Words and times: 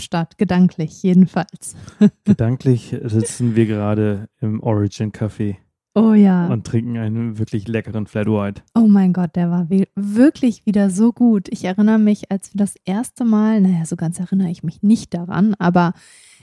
Kapstadt, 0.00 0.38
gedanklich 0.38 1.02
jedenfalls. 1.02 1.76
Gedanklich 2.24 2.96
sitzen 3.04 3.54
wir 3.54 3.66
gerade 3.66 4.28
im 4.40 4.62
Origin 4.62 5.12
Café 5.12 5.56
Oh 5.94 6.14
ja. 6.14 6.46
und 6.46 6.66
trinken 6.66 6.96
einen 6.96 7.38
wirklich 7.38 7.68
leckeren 7.68 8.06
Flat 8.06 8.26
White. 8.26 8.62
Oh 8.74 8.86
mein 8.86 9.12
Gott, 9.12 9.36
der 9.36 9.50
war 9.50 9.68
wirklich 9.68 10.64
wieder 10.64 10.88
so 10.88 11.12
gut. 11.12 11.48
Ich 11.50 11.64
erinnere 11.64 11.98
mich, 11.98 12.30
als 12.30 12.54
wir 12.54 12.58
das 12.58 12.76
erste 12.86 13.26
Mal, 13.26 13.60
naja, 13.60 13.84
so 13.84 13.96
ganz 13.96 14.18
erinnere 14.18 14.48
ich 14.48 14.62
mich 14.62 14.82
nicht 14.82 15.12
daran, 15.12 15.54
aber 15.58 15.92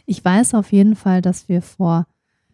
ich 0.05 0.23
weiß 0.23 0.53
auf 0.53 0.71
jeden 0.71 0.95
Fall, 0.95 1.23
dass 1.23 1.49
wir 1.49 1.63
vor 1.63 2.05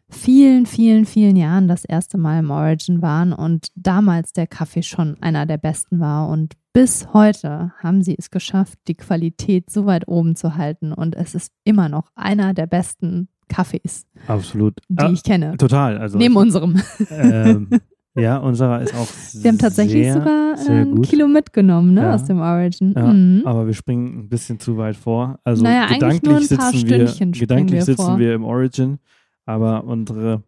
vielen, 0.08 0.66
vielen, 0.66 1.06
vielen 1.06 1.36
Jahren 1.36 1.68
das 1.68 1.84
erste 1.84 2.18
Mal 2.18 2.40
im 2.40 2.52
Origin 2.52 3.02
waren 3.02 3.34
und 3.34 3.68
damals 3.76 4.32
der 4.32 4.48
Kaffee 4.48 4.84
schon 4.84 5.18
einer 5.22 5.46
der 5.46 5.58
besten 5.58 6.00
war. 6.00 6.30
Und 6.30 6.54
bis 6.74 7.14
heute 7.14 7.72
haben 7.80 8.02
sie 8.02 8.16
es 8.18 8.32
geschafft, 8.32 8.80
die 8.88 8.96
Qualität 8.96 9.70
so 9.70 9.86
weit 9.86 10.08
oben 10.08 10.36
zu 10.36 10.56
halten. 10.56 10.92
Und 10.92 11.16
es 11.16 11.36
ist 11.36 11.52
immer 11.64 11.88
noch 11.90 12.08
einer 12.16 12.54
der 12.54 12.66
besten 12.68 13.28
Kaffees, 13.48 14.06
Absolut. 14.28 14.80
die 14.90 14.98
Ah, 15.04 15.12
ich 15.12 15.22
kenne. 15.24 15.56
total. 15.58 15.98
Also 16.00 16.18
Neben 16.18 16.36
unserem. 16.36 16.82
ähm, 17.12 17.70
ja, 18.16 18.38
unserer 18.38 18.82
ist 18.82 18.96
auch 18.96 19.08
Wir 19.34 19.52
haben 19.52 19.60
tatsächlich 19.60 20.04
sehr, 20.06 20.14
sogar 20.16 20.58
sehr 20.58 20.76
ein. 20.82 21.02
Kilo 21.04 21.28
mitgenommen 21.28 21.94
ne, 21.94 22.02
Ja. 22.02 22.16
aus 22.16 22.24
dem 22.26 22.40
Origin. 22.40 22.94
Ja, 22.96 23.14
Mhm. 23.14 23.44
aber 23.46 23.68
wir 23.68 23.74
springen 23.76 24.22
ein 24.22 24.30
bisschen 24.30 24.60
zu 24.60 24.78
weit 24.78 24.96
vor. 24.96 25.40
Also 25.44 25.64
Naja, 25.64 25.86
gedanklich 25.88 26.24
nur 26.24 26.38
ein 26.40 26.48
paar 26.58 26.72
sitzen 26.72 26.90
wir, 26.90 27.32
gedanklich 27.40 27.72
wir 27.80 27.86
sitzen 27.86 28.06
vor. 28.06 28.18
wir 28.18 28.34
im 28.34 28.44
Origin, 28.46 28.98
aber 29.46 29.84
unsere 29.84 30.42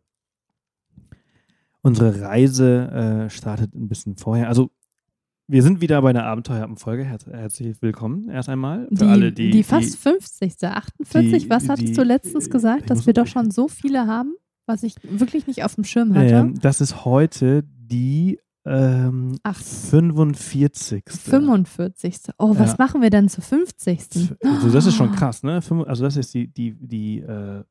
unsere 1.82 2.22
Reise 2.22 3.26
äh, 3.28 3.30
startet 3.30 3.76
ein 3.76 3.88
bisschen 3.88 4.16
vorher. 4.18 4.48
Also 4.48 4.72
wir 5.48 5.62
sind 5.62 5.82
wieder 5.82 6.02
bei 6.02 6.10
einer 6.10 6.26
Abenteuerfolge. 6.26 7.04
Herz, 7.04 7.26
herzlich 7.28 7.82
willkommen 7.82 8.30
erst 8.30 8.50
einmal 8.50 8.88
für 8.90 8.96
Die, 8.96 9.04
alle, 9.06 9.32
die 9.32 9.52
die 9.52 9.64
fast 9.64 9.96
50. 9.98 10.56
48. 10.64 11.44
die- 11.44 11.50
Was 11.50 11.70
hattest 11.70 11.90
die- 11.90 11.94
du 11.94 12.04
letztens 12.04 12.46
ich 12.46 12.52
gesagt, 12.52 12.90
dass 12.90 13.06
wir 13.06 13.14
doch 13.14 13.28
schon 13.28 13.52
so 13.52 13.68
viele 13.68 14.08
haben, 14.08 14.34
was 14.66 14.82
ich 14.84 14.96
wirklich 15.04 15.46
nicht 15.46 15.64
auf 15.64 15.76
dem 15.76 15.84
Schirm 15.84 16.16
hatte? 16.16 16.34
ähm, 16.34 16.60
das 16.60 16.82
ist 16.82 17.06
heute 17.06 17.64
die 17.78 18.40
ähm, 18.68 19.38
Ach. 19.44 19.62
45. 19.62 21.04
45. 21.08 22.16
Oh, 22.40 22.56
was 22.58 22.72
Ja. 22.72 22.76
machen 22.80 23.04
wir 23.04 23.12
denn 23.12 23.30
zur 23.30 23.44
50.? 23.44 24.34
Also 24.44 24.72
das 24.72 24.88
ist 24.88 24.96
schon 24.96 25.12
krass, 25.16 25.44
ne? 25.44 25.62
Also 25.86 26.04
das 26.04 26.18
ist 26.18 26.34
die, 26.34 26.48
die, 26.48 26.74
die 26.80 27.20
äh, 27.20 27.64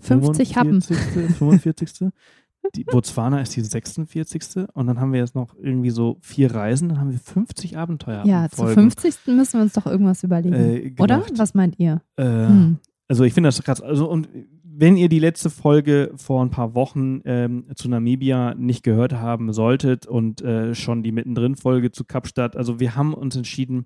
50 0.00 0.56
Happen. 0.56 0.80
45. 0.82 2.10
45. 2.72 2.76
Die 2.76 2.84
Botswana 2.84 3.40
ist 3.40 3.56
die 3.56 3.60
46. 3.60 4.66
Und 4.72 4.86
dann 4.86 5.00
haben 5.00 5.12
wir 5.12 5.20
jetzt 5.20 5.34
noch 5.34 5.54
irgendwie 5.60 5.90
so 5.90 6.18
vier 6.20 6.54
Reisen, 6.54 6.88
dann 6.88 7.00
haben 7.00 7.12
wir 7.12 7.18
50 7.18 7.76
Abenteuer. 7.76 8.24
Ja, 8.26 8.48
zur 8.48 8.68
50. 8.68 9.14
müssen 9.28 9.58
wir 9.58 9.62
uns 9.62 9.72
doch 9.72 9.86
irgendwas 9.86 10.22
überlegen. 10.22 10.54
Äh, 10.54 10.94
Oder? 10.98 11.24
Was 11.36 11.54
meint 11.54 11.78
ihr? 11.78 12.02
Äh, 12.16 12.24
Hm. 12.24 12.78
Also 13.08 13.24
ich 13.24 13.34
finde 13.34 13.48
das 13.48 13.62
krass. 13.62 13.82
Also 13.82 14.08
und 14.08 14.28
wenn 14.64 14.96
ihr 14.96 15.10
die 15.10 15.18
letzte 15.18 15.50
Folge 15.50 16.12
vor 16.16 16.42
ein 16.42 16.50
paar 16.50 16.74
Wochen 16.74 17.20
ähm, 17.26 17.66
zu 17.74 17.90
Namibia 17.90 18.54
nicht 18.54 18.82
gehört 18.82 19.12
haben 19.12 19.52
solltet 19.52 20.06
und 20.06 20.40
äh, 20.40 20.74
schon 20.74 21.02
die 21.02 21.12
mittendrin-Folge 21.12 21.92
zu 21.92 22.04
Kapstadt, 22.04 22.56
also 22.56 22.80
wir 22.80 22.96
haben 22.96 23.12
uns 23.12 23.36
entschieden, 23.36 23.84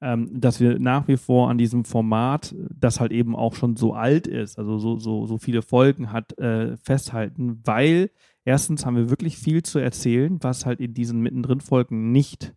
ähm, 0.00 0.30
dass 0.40 0.60
wir 0.60 0.78
nach 0.78 1.08
wie 1.08 1.16
vor 1.16 1.50
an 1.50 1.58
diesem 1.58 1.84
Format, 1.84 2.54
das 2.72 3.00
halt 3.00 3.10
eben 3.10 3.34
auch 3.34 3.54
schon 3.54 3.76
so 3.76 3.94
alt 3.94 4.28
ist, 4.28 4.58
also 4.58 4.78
so, 4.78 4.96
so, 4.98 5.26
so 5.26 5.38
viele 5.38 5.62
Folgen 5.62 6.12
hat, 6.12 6.38
äh, 6.38 6.76
festhalten, 6.76 7.60
weil 7.64 8.10
erstens 8.48 8.86
haben 8.86 8.96
wir 8.96 9.10
wirklich 9.10 9.36
viel 9.36 9.62
zu 9.62 9.78
erzählen, 9.78 10.38
was 10.40 10.64
halt 10.64 10.80
in 10.80 10.94
diesen 10.94 11.20
mittendrin-Folgen 11.20 12.12
nicht 12.12 12.54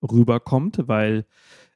rüberkommt, 0.00 0.84
weil 0.86 1.26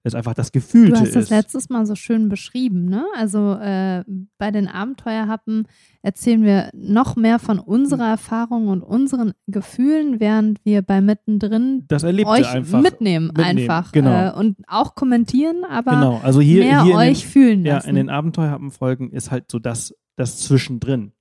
es 0.03 0.15
einfach 0.15 0.35
das 0.35 0.53
Gefühlte 0.53 0.93
Du 0.93 1.01
hast 1.01 1.17
das 1.17 1.25
ist. 1.25 1.31
letztes 1.31 1.69
Mal 1.69 1.85
so 1.85 1.95
schön 1.95 2.29
beschrieben, 2.29 2.87
ne? 2.87 3.05
Also 3.17 3.55
äh, 3.55 4.05
bei 4.39 4.51
den 4.51 4.69
Abenteuerhappen 4.69 5.67
erzählen 6.01 6.43
wir 6.43 6.71
noch 6.73 7.17
mehr 7.17 7.39
von 7.39 7.59
unserer 7.59 8.09
Erfahrung 8.09 8.69
und 8.69 8.83
unseren 8.83 9.33
Gefühlen, 9.49 10.21
während 10.21 10.65
wir 10.65 10.83
bei 10.83 11.01
mittendrin 11.01 11.85
das 11.89 12.05
erlebt 12.05 12.29
euch 12.29 12.49
einfach. 12.49 12.81
mitnehmen, 12.81 13.27
mitnehmen, 13.27 13.59
einfach 13.59 13.93
genau. 13.93 14.29
äh, 14.29 14.33
und 14.33 14.57
auch 14.69 14.95
kommentieren, 14.95 15.65
aber 15.69 15.91
Genau, 15.91 16.21
also 16.23 16.41
hier, 16.41 16.65
mehr 16.65 16.85
hier 16.85 16.95
euch 16.95 17.23
den, 17.23 17.29
fühlen 17.29 17.67
ja, 17.67 17.75
lassen. 17.75 17.89
in 17.91 17.97
den 17.97 18.11
Abenteuerhappen-Folgen 18.11 19.11
ist 19.11 19.31
halt 19.31 19.51
so 19.51 19.59
das, 19.59 19.95
das 20.17 20.39
Zwischendrin. 20.39 21.13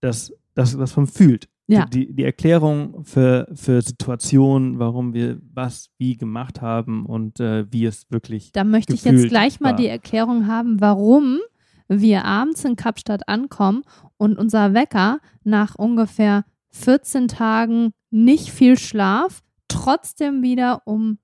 Das, 0.00 0.34
das, 0.54 0.78
was 0.78 0.96
man 0.96 1.06
fühlt. 1.06 1.48
Ja. 1.66 1.86
Die, 1.86 2.12
die 2.12 2.24
Erklärung 2.24 3.04
für, 3.04 3.48
für 3.54 3.80
Situationen, 3.80 4.78
warum 4.78 5.14
wir 5.14 5.40
was 5.52 5.88
wie 5.96 6.16
gemacht 6.16 6.60
haben 6.60 7.06
und 7.06 7.40
äh, 7.40 7.64
wie 7.72 7.86
es 7.86 8.10
wirklich. 8.10 8.52
da 8.52 8.64
möchte 8.64 8.92
ich 8.92 9.04
jetzt 9.04 9.28
gleich 9.28 9.60
mal 9.60 9.70
war. 9.70 9.76
die 9.76 9.86
Erklärung 9.86 10.46
haben, 10.46 10.80
warum 10.80 11.38
wir 11.88 12.24
abends 12.24 12.64
in 12.64 12.76
Kapstadt 12.76 13.28
ankommen 13.28 13.82
und 14.18 14.38
unser 14.38 14.74
Wecker 14.74 15.20
nach 15.42 15.74
ungefähr 15.74 16.44
14 16.70 17.28
Tagen 17.28 17.92
nicht 18.10 18.50
viel 18.50 18.78
Schlaf 18.78 19.42
trotzdem 19.68 20.42
wieder 20.42 20.82
um 20.86 21.18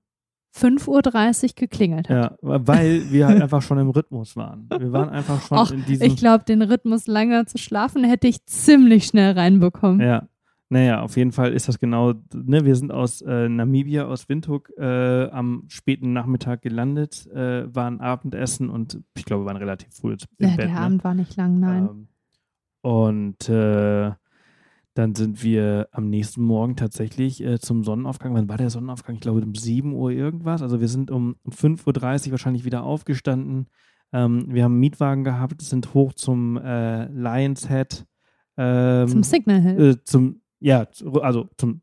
5.30 0.55 1.43
Uhr 1.43 1.49
geklingelt 1.55 2.09
hat. 2.09 2.15
Ja, 2.15 2.37
weil 2.41 3.09
wir 3.11 3.27
halt 3.27 3.41
einfach 3.41 3.61
schon 3.61 3.77
im 3.77 3.89
Rhythmus 3.89 4.35
waren. 4.35 4.67
Wir 4.77 4.91
waren 4.91 5.09
einfach 5.09 5.41
schon 5.41 5.57
Och, 5.57 5.71
in 5.71 5.85
diesem. 5.85 6.05
Ich 6.07 6.17
glaube, 6.17 6.43
den 6.43 6.61
Rhythmus 6.61 7.07
länger 7.07 7.45
zu 7.45 7.57
schlafen 7.57 8.03
hätte 8.03 8.27
ich 8.27 8.45
ziemlich 8.45 9.05
schnell 9.05 9.33
reinbekommen. 9.33 10.01
Ja. 10.01 10.27
Naja, 10.69 11.01
auf 11.01 11.17
jeden 11.17 11.33
Fall 11.33 11.51
ist 11.51 11.67
das 11.67 11.79
genau, 11.79 12.13
ne, 12.33 12.63
wir 12.63 12.77
sind 12.77 12.93
aus 12.93 13.21
äh, 13.21 13.49
Namibia, 13.49 14.05
aus 14.05 14.29
Windhoek 14.29 14.71
äh, 14.77 15.29
am 15.29 15.65
späten 15.67 16.13
Nachmittag 16.13 16.61
gelandet, 16.61 17.27
äh, 17.27 17.75
waren 17.75 17.99
Abendessen 17.99 18.69
und 18.69 19.01
ich 19.17 19.25
glaube, 19.25 19.43
wir 19.43 19.47
waren 19.47 19.57
relativ 19.57 19.93
früh 19.93 20.13
im 20.13 20.17
Ja, 20.39 20.47
Bett. 20.55 20.59
der 20.59 20.67
ne? 20.69 20.77
Abend 20.77 21.03
war 21.03 21.13
nicht 21.13 21.35
lang, 21.35 21.59
nein. 21.59 21.89
Ähm, 21.89 22.07
und 22.83 23.49
äh, 23.49 24.11
dann 24.93 25.15
sind 25.15 25.41
wir 25.43 25.87
am 25.91 26.09
nächsten 26.09 26.43
Morgen 26.43 26.75
tatsächlich 26.75 27.41
äh, 27.43 27.59
zum 27.59 27.83
Sonnenaufgang. 27.83 28.33
Wann 28.33 28.49
war 28.49 28.57
der 28.57 28.69
Sonnenaufgang? 28.69 29.15
Ich 29.15 29.21
glaube 29.21 29.41
um 29.41 29.55
7 29.55 29.93
Uhr 29.93 30.11
irgendwas. 30.11 30.61
Also 30.61 30.81
wir 30.81 30.87
sind 30.89 31.11
um, 31.11 31.35
um 31.43 31.51
5.30 31.53 32.25
Uhr 32.27 32.31
wahrscheinlich 32.31 32.65
wieder 32.65 32.83
aufgestanden. 32.83 33.67
Ähm, 34.11 34.45
wir 34.49 34.63
haben 34.65 34.73
einen 34.73 34.79
Mietwagen 34.81 35.23
gehabt, 35.23 35.61
sind 35.61 35.93
hoch 35.93 36.13
zum 36.13 36.57
äh, 36.57 37.05
Lions 37.07 37.69
Head. 37.69 38.05
Ähm, 38.57 39.07
Zum 39.07 39.23
Signal 39.23 39.61
Hill. 39.61 39.89
äh, 39.91 40.03
zum, 40.03 40.41
ja, 40.59 40.85
also 41.21 41.47
zum 41.57 41.81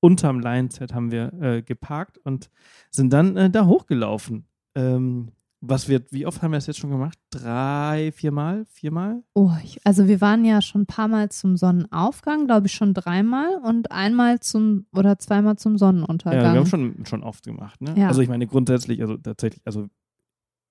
unterm 0.00 0.38
Lions 0.38 0.78
Head 0.78 0.94
haben 0.94 1.10
wir 1.10 1.32
äh, 1.42 1.62
geparkt 1.62 2.18
und 2.18 2.50
sind 2.90 3.12
dann 3.12 3.36
äh, 3.36 3.50
da 3.50 3.66
hochgelaufen. 3.66 4.46
Ähm, 4.76 5.32
was 5.60 5.88
wird, 5.88 6.12
wie 6.12 6.24
oft 6.24 6.40
haben 6.40 6.52
wir 6.52 6.56
das 6.58 6.66
jetzt 6.68 6.78
schon 6.78 6.90
gemacht? 6.90 7.18
Drei, 7.30 8.12
viermal? 8.14 8.64
Viermal? 8.66 9.22
Oh, 9.34 9.50
ich, 9.64 9.80
also 9.84 10.06
wir 10.06 10.20
waren 10.20 10.44
ja 10.44 10.62
schon 10.62 10.82
ein 10.82 10.86
paar 10.86 11.08
Mal 11.08 11.30
zum 11.30 11.56
Sonnenaufgang, 11.56 12.46
glaube 12.46 12.68
ich 12.68 12.72
schon 12.74 12.94
dreimal 12.94 13.56
und 13.64 13.90
einmal 13.90 14.38
zum 14.40 14.86
oder 14.94 15.18
zweimal 15.18 15.56
zum 15.58 15.72
Ja, 15.72 15.78
Sonnenuntergang. 15.78 16.52
wir 16.54 16.60
haben 16.60 16.66
schon, 16.66 17.04
schon 17.06 17.24
oft 17.24 17.44
gemacht. 17.44 17.80
Ne? 17.80 17.94
Ja. 17.96 18.06
Also 18.08 18.20
ich 18.22 18.28
meine 18.28 18.46
grundsätzlich, 18.46 19.00
also 19.00 19.16
tatsächlich, 19.16 19.60
also 19.64 19.88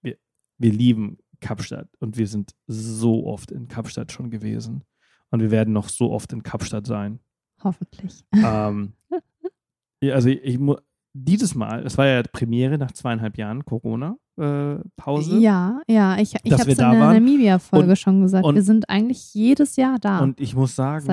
wir, 0.01 0.17
wir 0.57 0.71
lieben 0.71 1.17
Kapstadt 1.41 1.89
und 1.99 2.17
wir 2.17 2.27
sind 2.27 2.51
so 2.67 3.25
oft 3.27 3.51
in 3.51 3.67
Kapstadt 3.67 4.11
schon 4.13 4.29
gewesen. 4.29 4.83
Und 5.29 5.41
wir 5.41 5.51
werden 5.51 5.73
noch 5.73 5.89
so 5.89 6.11
oft 6.11 6.31
in 6.31 6.43
Kapstadt 6.43 6.87
sein. 6.87 7.19
Hoffentlich. 7.61 8.23
ähm, 8.33 8.93
ja, 10.01 10.13
also 10.15 10.29
ich, 10.29 10.41
ich 10.43 10.57
mu- 10.57 10.77
dieses 11.13 11.55
Mal, 11.55 11.85
es 11.85 11.97
war 11.97 12.05
ja 12.07 12.21
Premiere 12.23 12.77
nach 12.77 12.91
zweieinhalb 12.91 13.37
Jahren 13.37 13.65
Corona-Pause. 13.65 15.37
Ja, 15.39 15.81
ja, 15.87 16.17
ich, 16.17 16.35
ich 16.43 16.51
habe 16.53 16.61
es 16.63 16.67
in 16.67 16.75
der. 16.77 16.93
Namibia-Folge 16.93 17.95
schon 17.95 18.21
gesagt. 18.21 18.45
und- 18.45 18.55
wir 18.55 18.63
sind 18.63 18.89
eigentlich 18.89 19.33
jedes 19.33 19.75
Jahr 19.77 19.97
da. 19.99 20.19
Und 20.19 20.39
ich 20.39 20.55
muss 20.55 20.75
sagen, 20.75 21.05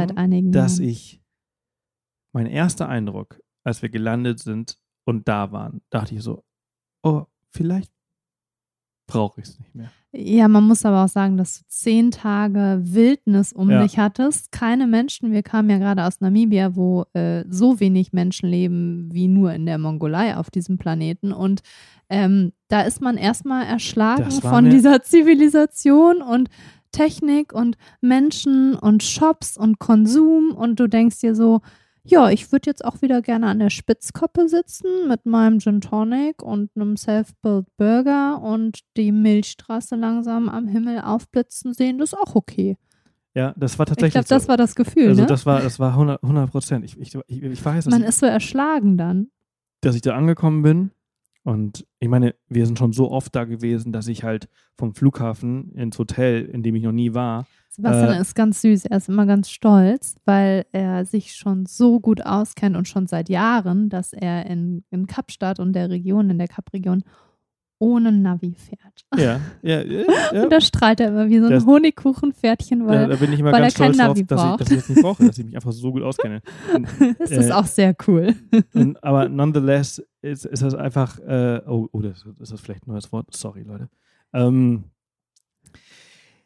dass 0.52 0.79
Jahren. 0.79 0.88
ich, 0.91 1.23
mein 2.32 2.46
erster 2.46 2.88
Eindruck, 2.88 3.41
als 3.64 3.81
wir 3.82 3.88
gelandet 3.88 4.41
sind 4.41 4.79
und 5.06 5.29
da 5.29 5.52
waren, 5.52 5.81
dachte 5.91 6.14
ich 6.14 6.23
so, 6.23 6.43
oh, 7.02 7.25
vielleicht 7.50 7.93
brauche 9.06 9.41
ich 9.41 9.49
es 9.49 9.59
nicht 9.59 9.75
mehr. 9.75 9.91
Ja, 10.17 10.47
man 10.47 10.62
muss 10.65 10.85
aber 10.85 11.05
auch 11.05 11.09
sagen, 11.09 11.37
dass 11.37 11.59
du 11.59 11.65
zehn 11.67 12.12
Tage 12.12 12.79
Wildnis 12.85 13.53
um 13.53 13.69
Ja. 13.69 13.83
dich 13.83 13.99
hattest. 13.99 14.53
Keine 14.53 14.87
Menschen. 14.87 15.33
Wir 15.33 15.43
kamen 15.43 15.69
ja 15.71 15.79
gerade 15.79 16.05
aus 16.05 16.21
Namibia, 16.21 16.77
wo 16.77 17.05
äh, 17.15 17.45
so 17.51 17.81
wenig 17.81 18.12
Menschen 18.12 18.49
leben 18.49 19.09
wie 19.12 19.27
nur 19.27 19.53
in 19.53 19.67
der 19.67 19.79
Mongolei 19.79 20.37
auf 20.37 20.51
diesem 20.51 20.79
Planeten. 20.79 21.33
Und 21.33 21.62
ähm, 22.09 22.53
da 22.69 22.83
ist 22.83 23.01
man 23.01 23.17
erstmal 23.17 23.67
erschlagen 23.67 24.31
von 24.31 24.71
dieser 24.71 25.03
Zivilisation 25.03 26.23
und 26.23 26.49
Technik 26.93 27.53
und 27.53 27.77
Menschen 28.00 28.75
und 28.77 29.03
Shops 29.03 29.57
und 29.57 29.81
Konsum. 29.81 30.53
Und 30.53 30.79
du 30.79 30.87
denkst 30.87 31.19
dir 31.19 31.35
so, 31.35 31.61
ja, 32.06 32.31
ich 32.31 32.53
würde 32.53 32.69
jetzt 32.71 32.85
auch 32.85 33.01
wieder 33.03 33.23
gerne 33.23 33.47
an 33.47 33.59
der 33.59 33.71
Spitzkoppe 33.71 34.49
sitzen 34.49 35.09
mit 35.09 35.25
meinem 35.27 35.59
Gin 35.59 35.81
Tonic 35.81 36.43
und 36.43 36.71
einem 36.77 36.97
Self-Built 36.97 37.67
Burger 37.77 38.41
und 38.43 38.81
die 38.97 39.11
Milchstraße 39.11 39.97
langsam 39.97 40.49
am 40.49 40.67
Himmel 40.69 41.01
aufblitzen 41.01 41.73
sehen. 41.73 41.99
Das 41.99 42.12
ist 42.12 42.19
auch 42.19 42.35
okay. 42.35 42.77
Ja, 43.35 43.53
das 43.56 43.79
war 43.79 43.85
Ich 43.87 43.89
tatsächlich 43.89 44.12
glaube, 44.12 44.29
das 44.29 44.43
so. 44.45 44.49
war 44.49 44.56
das 44.56 44.75
Gefühl, 44.77 45.09
also 45.09 45.23
ne? 45.23 45.27
das 45.27 45.45
war, 45.47 45.61
das 45.61 45.81
war 45.81 45.91
100 45.93 46.23
100 46.23 46.51
Prozent. 46.51 46.85
Ich, 46.85 46.99
ich, 47.01 47.15
ich, 47.27 47.43
ich 47.43 47.65
weiß, 47.65 47.87
Man 47.87 48.03
ich, 48.03 48.09
ist 48.09 48.19
so 48.21 48.27
erschlagen 48.27 48.97
dann. 48.97 49.29
dass 49.81 49.97
ich 49.97 50.03
da 50.03 50.15
angekommen 50.15 50.62
bin 50.62 50.91
Und 51.44 51.87
ich 52.00 52.08
meine, 52.08 52.35
wir 52.49 52.64
sind 52.67 52.79
schon 52.79 52.93
so 52.93 53.11
oft 53.11 53.35
da 53.37 53.44
gewesen, 53.44 53.93
dass 53.93 54.08
ich 54.08 54.25
halt 54.25 54.49
vom 54.79 54.94
Flughafen 54.94 55.73
ins 55.75 55.99
Hotel, 55.99 56.43
in 56.46 56.62
dem 56.62 56.75
ich 56.75 56.82
noch 56.82 56.93
nie 56.93 57.14
war, 57.14 57.46
Sebastian 57.69 58.14
Äh, 58.14 58.20
ist 58.20 58.35
ganz 58.37 58.62
süß. 58.62 58.85
Er 58.87 58.96
ist 58.99 59.08
immer 59.08 59.26
ganz 59.26 59.50
stolz, 59.50 60.14
weil 60.25 60.64
er 60.70 61.05
sich 61.05 61.35
schon 61.35 61.67
so 61.67 61.99
gut 61.99 62.25
auskennt 62.25 62.76
und 62.76 62.87
schon 62.87 63.08
seit 63.08 63.29
Jahren, 63.29 63.88
dass 63.88 64.12
er 64.12 64.46
in, 64.46 64.85
in 64.91 65.06
Kapstadt 65.08 65.58
und 65.58 65.73
der 65.73 65.91
Region, 65.91 66.31
in 66.31 66.38
der 66.38 66.46
Kap-Region, 66.46 67.02
ohne 67.81 68.12
Navi 68.12 68.55
fährt. 68.55 69.05
ja, 69.17 69.40
ja, 69.62 69.82
ja, 69.82 70.02
ja. 70.32 70.43
Und 70.44 70.52
da 70.52 70.61
strahlt 70.61 71.00
er 71.00 71.08
immer 71.08 71.29
wie 71.29 71.40
so 71.40 71.47
ein 71.47 71.50
Das- 71.50 71.67
Honigkuchenpferdchen, 71.67 72.87
weil 72.87 73.08
da 73.08 73.17
bin 73.17 73.32
ich 73.32 73.40
immer 73.40 73.50
weil 73.52 73.62
ganz 73.62 73.75
er 73.75 73.87
kein 73.87 73.94
stolz 73.94 73.99
drauf, 73.99 74.17
Navi 74.17 74.25
dass 74.25 74.40
ich, 74.40 74.47
braucht. 74.47 74.61
dass 74.61 74.70
ich 74.70 74.76
das 74.79 74.88
nicht 74.90 75.02
brauche, 75.02 75.26
dass 75.26 75.38
ich 75.38 75.44
mich 75.44 75.55
einfach 75.56 75.73
so 75.73 75.93
gut 75.93 76.02
auskenne. 76.05 76.40
Und, 76.75 76.87
das 77.19 77.31
ist 77.32 77.50
äh, 77.50 77.52
auch 77.52 77.67
sehr 77.67 77.94
cool. 78.06 78.35
und, 78.73 79.02
aber 79.02 79.29
nonetheless 79.29 80.00
ist, 80.25 80.44
ist 80.47 80.62
das 80.62 80.75
einfach, 80.75 81.19
äh, 81.21 81.61
oh, 81.67 81.88
oh 81.93 82.00
das, 82.00 82.25
ist 82.41 82.53
das 82.53 82.61
vielleicht 82.61 82.87
ein 82.87 82.93
neues 82.93 83.12
Wort? 83.12 83.26
Sorry, 83.35 83.62
Leute. 83.62 83.88
Ähm, 84.32 84.85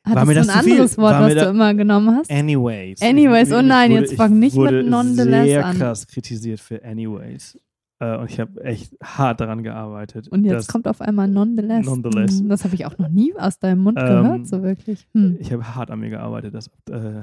War 0.05 0.25
mir 0.25 0.35
Hattest 0.37 0.37
das 0.37 0.47
du 0.47 0.53
ein 0.59 0.65
viel? 0.65 0.73
anderes 0.73 0.99
Wort, 0.99 1.13
War 1.15 1.23
was 1.27 1.35
du 1.35 1.51
immer 1.51 1.75
genommen 1.75 2.17
hast? 2.17 2.31
anyways. 2.31 3.03
Anyways, 3.03 3.53
oh 3.53 3.63
nein, 3.63 3.93
jetzt 3.93 4.13
ich 4.13 4.17
fang 4.17 4.39
nicht 4.39 4.57
wurde 4.57 4.79
mit 4.83 4.91
nonetheless 4.91 5.45
sehr 5.47 5.67
an. 5.67 5.77
krass 5.77 6.07
kritisiert 6.07 6.61
für 6.61 6.83
anyways. 6.85 7.59
Äh, 8.01 8.17
und 8.17 8.31
ich 8.31 8.39
habe 8.41 8.63
echt 8.65 8.97
hart 9.03 9.41
daran 9.41 9.63
gearbeitet. 9.63 10.29
Und 10.29 10.45
jetzt 10.45 10.69
kommt 10.69 10.87
auf 10.87 11.01
einmal 11.01 11.27
nonetheless. 11.29 11.85
Nonetheless. 11.85 12.39
Hm, 12.41 12.49
Das 12.49 12.65
habe 12.65 12.75
ich 12.75 12.87
auch 12.87 12.97
noch 12.99 13.09
nie 13.09 13.35
aus 13.37 13.59
deinem 13.59 13.81
Mund 13.81 13.99
Ähm, 14.01 14.07
gehört, 14.07 14.47
so 14.47 14.63
wirklich. 14.63 15.09
Hm. 15.15 15.37
Ich 15.41 15.53
habe 15.53 15.75
hart 15.75 15.91
an 15.91 15.99
mir 16.01 16.11
gearbeitet, 16.11 16.55
das 16.55 16.71
äh, 16.91 16.95
äh, 16.97 17.23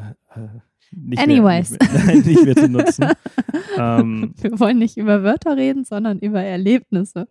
nicht, 0.91 1.21
Anyways. 1.21 1.71
Mehr, 1.71 1.79
nicht, 1.79 2.05
mehr, 2.05 2.15
nicht 2.25 2.45
mehr 2.45 2.55
zu 2.55 2.69
nutzen. 2.69 3.05
ähm, 3.77 4.33
Wir 4.41 4.59
wollen 4.59 4.79
nicht 4.79 4.97
über 4.97 5.23
Wörter 5.23 5.57
reden, 5.57 5.85
sondern 5.85 6.19
über 6.19 6.41
Erlebnisse. 6.41 7.27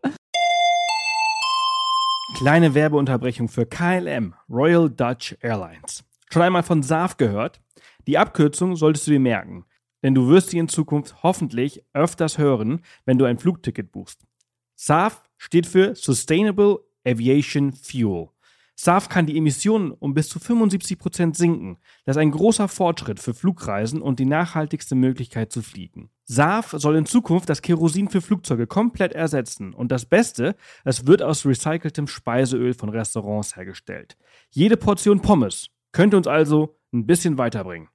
Kleine 2.37 2.75
Werbeunterbrechung 2.75 3.49
für 3.49 3.65
KLM, 3.65 4.35
Royal 4.51 4.91
Dutch 4.91 5.37
Airlines. 5.41 6.05
Schon 6.33 6.43
einmal 6.43 6.65
von 6.65 6.83
SAF 6.83 7.17
gehört? 7.17 7.61
Die 8.07 8.19
Abkürzung 8.19 8.77
solltest 8.77 9.07
du 9.07 9.13
dir 9.13 9.21
merken, 9.21 9.65
denn 10.03 10.15
du 10.15 10.29
wirst 10.29 10.51
sie 10.51 10.59
in 10.59 10.69
Zukunft 10.69 11.23
hoffentlich 11.23 11.85
öfters 11.93 12.39
hören, 12.39 12.81
wenn 13.07 13.19
du 13.19 13.25
ein 13.25 13.39
Flugticket 13.39 13.93
buchst. 13.93 14.27
SAF 14.75 15.23
steht 15.39 15.67
für 15.67 15.95
Sustainable 15.95 16.81
Aviation 17.07 17.73
Fuel. 17.73 18.29
SAF 18.77 19.09
kann 19.09 19.27
die 19.27 19.37
Emissionen 19.37 19.93
um 19.93 20.15
bis 20.15 20.29
zu 20.29 20.39
75% 20.39 21.37
sinken. 21.37 21.79
Das 22.05 22.17
ist 22.17 22.21
ein 22.21 22.33
großer 22.33 22.69
Fortschritt 22.69 23.21
für 23.21 23.33
Flugreisen 23.33 24.03
und 24.03 24.19
die 24.19 24.27
nachhaltigste 24.27 24.95
Möglichkeit 24.95 25.53
zu 25.53 25.63
fliegen. 25.63 26.11
SAF 26.25 26.75
soll 26.77 26.97
in 26.97 27.07
Zukunft 27.07 27.49
das 27.49 27.63
Kerosin 27.63 28.09
für 28.09 28.21
Flugzeuge 28.21 28.67
komplett 28.67 29.13
ersetzen. 29.13 29.75
Und 29.75 29.93
das 29.93 30.07
Beste, 30.07 30.57
es 30.85 31.07
wird 31.07 31.23
aus 31.23 31.47
recyceltem 31.47 32.07
Speiseöl 32.07 32.75
von 32.75 32.89
Restaurants 32.89 33.57
hergestellt. 33.57 34.17
Jede 34.51 34.77
Portion 34.77 35.21
Pommes 35.21 35.69
könnte 35.93 36.17
uns 36.17 36.27
also 36.27 36.79
ein 36.93 37.07
bisschen 37.07 37.39
weiterbringen. 37.39 37.89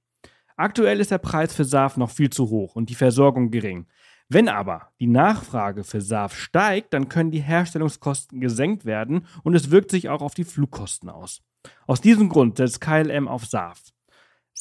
Aktuell 0.56 1.00
ist 1.00 1.12
der 1.12 1.20
Preis 1.20 1.54
für 1.54 1.64
SAF 1.64 1.98
noch 1.98 2.12
viel 2.12 2.30
zu 2.30 2.50
hoch 2.50 2.76
und 2.76 2.90
die 2.90 2.96
Versorgung 2.96 3.50
gering. 3.50 3.88
Wenn 4.32 4.48
aber 4.48 4.92
die 5.00 5.08
Nachfrage 5.08 5.84
für 5.84 6.02
SAF 6.02 6.36
steigt, 6.36 6.94
dann 6.94 7.10
können 7.10 7.32
die 7.32 7.42
Herstellungskosten 7.42 8.40
gesenkt 8.40 8.86
werden 8.86 9.26
und 9.42 9.56
es 9.56 9.72
wirkt 9.72 9.90
sich 9.90 10.08
auch 10.10 10.22
auf 10.22 10.36
die 10.36 10.44
Flugkosten 10.44 11.10
aus. 11.10 11.42
Aus 11.88 12.00
diesem 12.00 12.30
Grund 12.30 12.58
setzt 12.58 12.80
KLM 12.80 13.28
auf 13.28 13.48
SAF. 13.48 13.82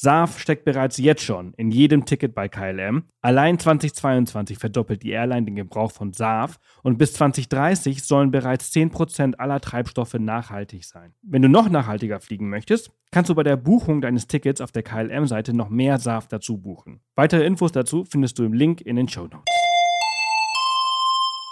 SAF 0.00 0.38
steckt 0.38 0.64
bereits 0.64 0.96
jetzt 0.98 1.24
schon 1.24 1.54
in 1.54 1.72
jedem 1.72 2.04
Ticket 2.04 2.32
bei 2.32 2.48
KLM. 2.48 3.02
Allein 3.20 3.58
2022 3.58 4.56
verdoppelt 4.56 5.02
die 5.02 5.10
Airline 5.10 5.46
den 5.46 5.56
Gebrauch 5.56 5.90
von 5.90 6.12
SAF 6.12 6.60
und 6.84 6.98
bis 6.98 7.14
2030 7.14 8.04
sollen 8.04 8.30
bereits 8.30 8.70
10% 8.70 9.34
aller 9.38 9.60
Treibstoffe 9.60 10.14
nachhaltig 10.14 10.84
sein. 10.84 11.14
Wenn 11.22 11.42
du 11.42 11.48
noch 11.48 11.68
nachhaltiger 11.68 12.20
fliegen 12.20 12.48
möchtest, 12.48 12.92
kannst 13.10 13.28
du 13.28 13.34
bei 13.34 13.42
der 13.42 13.56
Buchung 13.56 14.00
deines 14.00 14.28
Tickets 14.28 14.60
auf 14.60 14.70
der 14.70 14.84
KLM-Seite 14.84 15.52
noch 15.52 15.68
mehr 15.68 15.98
SAF 15.98 16.28
dazu 16.28 16.58
buchen. 16.58 17.00
Weitere 17.16 17.44
Infos 17.44 17.72
dazu 17.72 18.04
findest 18.04 18.38
du 18.38 18.44
im 18.44 18.52
Link 18.52 18.80
in 18.80 18.94
den 18.94 19.08
Show 19.08 19.22
Notes. 19.22 19.52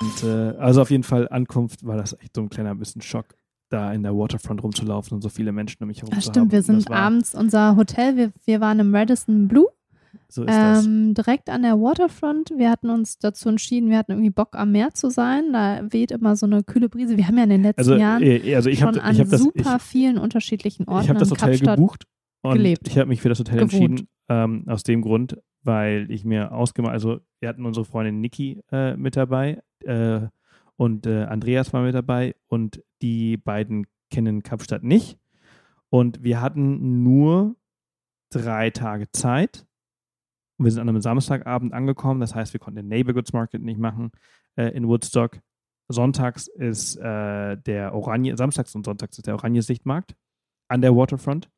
Und, 0.03 0.23
äh, 0.23 0.57
also 0.59 0.83
auf 0.83 0.93
jeden 0.93 1.03
Fall 1.03 1.29
Ankunft 1.31 1.85
war 1.85 1.97
das 1.97 2.17
echt 2.21 2.37
so 2.37 2.43
ein 2.43 2.49
kleiner 2.49 2.77
bisschen 2.77 3.03
Schock, 3.03 3.35
da 3.69 3.93
in 3.93 4.03
der 4.03 4.17
Waterfront 4.17 4.63
rumzulaufen 4.63 5.15
und 5.17 5.23
so 5.23 5.29
viele 5.29 5.53
Menschen 5.53 5.83
um 5.83 5.89
mich 5.89 5.99
herum 6.03 6.13
Ja, 6.15 6.21
zu 6.21 6.31
stimmt, 6.31 6.37
haben. 6.37 6.53
wir 6.53 6.59
Und 6.59 6.69
das 6.69 6.85
sind 6.85 6.91
abends 6.91 7.35
unser 7.35 7.77
Hotel, 7.77 8.17
wir, 8.17 8.33
wir 8.45 8.61
waren 8.61 8.79
im 8.79 8.95
Radisson 8.95 9.49
Blue, 9.49 9.67
So 10.29 10.43
ist 10.45 10.51
das. 10.55 10.85
ähm, 10.87 11.15
direkt 11.15 11.51
an 11.51 11.63
der 11.63 11.75
Waterfront. 11.81 12.53
Wir 12.57 12.71
hatten 12.71 12.91
uns 12.91 13.19
dazu 13.19 13.49
entschieden, 13.49 13.91
wir 13.91 13.99
hatten 13.99 14.13
irgendwie 14.13 14.31
Bock 14.31 14.51
am 14.57 14.73
Meer 14.73 14.93
zu 14.95 15.11
sein. 15.11 15.53
Da 15.53 15.81
weht 15.91 16.11
immer 16.13 16.37
so 16.37 16.47
eine 16.47 16.63
kühle 16.63 16.89
Brise. 16.89 17.17
Wir 17.17 17.27
haben 17.27 17.37
ja 17.39 17.45
in 17.45 17.51
den 17.51 17.63
letzten 17.63 17.81
Also, 17.81 17.95
Jahren 17.97 18.23
äh, 18.23 18.55
also 18.55 18.71
ich 18.71 18.79
schon 18.79 18.89
habe 18.89 19.03
an 19.03 19.15
ich 19.15 19.21
hab 19.21 19.29
das, 19.29 19.41
ich, 19.41 19.47
super 19.65 19.79
vielen 19.79 20.19
unterschiedlichen 20.19 20.87
Orten 20.89 21.05
ich 21.05 21.11
hab 21.11 21.19
das 21.19 21.31
Hotel 21.31 21.51
Kapstadt 21.51 21.77
gebucht 21.77 22.05
und 22.43 22.55
gelebt. 22.57 22.87
ich 22.89 22.97
habe 22.99 23.09
mich 23.09 23.21
für 23.21 23.29
das 23.29 23.39
Hotel 23.41 23.57
Gewohnt. 23.67 23.73
entschieden, 23.73 24.09
ähm, 24.29 24.65
aus 24.69 24.83
dem 24.85 25.03
Grund, 25.03 25.39
weil 25.63 26.07
ich 26.11 26.25
mir 26.25 26.53
ausgemacht, 26.53 26.93
also 26.93 27.19
wir 27.41 27.49
hatten 27.49 27.65
unsere 27.67 27.85
Freundin 27.85 28.21
Niki 28.21 28.63
äh, 28.71 28.97
mit 28.97 29.17
dabei 29.17 29.61
äh, 29.85 30.21
und 30.77 31.07
äh, 31.07 31.25
Andreas 31.25 31.73
war 31.73 31.83
mit 31.83 31.95
dabei 31.95 32.35
und 32.47 32.83
die 33.03 33.37
beiden 33.37 33.87
kennen 34.11 34.43
Kapstadt 34.43 34.83
nicht 34.83 35.19
und 35.89 36.23
wir 36.23 36.41
hatten 36.41 37.03
nur 37.03 37.57
drei 38.31 38.71
Tage 38.71 39.11
Zeit. 39.13 39.67
Und 40.59 40.65
wir 40.65 40.73
sind 40.73 40.81
an 40.81 40.89
einem 40.89 41.01
Samstagabend 41.01 41.73
angekommen, 41.73 42.21
das 42.21 42.35
heißt, 42.35 42.53
wir 42.53 42.61
konnten 42.61 42.77
den 42.77 42.89
Neighborhoods 42.89 43.33
Market 43.33 43.63
nicht 43.63 43.79
machen 43.79 44.11
äh, 44.57 44.69
in 44.69 44.89
Woodstock. 44.89 45.41
Sonntags 45.89 46.49
ist 46.49 46.97
äh, 46.97 47.57
der 47.57 47.95
Oranje, 47.95 48.37
samstags 48.37 48.75
und 48.75 48.85
sonntags 48.85 49.19
ist 49.19 49.27
der 49.27 49.35
Oranje-Sichtmarkt 49.35 50.17
an 50.69 50.81
der 50.81 50.97
Waterfront. 50.97 51.51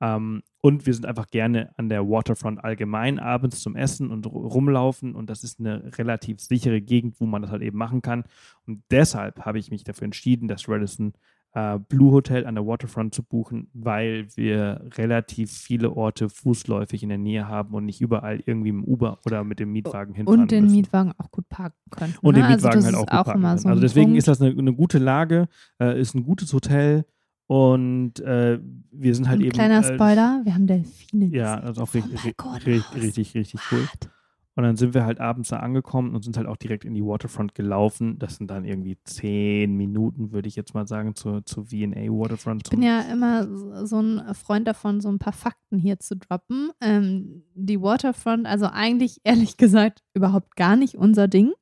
Ähm, 0.00 0.42
und 0.60 0.86
wir 0.86 0.94
sind 0.94 1.06
einfach 1.06 1.28
gerne 1.28 1.70
an 1.76 1.88
der 1.88 2.08
Waterfront 2.08 2.62
allgemein 2.64 3.18
abends 3.18 3.60
zum 3.60 3.76
Essen 3.76 4.10
und 4.10 4.26
ru- 4.26 4.48
rumlaufen. 4.48 5.14
Und 5.14 5.30
das 5.30 5.44
ist 5.44 5.60
eine 5.60 5.92
relativ 5.98 6.40
sichere 6.40 6.80
Gegend, 6.80 7.20
wo 7.20 7.26
man 7.26 7.42
das 7.42 7.50
halt 7.50 7.62
eben 7.62 7.78
machen 7.78 8.02
kann. 8.02 8.24
Und 8.66 8.82
deshalb 8.90 9.44
habe 9.44 9.58
ich 9.58 9.70
mich 9.70 9.84
dafür 9.84 10.06
entschieden, 10.06 10.48
das 10.48 10.68
Radisson 10.68 11.12
äh, 11.56 11.78
Blue 11.78 12.10
Hotel 12.10 12.46
an 12.46 12.56
der 12.56 12.66
Waterfront 12.66 13.14
zu 13.14 13.22
buchen, 13.22 13.68
weil 13.74 14.26
wir 14.34 14.88
relativ 14.96 15.52
viele 15.52 15.92
Orte 15.92 16.28
fußläufig 16.28 17.04
in 17.04 17.10
der 17.10 17.18
Nähe 17.18 17.46
haben 17.46 17.74
und 17.74 17.84
nicht 17.84 18.00
überall 18.00 18.42
irgendwie 18.44 18.70
im 18.70 18.82
Uber 18.82 19.20
oder 19.24 19.44
mit 19.44 19.60
dem 19.60 19.70
Mietwagen 19.70 20.14
hinfahren 20.14 20.40
und 20.40 20.50
den 20.50 20.64
müssen. 20.64 20.76
Mietwagen 20.76 21.12
auch 21.18 21.30
gut 21.30 21.48
parken 21.48 21.78
können. 21.90 22.14
Und 22.22 22.34
ne? 22.34 22.40
den 22.42 22.50
Mietwagen 22.50 22.84
also 22.84 22.86
halt 22.88 22.96
auch 22.96 23.00
gut 23.06 23.12
auch 23.20 23.24
parken 23.26 23.42
können. 23.42 23.58
so 23.58 23.68
Also 23.68 23.80
deswegen 23.82 24.06
Punkt. 24.06 24.18
ist 24.18 24.26
das 24.26 24.40
eine, 24.42 24.50
eine 24.58 24.72
gute 24.74 24.98
Lage, 24.98 25.46
äh, 25.80 26.00
ist 26.00 26.14
ein 26.16 26.24
gutes 26.24 26.52
Hotel 26.52 27.04
und 27.46 28.20
äh, 28.20 28.58
wir 28.90 29.14
sind 29.14 29.28
halt 29.28 29.40
ein 29.40 29.44
eben. 29.46 29.52
kleiner 29.52 29.80
äh, 29.80 29.94
Spoiler, 29.94 30.40
wir 30.44 30.54
haben 30.54 30.66
Delfine 30.66 31.26
Ja, 31.26 31.56
gesehen 31.56 31.66
das 31.66 31.76
ist 31.76 31.82
auch 31.82 31.94
richtig, 31.94 32.24
richtig, 32.66 32.94
richtig, 32.94 33.34
richtig 33.34 33.60
cool. 33.72 33.82
What? 33.82 34.10
Und 34.56 34.62
dann 34.62 34.76
sind 34.76 34.94
wir 34.94 35.04
halt 35.04 35.18
abends 35.18 35.48
da 35.48 35.56
angekommen 35.56 36.14
und 36.14 36.22
sind 36.22 36.36
halt 36.36 36.46
auch 36.46 36.56
direkt 36.56 36.84
in 36.84 36.94
die 36.94 37.04
Waterfront 37.04 37.56
gelaufen. 37.56 38.20
Das 38.20 38.36
sind 38.36 38.48
dann 38.52 38.64
irgendwie 38.64 38.96
zehn 39.02 39.76
Minuten, 39.76 40.30
würde 40.30 40.46
ich 40.46 40.54
jetzt 40.54 40.74
mal 40.74 40.86
sagen, 40.86 41.16
zur, 41.16 41.44
zur 41.44 41.72
VA 41.72 42.06
Waterfront. 42.08 42.62
Ich 42.64 42.70
bin 42.70 42.82
ja 42.84 43.00
immer 43.12 43.48
so- 43.48 43.84
so 43.84 44.00
ein 44.00 44.32
Freund 44.34 44.68
davon, 44.68 45.00
so 45.00 45.08
ein 45.08 45.18
paar 45.18 45.32
Fakten 45.32 45.76
hier 45.76 45.98
zu 45.98 46.16
droppen. 46.16 46.70
Ähm, 46.80 47.42
die 47.56 47.80
Waterfront, 47.80 48.46
also 48.46 48.66
eigentlich 48.66 49.20
ehrlich 49.24 49.56
gesagt 49.56 50.04
überhaupt 50.14 50.54
gar 50.54 50.76
nicht 50.76 50.94
unser 50.94 51.26
Ding. 51.26 51.52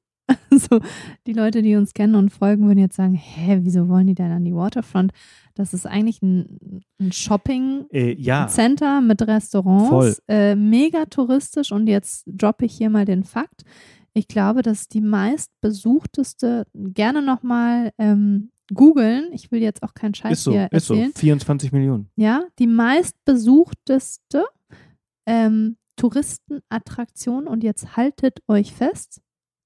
So, 0.51 0.81
die 1.27 1.33
Leute, 1.33 1.62
die 1.62 1.77
uns 1.77 1.95
kennen 1.95 2.15
und 2.15 2.31
folgen, 2.31 2.67
würden 2.67 2.79
jetzt 2.79 2.97
sagen, 2.97 3.15
hä, 3.15 3.61
wieso 3.62 3.89
wollen 3.89 4.07
die 4.07 4.15
denn 4.15 4.31
an 4.31 4.45
die 4.45 4.55
Waterfront? 4.55 5.12
Das 5.55 5.75
ist 5.75 5.87
eigentlich 5.87 6.23
ein, 6.23 6.83
ein 7.01 7.12
Shopping 7.12 7.87
äh, 7.91 8.12
ja, 8.15 8.49
mit 9.01 9.23
Restaurants. 9.23 10.23
Äh, 10.29 10.55
mega 10.55 11.05
touristisch 11.07 11.73
und 11.73 11.87
jetzt 11.87 12.25
droppe 12.27 12.65
ich 12.65 12.75
hier 12.75 12.91
mal 12.91 13.05
den 13.05 13.25
Fakt. 13.25 13.62
Ich 14.15 14.29
glaube, 14.29 14.62
dass 14.62 14.89
die 14.89 15.01
meistbesuchteste, 15.01 16.67
gerne 16.75 17.23
nochmal 17.23 17.93
ähm, 17.99 18.51
googeln, 18.73 19.31
ich 19.33 19.51
will 19.51 19.62
jetzt 19.62 19.83
auch 19.83 19.95
keinen 19.95 20.15
Scheiß 20.15 20.33
ist 20.33 20.45
so, 20.45 20.53
hier 20.53 20.69
ist 20.71 20.87
so. 20.87 20.95
erzählen, 20.95 21.12
24 21.15 21.73
Millionen. 21.73 22.09
ja, 22.17 22.45
die 22.59 22.67
meistbesuchteste 22.67 24.45
ähm, 25.27 25.77
Touristenattraktion 25.97 27.47
und 27.47 27.62
jetzt 27.62 27.97
haltet 27.97 28.43
euch 28.49 28.73
fest, 28.73 29.21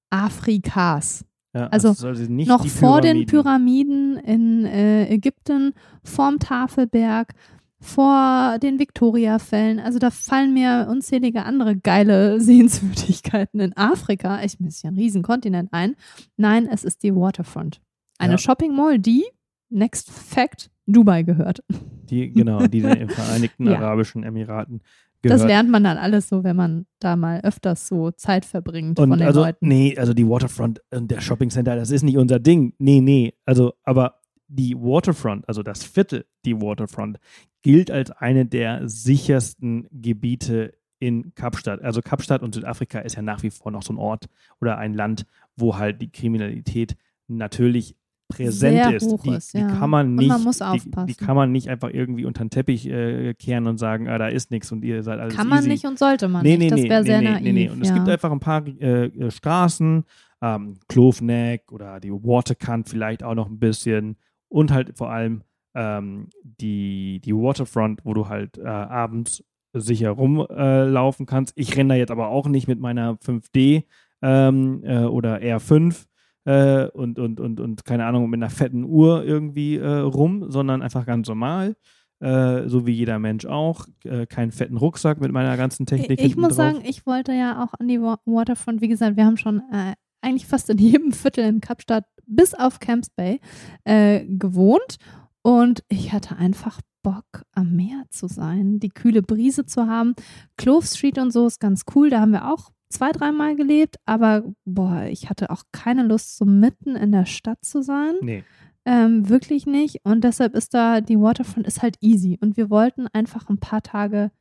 Afrikas. 0.09 1.25
Ja, 1.53 1.67
Also 1.67 1.89
also 1.89 2.31
nicht 2.31 2.47
Noch 2.47 2.65
vor 2.67 3.01
den 3.01 3.25
Pyramiden 3.25 4.17
in 4.17 4.65
äh, 4.65 5.07
Ägypten, 5.09 5.73
vorm 6.03 6.39
Tafelberg, 6.39 7.33
vor 7.79 8.57
den 8.61 8.79
Victoriafällen. 8.79 9.79
Also 9.79 9.99
da 9.99 10.09
fallen 10.09 10.53
mir 10.53 10.87
unzählige 10.89 11.43
andere 11.43 11.75
geile 11.75 12.39
Sehenswürdigkeiten 12.41 13.59
in 13.59 13.75
Afrika, 13.77 14.43
ich 14.43 14.59
ist 14.59 14.83
ja 14.83 14.91
ein 14.91 14.95
Riesenkontinent 14.97 15.69
ein. 15.73 15.95
Nein, 16.37 16.67
es 16.71 16.83
ist 16.83 17.03
die 17.03 17.15
Waterfront. 17.15 17.81
Eine 18.17 18.33
Ja. 18.33 18.37
Shopping 18.37 18.75
Mall, 18.75 18.99
die, 18.99 19.25
next 19.69 20.09
fact, 20.11 20.69
Dubai 20.87 21.23
gehört. 21.23 21.63
Die, 22.09 22.31
genau, 22.31 22.65
die 22.67 22.81
den 22.81 23.09
Vereinigten 23.09 23.67
Ja. 23.67 23.77
Arabischen 23.77 24.23
Emiraten 24.23 24.81
gehört. 25.21 25.39
Das 25.39 25.47
lernt 25.47 25.69
man 25.69 25.83
dann 25.83 25.97
alles 25.97 26.29
so, 26.29 26.43
wenn 26.43 26.55
man 26.55 26.85
da 26.99 27.15
mal 27.15 27.41
öfters 27.41 27.87
so 27.87 28.11
Zeit 28.11 28.45
verbringt 28.45 28.99
und 28.99 29.09
von 29.09 29.19
den 29.19 29.27
also, 29.27 29.41
Leuten. 29.41 29.67
nee, 29.67 29.97
also 29.97 30.13
die 30.13 30.27
Waterfront 30.27 30.81
und 30.91 31.09
der 31.09 31.21
Shopping 31.21 31.49
Center, 31.49 31.75
das 31.75 31.91
ist 31.91 32.03
nicht 32.03 32.17
unser 32.17 32.39
Ding. 32.39 32.73
Nee, 32.77 33.01
nee. 33.01 33.33
Also, 33.45 33.73
aber 33.83 34.15
die 34.47 34.75
Waterfront, 34.75 35.47
also 35.47 35.63
das 35.63 35.83
Viertel, 35.83 36.25
die 36.45 36.59
Waterfront, 36.59 37.19
gilt 37.61 37.91
als 37.91 38.11
eine 38.11 38.45
der 38.45 38.87
sichersten 38.87 39.87
Gebiete 39.91 40.73
in 40.99 41.33
Kapstadt. 41.35 41.81
Also 41.81 42.01
Kapstadt 42.01 42.41
und 42.41 42.55
Südafrika 42.55 42.99
ist 42.99 43.15
ja 43.15 43.21
nach 43.21 43.43
wie 43.43 43.51
vor 43.51 43.71
noch 43.71 43.83
so 43.83 43.93
ein 43.93 43.97
Ort 43.97 44.25
oder 44.61 44.77
ein 44.77 44.93
Land, 44.93 45.25
wo 45.55 45.77
halt 45.77 46.01
die 46.01 46.11
Kriminalität 46.11 46.95
natürlich 47.27 47.95
präsent 48.27 48.75
Sehr 48.75 48.95
ist. 48.95 49.23
die, 49.23 49.29
ist, 49.31 49.53
die 49.53 49.59
ja. 49.59 49.67
kann 49.67 49.89
man 49.89 50.07
Und 50.09 50.15
nicht, 50.15 50.27
man 50.29 50.43
muss 50.43 50.57
die, 50.57 50.63
aufpassen. 50.63 51.07
die 51.07 51.15
kann 51.15 51.35
man 51.35 51.51
nicht 51.51 51.69
einfach 51.69 51.89
irgendwie 51.91 52.25
unter 52.25 52.43
den 52.43 52.49
Teppich 52.49 52.87
äh, 52.87 53.33
kehren 53.33 53.67
und 53.67 53.77
sagen, 53.77 54.07
ah, 54.07 54.17
da 54.17 54.27
ist 54.27 54.51
nichts 54.51 54.71
und 54.71 54.83
ihr 54.83 55.01
seid 55.03 55.19
alles 55.19 55.35
Kann 55.35 55.47
man 55.47 55.59
easy. 55.59 55.69
nicht 55.69 55.85
und 55.85 55.97
sollte 55.97 56.27
man 56.27 56.43
Nee, 56.43 56.57
nicht. 56.57 56.73
nee, 56.73 56.81
das 56.81 56.89
wäre 56.89 57.01
nee, 57.01 57.07
sehr 57.07 57.21
nee, 57.21 57.31
naiv. 57.31 57.43
nee, 57.43 57.51
nee. 57.53 57.69
Und 57.69 57.81
es 57.81 57.89
ja. 57.89 57.95
gibt 57.95 58.09
einfach 58.09 58.31
ein 58.31 58.39
paar 58.39 58.65
äh, 58.67 59.05
äh, 59.05 59.31
Straßen, 59.31 60.03
ähm, 60.41 60.77
Kloveneck 60.87 61.71
oder 61.71 61.99
die 61.99 62.11
Waterkant 62.11 62.89
vielleicht 62.89 63.23
auch 63.23 63.35
noch 63.35 63.49
ein 63.49 63.59
bisschen 63.59 64.17
und 64.49 64.71
halt 64.71 64.97
vor 64.97 65.09
allem 65.11 65.41
ähm, 65.73 66.27
die, 66.43 67.21
die 67.23 67.33
Waterfront, 67.33 68.01
wo 68.03 68.13
du 68.13 68.27
halt 68.27 68.57
äh, 68.57 68.65
abends 68.67 69.43
sicher 69.73 70.11
rumlaufen 70.11 70.91
laufen 70.93 71.25
kannst. 71.25 71.53
Ich 71.55 71.75
renne 71.77 71.89
da 71.89 71.95
jetzt 71.95 72.11
aber 72.11 72.29
auch 72.29 72.47
nicht 72.47 72.67
mit 72.67 72.79
meiner 72.79 73.13
5D 73.15 73.83
ähm, 74.21 74.81
äh, 74.83 75.03
oder 75.03 75.37
R5 75.39 76.05
äh, 76.47 76.87
und, 76.93 77.19
und, 77.19 77.39
und, 77.41 77.59
und 77.59 77.83
keine 77.83 78.05
Ahnung, 78.05 78.29
mit 78.29 78.39
einer 78.39 78.49
fetten 78.49 78.85
Uhr 78.85 79.25
irgendwie 79.25 79.75
äh, 79.75 79.87
rum, 79.87 80.49
sondern 80.49 80.81
einfach 80.81 81.05
ganz 81.05 81.27
normal. 81.27 81.75
Äh, 82.19 82.67
so 82.67 82.87
wie 82.87 82.93
jeder 82.93 83.19
Mensch 83.19 83.45
auch. 83.45 83.85
Äh, 84.03 84.25
keinen 84.25 84.51
fetten 84.51 84.77
Rucksack 84.77 85.19
mit 85.19 85.31
meiner 85.31 85.57
ganzen 85.57 85.85
Technik. 85.85 86.21
Ich, 86.21 86.35
muss 86.37 86.55
drauf. 86.55 86.55
sagen, 86.55 86.79
ich 86.83 87.05
wollte 87.05 87.33
ja 87.33 87.63
auch 87.63 87.73
an 87.79 87.87
die 87.87 88.01
Wa- 88.01 88.19
Waterfront. 88.25 88.81
Wie 88.81 88.87
gesagt, 88.87 89.17
wir 89.17 89.25
haben 89.25 89.37
schon 89.37 89.61
äh, 89.71 89.93
eigentlich 90.21 90.47
fast 90.47 90.69
in 90.69 90.77
jedem 90.77 91.11
Viertel 91.11 91.43
in 91.43 91.59
Kapstadt 91.61 92.05
bis 92.25 92.53
auf 92.53 92.79
Camps 92.79 93.09
Bay 93.09 93.39
äh, 93.83 94.25
gewohnt. 94.25 94.97
Und 95.43 95.83
ich 95.89 96.11
hatte 96.13 96.37
einfach 96.37 96.79
Bock, 97.03 97.43
am 97.53 97.75
Meer 97.75 98.03
zu 98.09 98.27
sein, 98.27 98.79
die 98.79 98.89
kühle 98.89 99.21
Brise 99.21 99.65
zu 99.65 99.85
haben. 99.87 100.15
Clove 100.57 100.85
Street 100.85 101.19
und 101.19 101.31
so 101.31 101.45
ist 101.45 101.59
ganz 101.59 101.83
cool. 101.93 102.09
Da 102.09 102.19
haben 102.21 102.31
wir 102.31 102.51
auch 102.51 102.71
zwei, 102.89 103.11
dreimal 103.11 103.55
gelebt. 103.55 103.97
Aber 104.05 104.43
boah, 104.65 105.03
ich 105.03 105.29
hatte 105.29 105.49
auch 105.49 105.63
keine 105.71 106.03
Lust, 106.03 106.37
so 106.37 106.45
mitten 106.45 106.95
in 106.95 107.11
der 107.11 107.25
Stadt 107.25 107.63
zu 107.63 107.81
sein. 107.81 108.15
Nee. 108.21 108.43
Ähm, 108.85 109.27
wirklich 109.27 109.65
nicht. 109.65 109.99
Und 110.05 110.23
deshalb 110.23 110.55
ist 110.55 110.73
da, 110.73 111.01
die 111.01 111.19
Waterfront 111.19 111.67
ist 111.67 111.81
halt 111.81 111.97
easy. 112.01 112.37
Und 112.39 112.55
wir 112.55 112.69
wollten 112.69 113.07
einfach 113.07 113.49
ein 113.49 113.59
paar 113.59 113.81
Tage 113.81 114.31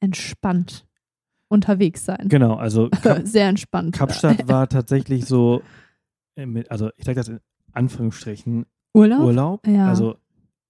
entspannt 0.00 0.86
unterwegs 1.48 2.04
sein. 2.04 2.28
Genau, 2.28 2.54
also 2.54 2.88
Kap 3.02 3.26
Sehr 3.26 3.48
entspannt. 3.48 3.94
Kapstadt 3.94 4.48
war 4.48 4.68
tatsächlich 4.68 5.26
so, 5.26 5.62
äh, 6.36 6.64
also 6.68 6.90
ich 6.96 7.04
sage 7.04 7.16
das 7.16 7.28
in 7.28 7.40
Anführungsstrichen, 7.72 8.66
Urlaub? 8.94 9.20
Urlaub. 9.20 9.66
Ja. 9.66 9.88
Also 9.88 10.16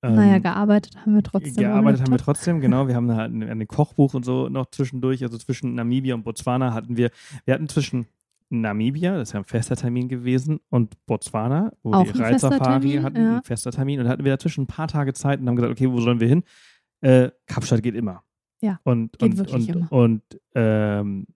ähm, 0.02 0.14
naja, 0.14 0.38
gearbeitet 0.38 0.96
haben 0.96 1.14
wir 1.14 1.22
trotzdem. 1.22 1.54
gearbeitet 1.54 2.02
haben 2.02 2.10
wir 2.12 2.18
trotzdem, 2.18 2.60
genau. 2.60 2.88
Wir 2.88 2.94
haben 2.94 3.08
da 3.08 3.16
halt 3.16 3.32
ein, 3.32 3.42
ein 3.42 3.66
Kochbuch 3.66 4.14
und 4.14 4.24
so 4.24 4.48
noch 4.48 4.66
zwischendurch. 4.70 5.22
Also 5.22 5.38
zwischen 5.38 5.74
Namibia 5.74 6.14
und 6.14 6.22
Botswana 6.22 6.74
hatten 6.74 6.96
wir, 6.96 7.10
wir 7.44 7.54
hatten 7.54 7.68
zwischen 7.68 8.06
Namibia, 8.48 9.16
das 9.16 9.30
ist 9.30 9.32
ja 9.32 9.40
ein 9.40 9.44
fester 9.44 9.74
Termin 9.74 10.08
gewesen, 10.08 10.60
und 10.70 10.94
Botswana, 11.06 11.72
wo 11.82 11.92
Auch 11.92 12.04
die 12.04 12.18
Reitsafari 12.18 13.00
hatten, 13.02 13.16
ja. 13.16 13.36
ein 13.38 13.42
fester 13.42 13.72
Termin. 13.72 13.98
Und 13.98 14.04
da 14.04 14.12
hatten 14.12 14.24
wir 14.24 14.32
dazwischen 14.32 14.64
ein 14.64 14.66
paar 14.68 14.88
Tage 14.88 15.12
Zeit 15.14 15.40
und 15.40 15.48
haben 15.48 15.56
gesagt, 15.56 15.72
okay, 15.72 15.90
wo 15.90 16.00
sollen 16.00 16.20
wir 16.20 16.28
hin? 16.28 16.44
Äh, 17.00 17.30
Kapstadt 17.46 17.82
geht 17.82 17.94
immer. 17.94 18.22
Ja, 18.60 18.80
und, 18.84 19.18
geht 19.18 19.32
und, 19.32 19.38
wirklich 19.38 19.68
und, 19.68 19.76
immer. 19.76 19.92
Und 19.92 20.22
ähm, 20.54 21.26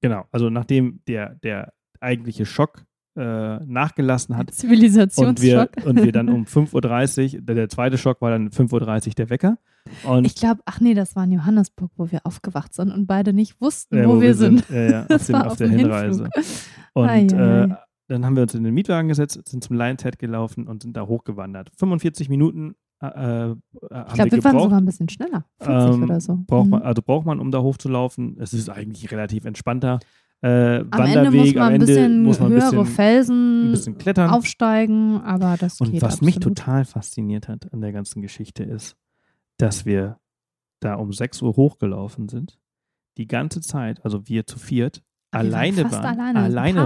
genau, 0.00 0.26
also 0.30 0.48
nachdem 0.48 1.00
der, 1.06 1.34
der 1.36 1.72
eigentliche 2.00 2.46
Schock 2.46 2.84
äh, 3.18 3.64
nachgelassen 3.66 4.36
hat, 4.36 4.48
und 4.50 4.50
wir, 4.50 4.54
Zivilisationsschock. 4.56 5.70
und 5.84 6.02
wir 6.02 6.12
dann 6.12 6.28
um 6.28 6.44
5.30 6.44 7.34
Uhr, 7.36 7.40
der, 7.42 7.54
der 7.56 7.68
zweite 7.68 7.98
Schock 7.98 8.20
war 8.22 8.30
dann 8.30 8.50
5.30 8.50 9.08
Uhr 9.08 9.14
der 9.14 9.30
Wecker. 9.30 9.58
Und 10.04 10.24
ich 10.24 10.34
glaube, 10.34 10.60
ach 10.66 10.80
nee, 10.80 10.94
das 10.94 11.16
war 11.16 11.24
in 11.24 11.32
Johannesburg, 11.32 11.90
wo 11.96 12.10
wir 12.10 12.20
aufgewacht 12.24 12.74
sind 12.74 12.92
und 12.92 13.06
beide 13.06 13.32
nicht 13.32 13.60
wussten, 13.60 13.96
äh, 13.98 14.06
wo, 14.08 14.20
wir 14.20 14.34
sind. 14.34 14.64
Ja, 14.70 14.80
ja, 14.90 15.00
auf, 15.02 15.06
Das 15.08 15.26
dem, 15.26 15.32
war 15.34 15.46
auf, 15.46 15.52
auf 15.52 15.58
der 15.58 15.68
Hinreise. 15.68 16.24
Hinflug. 16.34 16.44
Und 16.94 17.08
Ei, 17.08 17.26
ei, 17.32 17.62
äh, 17.64 17.68
dann 18.08 18.24
haben 18.24 18.34
wir 18.36 18.42
uns 18.42 18.54
in 18.54 18.64
den 18.64 18.74
Mietwagen 18.74 19.08
gesetzt, 19.08 19.40
sind 19.46 19.62
zum 19.62 19.76
Lion 19.76 19.96
Ted 19.98 20.18
gelaufen 20.18 20.66
und 20.66 20.82
sind 20.82 20.96
da 20.96 21.06
hochgewandert. 21.06 21.70
45 21.76 22.28
Minuten 22.28 22.74
äh, 23.00 23.06
äh, 23.06 23.50
Ich 23.50 23.56
wir 23.90 24.04
glaube, 24.14 24.16
wir 24.16 24.16
waren 24.16 24.30
gebraucht. 24.32 24.62
sogar 24.62 24.80
ein 24.80 24.84
bisschen 24.86 25.08
schneller. 25.08 25.44
40 25.60 25.94
Ähm, 25.94 26.02
oder 26.04 26.20
so. 26.20 26.38
Braucht 26.46 26.64
Mhm. 26.64 26.70
man, 26.70 26.82
also 26.82 27.02
braucht 27.02 27.26
man, 27.26 27.38
um 27.38 27.50
da 27.52 27.60
hochzulaufen. 27.60 28.36
Es 28.40 28.52
ist 28.52 28.68
eigentlich 28.70 29.10
relativ 29.12 29.44
entspannter 29.44 30.00
äh, 30.40 30.78
Am 30.78 30.90
Wanderweg. 30.92 31.16
Ende 31.16 31.30
muss 31.36 31.54
man 31.54 31.62
Am 31.62 31.68
ein 31.68 31.74
Ende 31.74 31.86
bisschen 31.86 32.22
muss 32.22 32.40
man 32.40 32.52
ein 32.52 32.60
höhere 32.60 32.70
bisschen, 32.70 32.86
Felsen 32.86 33.68
ein 33.68 33.70
bisschen 33.72 33.98
klettern. 33.98 34.30
aufsteigen, 34.30 35.20
aber 35.22 35.56
das 35.58 35.80
Und 35.80 35.92
geht 35.92 36.02
was 36.02 36.20
mich 36.20 36.36
absolut. 36.36 36.58
total 36.58 36.84
fasziniert 36.84 37.48
hat 37.48 37.72
an 37.72 37.80
der 37.80 37.92
ganzen 37.92 38.22
Geschichte 38.22 38.62
ist, 38.62 38.96
dass 39.56 39.84
wir 39.84 40.18
da 40.80 40.94
um 40.94 41.12
6 41.12 41.42
Uhr 41.42 41.56
hochgelaufen 41.56 42.28
sind, 42.28 42.58
die 43.16 43.26
ganze 43.26 43.60
Zeit, 43.60 44.04
also 44.04 44.28
wir 44.28 44.46
zu 44.46 44.58
viert, 44.58 45.02
wir 45.32 45.40
alleine 45.40 45.90
waren. 45.90 46.04
Alleine. 46.04 46.38
alleine 46.40 46.78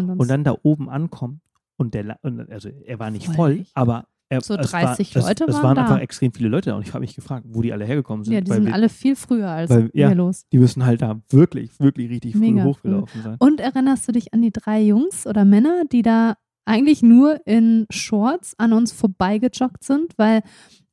waren 0.00 0.18
und 0.18 0.28
dann 0.28 0.44
da 0.44 0.56
oben 0.62 0.88
ankommen 0.88 1.42
und 1.76 1.94
der, 1.94 2.18
also 2.50 2.68
er 2.68 2.98
war 2.98 3.10
nicht 3.10 3.26
Voll 3.26 3.34
voll, 3.36 3.66
aber 3.74 4.06
er, 4.28 4.40
So 4.40 4.54
es 4.54 4.70
30 4.70 5.14
war, 5.16 5.22
Leute 5.22 5.44
es, 5.44 5.50
es 5.50 5.54
waren 5.56 5.64
waren 5.64 5.76
da. 5.76 5.82
einfach 5.82 5.98
extrem 6.00 6.32
viele 6.32 6.48
Leute 6.48 6.70
da 6.70 6.76
und 6.76 6.82
ich 6.86 6.94
habe 6.94 7.00
mich 7.00 7.14
gefragt, 7.14 7.44
wo 7.48 7.62
die 7.62 7.72
alle 7.72 7.84
hergekommen 7.84 8.24
sind. 8.24 8.34
ja, 8.34 8.40
die 8.40 8.50
sind 8.50 8.66
wir, 8.66 8.74
alle 8.74 8.88
viel 8.88 9.16
früher 9.16 9.48
als 9.48 9.70
weil- 9.70 9.90
ja. 9.92 10.08
wir 10.08 10.14
los. 10.16 10.46
die 10.52 10.58
müssen 10.58 10.84
halt 10.84 11.02
da 11.02 11.20
wirklich, 11.30 11.70
wirklich 11.78 12.10
richtig 12.10 12.32
früh 12.32 12.40
Mega 12.40 12.62
früh. 12.62 12.68
hochgelaufen 12.70 13.22
sein. 13.22 13.36
Und 13.38 13.60
erinnerst 13.60 14.08
du 14.08 14.12
dich 14.12 14.32
an 14.34 14.42
die 14.42 14.52
drei 14.52 14.82
Jungs 14.82 15.26
oder 15.26 15.44
Männer, 15.44 15.82
die 15.92 16.02
da 16.02 16.34
eigentlich 16.66 17.02
nur 17.02 17.46
in 17.46 17.86
Shorts 17.90 18.54
an 18.58 18.72
uns 18.72 18.92
vorbeigejoggt 18.92 19.84
sind? 19.84 20.14
Weil, 20.16 20.42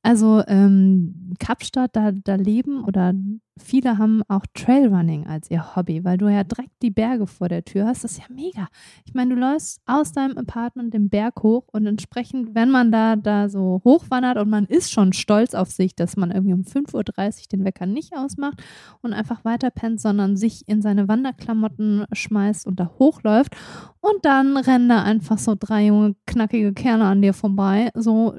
also 0.03 0.43
ähm, 0.47 1.33
Kapstadt, 1.39 1.95
da, 1.95 2.11
da 2.11 2.35
leben 2.35 2.83
oder 2.83 3.13
viele 3.57 3.97
haben 3.97 4.21
auch 4.27 4.45
Trailrunning 4.53 5.27
als 5.27 5.49
ihr 5.49 5.75
Hobby, 5.75 6.03
weil 6.03 6.17
du 6.17 6.27
ja 6.27 6.43
direkt 6.43 6.81
die 6.81 6.91
Berge 6.91 7.27
vor 7.27 7.49
der 7.49 7.63
Tür 7.63 7.87
hast. 7.87 8.03
Das 8.03 8.13
ist 8.13 8.19
ja 8.19 8.25
mega. 8.29 8.67
Ich 9.05 9.13
meine, 9.13 9.35
du 9.35 9.39
läufst 9.39 9.81
aus 9.85 10.11
deinem 10.11 10.37
Apartment 10.37 10.93
den 10.93 11.09
Berg 11.09 11.43
hoch 11.43 11.65
und 11.71 11.85
entsprechend, 11.85 12.55
wenn 12.55 12.69
man 12.69 12.91
da, 12.91 13.15
da 13.15 13.49
so 13.49 13.81
hochwandert 13.83 14.37
und 14.37 14.49
man 14.49 14.65
ist 14.65 14.91
schon 14.91 15.13
stolz 15.13 15.53
auf 15.53 15.69
sich, 15.69 15.95
dass 15.95 16.17
man 16.17 16.31
irgendwie 16.31 16.53
um 16.53 16.61
5.30 16.61 16.93
Uhr 16.95 17.47
den 17.51 17.65
Wecker 17.65 17.85
nicht 17.85 18.15
ausmacht 18.15 18.61
und 19.01 19.13
einfach 19.13 19.43
weiter 19.45 19.71
pennt, 19.71 20.01
sondern 20.01 20.37
sich 20.37 20.67
in 20.67 20.81
seine 20.81 21.07
Wanderklamotten 21.07 22.05
schmeißt 22.11 22.65
und 22.65 22.79
da 22.79 22.91
hochläuft. 22.99 23.55
Und 23.99 24.25
dann 24.25 24.57
rennen 24.57 24.89
da 24.89 25.03
einfach 25.03 25.37
so 25.37 25.55
drei 25.59 25.85
junge, 25.85 26.15
knackige 26.25 26.73
Kerle 26.73 27.05
an 27.05 27.21
dir 27.21 27.33
vorbei. 27.33 27.91
So, 27.93 28.35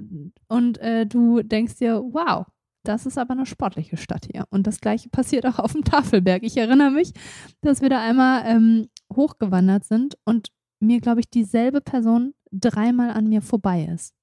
und 0.49 0.79
äh, 0.79 1.07
du 1.07 1.43
denkst 1.43 1.77
dir, 1.77 2.03
wow, 2.03 2.47
das 2.85 3.07
ist 3.07 3.19
aber 3.19 3.33
eine 3.33 3.47
sportliche 3.47 3.97
Stadt 3.97 4.27
hier. 4.31 4.45
Und 4.51 4.67
das 4.67 4.81
gleiche 4.81 5.09
passiert 5.09 5.47
auch 5.47 5.59
auf 5.59 5.73
dem 5.73 5.85
Tafelberg. 5.85 6.43
Ich 6.43 6.57
erinnere 6.57 6.91
mich, 6.91 7.13
dass 7.61 7.81
wir 7.81 7.89
da 7.89 8.01
einmal 8.01 8.43
ähm, 8.47 8.89
hochgewandert 9.15 9.85
sind 9.85 10.17
und 10.25 10.49
mir, 10.81 11.01
glaube 11.01 11.21
ich, 11.21 11.31
dieselbe 11.31 11.81
Person 11.81 12.35
dreimal 12.51 13.11
an 13.11 13.29
mir 13.29 13.43
vorbei 13.43 13.89
ist. 13.93 14.15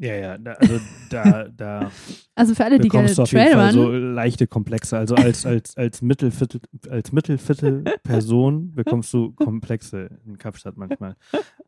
Ja, 0.00 0.14
ja, 0.14 0.38
da, 0.38 0.52
also 0.52 0.80
da, 1.10 1.48
da 1.54 1.90
Also 2.34 2.54
für 2.54 2.64
alle, 2.64 2.78
die 2.78 2.88
gerne 2.88 3.08
bekommst 3.08 3.18
du 3.18 3.22
auf 3.22 3.32
jeden 3.32 3.52
Fall 3.52 3.72
Trailrun, 3.72 3.92
so 3.92 4.14
leichte 4.14 4.46
Komplexe. 4.46 4.96
Also 4.96 5.14
als, 5.14 5.44
als, 5.44 5.76
als 5.76 6.00
Mittelviertel, 6.00 6.62
als 6.88 7.12
Mittelviertel-Person 7.12 8.72
bekommst 8.74 9.12
du 9.12 9.32
Komplexe 9.32 10.08
in 10.24 10.38
Kapstadt 10.38 10.78
manchmal. 10.78 11.16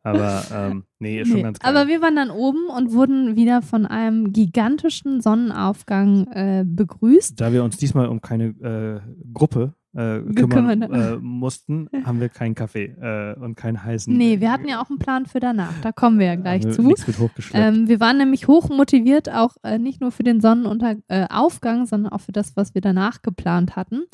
Aber 0.03 0.43
ähm, 0.51 0.85
nee, 0.99 1.21
ist 1.21 1.29
schon 1.29 1.37
Nee, 1.37 1.43
ganz 1.43 1.59
geil. 1.59 1.77
Aber 1.77 1.91
wir 1.91 2.01
waren 2.01 2.17
dann 2.17 2.31
oben 2.31 2.69
und 2.75 2.93
wurden 2.93 3.37
wieder 3.37 3.61
von 3.61 3.85
einem 3.85 4.33
gigantischen 4.33 5.21
Sonnenaufgang 5.21 6.27
äh, 6.29 6.65
begrüßt. 6.67 7.39
da 7.39 7.53
wir 7.53 7.63
uns 7.63 7.77
diesmal 7.77 8.09
um 8.09 8.23
keine 8.23 8.47
äh, 8.47 9.01
Gruppe 9.35 9.75
äh, 9.95 10.21
kümmern 10.35 10.83
äh, 10.83 11.17
mussten, 11.17 11.89
haben 12.05 12.21
wir 12.21 12.29
keinen 12.29 12.55
Kaffee 12.55 12.95
äh, 13.01 13.39
und 13.39 13.57
keinen 13.57 13.83
heißen. 13.83 14.17
Nee, 14.17 14.41
wir 14.41 14.51
hatten 14.51 14.69
ja 14.69 14.83
auch 14.83 14.89
einen 14.89 14.99
Plan 14.99 15.27
für 15.27 15.41
danach. 15.41 15.73
Da 15.83 15.93
kommen 15.93 16.19
wir 16.19 16.27
ja 16.27 16.35
gleich 16.37 16.63
zu. 16.71 16.95
Ähm, 17.53 17.89
wir 17.89 18.01
waren 18.01 18.19
nämlich 18.19 18.49
hoch 18.49 18.69
motiviert, 18.69 19.31
auch 19.31 19.57
äh, 19.63 19.79
nicht 19.79 20.01
nur 20.01 20.11
für 20.11 20.23
den 20.23 20.41
Sonnenaufgang, 20.41 21.83
äh, 21.83 21.87
sondern 21.87 22.13
auch 22.13 22.21
für 22.21 22.33
das, 22.33 22.57
was 22.57 22.75
wir 22.75 22.81
danach 22.81 23.23
geplant 23.23 23.77
hatten. 23.77 24.05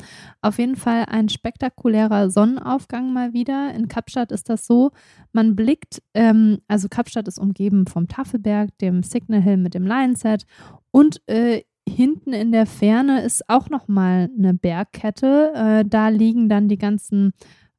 Auf 0.41 0.59
jeden 0.59 0.75
Fall 0.75 1.05
ein 1.05 1.29
spektakulärer 1.29 2.29
Sonnenaufgang 2.29 3.13
mal 3.13 3.33
wieder. 3.33 3.73
In 3.73 3.87
Kapstadt 3.87 4.31
ist 4.31 4.49
das 4.49 4.65
so, 4.65 4.91
man 5.31 5.55
blickt, 5.55 6.01
ähm, 6.13 6.59
also 6.67 6.89
Kapstadt 6.89 7.27
ist 7.27 7.39
umgeben 7.39 7.85
vom 7.87 8.07
Tafelberg, 8.07 8.77
dem 8.79 9.03
Signal 9.03 9.41
Hill 9.41 9.57
mit 9.57 9.73
dem 9.73 9.85
Lionset 9.85 10.45
und 10.91 11.21
äh, 11.27 11.61
hinten 11.89 12.33
in 12.33 12.51
der 12.51 12.65
Ferne 12.65 13.21
ist 13.21 13.49
auch 13.49 13.69
nochmal 13.69 14.29
eine 14.37 14.53
Bergkette. 14.53 15.51
Äh, 15.53 15.85
da 15.85 16.09
liegen 16.09 16.49
dann 16.49 16.67
die 16.67 16.77
ganzen 16.77 17.33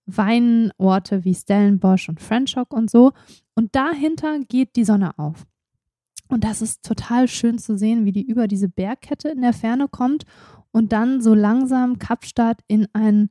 Weinorte 0.07 1.25
wie 1.25 1.35
Stellenbosch 1.35 2.09
und 2.09 2.21
Franschhoek 2.21 2.73
und 2.73 2.91
so. 2.91 3.13
Und 3.55 3.75
dahinter 3.75 4.41
geht 4.41 4.77
die 4.77 4.85
Sonne 4.85 5.19
auf. 5.19 5.47
Und 6.29 6.45
das 6.45 6.63
ist 6.63 6.85
total 6.85 7.29
schön 7.29 7.59
zu 7.59 7.77
sehen, 7.77 8.05
wie 8.05 8.13
die 8.13 8.23
über 8.23 8.47
diese 8.47 8.69
Bergkette 8.69 9.29
in 9.29 9.43
der 9.43 9.53
Ferne 9.53 9.89
kommt 9.89 10.25
und 10.71 10.93
dann 10.93 11.21
so 11.21 11.35
langsam 11.35 11.99
Kapstadt 11.99 12.61
in 12.69 12.87
ein 12.93 13.31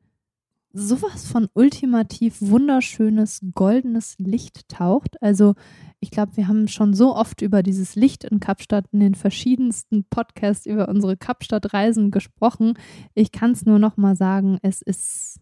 sowas 0.71 1.27
von 1.27 1.47
ultimativ 1.53 2.38
wunderschönes 2.39 3.41
goldenes 3.53 4.15
Licht 4.19 4.69
taucht. 4.69 5.21
Also 5.21 5.55
ich 5.99 6.11
glaube, 6.11 6.38
wir 6.38 6.47
haben 6.47 6.67
schon 6.67 6.93
so 6.93 7.15
oft 7.15 7.41
über 7.41 7.63
dieses 7.63 7.95
Licht 7.95 8.23
in 8.23 8.39
Kapstadt 8.39 8.85
in 8.91 8.99
den 8.99 9.15
verschiedensten 9.15 10.05
Podcasts 10.05 10.65
über 10.65 10.88
unsere 10.88 11.17
Kapstadt-Reisen 11.17 12.11
gesprochen. 12.11 12.75
Ich 13.15 13.31
kann 13.31 13.51
es 13.51 13.65
nur 13.65 13.79
noch 13.79 13.97
mal 13.97 14.15
sagen, 14.15 14.59
es 14.61 14.81
ist 14.81 15.39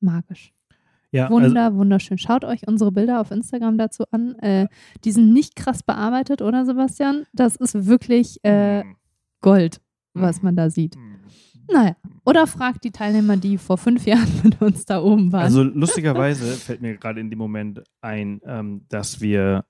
magisch. 0.00 0.52
Ja, 1.12 1.28
Wunder, 1.28 1.64
also, 1.64 1.78
wunderschön. 1.78 2.18
Schaut 2.18 2.44
euch 2.44 2.68
unsere 2.68 2.92
Bilder 2.92 3.20
auf 3.20 3.32
Instagram 3.32 3.78
dazu 3.78 4.04
an. 4.12 4.36
Äh, 4.38 4.68
die 5.04 5.10
sind 5.10 5.32
nicht 5.32 5.56
krass 5.56 5.82
bearbeitet, 5.82 6.40
oder 6.40 6.64
Sebastian? 6.64 7.26
Das 7.32 7.56
ist 7.56 7.86
wirklich 7.86 8.42
äh, 8.44 8.82
hm. 8.82 8.96
Gold, 9.40 9.80
was 10.14 10.42
man 10.42 10.54
da 10.54 10.70
sieht. 10.70 10.94
Hm. 10.94 11.20
Naja, 11.72 11.96
oder 12.30 12.46
fragt 12.46 12.84
die 12.84 12.92
Teilnehmer, 12.92 13.36
die 13.36 13.58
vor 13.58 13.76
fünf 13.76 14.06
Jahren 14.06 14.28
mit 14.44 14.62
uns 14.62 14.84
da 14.84 15.02
oben 15.02 15.32
waren. 15.32 15.42
Also 15.42 15.62
lustigerweise 15.62 16.46
fällt 16.56 16.80
mir 16.80 16.96
gerade 16.96 17.20
in 17.20 17.30
dem 17.30 17.38
Moment 17.38 17.82
ein, 18.00 18.40
ähm, 18.44 18.86
dass 18.88 19.20
wir 19.20 19.64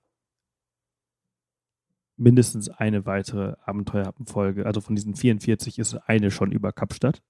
mindestens 2.17 2.69
eine 2.69 3.05
weitere 3.05 3.55
Abenteuerfolge, 3.65 4.65
also 4.65 4.79
von 4.79 4.95
diesen 4.95 5.15
44 5.15 5.79
ist 5.79 5.95
eine 6.05 6.29
schon 6.29 6.51
über 6.51 6.71
Kapstadt. 6.71 7.21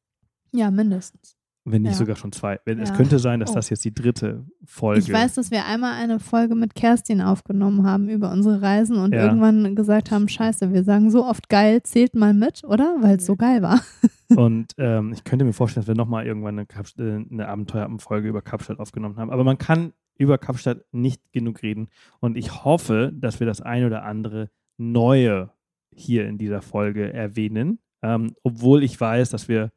Ja, 0.52 0.70
mindestens. 0.70 1.38
Wenn 1.64 1.84
nicht 1.84 1.92
Ja. 1.92 1.98
sogar 1.98 2.16
schon 2.16 2.32
zwei. 2.32 2.60
Wenn, 2.66 2.80
Es 2.80 2.90
Ja. 2.90 2.96
könnte 2.96 3.20
sein, 3.20 3.40
dass 3.40 3.52
Oh. 3.52 3.54
das 3.56 3.70
jetzt 3.70 3.86
die 3.86 3.94
dritte 3.94 4.46
Folge 4.66 5.00
Ich 5.02 5.14
weiß, 5.14 5.36
dass 5.36 5.52
wir 5.52 5.66
einmal 5.66 5.94
eine 5.94 6.20
Folge 6.20 6.56
mit 6.56 6.74
Kerstin 6.74 7.22
aufgenommen 7.22 7.86
haben 7.86 8.10
über 8.10 8.32
unsere 8.32 8.62
Reisen 8.64 8.98
und 8.98 9.14
Ja. 9.14 9.26
irgendwann 9.26 9.76
gesagt 9.76 10.10
haben, 10.10 10.28
scheiße, 10.28 10.74
wir 10.74 10.84
sagen 10.84 11.12
so 11.12 11.24
oft 11.26 11.50
geil, 11.50 11.84
zählt 11.84 12.16
mal 12.16 12.34
mit, 12.34 12.64
oder? 12.64 12.96
Weil 13.02 13.18
es 13.18 13.26
so 13.28 13.36
geil 13.36 13.62
war. 13.62 13.80
Und 14.30 14.74
ähm, 14.78 15.12
ich 15.14 15.24
könnte 15.24 15.44
mir 15.46 15.54
vorstellen, 15.54 15.82
dass 15.84 15.88
wir 15.88 15.96
nochmal 15.96 16.26
irgendwann 16.26 16.58
eine, 16.58 16.68
äh, 16.98 17.26
eine 17.32 17.48
Abenteuerfolge 17.48 18.28
über 18.30 18.42
Kapstadt 18.42 18.80
aufgenommen 18.80 19.18
haben. 19.18 19.30
Aber 19.30 19.44
man 19.44 19.58
kann 19.58 19.92
über 20.18 20.38
Kapstadt 20.38 20.86
nicht 20.92 21.22
genug 21.34 21.62
reden. 21.64 21.90
Und 22.22 22.38
ich 22.38 22.64
hoffe, 22.64 23.12
dass 23.14 23.40
wir 23.40 23.46
das 23.48 23.60
ein 23.62 23.86
oder 23.86 24.04
andere 24.04 24.50
Neue 24.78 25.52
hier 25.94 26.28
in 26.28 26.38
dieser 26.38 26.62
Folge 26.62 27.12
erwähnen. 27.14 27.80
Ähm, 28.02 28.34
obwohl 28.44 28.84
ich 28.84 29.00
weiß, 29.00 29.30
dass 29.30 29.48
wir 29.48 29.72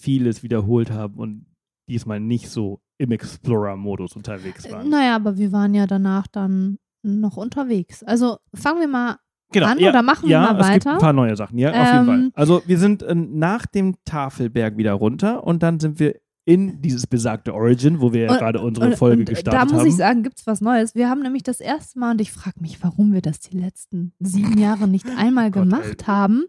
vieles 0.00 0.42
wiederholt 0.42 0.90
haben 0.90 1.14
und 1.14 1.46
diesmal 1.88 2.20
nicht 2.20 2.48
so 2.50 2.80
im 2.98 3.10
Explorer-Modus 3.12 4.14
unterwegs 4.16 4.70
waren. 4.70 4.88
Naja, 4.88 5.16
aber 5.16 5.36
wir 5.38 5.52
waren 5.52 5.74
ja 5.74 5.86
danach 5.86 6.26
dann 6.26 6.78
noch 7.02 7.36
unterwegs. 7.36 8.02
Also 8.04 8.38
fangen 8.54 8.80
wir 8.80 8.88
mal 8.88 9.16
Genau, 9.52 9.66
an 9.66 9.78
ja, 9.80 9.88
oder 9.90 10.02
machen 10.02 10.24
wir 10.28 10.30
ja, 10.30 10.52
mal 10.52 10.60
es 10.60 10.70
gibt 10.70 10.84
weiter? 10.86 10.92
ein 10.92 11.00
paar 11.00 11.12
neue 11.12 11.34
Sachen, 11.34 11.58
ja, 11.58 11.70
auf 11.70 11.76
jeden 11.94 12.06
Fall. 12.06 12.18
Ähm, 12.20 12.30
Also 12.34 12.62
wir 12.66 12.78
sind 12.78 13.02
äh, 13.02 13.14
nach 13.14 13.66
dem 13.66 13.96
Tafelberg 14.04 14.76
wieder 14.76 14.92
runter 14.92 15.42
und 15.44 15.62
dann 15.64 15.80
sind 15.80 15.98
wir 15.98 16.14
in 16.44 16.80
dieses 16.82 17.06
besagte 17.06 17.52
Origin, 17.54 18.00
wo 18.00 18.12
wir 18.12 18.22
ja 18.22 18.30
Und- 18.32 18.38
gerade 18.38 18.60
unsere 18.60 18.86
Und- 18.90 18.96
Folge 18.96 19.20
und 19.20 19.28
gestartet 19.28 19.60
Da 19.60 19.64
muss 19.64 19.80
haben. 19.80 19.88
ich 19.88 19.96
sagen, 19.96 20.22
gibt 20.22 20.38
es 20.38 20.46
was 20.46 20.60
Neues. 20.60 20.94
Wir 20.94 21.08
haben 21.10 21.22
nämlich 21.22 21.42
das 21.42 21.60
erste 21.60 21.98
Mal, 21.98 22.12
und 22.12 22.20
ich 22.20 22.30
frage 22.32 22.60
mich, 22.60 22.82
warum 22.82 23.12
wir 23.12 23.22
das 23.22 23.40
die 23.40 23.56
letzten 23.58 24.12
sieben 24.20 24.56
Jahre 24.58 24.86
nicht 24.86 25.06
einmal 25.16 25.50
Gott, 25.50 25.64
gemacht 25.64 25.96
ey. 26.02 26.04
haben, 26.06 26.44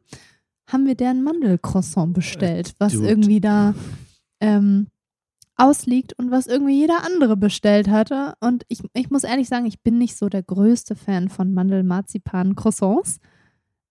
haben 0.72 0.86
wir 0.86 0.96
deren 0.96 1.24
Mandelcroissant 1.24 2.14
bestellt, 2.14 2.74
was 2.80 2.94
dude. 2.94 3.08
irgendwie 3.08 3.42
da 3.42 3.74
ähm, 4.40 4.88
ausliegt 5.56 6.14
und 6.18 6.32
was 6.32 6.48
irgendwie 6.48 6.80
jeder 6.80 7.04
andere 7.06 7.38
bestellt 7.38 7.90
hatte. 7.90 8.34
Und 8.40 8.64
ich, 8.68 8.82
ich 8.94 9.10
muss 9.10 9.24
ehrlich 9.24 9.48
sagen, 9.48 9.66
ich 9.66 9.82
bin 9.82 9.98
nicht 9.98 10.18
so 10.18 10.30
der 10.30 10.44
größte 10.44 10.96
Fan 10.96 11.30
von 11.30 11.54
Mandel-Marzipan-Croissants. 11.54 13.20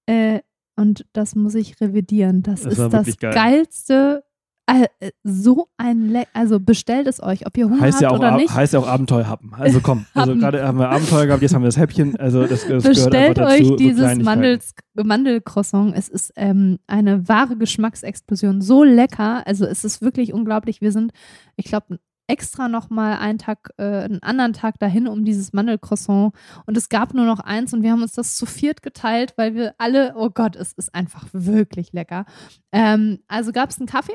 Äh, 0.07 0.41
und 0.77 1.07
das 1.13 1.35
muss 1.35 1.55
ich 1.55 1.81
revidieren. 1.81 2.43
Das, 2.43 2.63
Das 2.63 2.79
ist 2.79 2.93
das 2.93 3.17
geil. 3.19 3.35
geilste. 3.35 4.25
Äh, 4.67 5.11
So 5.25 5.69
ein 5.77 6.09
Le 6.11 6.25
also 6.33 6.61
bestellt 6.61 7.07
es 7.07 7.23
euch, 7.23 7.47
ob 7.47 7.57
ihr 7.57 7.67
Hunger 7.67 7.81
heißt, 7.81 7.95
habt 7.95 8.03
ja 8.03 8.11
auch, 8.11 8.19
oder 8.19 8.37
nicht. 8.37 8.55
heißt 8.55 8.73
ja 8.73 8.81
auch 8.81 8.87
Abenteuerhappen. 8.87 9.53
Also 9.55 9.81
komm, 9.81 10.07
also 10.15 10.37
gerade 10.37 10.67
haben 10.67 10.79
wir 10.79 10.91
Abenteuer 10.91 11.27
gehabt, 11.27 11.43
jetzt 11.43 11.55
haben 11.55 11.63
wir 11.63 11.69
das 11.69 11.77
Häppchen. 11.77 12.17
Also 12.17 12.47
das, 12.47 12.67
das 12.67 12.85
Bestellt 12.85 13.39
dazu. 13.39 13.53
euch 13.53 13.67
so 13.67 13.77
dieses. 13.77 14.19
Mandels, 14.19 14.75
Mandelcroissant. 14.95 15.97
Es 15.97 16.09
ist 16.09 16.33
ähm, 16.37 16.79
eine 16.87 17.29
wahre 17.29 17.57
Geschmacksexplosion. 17.57 18.61
So 18.61 18.85
lecker. 18.85 19.47
Also 19.47 19.67
es 19.67 19.85
ist 19.85 20.03
wirklich 20.03 20.33
unglaublich. 20.33 20.81
Wir 20.81 20.93
sind, 20.93 21.13
ich 21.57 21.67
glaube, 21.67 21.99
extra 22.31 22.69
noch 22.69 22.91
mal 22.91 23.19
einen 23.19 23.39
Tag, 23.39 23.71
äh, 23.77 23.83
einen 23.83 24.23
anderen 24.23 24.53
Tag 24.53 24.79
dahin 24.79 25.09
um 25.09 25.25
dieses 25.25 25.53
Mandelcroissant. 25.53 26.33
Und 26.65 26.77
es 26.77 26.89
gab 26.89 27.13
nur 27.13 27.27
noch 27.27 27.41
eins 27.41 27.75
und 27.75 27.83
wir 27.83 27.91
haben 27.91 28.03
uns 28.03 28.13
das 28.13 28.37
zu 28.37 28.47
viert 28.47 28.83
geteilt, 28.83 29.35
weil 29.37 29.55
wir 29.55 29.75
alle, 29.79 30.15
oh 30.17 30.31
Gott, 30.31 30.55
es 30.55 30.73
ist 30.73 30.95
einfach 30.95 31.27
wirklich 31.33 31.93
lecker. 31.93 32.27
Ähm, 32.71 33.19
also 33.27 33.51
gab 33.51 33.71
es 33.71 33.79
einen 33.79 33.89
Kaffee, 33.89 34.15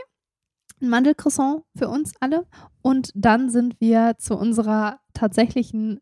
ein 0.85 0.89
Mandelcroissant 0.89 1.63
für 1.75 1.89
uns 1.89 2.13
alle. 2.19 2.45
Und 2.81 3.11
dann 3.15 3.49
sind 3.49 3.79
wir 3.79 4.15
zu 4.17 4.37
unserer 4.37 4.99
tatsächlichen 5.13 5.99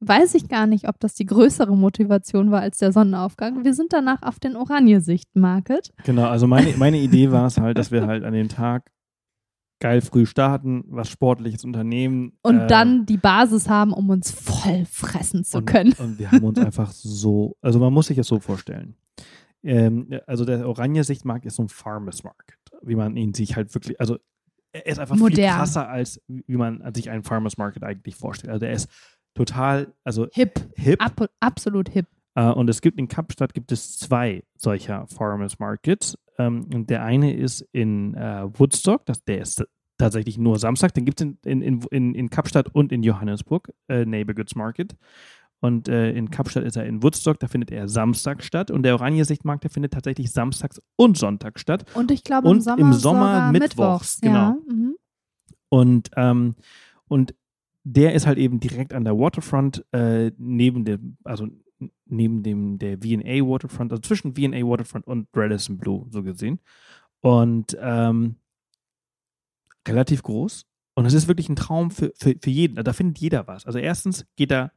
weiß 0.00 0.34
ich 0.34 0.48
gar 0.48 0.66
nicht, 0.66 0.88
ob 0.88 1.00
das 1.00 1.14
die 1.14 1.26
größere 1.26 1.76
Motivation 1.76 2.50
war 2.50 2.60
als 2.60 2.78
der 2.78 2.92
Sonnenaufgang. 2.92 3.64
Wir 3.64 3.74
sind 3.74 3.92
danach 3.92 4.22
auf 4.22 4.38
den 4.38 4.56
Oranje-Sicht 4.56 5.34
Market. 5.34 5.92
Genau, 6.04 6.28
also 6.28 6.46
meine, 6.46 6.76
meine 6.76 6.98
Idee 6.98 7.30
war 7.32 7.46
es 7.46 7.58
halt, 7.58 7.78
dass 7.78 7.90
wir 7.90 8.06
halt 8.06 8.24
an 8.24 8.34
dem 8.34 8.48
Tag 8.48 8.90
geil 9.80 10.00
früh 10.00 10.24
starten, 10.26 10.84
was 10.88 11.08
Sportliches 11.08 11.64
unternehmen. 11.64 12.32
Und 12.42 12.60
äh, 12.60 12.66
dann 12.66 13.06
die 13.06 13.18
Basis 13.18 13.68
haben, 13.68 13.92
um 13.92 14.08
uns 14.10 14.30
voll 14.30 14.84
fressen 14.86 15.44
zu 15.44 15.58
und, 15.58 15.66
können. 15.66 15.92
Und 15.98 16.18
wir 16.18 16.30
haben 16.30 16.44
uns 16.44 16.58
einfach 16.58 16.90
so, 16.92 17.56
also 17.60 17.78
man 17.78 17.92
muss 17.92 18.06
sich 18.06 18.16
das 18.16 18.26
so 18.26 18.40
vorstellen. 18.40 18.96
Ähm, 19.62 20.08
also 20.26 20.44
der 20.44 20.66
Oranje-Sichtmarkt 20.68 21.44
ist 21.44 21.56
so 21.56 21.62
ein 21.62 21.68
Farmers 21.68 22.24
Market, 22.24 22.58
wie 22.86 22.94
man 22.94 23.16
ihn 23.16 23.34
sich 23.34 23.56
halt 23.56 23.74
wirklich, 23.74 24.00
also 24.00 24.18
er 24.72 24.86
ist 24.86 24.98
einfach 24.98 25.16
viel 25.16 25.22
Modern. 25.22 25.56
krasser, 25.56 25.88
als 25.88 26.20
wie 26.28 26.56
man 26.56 26.82
sich 26.94 27.10
einen 27.10 27.22
Farmers 27.22 27.56
Market 27.56 27.82
eigentlich 27.82 28.16
vorstellt. 28.16 28.50
Also 28.50 28.60
der 28.60 28.72
ist 28.72 28.90
total, 29.34 29.92
also 30.04 30.26
Hip. 30.32 30.60
hip. 30.76 31.02
Ab, 31.02 31.28
absolut 31.40 31.88
hip. 31.88 32.06
Äh, 32.34 32.50
und 32.50 32.68
es 32.68 32.80
gibt 32.80 32.98
in 32.98 33.08
Kapstadt 33.08 33.54
gibt 33.54 33.72
es 33.72 33.98
zwei 33.98 34.42
solcher 34.56 35.06
Farmers 35.08 35.58
Markets. 35.58 36.16
Ähm, 36.38 36.68
und 36.72 36.90
der 36.90 37.02
eine 37.02 37.34
ist 37.34 37.62
in 37.72 38.14
äh, 38.14 38.46
Woodstock, 38.58 39.06
das, 39.06 39.24
der 39.24 39.40
ist 39.40 39.64
tatsächlich 39.98 40.38
nur 40.38 40.58
Samstag. 40.58 40.92
Den 40.94 41.04
gibt 41.04 41.20
es 41.20 41.26
in, 41.26 41.62
in, 41.62 41.82
in, 41.90 42.14
in 42.14 42.30
Kapstadt 42.30 42.74
und 42.74 42.92
in 42.92 43.02
Johannesburg, 43.02 43.72
äh, 43.88 44.04
Neighbor 44.04 44.34
Goods 44.34 44.54
Market. 44.54 44.94
Und 45.60 45.88
äh, 45.88 46.12
in 46.12 46.30
Kapstadt 46.30 46.64
ist 46.64 46.76
er 46.76 46.84
in 46.84 47.02
Woodstock, 47.02 47.40
da 47.40 47.48
findet 47.48 47.70
er 47.70 47.88
Samstag 47.88 48.42
statt. 48.42 48.70
Und 48.70 48.82
der 48.82 48.94
Oranje-Sichtmarkt, 48.94 49.64
der 49.64 49.70
findet 49.70 49.92
tatsächlich 49.92 50.30
samstags 50.30 50.80
und 50.96 51.16
Sonntag 51.16 51.58
statt. 51.58 51.84
Und 51.94 52.10
ich 52.10 52.24
glaube 52.24 52.48
Und 52.48 52.56
im 52.56 52.62
Sommer, 52.62 52.78
im 52.78 52.92
Sommer 52.92 53.52
mittwochs, 53.52 53.70
mittwochs. 53.76 54.20
genau. 54.20 54.34
Ja. 54.34 54.58
Mhm. 54.68 54.96
Und, 55.68 56.10
ähm, 56.16 56.56
und 57.08 57.34
der 57.84 58.14
ist 58.14 58.26
halt 58.26 58.38
eben 58.38 58.60
direkt 58.60 58.92
an 58.92 59.04
der 59.04 59.18
Waterfront, 59.18 59.84
äh, 59.92 60.30
neben 60.36 60.84
dem, 60.84 61.16
also 61.24 61.46
neben 62.06 62.42
dem 62.42 62.78
der 62.78 63.02
VA 63.02 63.46
Waterfront, 63.46 63.92
also 63.92 64.00
zwischen 64.00 64.36
VA 64.36 64.62
Waterfront 64.66 65.06
und 65.06 65.28
Radisson 65.34 65.78
Blue, 65.78 66.06
so 66.10 66.22
gesehen. 66.22 66.60
Und 67.20 67.76
ähm, 67.80 68.36
relativ 69.86 70.22
groß. 70.22 70.64
Und 70.94 71.06
es 71.06 71.14
ist 71.14 71.28
wirklich 71.28 71.48
ein 71.48 71.56
Traum 71.56 71.90
für, 71.90 72.12
für, 72.16 72.34
für 72.40 72.50
jeden. 72.50 72.82
Da 72.82 72.92
findet 72.92 73.18
jeder 73.18 73.46
was. 73.46 73.66
Also 73.66 73.78
erstens 73.78 74.26
geht 74.36 74.50
da, 74.50 74.72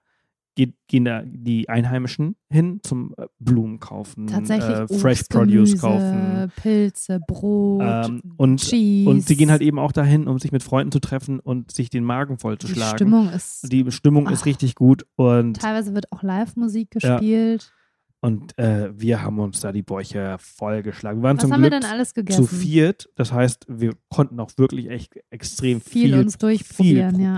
gehen 0.87 1.05
da 1.05 1.21
die 1.25 1.69
Einheimischen 1.69 2.35
hin 2.49 2.79
zum 2.83 3.13
äh, 3.17 3.25
Blumen 3.39 3.79
kaufen, 3.79 4.27
Tatsächlich 4.27 4.77
äh, 4.77 4.81
Obst, 4.83 4.99
Fresh 5.01 5.23
Produce 5.29 5.71
Gemüse, 5.71 5.77
kaufen. 5.77 6.51
Pilze, 6.61 7.19
Brot, 7.27 7.81
Ähm, 7.83 8.21
und, 8.37 8.61
Cheese. 8.61 9.09
und 9.09 9.21
sie 9.25 9.35
gehen 9.35 9.51
halt 9.51 9.61
eben 9.61 9.79
auch 9.79 9.91
dahin, 9.91 10.27
um 10.27 10.39
sich 10.39 10.51
mit 10.51 10.63
Freunden 10.63 10.91
zu 10.91 10.99
treffen 10.99 11.39
und 11.39 11.71
sich 11.71 11.89
den 11.89 12.03
Magen 12.03 12.35
Die 12.37 12.41
vollzuschlagen. 12.41 12.97
Stimmung 12.97 13.29
ist. 13.29 13.71
Die 13.71 13.91
Stimmung 13.91 14.27
ist 14.29 14.41
Ach. 14.41 14.45
richtig 14.45 14.75
gut 14.75 15.05
und, 15.15 15.61
teilweise 15.61 15.93
wird 15.95 16.11
auch 16.11 16.23
Live-Musik 16.23 16.95
Ja. 17.01 17.15
gespielt. 17.17 17.73
und 18.21 18.57
äh, 18.57 18.89
wir 18.99 19.21
haben 19.21 19.39
uns 19.39 19.61
da 19.61 19.71
die 19.71 19.81
Bäuche 19.81 20.35
vollgeschlagen. 20.39 21.19
Wir 21.21 21.23
waren 21.23 21.37
Was 21.37 21.43
zum 21.43 21.53
haben 21.53 21.61
wir 21.63 21.69
Glück 21.69 21.81
denn 21.83 21.89
alles 21.89 22.09
zu 22.09 22.15
gegessen? 22.15 22.47
viert. 22.47 23.09
Das 23.15 23.31
heißt, 23.31 23.65
wir 23.69 23.93
konnten 24.09 24.39
auch 24.41 24.51
wirklich 24.57 24.89
echt 24.89 25.13
extrem 25.29 25.79
Viel 25.79 26.09
viel, 26.09 26.19
uns 26.19 26.37
durchprobieren, 26.37 27.15
viel 27.15 27.23
ja. 27.23 27.37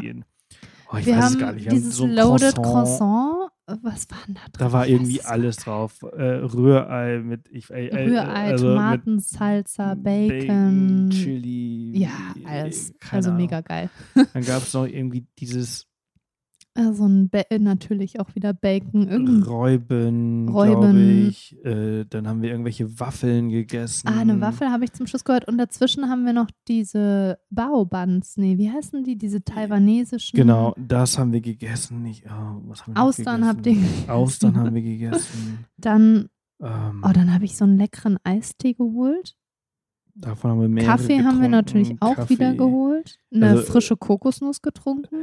Oh, 0.94 0.98
ich 0.98 1.06
wir 1.06 1.16
weiß 1.16 1.24
haben 1.24 1.34
es 1.34 1.40
gar 1.40 1.52
nicht. 1.54 1.64
Wir 1.66 1.72
haben 1.72 1.78
dieses 1.78 1.96
so 1.96 2.04
ein 2.04 2.12
Loaded 2.12 2.56
Croissant. 2.56 2.66
Croissant. 2.66 3.52
Was 3.82 4.10
war 4.10 4.18
denn 4.28 4.36
da 4.36 4.42
drin? 4.42 4.60
Da 4.60 4.72
war 4.74 4.88
irgendwie 4.88 5.20
es 5.20 5.26
alles 5.26 5.56
drauf. 5.58 6.04
Äh, 6.04 6.22
Rührei 6.22 7.20
mit 7.20 7.48
ich, 7.50 7.70
äh, 7.70 7.88
äh, 7.88 8.10
Rührei, 8.10 8.52
also 8.52 8.70
Tomaten, 8.70 9.20
Salsa, 9.20 9.96
Bacon. 9.96 11.10
Chili. 11.12 11.98
Ja, 11.98 12.10
alles. 12.46 12.94
keine 13.00 13.18
Also 13.18 13.32
mega 13.32 13.62
geil. 13.62 13.90
Dann 14.16 14.44
gab 14.44 14.64
es 14.64 14.74
noch 14.74 14.86
irgendwie 14.86 15.26
dieses 15.40 15.88
Also 16.74 17.06
ein 17.06 17.30
ba 17.30 17.40
äh, 17.50 17.60
natürlich 17.60 18.22
auch 18.22 18.34
wieder 18.34 18.54
Bacon. 18.54 19.10
Irgendein 19.10 19.44
Räuben, 19.44 20.48
Räuben. 20.48 20.80
glaube 20.80 21.02
ich. 21.02 21.58
Äh, 21.66 22.06
dann 22.10 22.28
haben 22.30 22.42
wir 22.42 22.50
irgendwelche 22.52 22.98
Waffeln 23.00 23.50
gegessen. 23.50 24.08
Ah, 24.08 24.22
eine 24.22 24.40
Waffel 24.40 24.70
habe 24.70 24.86
ich 24.86 24.94
zum 24.94 25.06
Schluss 25.06 25.26
gehört. 25.26 25.48
Und 25.50 25.58
dazwischen 25.58 26.10
haben 26.10 26.26
wir 26.26 26.32
noch 26.32 26.50
diese 26.70 27.40
Bao-Buns. 27.50 28.38
Nee, 28.38 28.58
wie 28.58 28.72
heißen 28.72 29.04
die? 29.04 29.18
Diese 29.18 29.44
taiwanesischen. 29.44 30.38
Genau, 30.38 30.74
das 30.78 31.18
haben 31.18 31.34
wir 31.34 31.42
gegessen. 31.42 32.04
Nicht, 32.04 32.26
oh, 32.28 32.62
was 32.68 32.88
haben 32.88 32.96
wir 32.96 33.02
Austern 33.04 33.42
gegessen? 33.42 33.48
habt 33.48 33.66
ihr 33.68 33.74
gegessen. 33.74 34.10
Austern 34.10 34.58
haben 34.58 34.76
wir 34.76 34.82
gegessen. 34.82 35.66
Dann, 35.78 36.30
Ähm, 36.64 37.04
oh, 37.06 37.12
dann 37.14 37.34
habe 37.34 37.44
ich 37.44 37.58
so 37.58 37.66
einen 37.66 37.78
leckeren 37.78 38.18
Eistee 38.24 38.74
geholt. 38.76 39.36
Davon 40.14 40.52
haben 40.52 40.62
wir 40.62 40.70
mehrere 40.70 40.92
Kaffee 40.92 41.18
haben 41.20 41.42
wir 41.42 41.50
getrunken. 41.50 41.52
natürlich 41.52 41.96
auch 42.02 42.16
Kaffee. 42.16 42.34
wieder 42.36 42.54
geholt. 42.54 43.18
Eine 43.34 43.50
Also, 43.50 43.64
äh, 43.64 43.66
frische 43.66 43.98
Kokosnuss 43.98 44.62
getrunken. 44.62 45.16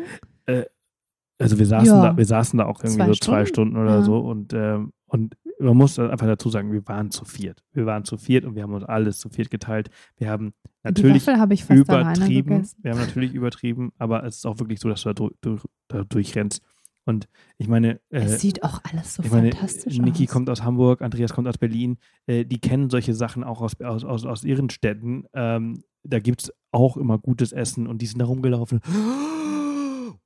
Also 1.38 1.58
wir 1.58 1.66
saßen, 1.66 1.86
Ja. 1.86 2.02
da, 2.10 2.16
wir 2.16 2.26
saßen 2.26 2.58
da 2.58 2.66
auch 2.66 2.80
irgendwie 2.80 2.96
Zwei 2.98 3.06
so 3.06 3.12
zwei 3.14 3.46
Stunden, 3.46 3.72
Stunden 3.72 3.76
oder 3.76 3.96
ja. 3.96 4.02
so 4.02 4.18
und, 4.18 4.52
ähm, 4.52 4.92
und 5.06 5.36
man 5.60 5.76
muss 5.76 5.98
einfach 5.98 6.26
dazu 6.26 6.50
sagen, 6.50 6.72
wir 6.72 6.86
waren 6.86 7.10
zu 7.10 7.24
viert. 7.24 7.64
Wir 7.72 7.86
waren 7.86 8.04
zu 8.04 8.16
viert 8.16 8.44
und 8.44 8.54
wir 8.54 8.62
haben 8.62 8.74
uns 8.74 8.84
alles 8.84 9.18
zu 9.18 9.28
viert 9.28 9.50
geteilt. 9.50 9.90
Wir 10.16 10.30
haben 10.30 10.52
natürlich 10.84 11.28
alleine 11.28 11.54
übertrieben. 11.70 12.68
Wir 12.82 12.90
haben 12.92 12.98
natürlich 13.00 13.34
übertrieben, 13.34 13.92
aber 13.98 14.24
es 14.24 14.36
ist 14.36 14.46
auch 14.46 14.58
wirklich 14.60 14.78
so, 14.80 14.88
dass 14.88 15.02
du 15.02 15.12
da, 15.12 15.26
durch, 15.40 15.62
da 15.88 16.04
durchrennst. 16.04 16.62
Und 17.04 17.26
ich 17.56 17.68
meine, 17.68 18.00
äh, 18.10 18.20
Es 18.20 18.40
sieht 18.40 18.62
auch 18.62 18.80
alles 18.84 19.14
so 19.14 19.22
ich 19.22 19.30
meine, 19.30 19.50
fantastisch 19.50 19.98
Niki 19.98 20.24
aus. 20.24 20.30
kommt 20.30 20.50
aus 20.50 20.62
Hamburg, 20.62 21.00
Andreas 21.00 21.32
kommt 21.32 21.48
aus 21.48 21.56
Berlin. 21.58 21.96
Äh, 22.26 22.44
die 22.44 22.60
kennen 22.60 22.90
solche 22.90 23.14
Sachen 23.14 23.44
auch 23.44 23.62
aus, 23.62 23.80
aus, 23.80 24.04
aus, 24.04 24.26
aus 24.26 24.44
ihren 24.44 24.68
Städten. 24.70 25.24
Ähm, 25.32 25.82
da 26.04 26.18
gibt 26.20 26.42
es 26.42 26.52
auch 26.70 26.96
immer 26.98 27.18
gutes 27.18 27.52
Essen 27.52 27.86
und 27.86 28.02
die 28.02 28.06
sind 28.06 28.18
da 28.20 28.26
rumgelaufen. 28.26 28.80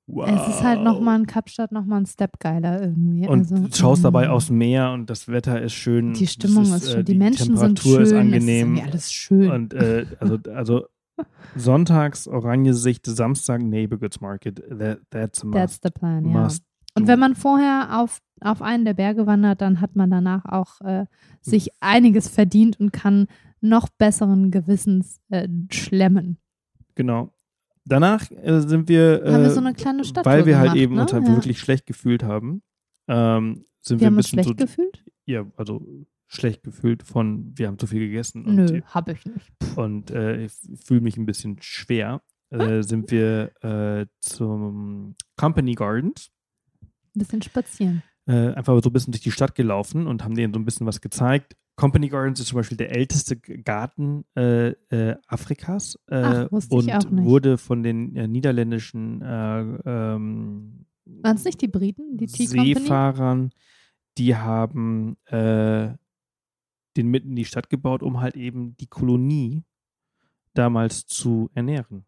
Wow. 0.06 0.28
Es 0.28 0.56
ist 0.56 0.62
halt 0.62 0.82
nochmal 0.82 1.20
in 1.20 1.26
Kapstadt 1.26 1.72
nochmal 1.72 2.00
ein 2.00 2.06
Step 2.06 2.40
geiler 2.40 2.82
irgendwie. 2.82 3.26
Und 3.26 3.40
also, 3.40 3.56
du 3.56 3.74
schaust 3.74 4.04
dabei 4.04 4.28
mm. 4.28 4.30
aufs 4.30 4.50
Meer 4.50 4.90
und 4.90 5.08
das 5.08 5.28
Wetter 5.28 5.62
ist 5.62 5.74
schön. 5.74 6.12
Die 6.14 6.26
Stimmung 6.26 6.64
es 6.64 6.70
ist, 6.70 6.88
äh, 6.88 6.92
schön, 6.92 7.04
die, 7.04 7.14
Menschen 7.14 7.56
sind 7.56 7.82
Temperatur 7.82 7.92
schön, 7.92 8.02
ist 8.02 8.08
es 8.08 8.12
ist 8.12 8.18
angenehm. 8.18 8.66
irgendwie 8.68 8.82
alles 8.82 9.12
schön. 9.12 9.50
Und 9.50 9.74
äh, 9.74 10.06
also, 10.18 10.38
also 10.52 10.84
sonntags 11.56 12.26
Oranje-Sicht, 12.26 13.06
Samstag 13.06 13.62
Neighborhoods 13.62 14.20
Market. 14.20 14.62
That, 14.76 15.00
that's 15.10 15.42
a 15.42 15.46
must. 15.46 15.54
That's 15.54 15.80
the 15.82 15.90
plan, 15.90 16.24
ja. 16.24 16.42
must 16.42 16.64
Und 16.94 17.06
wenn 17.06 17.18
man 17.18 17.34
vorher 17.34 18.00
auf, 18.00 18.20
auf 18.40 18.60
einen 18.60 18.84
der 18.84 18.94
Berge 18.94 19.26
wandert, 19.26 19.60
dann 19.60 19.80
hat 19.80 19.96
man 19.96 20.10
danach 20.10 20.44
auch 20.44 20.80
äh, 20.82 21.06
sich 21.40 21.70
einiges 21.80 22.28
verdient 22.28 22.78
und 22.78 22.92
kann 22.92 23.28
noch 23.60 23.88
besseren 23.88 24.50
Gewissens 24.50 25.20
äh, 25.30 25.48
schlemmen. 25.70 26.38
Genau. 26.94 27.32
Danach 27.84 28.30
äh, 28.30 28.60
sind 28.60 28.88
wir, 28.88 29.24
äh, 29.24 29.32
Haben 29.32 29.42
wir 29.42 29.50
so 29.50 29.60
eine 29.60 29.74
kleine 29.74 30.04
Stadttour 30.04 30.32
weil 30.32 30.46
wir 30.46 30.58
halt 30.58 30.70
gemacht, 30.72 30.82
eben 30.82 30.94
ne? 30.94 31.02
uns 31.02 31.12
halt 31.12 31.26
Ja. 31.26 31.34
wirklich 31.34 31.58
schlecht 31.58 31.86
gefühlt 31.86 32.22
haben, 32.22 32.62
ähm, 33.08 33.64
sind 33.80 33.98
Wir 33.98 34.00
wir, 34.02 34.06
haben 34.06 34.14
ein 34.14 34.16
uns 34.18 34.26
bisschen 34.30 34.44
schlecht 34.44 34.48
so, 34.60 34.64
gefühlt? 34.66 35.04
ja, 35.26 35.44
also 35.56 35.84
schlecht 36.28 36.62
gefühlt 36.62 37.02
von, 37.02 37.52
wir 37.56 37.66
haben 37.66 37.78
zu 37.78 37.86
viel 37.86 38.00
gegessen 38.00 38.44
und, 38.46 38.54
Nö, 38.54 38.80
hab 38.86 39.08
ich 39.08 39.24
nicht. 39.26 39.50
und 39.76 40.10
äh, 40.12 40.44
ich 40.44 40.52
fühle 40.84 41.00
mich 41.00 41.16
ein 41.16 41.26
bisschen 41.26 41.56
schwer. 41.60 42.22
Äh, 42.50 42.82
sind 42.82 43.10
wir 43.10 43.50
äh, 43.62 44.06
zum 44.20 45.16
Company 45.36 45.74
Gardens 45.74 46.30
Ein 46.82 46.88
bisschen 47.14 47.42
spazieren. 47.42 48.02
äh, 48.26 48.52
einfach 48.52 48.78
so 48.82 48.90
ein 48.90 48.92
bisschen 48.92 49.12
durch 49.12 49.22
die 49.22 49.30
Stadt 49.30 49.54
gelaufen 49.54 50.06
und 50.06 50.22
haben 50.22 50.34
denen 50.34 50.52
so 50.54 50.60
ein 50.60 50.64
bisschen 50.66 50.86
was 50.86 51.00
gezeigt. 51.00 51.56
Company 51.76 52.08
Gardens 52.08 52.40
ist 52.40 52.48
zum 52.48 52.56
Beispiel 52.56 52.76
der 52.76 52.94
älteste 52.94 53.36
Garten 53.36 54.24
äh, 54.36 54.68
äh, 54.68 55.16
Afrikas 55.26 55.98
äh, 56.08 56.16
Ach, 56.16 56.48
und 56.50 56.88
ich 56.88 57.10
wurde 57.10 57.58
von 57.58 57.82
den 57.82 58.14
äh, 58.14 58.28
niederländischen 58.28 59.22
äh, 59.22 59.60
ähm, 59.60 60.86
Waren 61.04 61.36
es 61.36 61.44
nicht 61.44 61.60
die 61.60 61.68
Briten, 61.68 62.16
die 62.16 62.26
Tea? 62.26 62.46
Seefahrern, 62.46 63.50
die 64.18 64.36
haben 64.36 65.16
den 65.30 65.98
mitten 66.96 67.30
in 67.30 67.36
die 67.36 67.44
Stadt 67.44 67.70
gebaut, 67.70 68.02
um 68.02 68.20
halt 68.20 68.36
eben 68.36 68.76
die 68.76 68.86
Kolonie 68.86 69.64
damals 70.54 71.06
zu 71.06 71.50
ernähren. 71.54 72.04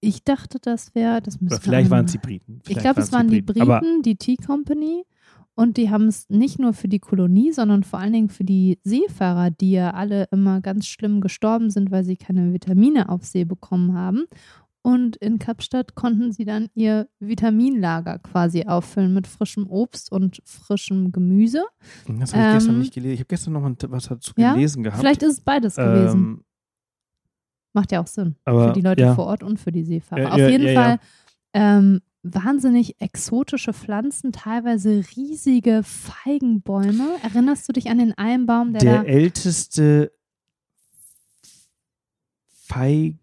Ich 0.00 0.22
dachte, 0.22 0.58
das 0.60 0.94
wäre, 0.94 1.20
das 1.22 1.40
müsste 1.40 1.60
vielleicht 1.60 1.90
waren 1.90 2.04
es 2.04 2.12
die 2.12 2.18
Briten. 2.18 2.58
Ich 2.62 2.66
Vielleicht 2.66 2.82
glaube, 2.82 3.00
es 3.00 3.10
waren 3.10 3.28
die 3.28 3.42
Briten, 3.42 4.02
die 4.02 4.16
Tea 4.16 4.36
Company. 4.36 5.04
Und 5.58 5.76
die 5.76 5.90
haben 5.90 6.06
es 6.06 6.30
nicht 6.30 6.60
nur 6.60 6.72
für 6.72 6.86
die 6.86 7.00
Kolonie, 7.00 7.50
sondern 7.50 7.82
vor 7.82 7.98
allen 7.98 8.12
Dingen 8.12 8.28
für 8.28 8.44
die 8.44 8.78
Seefahrer, 8.84 9.50
die 9.50 9.72
ja 9.72 9.90
alle 9.90 10.28
immer 10.30 10.60
ganz 10.60 10.86
schlimm 10.86 11.20
gestorben 11.20 11.70
sind, 11.70 11.90
weil 11.90 12.04
sie 12.04 12.16
keine 12.16 12.52
Vitamine 12.52 13.08
auf 13.08 13.24
See 13.24 13.42
bekommen 13.44 13.92
haben. 13.92 14.26
Und 14.82 15.16
in 15.16 15.40
Kapstadt 15.40 15.96
konnten 15.96 16.30
sie 16.30 16.44
dann 16.44 16.68
ihr 16.74 17.08
Vitaminlager 17.18 18.20
quasi 18.20 18.66
auffüllen 18.66 19.12
mit 19.12 19.26
frischem 19.26 19.66
Obst 19.66 20.12
und 20.12 20.40
frischem 20.44 21.10
Gemüse. 21.10 21.64
das 22.06 22.32
habe 22.34 22.46
ich 22.46 22.54
gestern 22.54 22.74
Ähm, 22.74 22.78
nicht 22.78 22.94
gelesen. 22.94 23.14
Ich 23.14 23.20
habe 23.20 23.28
gestern 23.28 23.52
noch 23.54 23.62
mal 23.62 23.74
was 23.88 24.04
dazu 24.06 24.32
Ja? 24.36 24.54
gelesen 24.54 24.84
gehabt. 24.84 25.00
Vielleicht 25.00 25.24
ist 25.24 25.32
es 25.32 25.40
beides 25.40 25.74
gewesen. 25.74 26.18
Ähm, 26.20 26.44
Macht 27.72 27.90
ja 27.90 28.00
auch 28.00 28.06
Sinn. 28.06 28.36
für 28.44 28.72
die 28.76 28.80
Leute 28.80 29.02
ja. 29.02 29.14
vor 29.16 29.26
Ort 29.26 29.42
und 29.42 29.58
für 29.58 29.72
die 29.72 29.82
Seefahrer. 29.82 30.22
Ja, 30.22 30.28
Auf 30.30 30.38
jeden. 30.38 30.72
Fall 30.74 31.00
Ähm, 31.52 32.00
wahnsinnig 32.22 33.00
exotische 33.00 33.72
Pflanzen, 33.72 34.32
teilweise 34.32 35.04
riesige 35.16 35.82
Feigenbäume. 35.82 37.16
Erinnerst 37.22 37.68
du 37.68 37.72
dich 37.72 37.90
an 37.90 37.98
den 37.98 38.16
Einbaum, 38.16 38.72
der, 38.72 39.02
der 39.02 39.08
älteste 39.08 40.12
Feig 42.46 43.14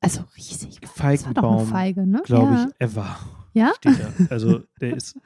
Also 0.00 0.24
riesig. 0.36 0.80
Feigenbaum, 0.86 1.66
Feige, 1.66 2.06
ne? 2.06 2.22
glaube 2.24 2.52
ja. 2.54 2.68
ich, 2.68 2.80
ever. 2.80 3.18
Ja? 3.52 3.72
Also 4.28 4.60
der 4.80 4.96
ist 4.96 5.16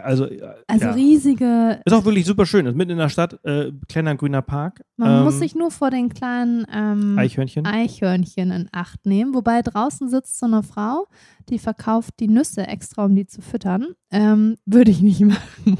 also, 0.00 0.26
äh, 0.26 0.40
Also 0.66 0.86
ja. 0.86 0.92
riesige. 0.92 1.80
Ist 1.84 1.92
auch 1.92 2.04
wirklich 2.04 2.24
super 2.24 2.46
schön. 2.46 2.66
Ist 2.66 2.76
mitten 2.76 2.92
in 2.92 2.98
der 2.98 3.08
Stadt, 3.08 3.38
äh, 3.44 3.72
kleiner 3.88 4.14
grüner 4.14 4.42
Park. 4.42 4.80
Man 4.96 5.18
ähm, 5.18 5.24
muss 5.24 5.38
sich 5.38 5.54
nur 5.54 5.70
vor 5.70 5.90
den 5.90 6.08
kleinen 6.08 6.64
ähm, 6.72 7.18
Eichhörnchen. 7.18 7.66
Eichhörnchen 7.66 8.50
in 8.50 8.68
Acht 8.72 9.04
nehmen. 9.04 9.34
Wobei 9.34 9.60
draußen 9.62 10.08
sitzt 10.08 10.38
so 10.38 10.46
eine 10.46 10.62
Frau, 10.62 11.06
die 11.48 11.58
verkauft 11.58 12.14
die 12.20 12.28
Nüsse 12.28 12.66
extra, 12.66 13.04
um 13.04 13.14
die 13.14 13.26
zu 13.26 13.42
füttern. 13.42 13.88
Ähm, 14.10 14.56
würde 14.64 14.90
ich 14.90 15.02
nicht 15.02 15.20
machen. 15.24 15.78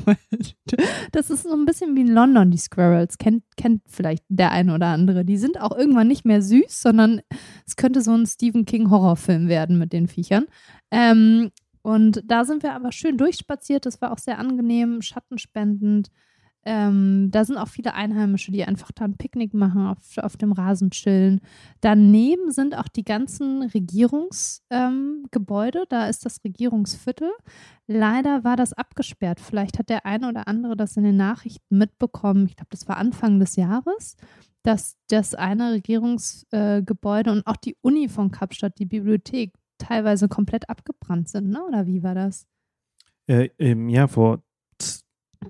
das 1.12 1.30
ist 1.30 1.44
so 1.44 1.52
ein 1.52 1.64
bisschen 1.64 1.94
wie 1.96 2.02
in 2.02 2.12
London, 2.12 2.50
die 2.50 2.58
Squirrels. 2.58 3.18
Kennt, 3.18 3.44
kennt 3.56 3.82
vielleicht 3.86 4.24
der 4.28 4.50
eine 4.50 4.74
oder 4.74 4.88
andere. 4.88 5.24
Die 5.24 5.36
sind 5.38 5.60
auch 5.60 5.76
irgendwann 5.76 6.08
nicht 6.08 6.24
mehr 6.24 6.42
süß, 6.42 6.82
sondern 6.82 7.20
es 7.66 7.76
könnte 7.76 8.02
so 8.02 8.12
ein 8.12 8.26
Stephen 8.26 8.66
King 8.66 8.90
Horrorfilm 8.90 9.48
werden 9.48 9.78
mit 9.78 9.92
den 9.92 10.08
Viechern. 10.08 10.46
Ähm, 10.90 11.50
und 11.82 12.22
da 12.24 12.44
sind 12.44 12.62
wir 12.62 12.74
aber 12.74 12.92
schön 12.92 13.18
durchspaziert. 13.18 13.86
Das 13.86 14.00
war 14.00 14.12
auch 14.12 14.18
sehr 14.18 14.38
angenehm, 14.38 15.02
schattenspendend. 15.02 16.10
Ähm, 16.64 17.28
da 17.32 17.44
sind 17.44 17.56
auch 17.56 17.66
viele 17.66 17.94
Einheimische, 17.94 18.52
die 18.52 18.64
einfach 18.64 18.92
da 18.92 19.04
ein 19.04 19.16
Picknick 19.16 19.52
machen, 19.52 19.84
auf, 19.84 20.16
auf 20.18 20.36
dem 20.36 20.52
Rasen 20.52 20.92
chillen. 20.92 21.40
Daneben 21.80 22.52
sind 22.52 22.78
auch 22.78 22.86
die 22.86 23.02
ganzen 23.02 23.62
Regierungsgebäude. 23.62 25.78
Ähm, 25.80 25.86
da 25.88 26.06
ist 26.06 26.24
das 26.24 26.44
Regierungsviertel. 26.44 27.32
Leider 27.88 28.44
war 28.44 28.56
das 28.56 28.72
abgesperrt. 28.72 29.40
Vielleicht 29.40 29.80
hat 29.80 29.88
der 29.88 30.06
eine 30.06 30.28
oder 30.28 30.46
andere 30.46 30.76
das 30.76 30.96
in 30.96 31.02
den 31.02 31.16
Nachrichten 31.16 31.78
mitbekommen. 31.78 32.46
Ich 32.46 32.54
glaube, 32.54 32.70
das 32.70 32.86
war 32.86 32.96
Anfang 32.96 33.40
des 33.40 33.56
Jahres, 33.56 34.16
dass 34.62 34.96
das 35.08 35.34
eine 35.34 35.72
Regierungsgebäude 35.72 37.30
äh, 37.30 37.32
und 37.32 37.44
auch 37.48 37.56
die 37.56 37.76
Uni 37.82 38.08
von 38.08 38.30
Kapstadt, 38.30 38.78
die 38.78 38.86
Bibliothek, 38.86 39.52
teilweise 39.82 40.28
komplett 40.28 40.68
abgebrannt 40.68 41.28
sind, 41.28 41.48
ne? 41.50 41.62
Oder 41.66 41.86
wie 41.86 42.02
war 42.02 42.14
das? 42.14 42.46
Äh, 43.26 43.50
ähm, 43.58 43.88
ja, 43.88 44.06
vor 44.08 44.42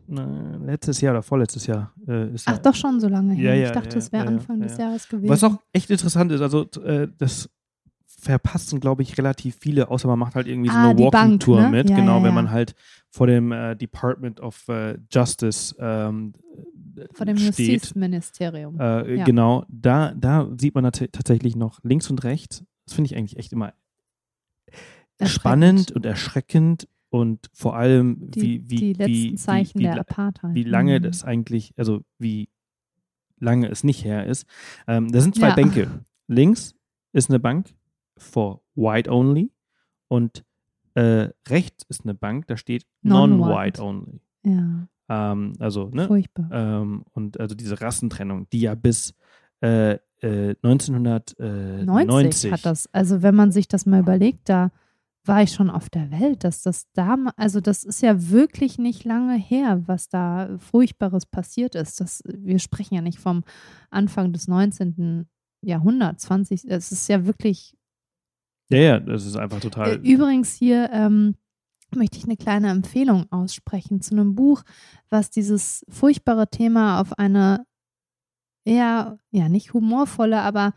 äh, 0.08 0.56
letztes 0.64 1.00
Jahr 1.00 1.12
oder 1.14 1.22
vorletztes 1.22 1.66
Jahr 1.66 1.92
äh, 2.06 2.32
ist 2.34 2.48
Ach, 2.48 2.52
ja, 2.56 2.58
doch 2.58 2.74
schon 2.74 3.00
so 3.00 3.08
lange 3.08 3.34
her. 3.34 3.54
Ja, 3.54 3.60
ja, 3.60 3.66
ich 3.66 3.72
dachte, 3.72 3.98
es 3.98 4.12
wäre 4.12 4.26
Anfang 4.26 4.60
des 4.60 4.76
ja. 4.78 4.84
Jahres 4.86 5.08
gewesen. 5.08 5.28
Was 5.30 5.44
auch 5.44 5.56
echt 5.72 5.90
interessant 5.90 6.32
ist, 6.32 6.40
also 6.40 6.62
äh, 6.84 7.08
das 7.18 7.48
verpassen, 8.06 8.78
glaube 8.80 9.02
ich, 9.02 9.18
relativ 9.18 9.56
viele, 9.58 9.88
außer 9.90 10.06
man 10.06 10.18
macht 10.18 10.34
halt 10.34 10.46
irgendwie 10.46 10.70
so 10.70 10.76
Ah, 10.76 10.90
eine 10.90 10.98
Walking-Tour 10.98 11.62
ne? 11.62 11.68
mit, 11.70 11.88
genau, 11.88 12.22
wenn 12.22 12.34
man 12.34 12.50
halt 12.50 12.74
vor 13.10 13.26
dem 13.26 13.50
äh, 13.52 13.74
Department 13.74 14.38
of 14.40 14.68
äh, 14.68 14.96
Justice 15.10 15.74
ähm, 15.78 16.32
Vor 17.12 17.26
dem 17.26 17.36
steht. 17.36 17.58
Justizministerium. 17.58 18.78
Äh, 18.78 19.16
Ja. 19.16 19.24
Genau, 19.24 19.64
da, 19.68 20.12
da 20.14 20.48
sieht 20.56 20.74
man 20.74 20.84
tat- 20.92 21.12
tatsächlich 21.12 21.56
noch 21.56 21.80
links 21.82 22.08
und 22.10 22.22
rechts. 22.22 22.64
Das 22.86 22.94
finde 22.94 23.06
ich 23.10 23.16
eigentlich 23.16 23.38
echt 23.38 23.52
immer. 23.52 23.72
Spannend 25.24 25.92
und 25.92 26.04
erschreckend 26.06 26.88
und 27.10 27.50
vor 27.52 27.76
allem, 27.76 28.30
die, 28.30 28.40
wie, 28.40 28.70
wie, 28.70 28.76
die 28.76 28.92
letzten 28.94 29.12
wie, 29.12 29.34
Zeichen 29.36 29.78
wie, 29.78 29.84
wie, 29.84 29.88
der 29.88 30.00
Apartheid. 30.00 30.54
wie 30.54 30.64
lange 30.64 30.98
Mhm. 30.98 31.02
das 31.04 31.24
eigentlich, 31.24 31.72
also 31.76 32.02
wie 32.18 32.48
lange 33.38 33.68
es 33.68 33.84
nicht 33.84 34.04
her 34.04 34.26
ist. 34.26 34.46
Ähm, 34.86 35.10
da 35.12 35.20
sind 35.20 35.34
zwei 35.34 35.48
Ja. 35.48 35.54
Bänke. 35.54 36.04
Links 36.28 36.74
ist 37.12 37.28
eine 37.30 37.38
Bank 37.40 37.74
for 38.16 38.62
white 38.74 39.10
only 39.10 39.50
und 40.08 40.44
äh, 40.94 41.28
rechts 41.48 41.84
ist 41.88 42.04
eine 42.04 42.14
Bank, 42.14 42.46
da 42.46 42.56
steht 42.56 42.86
Non-white. 43.02 43.80
non-white 43.80 43.82
only. 43.82 44.20
Ja, 44.44 44.86
Ähm, 45.08 45.54
also, 45.58 45.88
ne? 45.90 46.06
furchtbar. 46.06 46.48
Ähm, 46.52 47.04
und 47.12 47.38
also 47.40 47.54
diese 47.54 47.80
Rassentrennung, 47.80 48.48
die 48.50 48.60
ja 48.60 48.74
bis 48.74 49.14
äh, 49.62 49.98
äh, 50.22 50.54
1990 50.62 51.86
90 51.86 52.52
hat 52.52 52.66
das. 52.66 52.88
Also 52.92 53.22
wenn 53.22 53.34
man 53.34 53.52
sich 53.52 53.68
das 53.68 53.86
mal 53.86 54.00
überlegt, 54.00 54.48
da 54.48 54.70
war 55.24 55.42
ich 55.42 55.52
schon 55.52 55.70
auf 55.70 55.88
der 55.88 56.10
Welt, 56.10 56.42
dass 56.44 56.62
das 56.62 56.90
da, 56.94 57.16
also 57.36 57.60
das 57.60 57.84
ist 57.84 58.02
ja 58.02 58.30
wirklich 58.30 58.78
nicht 58.78 59.04
lange 59.04 59.36
her, 59.36 59.82
was 59.86 60.08
da 60.08 60.58
Furchtbares 60.58 61.26
passiert 61.26 61.74
ist. 61.74 62.00
Das, 62.00 62.22
wir 62.26 62.58
sprechen 62.58 62.94
ja 62.94 63.02
nicht 63.02 63.20
vom 63.20 63.44
Anfang 63.90 64.32
des 64.32 64.48
19. 64.48 65.28
Jahrhunderts, 65.64 66.24
20, 66.24 66.64
es 66.64 66.90
ist 66.90 67.08
ja 67.08 67.24
wirklich 67.24 67.76
Ja, 68.68 68.78
ja, 68.78 69.00
das 69.00 69.26
ist 69.26 69.36
einfach 69.36 69.60
total. 69.60 69.92
Äh, 69.92 69.94
Übrigens 70.02 70.54
hier 70.54 70.90
ähm, 70.92 71.36
möchte 71.94 72.18
ich 72.18 72.24
eine 72.24 72.36
kleine 72.36 72.70
Empfehlung 72.70 73.30
aussprechen 73.30 74.00
zu 74.00 74.14
einem 74.14 74.34
Buch, 74.34 74.64
was 75.08 75.30
dieses 75.30 75.84
furchtbare 75.88 76.48
Thema 76.48 77.00
auf 77.00 77.16
eine 77.16 77.64
eher, 78.64 79.18
ja, 79.30 79.48
nicht 79.48 79.72
humorvolle, 79.72 80.40
aber 80.40 80.72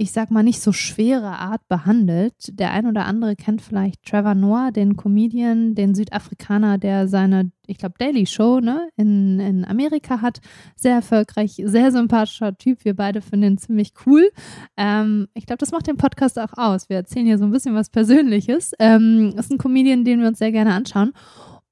ich 0.00 0.12
sag 0.12 0.30
mal, 0.30 0.44
nicht 0.44 0.60
so 0.60 0.72
schwere 0.72 1.40
Art 1.40 1.66
behandelt. 1.66 2.56
Der 2.56 2.72
ein 2.72 2.86
oder 2.86 3.04
andere 3.04 3.34
kennt 3.34 3.60
vielleicht 3.60 4.04
Trevor 4.04 4.36
Noah, 4.36 4.70
den 4.70 4.96
Comedian, 4.96 5.74
den 5.74 5.96
Südafrikaner, 5.96 6.78
der 6.78 7.08
seine, 7.08 7.50
ich 7.66 7.78
glaube, 7.78 7.96
Daily 7.98 8.24
Show 8.24 8.60
ne, 8.60 8.90
in, 8.96 9.40
in 9.40 9.64
Amerika 9.64 10.22
hat. 10.22 10.38
Sehr 10.76 10.94
erfolgreich, 10.94 11.60
sehr 11.64 11.90
sympathischer 11.90 12.56
Typ. 12.56 12.84
Wir 12.84 12.94
beide 12.94 13.20
finden 13.20 13.54
ihn 13.54 13.58
ziemlich 13.58 13.92
cool. 14.06 14.30
Ähm, 14.76 15.26
ich 15.34 15.46
glaube, 15.46 15.58
das 15.58 15.72
macht 15.72 15.88
den 15.88 15.96
Podcast 15.96 16.38
auch 16.38 16.52
aus. 16.56 16.88
Wir 16.88 16.98
erzählen 16.98 17.26
hier 17.26 17.38
so 17.38 17.44
ein 17.44 17.50
bisschen 17.50 17.74
was 17.74 17.90
Persönliches. 17.90 18.74
Ähm, 18.78 19.34
ist 19.36 19.50
ein 19.50 19.58
Comedian, 19.58 20.04
den 20.04 20.20
wir 20.20 20.28
uns 20.28 20.38
sehr 20.38 20.52
gerne 20.52 20.74
anschauen. 20.74 21.12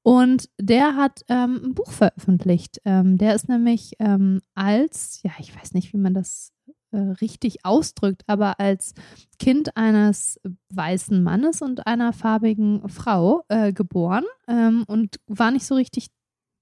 Und 0.07 0.49
der 0.57 0.95
hat 0.95 1.25
ähm, 1.27 1.59
ein 1.61 1.73
Buch 1.73 1.91
veröffentlicht. 1.91 2.79
Ähm, 2.85 3.17
der 3.17 3.35
ist 3.35 3.49
nämlich 3.49 3.91
ähm, 3.99 4.39
als, 4.55 5.21
ja, 5.21 5.31
ich 5.37 5.53
weiß 5.53 5.73
nicht, 5.73 5.91
wie 5.91 5.97
man 5.97 6.13
das 6.13 6.53
äh, 6.91 6.97
richtig 7.19 7.65
ausdrückt, 7.65 8.23
aber 8.25 8.57
als 8.61 8.93
Kind 9.37 9.75
eines 9.75 10.39
weißen 10.73 11.21
Mannes 11.21 11.61
und 11.61 11.87
einer 11.87 12.13
farbigen 12.13 12.87
Frau 12.87 13.43
äh, 13.49 13.73
geboren 13.73 14.23
ähm, 14.47 14.85
und 14.87 15.19
war 15.27 15.51
nicht 15.51 15.65
so 15.65 15.75
richtig 15.75 16.07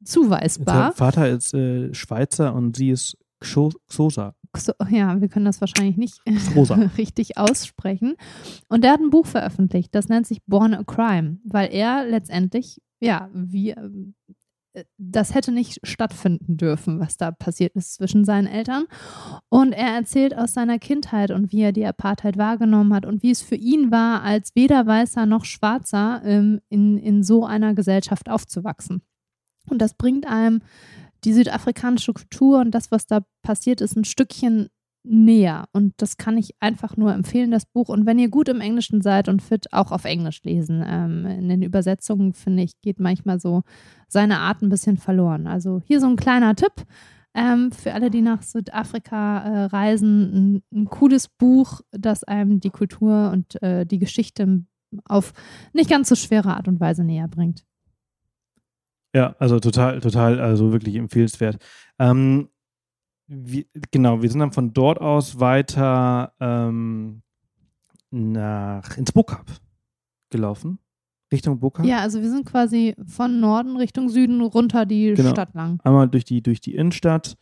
zuweisbar. 0.03 0.87
Der 0.87 0.91
Vater 0.93 1.29
ist 1.29 1.53
äh, 1.53 1.93
Schweizer 1.93 2.55
und 2.55 2.75
sie 2.75 2.89
ist 2.89 3.15
Xosa. 3.41 4.33
Ja, 4.89 5.19
wir 5.19 5.27
können 5.27 5.45
das 5.45 5.61
wahrscheinlich 5.61 5.97
nicht 5.97 6.21
richtig 6.97 7.37
aussprechen. 7.37 8.15
Und 8.69 8.83
der 8.83 8.93
hat 8.93 9.01
ein 9.01 9.09
Buch 9.09 9.25
veröffentlicht, 9.25 9.93
das 9.93 10.07
nennt 10.07 10.25
sich 10.25 10.41
Born 10.45 10.73
a 10.73 10.83
Crime, 10.83 11.37
weil 11.43 11.71
er 11.71 12.05
letztendlich, 12.05 12.81
ja, 12.99 13.29
wie 13.33 13.71
ähm, 13.71 14.15
das 14.97 15.33
hätte 15.33 15.51
nicht 15.51 15.79
stattfinden 15.83 16.57
dürfen, 16.57 16.99
was 16.99 17.17
da 17.17 17.31
passiert 17.31 17.75
ist 17.75 17.95
zwischen 17.95 18.25
seinen 18.25 18.47
Eltern. 18.47 18.85
Und 19.49 19.73
er 19.73 19.95
erzählt 19.95 20.37
aus 20.37 20.53
seiner 20.53 20.79
Kindheit 20.79 21.31
und 21.31 21.51
wie 21.51 21.61
er 21.61 21.71
die 21.71 21.85
Apartheid 21.85 22.37
wahrgenommen 22.37 22.93
hat 22.93 23.05
und 23.05 23.23
wie 23.23 23.31
es 23.31 23.41
für 23.41 23.55
ihn 23.55 23.91
war, 23.91 24.23
als 24.23 24.55
weder 24.55 24.85
Weißer 24.85 25.25
noch 25.25 25.45
Schwarzer 25.45 26.21
ähm, 26.25 26.61
in, 26.69 26.97
in 26.97 27.23
so 27.23 27.45
einer 27.45 27.73
Gesellschaft 27.73 28.29
aufzuwachsen. 28.29 29.01
Und 29.69 29.81
das 29.81 29.95
bringt 29.95 30.27
einem 30.27 30.61
die 31.23 31.33
südafrikanische 31.33 32.13
Kultur 32.13 32.59
und 32.59 32.71
das, 32.71 32.91
was 32.91 33.07
da 33.07 33.25
passiert 33.41 33.81
ist, 33.81 33.95
ein 33.95 34.05
Stückchen 34.05 34.69
näher. 35.07 35.65
Und 35.71 35.93
das 35.97 36.17
kann 36.17 36.37
ich 36.37 36.55
einfach 36.59 36.97
nur 36.97 37.13
empfehlen, 37.13 37.51
das 37.51 37.65
Buch. 37.65 37.89
Und 37.89 38.05
wenn 38.05 38.19
ihr 38.19 38.29
gut 38.29 38.49
im 38.49 38.61
Englischen 38.61 39.01
seid 39.01 39.29
und 39.29 39.41
fit, 39.41 39.71
auch 39.71 39.91
auf 39.91 40.05
Englisch 40.05 40.43
lesen. 40.43 40.83
Ähm, 40.85 41.25
in 41.25 41.49
den 41.49 41.61
Übersetzungen, 41.61 42.33
finde 42.33 42.63
ich, 42.63 42.81
geht 42.81 42.99
manchmal 42.99 43.39
so 43.39 43.63
seine 44.07 44.39
Art 44.39 44.61
ein 44.61 44.69
bisschen 44.69 44.97
verloren. 44.97 45.47
Also 45.47 45.81
hier 45.85 45.99
so 45.99 46.07
ein 46.07 46.15
kleiner 46.15 46.55
Tipp. 46.55 46.85
Ähm, 47.33 47.71
für 47.71 47.93
alle, 47.93 48.09
die 48.09 48.21
nach 48.21 48.41
Südafrika 48.41 49.39
äh, 49.39 49.65
reisen, 49.65 50.33
ein, 50.33 50.63
ein, 50.73 50.85
cooles 50.85 51.27
Buch, 51.27 51.81
das 51.91 52.23
einem 52.23 52.61
die 52.61 52.69
Kultur 52.69 53.29
und 53.31 53.61
äh, 53.61 53.85
die 53.85 53.99
Geschichte 53.99 54.63
auf 55.03 55.33
nicht 55.73 55.89
ganz 55.89 56.07
so 56.07 56.15
schwere 56.15 56.55
Art 56.55 56.69
und 56.69 56.79
Weise 56.79 57.03
näher 57.03 57.27
bringt. 57.27 57.65
Ja, 59.13 59.35
also 59.39 59.59
total, 59.59 59.99
total, 59.99 60.39
also 60.39 60.71
wirklich 60.71 60.95
empfehlenswert. 60.95 61.57
Ähm, 61.99 62.49
wie, 63.27 63.67
genau, 63.91 64.21
wir 64.21 64.29
sind 64.29 64.39
dann 64.39 64.51
von 64.51 64.73
dort 64.73 64.99
aus 64.99 65.39
weiter 65.39 66.33
ähm, 66.39 67.21
nach 68.11 68.97
ins 68.97 69.11
Bokap 69.11 69.45
gelaufen. 70.29 70.79
Richtung 71.31 71.59
Bokap. 71.59 71.85
Ja, 71.85 71.99
also 71.99 72.21
wir 72.21 72.29
sind 72.29 72.45
quasi 72.45 72.95
von 73.07 73.39
Norden 73.39 73.77
Richtung 73.77 74.09
Süden 74.09 74.41
runter 74.41 74.85
die 74.85 75.13
genau. 75.13 75.31
Stadt 75.31 75.53
lang. 75.53 75.79
Einmal 75.83 76.07
durch 76.07 76.23
die, 76.23 76.41
durch 76.41 76.61
die 76.61 76.75
Innenstadt. 76.75 77.35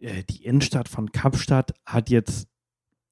Äh, 0.00 0.22
die 0.28 0.44
Innenstadt 0.44 0.88
von 0.88 1.12
Kapstadt 1.12 1.74
hat 1.84 2.10
jetzt 2.10 2.48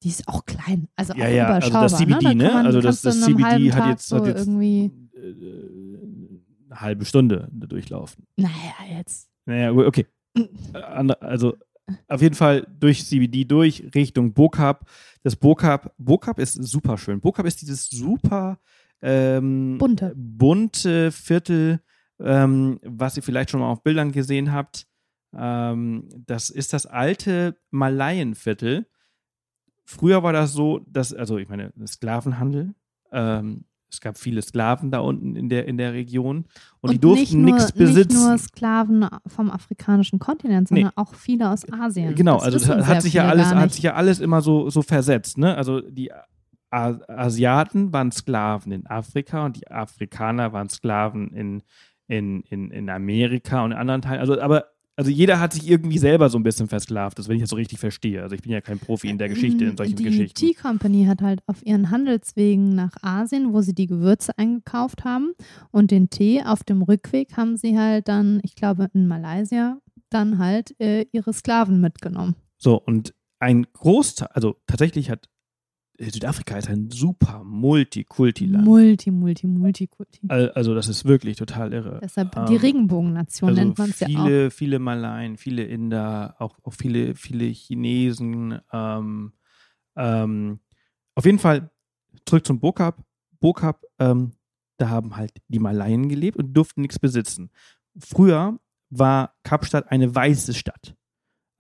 die 0.05 0.11
ist 0.11 0.29
auch 0.29 0.45
klein, 0.45 0.87
also 0.95 1.13
ja, 1.15 1.25
auch 1.25 1.31
ja, 1.31 1.47
also 1.49 1.71
das 1.73 1.97
CBD, 1.97 2.27
ne? 2.27 2.35
ne? 2.37 2.51
Man, 2.53 2.67
also 2.67 2.81
das, 2.81 3.03
das 3.03 3.21
CBD 3.21 3.73
hat 3.73 3.89
jetzt, 3.89 4.07
so 4.07 4.19
hat 4.19 4.27
jetzt 4.27 4.47
irgendwie 4.47 4.93
äh, 5.13 6.71
eine 6.71 6.81
halbe 6.81 7.05
Stunde 7.05 7.49
durchlaufen. 7.51 8.25
Naja, 8.37 8.97
jetzt. 8.97 9.29
Naja, 9.45 9.73
okay. 9.73 10.07
Also 11.21 11.57
auf 12.07 12.23
jeden 12.23 12.35
Fall 12.35 12.67
durch 12.79 13.07
CBD 13.07 13.45
durch 13.45 13.91
Richtung 13.95 14.33
Bokap. 14.35 14.89
Das 15.23 15.37
Bokap, 15.37 15.95
Bokap 15.99 16.39
ist 16.39 16.55
super 16.55 16.99
schön. 16.99 17.21
Bokap 17.21 17.47
ist 17.47 17.63
dieses 17.63 17.89
super 17.89 18.59
ähm, 19.01 19.79
bunte. 19.79 20.13
bunte 20.17 21.13
Viertel, 21.13 21.81
ähm, 22.21 22.81
was 22.83 23.17
ihr 23.17 23.23
vielleicht 23.23 23.51
schon 23.51 23.61
mal 23.61 23.71
auf 23.71 23.83
Bildern 23.83 24.13
gesehen 24.13 24.53
habt. 24.53 24.87
Ähm, 25.35 26.09
das 26.27 26.51
ist 26.51 26.73
das 26.73 26.87
alte 26.87 27.57
Malayenviertel. 27.71 28.87
Früher 29.85 30.23
war 30.23 30.33
das 30.33 30.53
so, 30.53 30.81
dass, 30.87 31.15
also 31.15 31.39
ich 31.39 31.49
meine, 31.49 31.73
Sklavenhandel, 31.87 32.75
ähm, 33.13 33.65
es 33.91 34.01
gab 34.01 34.19
viele 34.19 34.43
Sklaven 34.43 34.91
da 34.91 35.01
unten 35.01 35.35
in 35.35 35.49
der, 35.49 35.67
in 35.67 35.79
der 35.79 35.93
Region 35.93 36.39
und, 36.39 36.47
und 36.81 36.93
die 36.93 36.99
durften 36.99 37.43
nichts 37.43 37.73
besitzen. 37.73 38.17
Nicht 38.17 38.29
nur 38.29 38.39
Sklaven 38.39 39.07
vom 39.27 39.51
afrikanischen 39.51 40.19
Kontinent, 40.19 40.69
sondern 40.69 40.87
nee. 40.87 40.93
auch 40.97 41.15
viele 41.15 41.51
aus 41.51 41.71
Asien. 41.73 42.15
Genau, 42.15 42.37
das 42.37 42.45
also 42.45 42.75
das 42.75 42.87
hat 42.87 43.03
sich 43.03 43.15
ja 43.15 43.27
alles, 43.29 43.47
hat 43.47 43.73
sich 43.73 43.83
ja 43.83 43.95
alles 43.95 44.21
immer 44.21 44.43
so, 44.43 44.69
so 44.71 44.83
versetzt. 44.83 45.39
Ne? 45.39 45.57
Also 45.57 45.81
die 45.81 46.11
Asiaten 46.71 47.93
waren 47.93 48.13
Sklaven 48.13 48.73
in 48.73 48.87
Afrika 48.87 49.47
und 49.47 49.57
die 49.57 49.71
Afrikaner 49.71 50.53
waren 50.53 50.69
Sklaven 50.69 51.33
in, 51.33 51.63
in, 52.09 52.43
in, 52.43 52.71
in 52.71 52.91
Amerika 52.91 53.65
und 53.65 53.73
in 53.73 53.79
anderen 53.79 54.03
Teilen. 54.03 54.21
Also, 54.21 54.39
aber 54.41 54.67
also 54.99 55.13
jeder 55.13 55.39
hat 55.39 55.53
sich 55.53 55.71
irgendwie 55.71 55.99
selber 55.99 56.29
so 56.29 56.37
ein 56.41 56.43
bisschen 56.43 56.67
versklavt, 56.67 57.21
das 57.21 57.29
wenn 57.29 57.37
ich 57.37 57.43
das 57.43 57.51
so 57.51 57.57
richtig 57.57 57.79
verstehe. 57.79 58.21
Also 58.21 58.35
ich 58.35 58.43
bin 58.43 58.51
ja 58.51 58.61
kein 58.61 58.81
Profi 58.81 59.09
in 59.09 59.17
der 59.17 59.29
Geschichte, 59.29 59.65
in 59.65 59.77
solchen 59.77 59.95
die 59.95 60.03
Geschichten. 60.03 60.41
Die 60.41 60.47
Tea 60.47 60.55
Company 60.55 61.05
hat 61.05 61.23
halt 61.23 61.39
auf 61.47 61.65
ihren 61.65 61.93
Handelswegen 61.93 62.75
nach 62.75 62.97
Asien, 63.01 63.53
wo 63.53 63.61
sie 63.61 63.77
die 63.77 63.87
Gewürze 63.87 64.37
eingekauft 64.37 65.05
haben 65.05 65.35
und 65.71 65.93
den 65.93 66.11
Tee 66.11 66.43
auf 66.43 66.65
dem 66.65 66.83
Rückweg 66.83 67.37
haben 67.37 67.57
sie 67.57 67.79
halt 67.79 68.09
dann, 68.09 68.41
ich 68.43 68.57
glaube 68.57 68.91
in 68.93 69.07
Malaysia, 69.07 69.79
dann 70.11 70.39
halt 70.39 70.75
äh, 70.81 71.07
ihre 71.13 71.33
Sklaven 71.33 71.81
mitgenommen. 71.81 72.35
So, 72.57 72.75
und 72.75 73.15
ein 73.39 73.69
Großteil, 73.73 74.31
also 74.33 74.57
tatsächlich 74.67 75.11
hat 75.11 75.29
Südafrika 76.01 76.57
ist 76.57 76.69
ein 76.69 76.91
super 76.91 77.43
Multikulti-Land. 77.45 78.65
Multi, 78.65 79.11
Multi, 79.11 79.47
Multikulti. 79.49 80.21
Also 80.29 80.75
das 80.75 80.89
ist 80.89 81.05
wirklich 81.05 81.37
total 81.37 81.73
irre. 81.73 81.99
Deshalb 82.01 82.33
die 82.47 82.55
ähm, 82.55 82.61
Regenbogennation 82.61 83.51
also 83.51 83.61
nennt 83.61 83.79
man 83.79 83.91
es 83.91 84.01
ja 84.01 84.07
auch. 84.07 84.25
Viele, 84.25 84.51
viele 84.51 84.79
Malaien, 84.79 85.37
viele 85.37 85.65
Inder, 85.65 86.37
auch, 86.39 86.57
auch 86.63 86.75
viele, 86.75 87.17
viele 87.17 87.47
Chinesen. 87.47 88.61
Ähm, 88.73 89.33
ähm, 89.97 90.61
auf 91.17 91.25
jeden 91.25 91.41
Fall 91.41 91.71
zurück 92.27 92.47
zum 92.47 92.61
Bokap. 92.61 93.03
Bokap, 93.41 93.85
ähm, 93.99 94.33
da 94.77 94.89
haben 94.89 95.17
halt 95.17 95.33
die 95.49 95.59
Malaien 95.59 96.09
gelebt 96.09 96.37
und 96.37 96.53
durften 96.53 96.83
nichts 96.83 97.01
besitzen. 97.01 97.51
Früher 97.99 98.59
war 98.91 99.35
Kapstadt 99.43 99.91
eine 99.91 100.15
weiße 100.15 100.55
Stadt. 100.55 100.95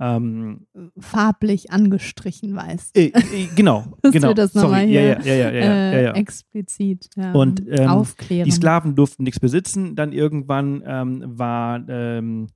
Ähm, 0.01 0.67
Farblich 0.99 1.73
angestrichen 1.73 2.55
weiß. 2.55 2.93
Äh, 2.95 3.07
äh, 3.07 3.49
genau, 3.57 3.85
genau. 4.03 4.33
das 4.33 4.53
Sorry, 4.53 4.87
hier, 4.87 5.03
ja, 5.03 5.21
ja, 5.21 5.35
ja, 5.35 5.51
ja, 5.51 5.93
ja, 5.93 6.01
ja, 6.01 6.13
explizit 6.13 7.11
ähm, 7.17 7.35
und 7.35 7.63
ähm, 7.69 7.89
aufklären. 7.89 8.45
Die 8.45 8.53
Sklaven 8.53 8.95
durften 8.95 9.25
nichts 9.25 9.41
besitzen. 9.41 9.97
Dann 9.97 10.13
irgendwann 10.13 10.85
ähm, 10.87 11.25
war 11.27 11.85
ähm, 11.89 12.49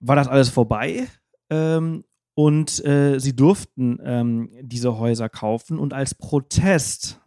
war 0.00 0.16
das 0.16 0.28
alles 0.28 0.50
vorbei 0.50 1.06
ähm, 1.48 2.04
und 2.34 2.84
äh, 2.84 3.18
sie 3.18 3.34
durften 3.34 3.98
ähm, 4.04 4.50
diese 4.60 4.98
Häuser 4.98 5.30
kaufen 5.30 5.78
und 5.78 5.94
als 5.94 6.14
Protest 6.14 7.22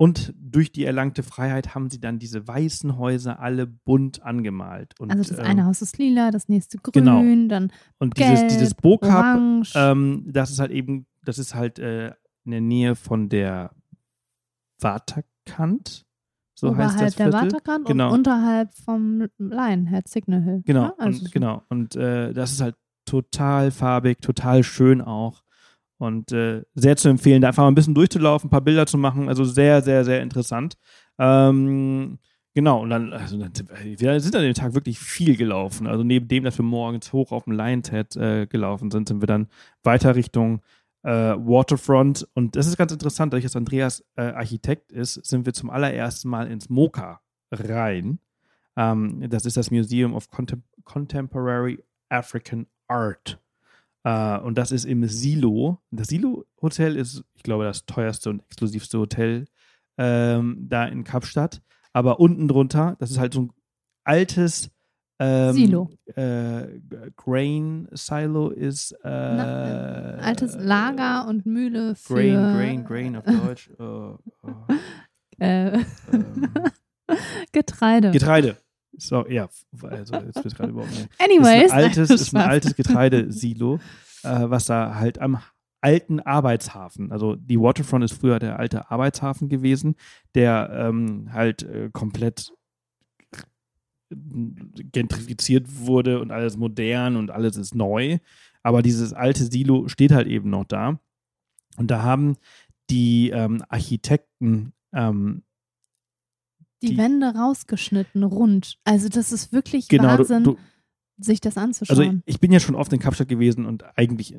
und 0.00 0.32
durch 0.38 0.70
die 0.70 0.84
erlangte 0.84 1.24
Freiheit 1.24 1.74
haben 1.74 1.90
sie 1.90 2.00
dann 2.00 2.20
diese 2.20 2.46
weißen 2.46 2.96
Häuser 2.96 3.40
alle 3.40 3.66
bunt 3.66 4.22
angemalt. 4.22 4.98
Und, 5.00 5.10
also 5.10 5.34
das 5.34 5.40
ähm, 5.40 5.44
eine 5.44 5.64
Haus 5.64 5.82
ist 5.82 5.98
lila, 5.98 6.30
das 6.30 6.48
nächste 6.48 6.78
grün, 6.78 6.92
genau. 6.92 7.20
dann 7.48 7.72
Und 7.98 8.14
gelb, 8.14 8.34
dieses, 8.34 8.52
dieses 8.52 8.74
Bokap, 8.74 9.66
ähm, 9.74 10.24
das 10.28 10.50
ist 10.50 10.60
halt 10.60 10.70
eben, 10.70 11.06
das 11.24 11.38
ist 11.38 11.56
halt 11.56 11.80
äh, 11.80 12.12
in 12.44 12.52
der 12.52 12.60
Nähe 12.60 12.94
von 12.94 13.28
der 13.28 13.72
Waterkant. 14.80 16.06
So 16.54 16.68
Oberhalb 16.68 16.92
heißt 16.92 17.00
das 17.00 17.14
der 17.16 17.32
Viertel. 17.32 17.46
Waterkant 17.48 17.86
genau. 17.86 18.08
und 18.08 18.14
unterhalb 18.14 18.74
vom 18.74 19.26
Lionhead 19.38 20.06
Signal 20.06 20.42
Hill. 20.42 20.62
Genau, 20.64 20.82
ja? 20.82 20.94
also 20.98 21.18
und, 21.18 21.24
so. 21.24 21.30
genau. 21.32 21.62
Und 21.68 21.96
äh, 21.96 22.32
das 22.32 22.52
ist 22.52 22.60
halt 22.60 22.76
total 23.04 23.72
farbig, 23.72 24.20
total 24.20 24.62
schön 24.62 25.00
auch. 25.00 25.42
Und 25.98 26.30
äh, 26.32 26.62
sehr 26.74 26.96
zu 26.96 27.08
empfehlen, 27.08 27.42
da 27.42 27.48
einfach 27.48 27.64
mal 27.64 27.68
ein 27.68 27.74
bisschen 27.74 27.94
durchzulaufen, 27.94 28.48
ein 28.48 28.50
paar 28.50 28.60
Bilder 28.60 28.86
zu 28.86 28.96
machen. 28.98 29.28
Also 29.28 29.44
sehr, 29.44 29.82
sehr, 29.82 30.04
sehr 30.04 30.22
interessant. 30.22 30.76
Ähm, 31.18 32.18
genau, 32.54 32.82
und 32.82 32.90
dann, 32.90 33.12
also 33.12 33.36
dann 33.36 33.52
wir 33.82 34.20
sind 34.20 34.36
an 34.36 34.42
dem 34.42 34.54
Tag 34.54 34.74
wirklich 34.74 34.98
viel 35.00 35.36
gelaufen. 35.36 35.88
Also 35.88 36.04
neben 36.04 36.28
dem, 36.28 36.44
dass 36.44 36.56
wir 36.56 36.64
morgens 36.64 37.12
hoch 37.12 37.32
auf 37.32 37.44
dem 37.44 37.52
Lion's 37.52 37.90
Head 37.90 38.16
äh, 38.16 38.46
gelaufen 38.46 38.92
sind, 38.92 39.08
sind 39.08 39.20
wir 39.20 39.26
dann 39.26 39.48
weiter 39.82 40.14
Richtung 40.14 40.62
äh, 41.02 41.10
Waterfront. 41.10 42.28
Und 42.34 42.54
das 42.54 42.68
ist 42.68 42.76
ganz 42.76 42.92
interessant, 42.92 43.32
dadurch, 43.32 43.44
dass 43.44 43.56
Andreas 43.56 44.04
äh, 44.16 44.22
Architekt 44.22 44.92
ist, 44.92 45.14
sind 45.26 45.46
wir 45.46 45.52
zum 45.52 45.70
allerersten 45.70 46.28
Mal 46.28 46.50
ins 46.50 46.68
Moka 46.68 47.20
rein. 47.50 48.20
Ähm, 48.76 49.28
das 49.28 49.44
ist 49.46 49.56
das 49.56 49.70
Museum 49.70 50.14
of 50.14 50.30
Contem 50.30 50.62
Contemporary 50.84 51.82
African 52.08 52.66
Art. 52.86 53.38
Äh, 54.08 54.38
und 54.40 54.56
das 54.56 54.72
ist 54.72 54.86
im 54.86 55.06
Silo. 55.06 55.82
Das 55.90 56.08
Silo-Hotel 56.08 56.96
ist, 56.96 57.24
ich 57.34 57.42
glaube, 57.42 57.64
das 57.64 57.84
teuerste 57.84 58.30
und 58.30 58.42
exklusivste 58.44 58.98
Hotel 58.98 59.46
ähm, 59.98 60.66
da 60.68 60.86
in 60.86 61.04
Kapstadt. 61.04 61.60
Aber 61.92 62.18
unten 62.18 62.48
drunter, 62.48 62.96
das 63.00 63.10
ist 63.10 63.18
halt 63.18 63.34
so 63.34 63.42
ein 63.42 63.52
altes 64.04 64.70
ähm, 65.18 65.52
Silo. 65.52 65.90
Äh, 66.14 66.80
Grain 67.16 67.88
Silo 67.92 68.50
ist 68.50 68.92
äh, 68.92 68.98
Na, 69.04 70.16
äh, 70.16 70.20
altes 70.20 70.56
Lager 70.56 71.26
und 71.28 71.44
Mühle 71.44 71.94
für 71.94 72.14
Grain, 72.14 72.84
Grain, 72.84 72.84
Grain 72.84 73.16
auf 73.16 73.24
Deutsch. 73.24 73.70
äh, 73.78 75.44
äh, 75.44 75.84
ähm, 76.12 76.48
Getreide. 77.52 78.12
Getreide. 78.12 78.56
So, 78.98 79.26
ja, 79.28 79.48
also 79.82 80.16
jetzt 80.16 80.44
wird 80.44 80.56
gerade 80.56 80.70
überhaupt 80.70 80.92
nicht. 80.92 81.08
Anyways, 81.18 81.66
Ist 81.66 81.72
ein 81.72 81.84
altes, 81.84 82.10
ist 82.10 82.34
ein 82.34 82.42
altes 82.42 82.74
Getreidesilo, 82.76 83.76
äh, 84.22 84.50
was 84.50 84.66
da 84.66 84.96
halt 84.96 85.20
am 85.20 85.38
alten 85.80 86.20
Arbeitshafen, 86.20 87.12
also 87.12 87.36
die 87.36 87.60
Waterfront 87.60 88.04
ist 88.04 88.14
früher 88.14 88.40
der 88.40 88.58
alte 88.58 88.90
Arbeitshafen 88.90 89.48
gewesen, 89.48 89.94
der 90.34 90.70
ähm, 90.72 91.32
halt 91.32 91.62
äh, 91.62 91.90
komplett 91.92 92.52
gentrifiziert 94.10 95.66
wurde 95.68 96.20
und 96.20 96.30
alles 96.30 96.56
modern 96.56 97.16
und 97.16 97.30
alles 97.30 97.56
ist 97.56 97.74
neu. 97.74 98.18
Aber 98.62 98.82
dieses 98.82 99.12
alte 99.12 99.44
Silo 99.44 99.88
steht 99.88 100.12
halt 100.12 100.26
eben 100.26 100.50
noch 100.50 100.64
da. 100.64 100.98
Und 101.76 101.90
da 101.90 102.02
haben 102.02 102.36
die 102.90 103.30
ähm, 103.30 103.62
Architekten 103.68 104.72
ähm, 104.92 105.42
die, 106.82 106.90
die- 106.90 106.98
Wände 106.98 107.26
rausgeschnitten, 107.34 108.22
rund. 108.22 108.78
Also 108.84 109.08
das 109.08 109.32
ist 109.32 109.52
wirklich 109.52 109.88
genau, 109.88 110.16
du, 110.16 110.18
Wahnsinn, 110.20 110.44
du, 110.44 110.56
sich 111.18 111.40
das 111.40 111.56
also 111.56 111.66
anzuschauen. 111.66 112.22
ich 112.26 112.40
bin 112.40 112.52
ja 112.52 112.60
schon 112.60 112.74
oft 112.74 112.92
in 112.92 113.00
Kapstadt 113.00 113.28
gewesen 113.28 113.66
und 113.66 113.84
eigentlich 113.96 114.36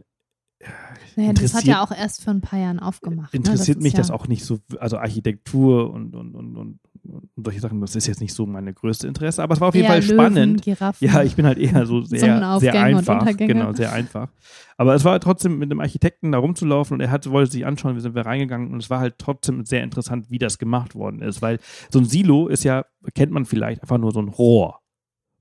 naja, 1.15 1.33
das 1.33 1.53
hat 1.53 1.63
ja 1.63 1.83
auch 1.83 1.91
erst 1.91 2.23
vor 2.23 2.33
ein 2.33 2.41
paar 2.41 2.59
Jahren 2.59 2.79
aufgemacht. 2.79 3.33
interessiert 3.33 3.77
ne? 3.77 3.83
mich 3.83 3.93
das 3.93 4.09
ja, 4.09 4.15
auch 4.15 4.27
nicht 4.27 4.43
so, 4.43 4.59
also 4.79 4.97
Architektur 4.97 5.91
und, 5.91 6.15
und, 6.15 6.35
und, 6.35 6.57
und, 6.57 6.79
solche 7.37 7.59
Sachen, 7.59 7.79
das 7.81 7.95
ist 7.95 8.07
jetzt 8.07 8.21
nicht 8.21 8.33
so 8.33 8.45
meine 8.45 8.73
größte 8.73 9.07
Interesse, 9.07 9.41
aber 9.41 9.53
es 9.53 9.61
war 9.61 9.69
auf 9.69 9.75
jeden 9.75 9.85
eher 9.85 9.93
Fall 9.93 10.03
Löwen, 10.03 10.15
spannend. 10.15 10.61
Giraffen. 10.61 11.07
Ja, 11.07 11.23
ich 11.23 11.35
bin 11.35 11.45
halt 11.45 11.57
eher 11.57 11.85
so 11.85 12.01
sehr, 12.01 12.59
sehr 12.59 12.83
einfach. 12.83 13.25
Genau, 13.37 13.73
sehr 13.73 13.93
einfach. 13.93 14.29
Aber 14.77 14.95
es 14.95 15.05
war 15.05 15.19
trotzdem 15.19 15.59
mit 15.59 15.71
dem 15.71 15.79
Architekten 15.79 16.31
da 16.31 16.37
rumzulaufen 16.37 16.95
und 16.95 17.01
er 17.01 17.11
hat, 17.11 17.29
wollte 17.29 17.51
sich 17.51 17.65
anschauen, 17.65 17.95
wie 17.95 18.01
sind 18.01 18.15
wir 18.15 18.25
reingegangen 18.25 18.71
und 18.71 18.83
es 18.83 18.89
war 18.89 18.99
halt 18.99 19.15
trotzdem 19.17 19.65
sehr 19.65 19.83
interessant, 19.83 20.29
wie 20.29 20.39
das 20.39 20.57
gemacht 20.57 20.95
worden 20.95 21.21
ist, 21.21 21.41
weil 21.41 21.59
so 21.89 21.99
ein 21.99 22.05
Silo 22.05 22.47
ist 22.47 22.63
ja, 22.63 22.85
kennt 23.15 23.31
man 23.31 23.45
vielleicht, 23.45 23.81
einfach 23.81 23.97
nur 23.97 24.11
so 24.11 24.21
ein 24.21 24.29
Rohr. 24.29 24.79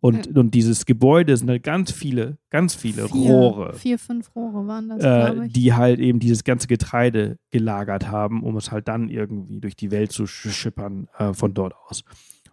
Und, 0.01 0.37
und 0.37 0.55
dieses 0.55 0.87
Gebäude 0.87 1.37
sind 1.37 1.51
halt 1.51 1.65
ganz 1.65 1.91
viele, 1.91 2.39
ganz 2.51 2.75
viele 2.75 3.09
vier, 3.09 3.33
Rohre 3.33 3.75
Vier, 3.75 3.99
fünf 3.99 4.35
Rohre 4.37 4.67
waren 4.69 4.89
das, 4.89 4.99
äh, 5.01 5.33
glaube 5.33 5.47
ich. 5.47 5.53
die 5.53 5.75
halt 5.75 5.99
eben 5.99 6.21
dieses 6.21 6.45
ganze 6.45 6.69
Getreide 6.69 7.39
gelagert 7.51 8.09
haben, 8.09 8.45
um 8.45 8.57
es 8.57 8.71
halt 8.71 8.87
dann 8.87 9.09
irgendwie 9.09 9.61
durch 9.61 9.75
die 9.75 9.91
Welt 9.91 10.13
zu 10.13 10.23
sch- 10.25 10.51
schippern 10.51 11.09
äh, 11.19 11.33
von 11.35 11.53
dort 11.53 11.75
aus. 11.89 12.05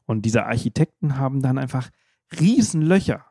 Und 0.07 0.25
diese 0.25 0.45
Architekten 0.45 1.17
haben 1.19 1.41
dann 1.43 1.57
einfach 1.59 1.89
riesen 2.39 2.81
Löcher 2.81 3.25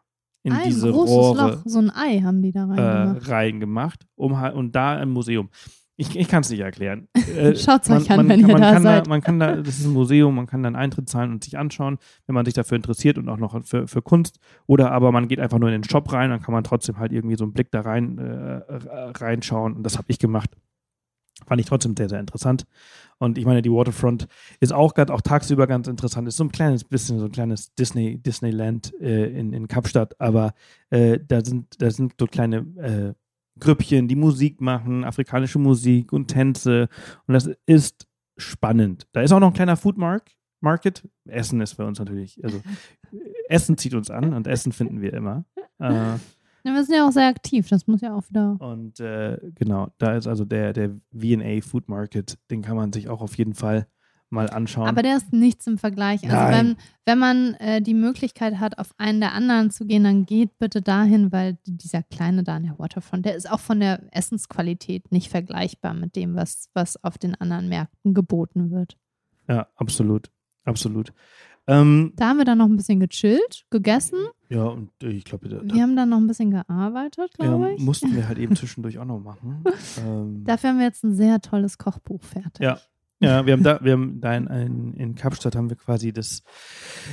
in 0.45 0.53
ein 0.53 0.65
diese 0.69 0.93
großes 0.93 1.15
Rohre 1.15 1.51
Loch, 1.53 1.63
so 1.65 1.79
ein 1.81 1.91
Ei 1.91 2.21
haben 2.21 2.41
die 2.43 2.53
da 2.53 2.65
äh, 2.67 2.81
reingemacht. 2.81 3.29
reingemacht, 3.31 4.07
um 4.15 4.39
halt, 4.39 4.55
und 4.55 4.77
da 4.77 4.95
ein 4.97 5.11
Museum. 5.11 5.49
Ich, 5.97 6.17
ich 6.19 6.27
kann 6.29 6.41
es 6.41 6.51
nicht 6.51 6.61
erklären. 6.61 7.09
Äh, 7.37 7.57
Schaut's 7.57 7.89
man- 7.89 7.99
euch 8.03 8.11
an, 8.11 8.17
man 8.19 8.29
wenn 8.29 8.41
kann- 8.41 8.49
ihr 8.51 8.53
man 8.55 8.63
da 8.63 8.73
kann 8.75 8.83
seid. 8.83 9.07
Da, 9.07 9.09
man 9.09 9.21
kann 9.21 9.41
da, 9.41 9.57
das 9.57 9.79
ist 9.79 9.87
ein 9.87 9.93
Museum, 9.93 10.35
man 10.35 10.47
kann 10.47 10.63
da 10.63 10.69
einen 10.69 10.77
Eintritt 10.77 11.09
zahlen 11.09 11.33
und 11.33 11.43
sich 11.45 11.59
anschauen, 11.59 11.99
wenn 12.27 12.35
man 12.35 12.45
sich 12.45 12.55
dafür 12.55 12.77
interessiert 12.77 13.19
und 13.19 13.29
auch 13.29 13.39
noch 13.39 13.65
für, 13.65 13.87
für 13.89 14.03
Kunst. 14.03 14.39
Oder 14.67 14.93
aber 14.93 15.11
man 15.13 15.27
geht 15.29 15.41
einfach 15.41 15.59
nur 15.59 15.69
in 15.69 15.81
den 15.83 15.89
Shop 15.89 16.13
rein, 16.13 16.31
dann 16.31 16.41
kann 16.43 16.53
man 16.55 16.63
trotzdem 16.65 16.99
halt 16.99 17.13
irgendwie 17.13 17.37
so 17.37 17.45
einen 17.45 17.53
Blick 17.53 17.71
da 17.73 17.81
rein 17.81 18.19
äh, 18.19 18.61
reinschauen. 19.19 19.75
Und 19.75 19.83
das 19.85 19.97
habe 19.99 20.07
ich 20.09 20.19
gemacht. 20.19 20.51
Fand 21.47 21.61
ich 21.61 21.67
trotzdem 21.67 21.97
sehr, 21.97 22.09
sehr 22.09 22.21
interessant. 22.21 22.65
Und 23.19 23.39
ich 23.39 23.45
meine, 23.45 23.61
die 23.63 23.71
Waterfront 23.73 24.29
ist 24.61 24.73
auch 24.73 24.95
ganz, 24.95 25.11
auch 25.11 25.21
tagsüber 25.21 25.67
ganz 25.67 25.89
interessant. 25.89 26.29
Ist 26.29 26.37
so 26.37 26.45
ein 26.45 26.53
kleines 26.53 26.85
bisschen 26.85 27.19
so 27.19 27.25
ein 27.27 27.33
kleines 27.33 27.75
Disney, 27.75 28.19
Disneyland 28.19 28.93
äh, 29.01 29.27
in, 29.37 29.53
in 29.53 29.67
Kapstadt, 29.67 30.21
aber 30.21 30.55
äh, 30.91 31.19
da 31.27 31.45
sind, 31.45 31.81
da 31.83 31.91
sind 31.91 32.15
so 32.21 32.27
kleine 32.27 32.59
äh, 32.77 33.15
Grüppchen, 33.61 34.09
die 34.09 34.17
Musik 34.17 34.61
machen, 34.61 35.05
afrikanische 35.05 35.59
Musik 35.59 36.13
und 36.13 36.29
Tänze. 36.29 36.89
Und 37.27 37.35
das 37.35 37.51
ist 37.67 38.07
spannend. 38.37 39.07
Da 39.13 39.23
ist 39.23 39.33
auch 39.33 39.41
noch 39.41 39.49
ein 39.49 39.55
kleiner 39.55 39.77
Food 39.77 39.97
Mark 39.99 40.31
Market. 40.61 41.07
Essen 41.27 41.61
ist 41.61 41.75
für 41.75 41.85
uns 41.85 41.99
natürlich, 41.99 42.43
also 42.43 42.61
Essen 43.49 43.77
zieht 43.77 43.95
uns 43.95 44.11
an 44.11 44.33
und 44.33 44.47
Essen 44.47 44.73
finden 44.73 45.01
wir 45.01 45.13
immer. 45.13 45.45
Äh, 45.79 45.93
Ja, 46.67 46.73
wir 46.73 46.83
sind 46.85 46.97
ja 46.97 47.07
auch 47.07 47.13
sehr 47.13 47.29
aktiv, 47.29 47.69
das 47.69 47.87
muss 47.87 48.01
ja 48.01 48.15
auch 48.17 48.29
wieder. 48.31 48.57
und 48.59 48.99
äh, 48.99 49.39
genau, 49.55 49.89
da 49.99 50.17
ist 50.17 50.27
also 50.27 50.47
der, 50.47 50.73
der 50.73 50.93
VA 51.13 51.61
Food 51.61 51.89
Market, 51.91 52.39
den 52.51 52.63
kann 52.63 52.77
man 52.77 52.93
sich 52.93 53.09
auch 53.11 53.21
auf 53.21 53.37
jeden 53.37 53.53
Fall 53.55 53.87
mal 54.35 54.51
anschauen. 54.51 54.87
Aber 54.89 55.03
der 55.03 55.17
ist 55.17 55.33
nichts 55.33 55.67
im 55.67 55.79
Vergleich. 55.79 56.23
Also 56.25 56.37
Nein. 56.37 56.53
wenn, 56.53 56.77
wenn 57.07 57.19
man 57.19 57.55
äh, 57.55 57.81
die 57.81 57.95
Möglichkeit 57.95 58.59
hat, 58.61 58.79
auf 58.79 58.91
einen 58.99 59.21
der 59.21 59.33
anderen 59.33 59.71
zu 59.71 59.87
gehen, 59.87 60.05
dann 60.05 60.27
geht 60.27 60.59
bitte 60.59 60.83
dahin, 60.83 61.33
weil 61.33 61.57
dieser 61.67 62.03
kleine 62.03 62.43
da 62.45 62.57
an 62.57 62.65
der 62.65 62.79
Waterfront, 62.79 63.25
der 63.25 63.37
ist 63.37 63.51
auch 63.51 63.61
von 63.61 63.81
der 63.81 64.03
Essensqualität 64.15 65.11
nicht 65.13 65.31
vergleichbar 65.31 65.95
mit 65.95 66.17
dem, 66.17 66.35
was, 66.37 66.69
was 66.75 67.03
auf 67.03 67.17
den 67.17 67.35
anderen 67.37 67.69
Märkten 67.69 68.13
geboten 68.13 68.71
wird. 68.71 68.99
ja, 69.49 69.67
absolut. 69.77 70.31
Absolut. 70.67 71.13
Ähm, 71.67 72.13
Da 72.17 72.29
haben 72.29 72.39
wir 72.39 72.45
dann 72.45 72.59
noch 72.59 72.67
ein 72.67 72.77
bisschen 72.77 73.01
gechillt, 73.01 73.65
gegessen. 73.71 74.19
ja, 74.51 74.65
und 74.65 74.91
äh, 75.03 75.09
ich 75.09 75.25
glaube, 75.25 75.51
Wir 75.51 75.83
haben 75.83 75.97
dann 75.97 76.11
noch 76.11 76.19
ein 76.19 76.27
bisschen 76.27 76.51
gearbeitet, 76.51 77.31
ja, 77.39 77.47
glaube 77.47 77.73
ich. 77.75 77.81
mussten 77.81 78.15
wir 78.15 78.29
halt 78.29 78.39
eben 78.39 78.55
zwischendurch 78.57 78.99
auch 78.99 79.05
noch 79.07 79.21
machen. 79.21 79.63
ähm, 79.99 80.45
Dafür 80.45 80.71
haben 80.71 80.79
wir 80.79 80.87
jetzt 80.87 81.05
ein 81.05 81.15
sehr 81.15 81.41
tolles 81.41 81.79
Kochbuch 81.79 82.23
fertig. 82.23 82.61
Ja. 82.61 82.79
Ja, 83.21 83.47
wir 83.47 83.53
haben 83.53 83.63
da, 83.63 83.79
wir 83.83 83.93
haben 83.93 84.21
da 84.21 84.35
in, 84.37 84.47
in, 84.49 84.95
in 84.95 85.15
Kapstadt 85.15 85.57
haben 85.57 85.71
wir 85.71 85.77
quasi 85.77 86.13
das, 86.13 86.43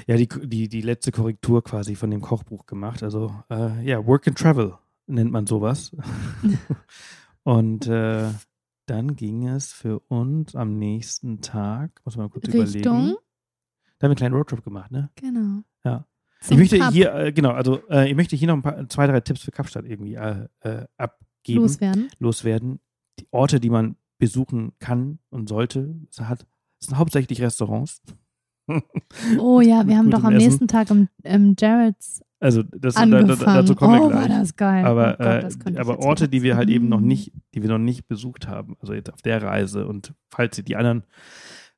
ja, 0.08 0.18
die, 0.18 0.28
die, 0.28 0.68
die 0.68 0.82
letzte 0.82 1.12
Korrektur 1.12 1.64
quasi 1.64 1.96
von 1.96 2.10
dem 2.12 2.22
Kochbuch 2.22 2.66
gemacht. 2.66 3.04
Also, 3.04 3.34
äh, 3.50 3.84
ja, 3.86 4.06
Work 4.06 4.28
and 4.28 4.38
Travel 4.38 4.74
nennt 5.08 5.32
man 5.32 5.48
sowas. 5.48 5.96
Und 7.44 7.88
äh, 7.88 8.30
dann 8.86 9.16
ging 9.16 9.48
es 9.48 9.72
für 9.72 10.00
uns 10.10 10.56
am 10.56 10.78
nächsten 10.78 11.42
Tag, 11.42 12.02
muss 12.04 12.18
man 12.18 12.30
kurz 12.30 12.48
überlegen. 12.48 12.74
Richtung, 12.74 12.94
Da 12.94 13.08
haben 13.08 13.16
wir 14.00 14.08
einen 14.10 14.16
kleinen 14.16 14.36
Roadtrip 14.36 14.64
gemacht, 14.64 14.92
ne? 14.92 15.10
genau. 15.16 15.62
Ja. 15.84 16.06
Zum 16.42 16.54
ich 16.54 16.72
möchte 16.72 16.80
Pub 16.80 16.94
hier, 16.94 17.14
äh, 17.14 17.32
genau, 17.32 17.52
also 17.52 17.88
äh, 17.90 18.10
ich 18.10 18.16
möchte 18.16 18.36
hier 18.36 18.48
noch 18.48 18.56
ein 18.56 18.62
paar, 18.64 18.90
zwei, 18.90 19.06
drei 19.06 19.20
Tipps 19.22 19.42
für 19.42 19.52
Kapstadt 19.52 19.86
irgendwie 19.86 20.16
äh, 20.16 20.48
äh, 20.62 20.86
abgeben 20.98 21.62
loswerden. 21.62 22.10
loswerden. 22.18 22.80
Die 23.20 23.28
Orte, 23.30 23.60
die 23.60 23.70
man 23.70 23.96
besuchen 24.22 24.72
kann 24.80 25.20
und 25.32 25.50
sollte, 25.50 25.96
es 26.10 26.22
hat, 26.22 26.46
es 26.80 26.88
sind 26.88 26.98
hauptsächlich 26.98 27.42
Restaurants. 27.42 28.02
Oh 29.40 29.60
ja, 29.60 29.86
wir 29.88 29.98
haben 29.98 30.10
doch 30.12 30.24
am 30.24 30.36
Essen. 30.36 30.46
nächsten 30.48 30.68
Tag 30.70 30.90
im, 30.92 31.10
im 31.24 31.56
Jarrett's 31.60 32.22
Also 32.40 32.64
das, 32.64 32.94
da, 32.94 33.06
da, 33.06 33.24
dazu 33.36 33.76
kommen 33.76 34.00
oh, 34.00 34.10
wir 34.10 34.16
war 34.16 34.28
gleich. 34.28 34.40
das 34.40 34.56
geil. 34.56 34.86
Aber, 34.86 35.18
oh 35.20 35.24
Gott, 35.24 35.44
das 35.44 35.58
äh, 35.66 35.78
aber 35.78 36.00
Orte, 36.00 36.30
die 36.30 36.42
wir 36.42 36.56
halt 36.56 36.70
eben 36.70 36.88
noch 36.88 37.02
Mm. 37.02 37.08
nicht, 37.08 37.34
die 37.54 37.64
wir 37.64 37.70
noch 37.70 37.80
nicht 37.80 38.08
besucht 38.08 38.48
haben, 38.48 38.78
also 38.80 38.94
jetzt 38.94 39.12
auf 39.12 39.22
der 39.22 39.42
Reise 39.44 39.88
und 39.88 40.13
falls 40.30 40.58
ihr 40.60 40.63
die 40.63 40.78
anderen 40.78 41.04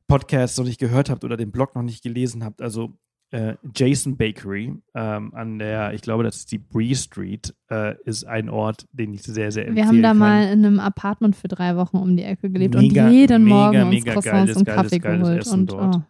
Podcasts 0.08 0.58
noch 0.58 0.66
nicht 0.66 0.80
gehört 0.80 1.10
habt 1.10 1.24
oder 1.24 1.38
den 1.38 1.52
Blog 1.52 1.74
noch 1.74 1.82
nicht 1.82 2.04
gelesen 2.04 2.44
habt, 2.44 2.62
also 2.62 2.94
äh, 3.34 3.56
Jason 3.74 4.16
Bakery 4.16 4.76
ähm, 4.94 5.34
an 5.34 5.58
der, 5.58 5.94
ich 5.96 6.02
glaube, 6.02 6.24
das 6.24 6.38
ist 6.38 6.52
die 6.52 6.60
Bree 6.60 6.94
Street, 6.94 7.54
äh, 7.72 7.96
ist 8.06 8.26
ein 8.26 8.48
Ort, 8.48 8.86
den 8.92 9.12
ich 9.12 9.24
sehr, 9.24 9.52
sehr 9.52 9.68
empfehlen 9.68 9.76
Wir 9.76 9.88
haben 9.88 10.02
da 10.04 10.10
kann. 10.10 10.18
mal 10.20 10.44
in 10.54 10.66
einem 10.66 10.80
Apartment 10.80 11.36
für 11.36 11.48
drei 11.48 11.76
Wochen 11.76 11.98
um 11.98 12.16
die 12.16 12.24
Ecke 12.24 12.52
gelebt 12.52 12.76
Mega, 12.76 13.08
und 13.08 13.12
jeden 13.12 13.44
mega, 13.46 13.56
Morgen 13.56 13.82
uns 13.82 13.90
mega 13.90 14.14
Croissants 14.14 14.32
geiles, 14.32 14.58
und 14.58 14.66
geiles, 14.66 14.82
Kaffee 14.84 15.00
geiles 15.00 15.22
geholt. 15.28 15.42
Essen 15.42 15.60
und, 15.62 15.72
dort. 15.72 15.96
Oh. 15.96 16.02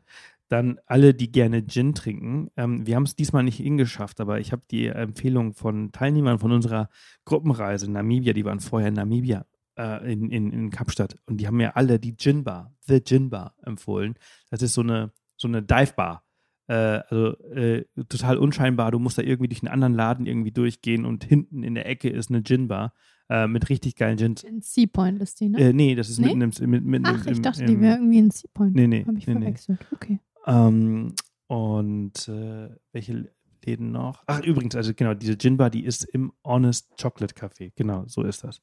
Dann 0.49 0.79
alle, 0.85 1.13
die 1.13 1.31
gerne 1.31 1.65
Gin 1.65 1.95
trinken. 1.95 2.49
Ähm, 2.57 2.85
wir 2.85 2.97
haben 2.97 3.03
es 3.03 3.15
diesmal 3.15 3.43
nicht 3.43 3.57
hingeschafft, 3.57 4.19
aber 4.19 4.41
ich 4.41 4.51
habe 4.51 4.63
die 4.69 4.87
Empfehlung 4.87 5.53
von 5.53 5.93
Teilnehmern 5.93 6.39
von 6.39 6.51
unserer 6.51 6.89
Gruppenreise 7.23 7.85
in 7.85 7.93
Namibia, 7.93 8.33
die 8.33 8.43
waren 8.43 8.59
vorher 8.59 8.89
in 8.89 8.95
Namibia, 8.95 9.45
äh, 9.79 10.11
in, 10.11 10.29
in, 10.29 10.51
in 10.51 10.69
Kapstadt. 10.71 11.15
Und 11.25 11.37
die 11.37 11.47
haben 11.47 11.55
mir 11.55 11.77
alle 11.77 11.99
die 11.99 12.17
Gin 12.17 12.43
Bar, 12.43 12.75
The 12.81 13.01
Gin 13.01 13.29
Bar 13.29 13.55
empfohlen. 13.63 14.15
Das 14.49 14.61
ist 14.61 14.73
so 14.73 14.81
eine, 14.81 15.13
so 15.37 15.47
eine 15.47 15.63
Dive 15.63 15.93
Bar. 15.95 16.25
Äh, 16.67 16.73
also 17.09 17.37
äh, 17.49 17.85
total 18.09 18.37
unscheinbar. 18.37 18.91
Du 18.91 18.99
musst 18.99 19.17
da 19.17 19.21
irgendwie 19.21 19.49
durch 19.49 19.61
einen 19.63 19.73
anderen 19.73 19.93
Laden 19.93 20.25
irgendwie 20.25 20.51
durchgehen 20.51 21.05
und 21.05 21.23
hinten 21.23 21.63
in 21.63 21.75
der 21.75 21.87
Ecke 21.87 22.09
ist 22.09 22.29
eine 22.29 22.43
Gin 22.43 22.67
Bar 22.67 22.93
äh, 23.29 23.47
mit 23.47 23.69
richtig 23.69 23.95
geilen 23.95 24.17
Gins. 24.17 24.43
In 24.43 24.61
Sea 24.61 24.87
Point 24.87 25.21
ist 25.21 25.39
die, 25.39 25.49
ne? 25.49 25.59
Äh, 25.59 25.73
nee, 25.73 25.95
das 25.95 26.09
ist 26.09 26.19
Nee? 26.19 26.35
mitten 26.35 26.41
im, 26.63 26.69
mit, 26.69 26.85
mitten 26.85 27.05
Ach, 27.07 27.25
im, 27.25 27.33
ich 27.33 27.41
dachte, 27.41 27.61
im, 27.61 27.67
die 27.67 27.81
wäre 27.81 27.95
irgendwie 27.95 28.19
in 28.19 28.31
Sea 28.31 28.49
Point. 28.53 28.75
Nee, 28.75 28.87
nee. 28.87 29.05
Habe 29.05 29.17
ich 29.17 29.27
nee, 29.27 29.33
nee. 29.33 29.41
verwechselt. 29.41 29.79
Okay. 29.91 30.19
Ähm, 30.45 31.13
und 31.47 32.27
äh, 32.27 32.69
welche 32.91 33.29
Läden 33.65 33.91
noch? 33.91 34.23
Ach, 34.27 34.41
übrigens, 34.41 34.75
also 34.75 34.93
genau, 34.93 35.13
diese 35.13 35.37
Gin 35.37 35.57
Bar, 35.57 35.69
die 35.69 35.83
ist 35.83 36.03
im 36.03 36.31
Honest 36.45 36.89
Chocolate 37.01 37.35
Café. 37.35 37.71
Genau, 37.75 38.05
so 38.07 38.23
ist 38.23 38.43
das. 38.43 38.61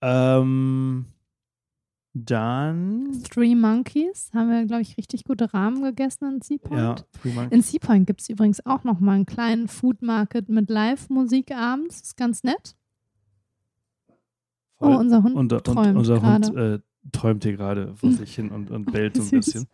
Ähm, 0.00 1.06
dann. 2.24 3.22
Three 3.30 3.54
Monkeys 3.54 4.30
haben 4.34 4.50
wir, 4.50 4.64
glaube 4.64 4.82
ich, 4.82 4.96
richtig 4.96 5.24
gute 5.24 5.52
Rahmen 5.52 5.82
gegessen 5.82 6.34
in 6.34 6.40
Sea 6.40 6.58
Point. 6.58 6.80
Ja, 6.80 6.94
Three 7.20 7.32
Monkeys. 7.32 7.52
In 7.52 7.62
Sea 7.62 7.78
Point 7.80 8.06
gibt 8.06 8.20
es 8.20 8.28
übrigens 8.28 8.64
auch 8.66 8.84
noch 8.84 9.00
mal 9.00 9.12
einen 9.14 9.26
kleinen 9.26 9.68
Food 9.68 10.02
Market 10.02 10.48
mit 10.48 10.70
Live-Musik 10.70 11.52
abends. 11.52 12.00
Ist 12.00 12.16
ganz 12.16 12.42
nett. 12.42 12.76
Voll. 14.78 14.94
Oh, 14.94 14.98
unser 14.98 15.22
Hund 15.22 15.34
und, 15.34 15.48
träumt 15.64 15.96
unser 15.96 16.20
gerade. 16.20 16.48
Hund 16.48 16.56
äh, 16.56 16.78
träumt 17.12 17.42
hier 17.44 17.56
gerade 17.56 17.94
vor 17.94 18.12
sich 18.12 18.34
hin 18.34 18.50
und, 18.50 18.70
und 18.70 18.92
bellt 18.92 19.16
so 19.16 19.22
ein 19.22 19.30
bisschen. 19.40 19.66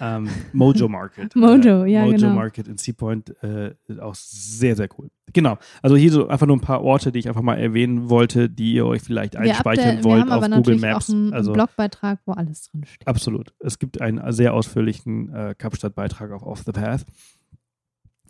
Ähm, 0.00 0.28
Mojo 0.52 0.88
Market. 0.88 1.34
Mojo, 1.36 1.84
äh, 1.84 1.92
ja, 1.92 2.04
Mojo 2.04 2.16
genau. 2.16 2.34
Market 2.34 2.68
in 2.68 2.78
Sea 2.78 2.94
Point 2.94 3.34
äh, 3.42 3.74
auch 4.00 4.14
sehr, 4.14 4.76
sehr 4.76 4.88
cool. 4.98 5.10
Genau. 5.32 5.58
Also 5.82 5.96
hier 5.96 6.10
so 6.10 6.28
einfach 6.28 6.46
nur 6.46 6.56
ein 6.56 6.60
paar 6.60 6.82
Orte, 6.82 7.12
die 7.12 7.20
ich 7.20 7.28
einfach 7.28 7.42
mal 7.42 7.56
erwähnen 7.56 8.08
wollte, 8.10 8.50
die 8.50 8.72
ihr 8.72 8.86
euch 8.86 9.02
vielleicht 9.02 9.34
Wir, 9.34 9.40
einspeichern 9.40 9.98
wir 9.98 10.04
wollt 10.04 10.22
haben 10.22 10.32
auf 10.32 10.44
aber 10.44 10.56
Google 10.56 10.78
Maps. 10.78 11.08
auch 11.08 11.14
einen, 11.14 11.32
also 11.32 11.52
einen 11.52 11.64
Blogbeitrag, 11.64 12.18
wo 12.26 12.32
alles 12.32 12.70
drin 12.70 12.84
steht. 12.84 13.06
Absolut. 13.06 13.54
Es 13.60 13.78
gibt 13.78 14.00
einen 14.00 14.32
sehr 14.32 14.54
ausführlichen 14.54 15.32
äh, 15.32 15.54
Kapstadt-Beitrag 15.56 16.32
auf 16.32 16.42
Off 16.42 16.62
the 16.64 16.72
Path. 16.72 17.06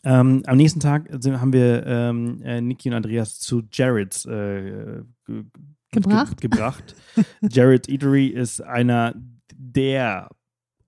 Ähm, 0.03 0.43
am 0.47 0.57
nächsten 0.57 0.81
Tag 0.81 1.09
sind, 1.21 1.41
haben 1.41 1.53
wir 1.53 1.87
ähm, 1.87 2.41
äh, 2.43 2.61
Niki 2.61 2.89
und 2.89 2.95
Andreas 2.95 3.39
zu 3.39 3.63
Jared's 3.71 4.25
äh, 4.25 5.03
Gebracht. 5.91 6.41
Ge 6.41 6.49
gebracht. 6.49 6.95
Jared's 7.41 7.89
Eatery 7.89 8.27
ist 8.27 8.63
einer 8.63 9.15
der 9.55 10.29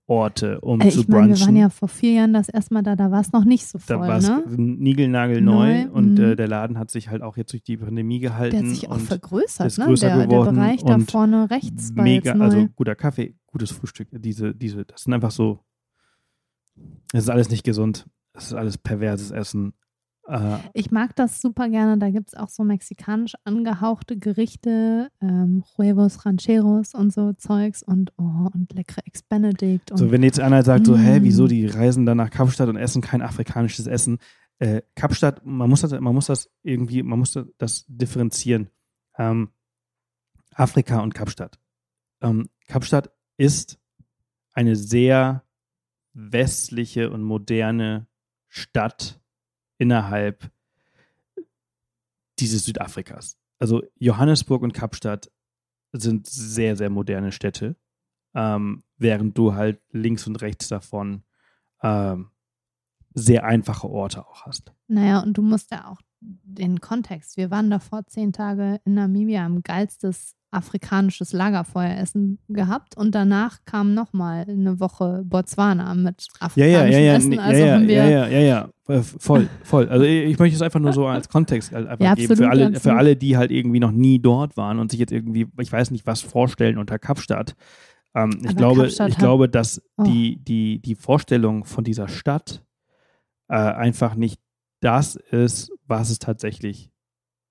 Orte, 0.07 0.61
um 0.61 0.81
Ey, 0.81 0.91
zu 0.91 1.01
ich 1.01 1.09
meine, 1.09 1.23
wir 1.23 1.29
brunchen. 1.29 1.47
waren 1.47 1.57
ja 1.57 1.71
vor 1.71 1.89
vier 1.89 2.13
Jahren 2.13 2.33
das 2.33 2.49
erste 2.49 2.75
Mal 2.75 2.83
da, 2.83 2.97
da 2.97 3.11
war 3.11 3.21
es 3.21 3.33
noch 3.33 3.45
nicht 3.45 3.67
so 3.67 3.79
da 3.87 3.99
voll, 3.99 4.09
war 4.09 4.19
es 4.19 4.29
ne? 4.29 4.45
niegelnagelneu 4.57 5.85
Neu, 5.85 5.91
und 5.91 6.19
mhm. 6.19 6.25
äh, 6.25 6.37
der 6.37 6.49
Laden 6.49 6.79
hat 6.79 6.91
sich 6.91 7.09
halt 7.09 7.23
auch 7.23 7.37
jetzt 7.37 7.53
durch 7.53 7.63
die 7.63 7.77
Pandemie 7.77 8.21
gehalten. 8.21 8.57
Der 8.57 8.69
hat 8.69 8.75
sich 8.75 8.91
auch 8.91 8.99
vergrößert, 8.99 9.67
ist 9.67 9.79
ne? 9.79 9.87
größer 9.87 10.09
Der, 10.09 10.17
der 10.19 10.27
geworden 10.27 10.57
Bereich 10.57 10.83
da 10.85 10.99
vorne 10.99 11.51
rechts 11.51 11.97
war 11.97 12.05
mega, 12.05 12.33
also 12.33 12.69
guter 12.75 12.95
Kaffee, 12.95 13.37
gutes 13.47 13.71
Frühstück. 13.71 14.09
Diese, 14.11 14.55
diese, 14.55 14.85
das 14.85 15.03
sind 15.03 15.15
einfach 15.15 15.31
so, 15.31 15.61
das 17.13 17.25
ist 17.25 17.31
alles 17.31 17.49
nicht 17.49 17.65
gesund. 17.65 18.07
Das 18.33 18.47
ist 18.47 18.55
alles 18.55 18.79
perverses 18.79 19.31
Essen. 19.31 19.75
Äh, 20.33 20.59
Ich 20.73 20.91
mag 20.91 21.15
das 21.17 21.41
super 21.41 21.69
gerne. 21.69 21.99
Da 21.99 22.11
gibt 22.11 22.29
es 22.29 22.35
auch 22.35 22.49
so 22.49 22.65
mexikanisch 22.65 23.35
angehauchte 23.45 24.19
Gerichte, 24.19 25.11
ähm, 25.21 25.63
Huevos 25.77 26.25
Rancheros 26.25 26.95
und 26.95 27.13
so 27.13 27.33
Zeugs 27.35 27.83
und, 27.83 28.13
oh, 28.17 28.49
und 28.53 28.73
leckere 28.73 29.07
Ex-Benedict. 29.07 29.91
Und 29.93 29.99
so, 29.99 30.11
wenn 30.11 30.23
jetzt 30.23 30.41
einer 30.41 30.63
sagt, 30.63 30.87
so, 30.87 30.97
hä, 30.97 31.21
Mm. 31.21 31.25
wieso 31.25 31.47
die 31.47 31.67
reisen 31.67 32.07
dann 32.07 32.17
nach 32.17 32.31
Kapstadt 32.31 32.69
und 32.69 32.77
essen 32.77 33.03
kein 33.03 33.21
afrikanisches 33.23 33.87
Essen? 33.87 34.19
Äh, 34.59 34.83
Kapstadt, 34.95 35.45
man 35.45 35.69
muss 35.69 35.83
das, 35.83 35.93
man 35.93 36.15
muss 36.15 36.27
das 36.27 36.51
irgendwie, 36.63 37.03
man 37.03 37.19
muss 37.19 37.39
das 37.59 37.85
differenzieren. 37.89 38.69
Ähm, 39.19 39.51
Afrika 40.55 41.01
und 41.01 41.15
Kapstadt. 41.15 41.59
Ähm, 42.21 42.49
Kapstadt 42.69 43.11
ist 43.37 43.79
eine 44.55 44.77
sehr 44.77 45.45
westliche 46.15 47.11
und 47.11 47.23
moderne 47.23 48.07
Stadt 48.49 49.22
innerhalb 49.83 50.49
dieses 52.39 52.65
Südafrikas. 52.65 53.37
Also 53.59 53.83
Johannesburg 53.99 54.63
und 54.63 54.75
Kapstadt 54.75 55.31
sind 55.93 56.27
sehr, 56.29 56.77
sehr 56.77 56.89
moderne 56.89 57.33
Städte, 57.33 57.77
ähm, 58.35 58.85
während 58.97 59.37
du 59.37 59.55
halt 59.55 59.83
links 59.91 60.27
und 60.27 60.37
rechts 60.41 60.69
davon 60.69 61.25
ähm, 61.83 62.31
sehr 63.13 63.45
einfache 63.45 63.89
Orte 63.91 64.25
auch 64.25 64.47
hast. 64.47 64.73
Naja, 64.87 65.21
und 65.21 65.37
du 65.37 65.43
musst 65.43 65.73
ja 65.73 65.91
auch 65.91 66.01
den 66.21 66.81
Kontext. 66.81 67.37
Wir 67.37 67.51
waren 67.51 67.71
davor 67.71 68.07
zehn 68.07 68.33
Tage 68.33 68.81
in 68.85 68.95
Namibia, 68.95 69.43
haben 69.43 69.63
geilstes 69.63 70.37
afrikanisches 70.53 71.33
Lagerfeueressen 71.33 72.39
gehabt 72.49 72.97
und 72.97 73.15
danach 73.15 73.59
kam 73.65 73.95
nochmal 73.95 74.45
eine 74.49 74.79
Woche 74.81 75.23
Botswana 75.25 75.95
mit 75.95 76.29
Ja, 76.55 76.67
ja, 76.67 76.81
afrikanischem 76.81 76.93
ja, 76.93 76.99
ja, 76.99 77.15
Essen. 77.15 77.39
Also 77.39 77.61
ja, 77.61 77.67
ja, 77.67 77.75
haben 77.75 77.89
wir 77.89 77.95
ja, 77.95 78.29
ja, 78.29 78.39
ja, 78.41 78.69
äh, 78.89 79.03
voll, 79.03 79.49
voll. 79.65 79.89
Also 79.89 80.05
ich 80.05 80.39
möchte 80.39 80.55
es 80.55 80.63
einfach 80.63 80.79
nur 80.79 80.93
so 80.93 81.07
als 81.07 81.29
Kontext 81.29 81.73
halt 81.73 81.89
einfach 81.89 82.05
Ja, 82.05 82.15
geben 82.15 82.27
für 82.29 82.33
absolut, 82.35 82.51
alle, 82.53 82.67
absolut. 82.67 82.83
für 82.83 82.95
alle, 82.95 83.17
die 83.17 83.37
halt 83.37 83.51
irgendwie 83.51 83.81
noch 83.81 83.93
nie 83.93 84.21
dort 84.21 84.57
waren 84.59 84.79
und 84.79 84.91
sich 84.91 85.01
jetzt 85.01 85.13
irgendwie, 85.13 85.47
ich 85.59 85.73
weiß 85.73 85.91
nicht, 85.91 86.07
was 86.07 86.21
vorstellen 86.21 86.79
unter 86.79 86.99
Kapstadt. 86.99 87.57
Ähm, 88.15 88.39
ich 88.43 88.51
Aber 88.51 88.55
glaube, 88.55 88.83
Kapstadt 88.83 89.09
ich 89.11 89.17
glaube, 89.19 89.49
dass 89.49 89.83
Oh. 89.97 90.05
die, 90.05 90.37
die, 90.37 90.81
die 90.83 90.95
Vorstellung 90.95 91.65
von 91.65 91.83
dieser 91.83 92.09
Stadt 92.09 92.63
äh, 93.49 93.55
einfach 93.55 94.15
nicht 94.15 94.39
das 94.81 95.17
ist, 95.17 95.73
was 95.87 96.11
es 96.11 96.19
tatsächlich 96.19 96.92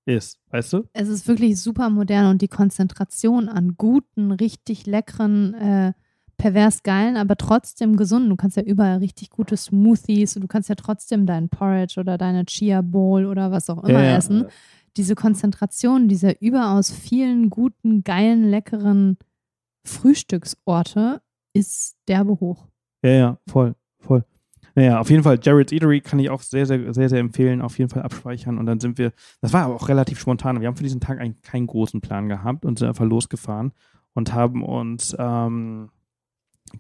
ist. 0.06 0.40
Weißt 0.50 0.74
du? 0.74 0.84
es 0.94 1.08
ist 1.08 1.28
wirklich 1.28 1.62
super 1.62 1.90
modern 1.90 2.28
und 2.28 2.42
die 2.42 2.48
Konzentration 2.48 3.50
an 3.50 3.76
guten, 3.78 4.32
richtig 4.32 4.86
leckeren, 4.86 5.54
äh, 5.54 5.94
pervers 6.38 6.82
geilen, 6.82 7.18
aber 7.18 7.36
trotzdem 7.38 7.96
gesunden. 7.98 8.30
Du 8.30 8.36
kannst 8.36 8.58
ja 8.58 8.64
überall 8.64 8.98
richtig 8.98 9.30
gute 9.30 9.56
Smoothies 9.56 10.36
und 10.36 10.42
du 10.42 10.48
kannst 10.48 10.70
ja 10.70 10.76
trotzdem 10.76 11.26
deinen 11.28 11.50
Porridge 11.50 12.00
oder 12.00 12.18
deine 12.18 12.46
Chia 12.46 12.82
Bowl 12.82 13.26
oder 13.28 13.52
was 13.52 13.70
auch 13.70 13.84
immer 13.84 14.02
Ja, 14.02 14.12
ja. 14.12 14.18
essen. 14.18 14.46
Diese 14.98 15.14
Konzentration 15.16 16.08
dieser 16.08 16.42
überaus 16.42 16.92
vielen 16.92 17.50
guten, 17.50 18.04
geilen, 18.04 18.50
leckeren 18.50 19.18
Frühstücksorte 19.86 21.22
ist 21.54 21.96
derbe 22.08 22.40
hoch. 22.40 22.68
Ja, 23.04 23.12
ja, 23.12 23.38
voll. 23.48 23.76
Naja, 24.76 25.00
auf 25.00 25.10
jeden 25.10 25.24
Fall, 25.24 25.40
Jared's 25.42 25.72
Eatery 25.72 26.02
kann 26.02 26.20
ich 26.20 26.30
auch 26.30 26.42
sehr, 26.42 26.66
sehr, 26.66 26.94
sehr, 26.94 27.10
sehr 27.10 27.20
empfehlen. 27.20 27.62
Auf 27.62 27.78
jeden 27.78 27.90
Fall 27.90 28.04
abspeichern. 28.04 28.58
Und 28.58 28.66
dann 28.66 28.80
sind 28.80 28.98
wir, 28.98 29.12
das 29.42 29.54
war 29.54 29.64
aber 29.66 29.76
auch 29.76 29.90
relativ 29.90 30.20
spontan. 30.20 30.62
Wir 30.62 30.68
haben 30.68 30.76
für 30.78 30.84
diesen 30.84 31.02
Tag 31.02 31.20
eigentlich 31.20 31.42
keinen 31.42 31.68
großen 31.68 32.02
Plan 32.02 32.30
gehabt 32.30 32.66
und 32.66 32.80
sind 32.80 32.88
einfach 32.88 33.06
losgefahren 33.06 33.72
und 34.14 34.34
haben 34.34 34.64
uns 34.64 35.16
ähm, 35.20 35.90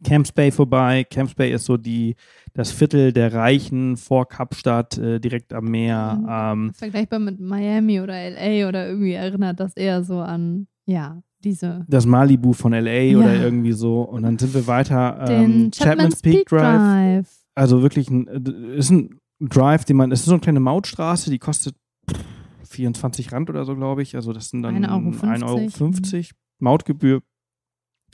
Camps 0.03 0.31
Bay 0.31 0.51
vorbei. 0.51 1.03
Camps 1.09 1.33
Bay 1.35 1.51
ist 1.51 1.65
so 1.65 1.75
die, 1.77 2.15
das 2.53 2.71
Viertel 2.71 3.11
der 3.11 3.33
Reichen 3.33 3.97
vor 3.97 4.27
Kapstadt, 4.27 4.97
äh, 4.97 5.19
direkt 5.19 5.53
am 5.53 5.65
Meer. 5.65 6.17
Mhm. 6.21 6.67
Ähm, 6.67 6.73
Vergleichbar 6.73 7.19
mit 7.19 7.39
Miami 7.39 7.99
oder 7.99 8.13
LA 8.13 8.67
oder 8.67 8.87
irgendwie 8.87 9.13
erinnert 9.13 9.59
das 9.59 9.75
eher 9.75 10.03
so 10.03 10.19
an, 10.19 10.67
ja, 10.85 11.21
diese. 11.43 11.85
das 11.89 12.05
Malibu 12.05 12.53
von 12.53 12.71
LA 12.73 13.17
oder 13.17 13.33
Ja. 13.35 13.43
irgendwie 13.43 13.73
so. 13.73 14.01
Und 14.01 14.23
dann 14.23 14.37
sind 14.39 14.53
wir 14.53 14.65
weiter 14.67 15.25
Den 15.27 15.65
ähm, 15.65 15.71
Chapman's 15.71 16.21
Peak 16.21 16.47
Drive. 16.47 17.27
Also 17.55 17.81
wirklich 17.81 18.09
ein, 18.09 18.27
äh, 18.27 18.77
ist 18.77 18.89
ein 18.91 19.19
Drive, 19.39 19.85
den 19.85 19.97
man, 19.97 20.11
es 20.11 20.19
ist 20.21 20.25
so 20.27 20.33
eine 20.33 20.41
kleine 20.41 20.59
Mautstraße, 20.59 21.29
die 21.29 21.39
kostet 21.39 21.75
pff, 22.09 22.23
24 22.69 23.31
Rand 23.31 23.49
oder 23.49 23.65
so, 23.65 23.75
glaube 23.75 24.01
ich. 24.01 24.15
Also 24.15 24.33
das 24.33 24.49
sind 24.49 24.61
dann 24.63 24.85
1,50 24.85 25.45
Euro. 25.45 25.57
1,50 25.57 26.13
Euro 26.15 26.25
Mautgebühr, 26.59 27.21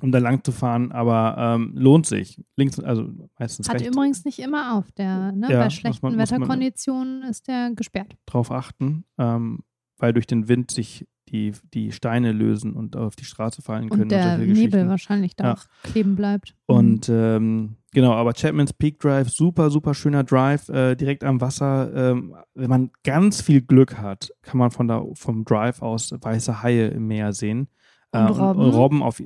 um 0.02 0.12
da 0.12 0.20
lang 0.20 0.44
zu 0.44 0.52
fahren, 0.52 0.92
aber 0.92 1.36
ähm, 1.38 1.74
lohnt 1.76 2.06
sich. 2.06 2.42
Links, 2.56 2.80
also 2.80 3.10
meistens 3.38 3.68
Hat 3.68 3.76
rechts 3.82 3.88
übrigens 3.90 4.26
nicht 4.26 4.40
immer 4.40 4.76
auf. 4.78 4.92
Der, 4.94 5.32
ne, 5.34 5.52
Ja, 5.52 5.60
bei 5.60 5.70
schlechten 5.70 6.06
man- 6.06 6.18
Wetterkonditionen 6.18 7.24
ist 7.24 7.48
der 7.48 7.72
gesperrt. 7.76 8.16
drauf 8.26 8.52
achten, 8.52 9.04
ähm, 9.18 9.60
weil 9.98 10.14
durch 10.14 10.28
den 10.28 10.48
Wind 10.48 10.72
sich 10.72 11.06
die, 11.30 11.54
die 11.74 11.92
Steine 11.92 12.32
lösen 12.32 12.74
und 12.74 12.96
auf 12.96 13.16
die 13.16 13.26
Straße 13.26 13.62
fallen 13.62 13.90
können. 13.90 14.04
Und 14.04 14.12
der 14.12 14.38
solche 14.38 14.54
Nebel 14.54 14.88
wahrscheinlich 14.88 15.36
da 15.36 15.44
Ja. 15.46 15.54
auch 15.54 15.66
kleben 15.84 16.16
bleibt. 16.16 16.56
Und 16.66 17.10
ähm, 17.10 17.76
genau, 17.94 18.14
aber 18.14 18.34
Chapman's 18.34 18.74
Peak 18.74 19.00
Drive, 19.00 19.30
super, 19.30 19.70
super 19.70 19.94
schöner 19.94 20.24
Drive, 20.24 20.70
äh, 20.70 20.96
direkt 20.96 21.24
am 21.24 21.42
Wasser. 21.42 21.92
Ähm, 21.94 22.36
wenn 22.54 22.70
man 22.70 22.92
ganz 23.04 23.42
viel 23.42 23.62
Glück 23.62 23.98
hat, 23.98 24.32
kann 24.42 24.58
man 24.58 24.72
von 24.72 24.88
da, 24.88 25.04
vom 25.14 25.46
Drive 25.46 25.82
aus 25.82 26.12
weiße 26.12 26.64
Haie 26.64 26.88
im 26.88 27.08
Meer 27.08 27.34
sehen. 27.34 27.68
Äh, 28.12 28.20
Und 28.20 28.30
Robben? 28.40 28.62
Und, 28.64 28.74
Robben 28.74 29.04
auf, 29.04 29.22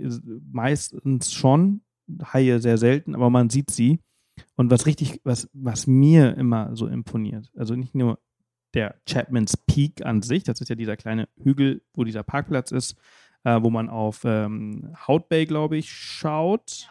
meistens 0.51 1.31
schon, 1.31 1.81
Haie 2.33 2.59
sehr 2.59 2.77
selten, 2.77 3.15
aber 3.15 3.29
man 3.29 3.49
sieht 3.49 3.71
sie. 3.71 3.99
Und 4.55 4.71
was 4.71 4.85
richtig, 4.85 5.21
was, 5.23 5.49
was 5.53 5.87
mir 5.87 6.35
immer 6.35 6.75
so 6.75 6.87
imponiert, 6.87 7.51
also 7.55 7.75
nicht 7.75 7.95
nur 7.95 8.19
der 8.73 8.95
Chapman's 9.05 9.57
Peak 9.57 10.05
an 10.05 10.21
sich, 10.21 10.43
das 10.43 10.61
ist 10.61 10.69
ja 10.69 10.75
dieser 10.75 10.97
kleine 10.97 11.27
Hügel, 11.41 11.81
wo 11.93 12.03
dieser 12.03 12.23
Parkplatz 12.23 12.71
ist, 12.71 12.95
äh, 13.43 13.61
wo 13.61 13.69
man 13.69 13.89
auf 13.89 14.21
ähm, 14.25 14.95
Hout 15.07 15.25
Bay, 15.29 15.45
glaube 15.45 15.77
ich, 15.77 15.91
schaut. 15.91 16.89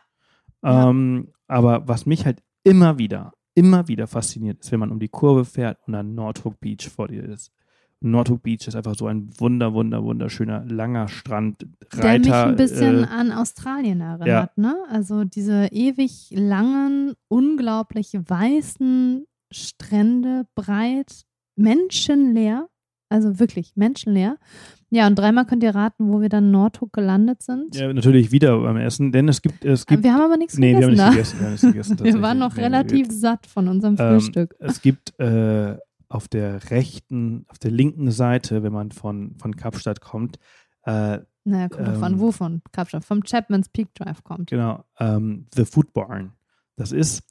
Ja. 0.63 0.91
Ähm, 0.91 1.29
aber 1.49 1.89
was 1.89 2.07
mich 2.07 2.27
halt 2.27 2.43
immer 2.65 2.99
wieder, 2.99 3.33
immer 3.55 3.89
wieder 3.89 4.07
fasziniert, 4.07 4.61
ist, 4.61 4.73
wenn 4.73 4.81
man 4.81 4.91
um 4.91 5.01
die 5.01 5.09
Kurve 5.09 5.45
fährt 5.45 5.79
und 5.87 5.95
dann 5.95 6.15
Nordhook 6.15 6.61
Beach 6.61 6.89
vor 6.89 7.09
dir 7.09 7.25
ist. 7.25 7.53
Nordhook 8.03 8.43
Beach 8.43 8.67
ist 8.67 8.75
einfach 8.75 8.95
so 8.95 9.07
ein 9.07 9.29
wunder, 9.39 9.75
wunder, 9.75 10.03
wunderschöner, 10.03 10.65
langer 10.65 11.09
Strand. 11.09 11.67
der 11.93 12.05
Reiter, 12.05 12.19
mich 12.19 12.33
ein 12.33 12.57
bisschen 12.57 13.05
äh, 13.05 13.07
an 13.07 13.31
Australien 13.31 14.01
erinnert, 14.01 14.57
ne? 14.57 14.77
Also 14.91 15.25
diese 15.25 15.67
ewig 15.67 16.31
langen, 16.31 17.15
unglaublich 17.29 18.15
weißen 18.15 19.27
Strände, 19.51 20.47
breit, 20.55 21.27
menschenleer. 21.61 22.69
Also 23.13 23.41
wirklich 23.41 23.73
menschenleer. 23.75 24.37
Ja, 24.91 25.07
und 25.09 25.17
dreimal 25.19 25.45
könnt 25.45 25.65
ihr 25.65 25.75
raten, 25.75 26.13
wo 26.13 26.21
wir 26.21 26.29
dann 26.29 26.53
Nordhook 26.53 26.93
gelandet 26.93 27.43
sind. 27.43 27.75
ja, 27.75 27.93
natürlich 27.93 28.31
wieder 28.31 28.61
beim 28.61 28.77
Essen, 28.77 29.11
denn 29.11 29.29
es 29.29 29.43
gibt, 29.43 29.65
es 29.65 29.85
gibt 29.87 30.05
wir 30.05 30.15
haben 30.15 30.23
aber 30.23 30.37
nichts 30.37 30.57
nee, 30.59 30.77
wir 30.77 30.87
haben 30.87 30.91
gegessen 30.95 30.97
nicht 30.97 31.01
da. 31.01 31.11
gegessen. 31.11 31.39
Wir, 31.39 31.45
haben 31.47 31.51
nichts 31.53 31.67
gegessen 31.67 31.99
Wir 32.05 32.23
waren 32.23 32.39
noch. 32.39 32.55
Nee, 32.57 32.63
relativ 32.63 33.09
wir- 33.09 33.15
satt 33.17 33.47
von 33.47 33.67
unserem 33.69 33.97
Ähm, 33.99 34.21
Frühstück. 34.21 34.55
Es 34.61 34.81
gibt 34.81 35.19
äh, 35.19 35.77
auf 36.09 36.29
der 36.29 36.71
rechten, 36.71 37.47
auf 37.49 37.59
der 37.59 37.71
linken 37.73 38.11
Seite, 38.13 38.63
wenn 38.63 38.73
man 38.73 38.93
von, 38.93 39.35
von 39.39 39.57
Kapstadt 39.57 40.01
kommt, 40.01 40.39
äh, 40.85 41.19
Naja, 41.45 41.69
kommt 41.69 41.89
ähm, 41.89 41.95
von 41.97 42.21
wo 42.21 42.31
von 42.33 42.63
Kapstadt? 42.73 43.05
Vom 43.05 43.23
Chapman's 43.25 43.69
Peak 43.69 43.93
Drive 43.95 44.23
kommt. 44.23 44.51
Genau, 44.51 44.85
ähm, 45.01 45.47
The 45.55 45.65
Food 45.65 45.93
Barn. 45.93 46.33
Das 46.77 46.93
ist, 46.93 47.23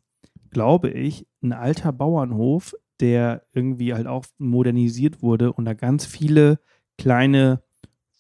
glaube 0.49 0.89
ich, 0.89 1.25
ein 1.41 1.53
alter 1.53 1.91
Bauernhof, 1.93 2.73
der 2.99 3.43
irgendwie 3.53 3.93
halt 3.93 4.07
auch 4.07 4.25
modernisiert 4.37 5.21
wurde 5.21 5.53
und 5.53 5.65
da 5.65 5.73
ganz 5.73 6.05
viele 6.05 6.59
kleine 6.97 7.61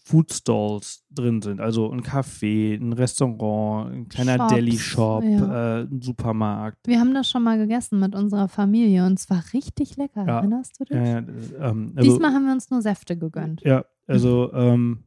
Food 0.09 0.33
Stalls 0.33 1.05
drin 1.11 1.41
sind. 1.41 1.61
Also 1.61 1.91
ein 1.91 2.01
Café, 2.01 2.75
ein 2.75 2.93
Restaurant, 2.93 3.93
ein 3.93 4.09
kleiner 4.09 4.47
Deli-Shop, 4.47 5.23
ja. 5.23 5.81
äh, 5.81 5.83
ein 5.83 6.01
Supermarkt. 6.01 6.79
Wir 6.87 6.99
haben 6.99 7.13
das 7.13 7.29
schon 7.29 7.43
mal 7.43 7.59
gegessen 7.59 7.99
mit 7.99 8.15
unserer 8.15 8.47
Familie 8.47 9.05
und 9.05 9.19
es 9.19 9.29
war 9.29 9.43
richtig 9.53 9.97
lecker. 9.97 10.25
Ja. 10.25 10.37
Erinnerst 10.39 10.79
du 10.79 10.85
dich? 10.85 10.97
Ja, 10.97 11.19
ähm, 11.19 11.93
also, 11.95 12.09
Diesmal 12.09 12.33
haben 12.33 12.45
wir 12.45 12.53
uns 12.53 12.71
nur 12.71 12.81
Säfte 12.81 13.17
gegönnt. 13.17 13.61
Ja, 13.61 13.85
also 14.07 14.51
ähm, 14.53 15.03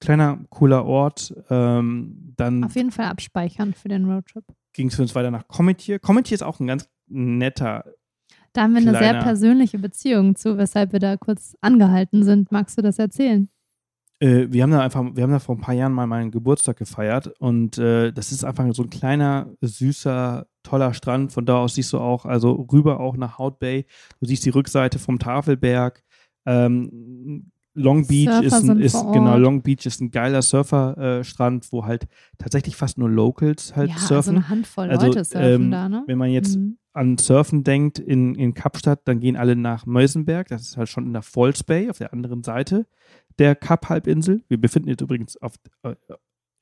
kleiner, 0.00 0.44
cooler 0.50 0.84
Ort. 0.84 1.34
Ähm, 1.48 2.34
dann 2.36 2.64
Auf 2.64 2.76
jeden 2.76 2.90
Fall 2.90 3.06
abspeichern 3.06 3.72
für 3.72 3.88
den 3.88 4.04
Roadtrip. 4.04 4.44
Ging 4.74 4.88
es 4.88 4.96
für 4.96 5.02
uns 5.02 5.14
weiter 5.14 5.30
nach 5.30 5.48
Cometier. 5.48 5.98
Cometier 5.98 6.34
ist 6.34 6.42
auch 6.42 6.60
ein 6.60 6.66
ganz 6.66 6.90
netter 7.06 7.84
da 8.52 8.62
haben 8.62 8.74
wir 8.74 8.80
eine 8.80 8.98
sehr 8.98 9.22
persönliche 9.22 9.78
Beziehung 9.78 10.34
zu, 10.34 10.58
weshalb 10.58 10.92
wir 10.92 11.00
da 11.00 11.16
kurz 11.16 11.56
angehalten 11.60 12.24
sind. 12.24 12.50
Magst 12.50 12.76
du 12.78 12.82
das 12.82 12.98
erzählen? 12.98 13.48
Äh, 14.20 14.48
wir 14.50 14.62
haben 14.62 14.70
da 14.70 14.80
einfach, 14.80 15.04
wir 15.14 15.22
haben 15.22 15.30
da 15.30 15.38
vor 15.38 15.56
ein 15.56 15.60
paar 15.60 15.74
Jahren 15.74 15.92
mal 15.92 16.06
meinen 16.06 16.30
Geburtstag 16.30 16.76
gefeiert 16.76 17.28
und 17.38 17.78
äh, 17.78 18.12
das 18.12 18.32
ist 18.32 18.44
einfach 18.44 18.66
so 18.74 18.82
ein 18.82 18.90
kleiner, 18.90 19.50
süßer, 19.62 20.46
toller 20.62 20.94
Strand. 20.94 21.32
Von 21.32 21.46
da 21.46 21.58
aus 21.58 21.74
siehst 21.74 21.92
du 21.92 21.98
auch, 21.98 22.26
also 22.26 22.52
rüber 22.70 23.00
auch 23.00 23.16
nach 23.16 23.38
Hout 23.38 23.56
Bay. 23.58 23.86
Du 24.20 24.26
siehst 24.26 24.44
die 24.44 24.50
Rückseite 24.50 24.98
vom 24.98 25.18
Tafelberg. 25.18 26.02
Ähm, 26.46 27.50
Long 27.74 28.06
Beach 28.06 28.42
ist, 28.42 28.68
ein, 28.68 28.80
ist 28.80 29.00
genau 29.12 29.38
Long 29.38 29.62
Beach 29.62 29.86
ist 29.86 30.00
ein 30.00 30.10
geiler 30.10 30.42
Surferstrand, 30.42 31.64
äh, 31.64 31.68
wo 31.70 31.86
halt 31.86 32.08
tatsächlich 32.36 32.74
fast 32.76 32.98
nur 32.98 33.08
Locals 33.08 33.76
halt 33.76 33.90
ja, 33.90 33.96
surfen. 33.96 34.16
Also 34.16 34.30
eine 34.32 34.48
Handvoll 34.48 34.90
also, 34.90 35.06
Leute 35.06 35.24
surfen 35.24 35.62
ähm, 35.62 35.70
da, 35.70 35.88
ne? 35.88 36.02
Wenn 36.06 36.18
man 36.18 36.30
jetzt 36.30 36.56
mhm. 36.56 36.78
An 36.92 37.18
Surfen 37.18 37.64
denkt 37.64 37.98
in, 37.98 38.34
in 38.34 38.54
Kapstadt, 38.54 39.02
dann 39.04 39.20
gehen 39.20 39.36
alle 39.36 39.56
nach 39.56 39.86
Meusenberg. 39.86 40.48
Das 40.48 40.62
ist 40.62 40.76
halt 40.76 40.88
schon 40.88 41.06
in 41.06 41.12
der 41.12 41.22
Falls 41.22 41.62
Bay 41.62 41.88
auf 41.88 41.98
der 41.98 42.12
anderen 42.12 42.42
Seite 42.42 42.86
der 43.38 43.54
Kap-Halbinsel. 43.54 44.42
Wir 44.48 44.60
befinden 44.60 44.90
uns 44.90 45.00
übrigens 45.00 45.36
auf 45.36 45.54
äh, 45.82 45.94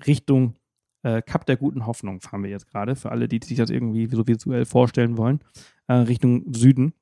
Richtung 0.07 0.55
äh, 1.03 1.23
Kap 1.23 1.47
der 1.47 1.57
guten 1.57 1.87
Hoffnung 1.87 2.21
fahren 2.21 2.43
wir 2.43 2.51
jetzt 2.51 2.69
gerade. 2.69 2.97
Für 2.97 3.11
alle, 3.11 3.29
die 3.29 3.41
sich 3.43 3.57
das 3.57 3.71
irgendwie 3.71 4.07
so 4.07 4.27
visuell 4.27 4.65
vorstellen 4.65 5.17
wollen, 5.17 5.41
äh, 5.87 5.95
Richtung 5.95 6.53
Süden. 6.53 6.93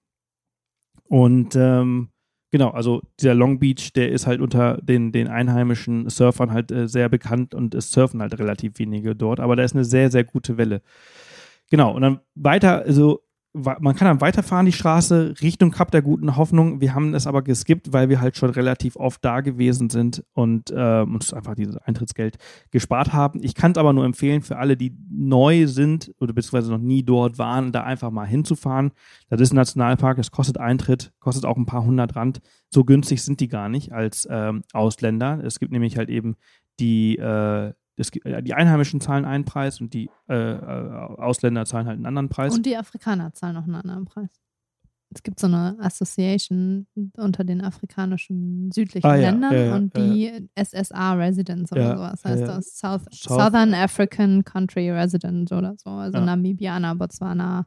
Und 1.09 1.57
ähm, 1.57 2.11
Genau, 2.53 2.71
also 2.71 3.03
dieser 3.21 3.35
Long 3.35 3.59
Beach, 3.59 3.93
der 3.93 4.11
ist 4.13 4.27
halt 4.27 4.41
unter 4.41 4.79
den, 4.81 5.11
den 5.11 5.27
einheimischen 5.27 6.09
Surfern 6.09 6.53
halt 6.53 6.71
äh, 6.71 6.89
sehr 6.89 7.09
bekannt 7.09 7.55
und 7.55 7.75
es 7.75 7.91
surfen 7.91 8.23
halt 8.23 8.39
relativ 8.39 8.79
wenige 8.79 9.17
dort, 9.17 9.41
aber 9.41 9.57
da 9.57 9.65
ist 9.65 9.75
eine 9.75 9.85
sehr, 9.85 10.11
sehr 10.11 10.25
gute 10.25 10.57
Welle. 10.57 10.81
Genau, 11.71 11.95
und 11.95 12.03
dann 12.03 12.21
weiter, 12.35 12.83
also 12.83 13.23
man 13.57 13.97
kann 13.97 14.07
dann 14.07 14.21
weiterfahren 14.21 14.67
die 14.67 14.73
Straße 14.73 15.35
Richtung 15.41 15.71
Kap 15.71 15.91
der 15.91 16.03
guten 16.03 16.37
Hoffnung. 16.37 16.81
Wir 16.81 16.95
haben 16.95 17.15
es 17.15 17.27
aber 17.27 17.43
geskippt, 17.43 17.93
weil 17.93 18.09
wir 18.09 18.21
halt 18.21 18.37
schon 18.37 18.51
relativ 18.51 18.97
oft 18.97 19.25
da 19.25 19.41
gewesen 19.41 19.89
sind 19.89 20.23
und 20.35 20.71
äh, 20.71 21.03
uns 21.03 21.33
einfach 21.33 21.55
dieses 21.55 21.77
Eintrittsgeld 21.79 22.37
gespart 22.71 23.13
haben. 23.13 23.43
Ich 23.43 23.55
kann 23.55 23.73
es 23.73 23.79
aber 23.79 23.93
nur 23.93 24.05
empfehlen 24.05 24.43
für 24.43 24.59
alle, 24.59 24.77
die 24.77 24.95
neu 25.11 25.67
sind 25.67 26.13
oder 26.21 26.35
beziehungsweise 26.35 26.71
noch 26.71 26.79
nie 26.79 27.03
dort 27.03 27.39
waren, 27.39 27.73
da 27.73 27.83
einfach 27.83 28.11
mal 28.11 28.27
hinzufahren. 28.27 28.93
Das 29.31 29.41
ist 29.41 29.53
ein 29.53 29.57
Nationalpark, 29.57 30.19
es 30.19 30.31
kostet 30.31 30.59
Eintritt, 30.59 31.13
kostet 31.19 31.47
auch 31.47 31.57
ein 31.57 31.67
paar 31.67 31.85
hundert 31.85 32.15
Rand. 32.15 32.41
So 32.69 32.85
günstig 32.85 33.23
sind 33.23 33.41
die 33.41 33.49
gar 33.49 33.69
nicht 33.69 33.93
als 33.93 34.29
ähm, 34.31 34.65
Ausländer. 34.75 35.41
Es 35.43 35.59
gibt 35.59 35.73
nämlich 35.73 35.97
halt 35.97 36.11
eben 36.11 36.37
die 36.79 37.17
äh, 37.17 37.73
das, 37.97 38.11
die 38.11 38.55
Einheimischen 38.55 39.01
zahlen 39.01 39.25
einen 39.25 39.45
Preis 39.45 39.81
und 39.81 39.95
die 39.95 40.11
äh, 40.29 40.35
äh, 40.35 40.91
Ausländer 41.19 41.65
zahlen 41.65 41.87
halt 41.87 41.97
einen 41.97 42.07
anderen 42.07 42.29
Preis. 42.29 42.55
Und 42.55 42.67
die 42.67 42.77
Afrikaner 42.77 43.33
zahlen 43.33 43.55
noch 43.55 43.65
einen 43.65 43.75
anderen 43.75 44.05
Preis. 44.05 44.31
Es 45.15 45.23
gibt 45.23 45.39
so 45.41 45.47
eine 45.47 45.77
Association 45.81 46.87
unter 47.17 47.45
den 47.45 47.63
afrikanischen 47.63 48.71
südlichen 48.73 49.07
ah, 49.07 49.15
ja, 49.15 49.31
Ländern 49.31 49.55
äh, 49.55 49.71
und 49.71 49.97
die 49.97 50.27
äh, 50.27 50.65
SSA 50.65 51.15
Residents 51.15 51.73
oder 51.73 51.83
ja, 51.83 51.97
sowas 51.97 52.25
heißt 52.25 52.43
das. 52.43 52.79
South, 52.79 53.03
South, 53.13 53.41
Southern 53.41 53.73
African 53.73 54.45
Country 54.45 54.91
Resident 54.91 55.53
oder 55.53 55.75
so. 55.79 55.91
Also 55.91 56.21
Namibianer, 56.21 56.95
Botswana, 56.95 57.67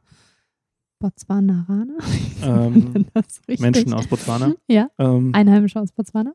Botswanaraner? 1.00 1.98
Ähm, 2.42 3.06
Menschen 3.58 3.92
aus 3.92 4.06
Botswana. 4.06 4.54
Ja, 4.66 4.88
ähm, 4.98 5.32
Einheimische 5.34 5.78
aus 5.78 5.92
Botswana. 5.92 6.32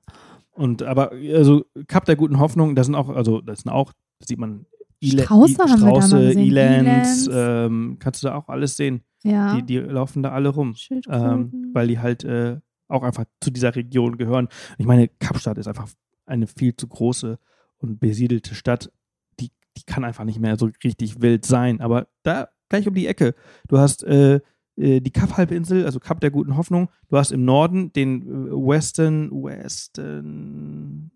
Und 0.55 0.83
aber, 0.83 1.11
also 1.11 1.65
Cup 1.87 2.05
der 2.05 2.15
guten 2.15 2.39
Hoffnung, 2.39 2.75
da 2.75 2.83
sind 2.83 2.95
auch, 2.95 3.09
also 3.09 3.41
das 3.41 3.61
sind 3.61 3.71
auch, 3.71 3.91
da 4.19 4.25
sieht 4.25 4.39
man 4.39 4.65
Ile 5.01 5.23
Strauße, 5.23 5.53
I 5.53 5.57
haben 5.57 5.77
Strauße, 5.77 6.19
wir 6.19 6.33
da 6.33 6.39
Elands, 6.39 7.29
ähm, 7.31 7.97
kannst 7.99 8.23
du 8.23 8.27
da 8.27 8.35
auch 8.35 8.47
alles 8.47 8.77
sehen. 8.77 9.01
Ja. 9.23 9.55
Die, 9.55 9.63
die 9.63 9.77
laufen 9.79 10.23
da 10.23 10.31
alle 10.31 10.49
rum. 10.49 10.75
Ähm, 11.09 11.71
weil 11.73 11.87
die 11.87 11.99
halt 11.99 12.23
äh, 12.23 12.59
auch 12.87 13.03
einfach 13.03 13.25
zu 13.41 13.51
dieser 13.51 13.75
Region 13.75 14.17
gehören. 14.17 14.47
Ich 14.77 14.85
meine, 14.85 15.07
Kapstadt 15.07 15.57
ist 15.57 15.67
einfach 15.67 15.89
eine 16.25 16.47
viel 16.47 16.75
zu 16.75 16.87
große 16.87 17.37
und 17.79 17.99
besiedelte 17.99 18.55
Stadt. 18.55 18.91
Die, 19.39 19.51
die 19.77 19.83
kann 19.85 20.05
einfach 20.05 20.23
nicht 20.23 20.39
mehr 20.39 20.57
so 20.57 20.69
richtig 20.83 21.21
wild 21.21 21.45
sein. 21.45 21.81
Aber 21.81 22.07
da 22.23 22.49
gleich 22.69 22.87
um 22.87 22.93
die 22.93 23.07
Ecke. 23.07 23.35
Du 23.67 23.77
hast 23.77 24.03
äh, 24.03 24.39
die 24.77 25.11
Kap-Halbinsel, 25.11 25.85
also 25.85 25.99
Kap 25.99 26.19
der 26.19 26.31
guten 26.31 26.57
Hoffnung. 26.57 26.89
Du 27.09 27.17
hast 27.17 27.31
im 27.31 27.45
Norden 27.45 27.93
den 27.93 28.21
äh, 28.23 28.51
Western, 28.51 29.31
Western. 29.31 31.11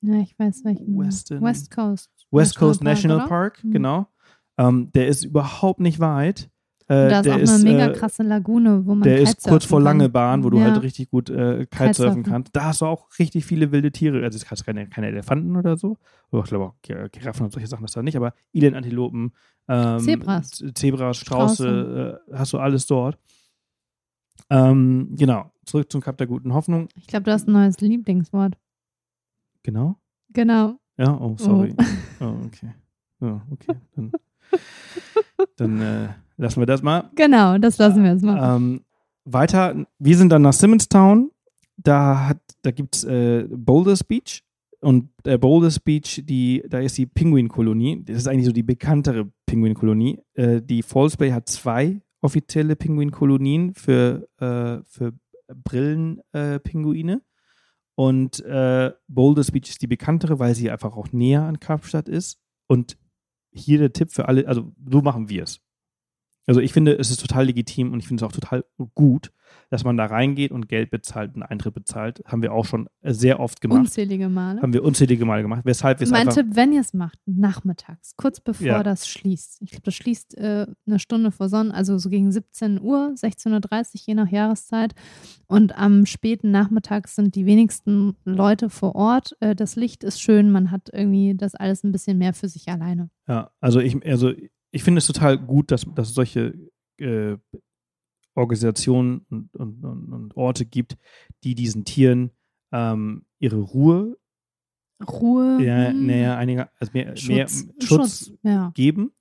Ja, 0.00 0.20
ich 0.20 0.38
weiß 0.38 0.64
welchen. 0.64 0.98
Western, 0.98 1.42
West 1.42 1.70
Coast. 1.70 2.10
West 2.30 2.56
Coast 2.56 2.82
National 2.82 3.18
Park, 3.18 3.28
Park 3.28 3.64
mhm. 3.64 3.70
genau. 3.72 4.06
Ähm, 4.58 4.90
der 4.92 5.08
ist 5.08 5.24
überhaupt 5.24 5.80
nicht 5.80 6.00
weit. 6.00 6.50
Äh, 6.88 7.08
da 7.08 7.20
ist 7.20 7.28
auch 7.28 7.38
ist, 7.38 7.50
eine 7.54 7.64
mega 7.64 7.86
äh, 7.88 7.92
krasse 7.92 8.22
Lagune, 8.22 8.86
wo 8.86 8.94
man 8.94 9.02
Der 9.02 9.18
ist 9.20 9.42
kurz 9.42 9.64
vor 9.64 9.80
Langebahn, 9.80 10.44
wo 10.44 10.50
du 10.50 10.58
ja. 10.58 10.66
halt 10.66 10.82
richtig 10.82 11.10
gut 11.10 11.30
äh, 11.30 11.66
Kitesurfen 11.66 12.22
kannst. 12.22 12.54
Da 12.54 12.66
hast 12.66 12.80
du 12.80 12.86
auch 12.86 13.08
richtig 13.18 13.44
viele 13.44 13.72
wilde 13.72 13.90
Tiere. 13.90 14.22
Also 14.22 14.36
es 14.36 14.48
hast 14.48 14.64
keine, 14.64 14.88
keine 14.88 15.08
Elefanten 15.08 15.56
oder 15.56 15.76
so. 15.76 15.96
Oder 16.30 16.44
ich 16.44 16.48
glaube 16.48 16.64
auch 16.66 16.74
Giraffen 16.82 17.44
und 17.44 17.52
solche 17.52 17.66
Sachen 17.66 17.82
hast 17.82 17.96
du 17.96 17.98
da 17.98 18.04
nicht, 18.04 18.16
aber 18.16 18.34
Ilenantilopen, 18.52 19.32
ähm, 19.68 19.98
Zebras, 19.98 20.62
Zebras 20.74 21.16
Strauße, 21.16 22.20
äh, 22.30 22.36
hast 22.36 22.52
du 22.52 22.58
alles 22.58 22.86
dort. 22.86 23.18
Ähm, 24.48 25.08
genau, 25.16 25.50
zurück 25.64 25.90
zum 25.90 26.00
Kap 26.00 26.16
der 26.18 26.28
guten 26.28 26.54
Hoffnung. 26.54 26.88
Ich 26.94 27.08
glaube, 27.08 27.24
du 27.24 27.32
hast 27.32 27.48
ein 27.48 27.52
neues 27.52 27.80
Lieblingswort. 27.80 28.56
Genau? 29.64 29.96
Genau. 30.32 30.78
Ja, 30.98 31.18
oh, 31.20 31.34
sorry. 31.36 31.74
Oh, 32.20 32.24
oh 32.24 32.46
okay. 32.46 32.72
Oh, 33.18 33.40
okay. 33.50 33.74
Dann, 33.94 34.12
dann 35.56 35.80
äh, 35.80 36.08
lassen 36.36 36.60
wir 36.60 36.66
das 36.66 36.82
mal. 36.82 37.10
Genau, 37.14 37.58
das 37.58 37.78
lassen 37.78 38.02
wir 38.02 38.12
jetzt 38.12 38.24
mal. 38.24 38.56
Ähm, 38.56 38.82
weiter, 39.24 39.86
wir 39.98 40.16
sind 40.16 40.30
dann 40.30 40.42
nach 40.42 40.52
Simonstown. 40.52 41.30
Da, 41.76 42.32
da 42.62 42.70
gibt 42.70 42.96
es 42.96 43.04
äh, 43.04 43.46
Boulders 43.50 44.04
Beach. 44.04 44.42
Und 44.80 45.10
der 45.24 45.38
Boulders 45.38 45.80
Beach, 45.80 46.22
die, 46.24 46.62
da 46.68 46.78
ist 46.80 46.96
die 46.98 47.06
Pinguinkolonie. 47.06 48.02
Das 48.04 48.18
ist 48.18 48.28
eigentlich 48.28 48.46
so 48.46 48.52
die 48.52 48.62
bekanntere 48.62 49.30
Pinguinkolonie. 49.46 50.20
Äh, 50.34 50.62
die 50.62 50.82
Falls 50.82 51.16
Bay 51.16 51.30
hat 51.30 51.48
zwei 51.48 52.00
offizielle 52.20 52.76
Pinguinkolonien 52.76 53.74
für, 53.74 54.28
äh, 54.38 54.82
für 54.84 55.12
Brillenpinguine. 55.48 57.12
Äh, 57.12 57.20
und 57.94 58.44
äh, 58.44 58.92
Boulders 59.08 59.50
Beach 59.50 59.70
ist 59.70 59.82
die 59.82 59.86
bekanntere, 59.86 60.38
weil 60.38 60.54
sie 60.54 60.70
einfach 60.70 60.96
auch 60.96 61.12
näher 61.12 61.42
an 61.42 61.60
Kapstadt 61.60 62.08
ist. 62.08 62.38
Und 62.68 62.98
hier 63.56 63.78
der 63.78 63.92
Tipp 63.92 64.10
für 64.10 64.28
alle, 64.28 64.46
also 64.46 64.72
so 64.88 65.02
machen 65.02 65.28
wir 65.28 65.44
es. 65.44 65.60
Also 66.46 66.60
ich 66.60 66.72
finde, 66.72 66.96
es 66.96 67.10
ist 67.10 67.20
total 67.20 67.46
legitim 67.46 67.92
und 67.92 67.98
ich 67.98 68.06
finde 68.06 68.24
es 68.24 68.28
auch 68.28 68.32
total 68.32 68.64
gut, 68.94 69.32
dass 69.70 69.84
man 69.84 69.96
da 69.96 70.06
reingeht 70.06 70.52
und 70.52 70.68
Geld 70.68 70.90
bezahlt, 70.90 71.34
einen 71.34 71.42
Eintritt 71.42 71.74
bezahlt. 71.74 72.22
Haben 72.24 72.42
wir 72.42 72.52
auch 72.52 72.64
schon 72.64 72.88
sehr 73.02 73.40
oft 73.40 73.60
gemacht. 73.60 73.80
Unzählige 73.80 74.28
Male. 74.28 74.62
Haben 74.62 74.72
wir 74.72 74.84
unzählige 74.84 75.24
Male 75.24 75.42
gemacht. 75.42 75.62
Weshalb 75.64 75.98
wir 75.98 76.08
Mein 76.08 76.28
Tipp, 76.28 76.46
wenn 76.50 76.72
ihr 76.72 76.80
es 76.80 76.94
macht, 76.94 77.18
nachmittags, 77.26 78.14
kurz 78.16 78.40
bevor 78.40 78.66
ja. 78.66 78.82
das 78.82 79.08
schließt. 79.08 79.62
Ich 79.62 79.70
glaube, 79.70 79.82
das 79.82 79.94
schließt 79.94 80.38
äh, 80.38 80.66
eine 80.86 80.98
Stunde 81.00 81.32
vor 81.32 81.48
Sonne, 81.48 81.74
also 81.74 81.98
so 81.98 82.08
gegen 82.08 82.30
17 82.30 82.80
Uhr, 82.80 83.12
16.30 83.16 83.50
Uhr, 83.52 84.00
je 84.06 84.14
nach 84.14 84.30
Jahreszeit. 84.30 84.94
Und 85.48 85.76
am 85.76 86.06
späten 86.06 86.50
Nachmittag 86.52 87.08
sind 87.08 87.34
die 87.34 87.46
wenigsten 87.46 88.16
Leute 88.24 88.70
vor 88.70 88.94
Ort. 88.94 89.36
Äh, 89.40 89.56
das 89.56 89.74
Licht 89.74 90.04
ist 90.04 90.20
schön, 90.20 90.50
man 90.50 90.70
hat 90.70 90.90
irgendwie 90.92 91.34
das 91.36 91.56
alles 91.56 91.82
ein 91.82 91.92
bisschen 91.92 92.18
mehr 92.18 92.34
für 92.34 92.48
sich 92.48 92.68
alleine. 92.68 93.10
Ja, 93.28 93.50
also 93.60 93.80
ich, 93.80 94.06
also 94.06 94.32
ich 94.76 94.84
finde 94.84 94.98
es 94.98 95.06
total 95.06 95.38
gut, 95.38 95.70
dass, 95.70 95.86
dass 95.94 96.08
es 96.08 96.14
solche 96.14 96.54
äh, 96.98 97.38
Organisationen 98.34 99.24
und, 99.30 99.54
und, 99.56 99.82
und, 99.82 100.12
und, 100.12 100.36
Orte 100.36 100.66
gibt, 100.66 100.98
die 101.44 101.54
diesen 101.54 101.86
Tieren 101.86 102.30
ähm, 102.72 103.24
ihre 103.38 103.56
Ruhe, 103.56 104.18
Ruhe, 105.02 105.62
ja, 105.62 105.88
hm. 105.88 106.06
näher 106.06 106.36
einiger, 106.36 106.70
also 106.78 106.92
mehr 106.92 107.16
Schutz, 107.16 107.28
mehr 107.28 107.48
Schutz, 107.48 107.86
Schutz 107.86 108.32
ja. 108.42 108.70
geben. 108.74 109.12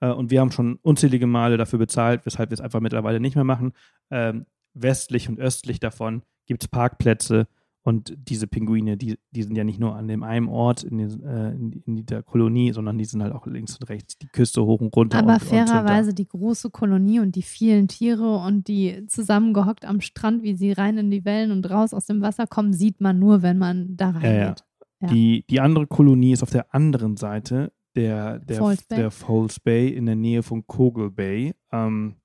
Äh, 0.00 0.10
und 0.12 0.30
wir 0.30 0.40
haben 0.40 0.52
schon 0.52 0.76
unzählige 0.82 1.26
Male 1.26 1.56
dafür 1.56 1.78
bezahlt, 1.78 2.26
weshalb 2.26 2.50
wir 2.50 2.54
es 2.54 2.60
einfach 2.60 2.80
mittlerweile 2.80 3.18
nicht 3.18 3.34
mehr 3.34 3.44
machen. 3.44 3.72
Ähm, 4.10 4.44
westlich 4.74 5.28
und 5.30 5.40
östlich 5.40 5.80
davon 5.80 6.22
gibt 6.46 6.64
es 6.64 6.68
Parkplätze 6.68 7.48
Und 7.82 8.14
diese 8.18 8.46
Pinguine, 8.46 8.96
die, 8.96 9.18
die 9.30 9.42
sind 9.42 9.56
ja 9.56 9.64
nicht 9.64 9.80
nur 9.80 9.94
an 9.96 10.08
dem 10.08 10.22
einen 10.22 10.48
Ort 10.48 10.82
in, 10.82 10.98
den, 10.98 11.22
äh, 11.22 11.50
in, 11.86 12.04
der 12.04 12.22
Kolonie, 12.22 12.72
sondern 12.72 12.98
die 12.98 13.04
sind 13.06 13.22
halt 13.22 13.32
auch 13.32 13.46
links 13.46 13.76
und 13.76 13.88
rechts 13.88 14.18
die 14.18 14.28
Küste 14.28 14.64
hoch 14.66 14.80
und 14.80 14.94
runter. 14.94 15.18
Aber 15.18 15.34
und, 15.34 15.42
fairerweise 15.42 16.12
die 16.12 16.28
große 16.28 16.70
Kolonie 16.70 17.20
und 17.20 17.34
die 17.34 17.42
vielen 17.42 17.88
Tiere 17.88 18.38
und 18.38 18.68
die 18.68 19.06
zusammengehockt 19.06 19.86
am 19.86 20.00
Strand, 20.00 20.42
wie 20.42 20.54
sie 20.54 20.72
rein 20.72 20.98
in 20.98 21.10
die 21.10 21.24
Wellen 21.24 21.50
und 21.50 21.70
raus 21.70 21.94
aus 21.94 22.06
dem 22.06 22.20
Wasser 22.20 22.46
kommen, 22.46 22.72
sieht 22.72 23.00
man 23.00 23.18
nur, 23.18 23.42
wenn 23.42 23.58
man 23.58 23.96
da 23.96 24.10
reingeht. 24.10 24.24
Ja, 24.24 24.38
ja. 24.40 24.54
Ja. 25.00 25.08
Die, 25.08 25.44
die 25.48 25.60
andere 25.60 25.86
Kolonie 25.86 26.32
ist 26.32 26.42
auf 26.42 26.50
der 26.50 26.74
anderen 26.74 27.16
Seite 27.16 27.72
der, 27.94 28.38
der, 28.40 28.58
Falls 28.58 28.82
Bay. 28.84 28.98
der 28.98 29.10
Falls 29.10 29.60
Bay 29.60 29.88
in 29.88 30.06
der 30.06 30.16
Nähe 30.16 30.42
von 30.42 30.66
Kogel 30.66 31.10
Bay. 31.10 31.54
Ähm, 31.72 32.16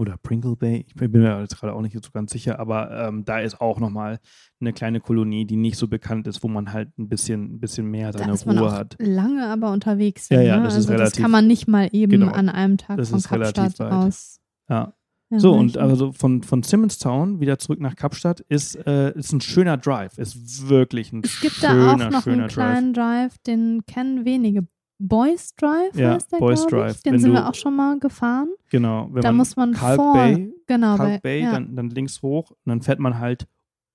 oder 0.00 0.16
Pringle 0.16 0.56
Bay, 0.56 0.84
ich 0.86 0.94
bin 0.94 1.10
mir 1.12 1.40
jetzt 1.40 1.58
gerade 1.60 1.74
auch 1.74 1.82
nicht 1.82 1.92
so 1.94 2.10
ganz 2.12 2.32
sicher, 2.32 2.58
aber 2.58 2.90
ähm, 2.90 3.24
da 3.24 3.40
ist 3.40 3.60
auch 3.60 3.78
nochmal 3.78 4.18
eine 4.60 4.72
kleine 4.72 5.00
Kolonie, 5.00 5.44
die 5.44 5.56
nicht 5.56 5.76
so 5.76 5.88
bekannt 5.88 6.26
ist, 6.26 6.42
wo 6.42 6.48
man 6.48 6.72
halt 6.72 6.96
ein 6.98 7.08
bisschen, 7.08 7.54
ein 7.56 7.60
bisschen 7.60 7.86
mehr 7.90 8.10
Da 8.12 8.20
seine 8.20 8.32
ist 8.32 8.46
man 8.46 8.58
Ruhe 8.58 8.68
auch 8.68 8.72
hat. 8.72 8.96
lange 8.98 9.46
aber 9.46 9.70
unterwegs. 9.72 10.28
Ja, 10.30 10.38
sind, 10.38 10.46
ja, 10.46 10.56
ne? 10.56 10.62
das 10.64 10.72
ist 10.74 10.78
also 10.86 10.92
relativ- 10.94 11.12
Das 11.16 11.22
kann 11.22 11.30
man 11.30 11.46
nicht 11.46 11.68
mal 11.68 11.88
eben 11.92 12.12
Genau. 12.12 12.32
an 12.32 12.48
einem 12.48 12.78
Tag 12.78 12.96
Das 12.96 13.10
von 13.10 13.18
ist 13.18 13.30
relativ 13.30 13.54
Kapstadt 13.62 13.90
weit. 13.90 14.06
aus. 14.08 14.40
Ja. 14.68 14.94
So, 15.32 15.52
und 15.52 15.78
also 15.78 16.12
von, 16.12 16.42
von 16.42 16.64
Simonstown 16.64 17.38
wieder 17.38 17.56
zurück 17.58 17.78
nach 17.80 17.94
Kapstadt 17.94 18.40
ist, 18.48 18.74
äh, 18.86 19.12
ist 19.16 19.32
ein 19.32 19.40
schöner 19.40 19.76
Drive. 19.76 20.18
Ist 20.18 20.68
wirklich 20.68 21.12
ein 21.12 21.20
Es 21.24 21.40
gibt 21.40 21.54
schöner, 21.56 21.74
da 21.96 22.06
auch 22.06 22.10
noch 22.10 22.22
schöner 22.24 22.38
einen 22.44 22.48
kleinen 22.48 22.94
Drive, 22.94 23.38
den 23.46 23.82
kennen 23.86 24.24
wenige. 24.24 24.66
Boys 25.00 25.54
Drive 25.56 25.96
Ja, 25.96 26.14
heißt 26.14 26.30
der, 26.32 26.38
Boys 26.38 26.66
Drive. 26.66 26.96
Ich. 26.96 27.02
Den 27.02 27.14
Wenn 27.14 27.20
sind 27.20 27.32
wir 27.32 27.48
auch 27.48 27.54
schon 27.54 27.74
mal 27.74 27.98
gefahren. 27.98 28.50
Genau. 28.70 29.08
Wenn 29.10 29.22
Da 29.22 29.30
man 29.30 29.38
muss 29.38 29.56
man 29.56 29.72
Kalk 29.72 29.96
vor, 29.96 30.12
Bay, 30.12 30.52
genau, 30.66 30.96
Kalk 30.96 31.22
Bay 31.22 31.42
ja. 31.42 31.52
dann, 31.52 31.74
dann 31.74 31.90
links 31.90 32.22
hoch 32.22 32.50
und 32.50 32.58
dann 32.66 32.82
fährt 32.82 32.98
man 32.98 33.18
halt 33.18 33.46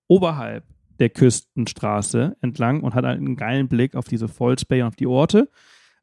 oberhalb 0.08 0.64
der 1.00 1.10
Küstenstraße 1.10 2.38
entlang 2.42 2.82
und 2.82 2.96
hat 2.96 3.06
halt 3.06 3.20
einen 3.20 3.36
geilen 3.36 3.68
Blick 3.68 3.96
auf 3.96 4.08
diese 4.08 4.28
Falls 4.28 4.66
Bay 4.66 4.82
und 4.82 4.88
auf 4.88 4.96
die 4.96 5.08
Orte. 5.08 5.50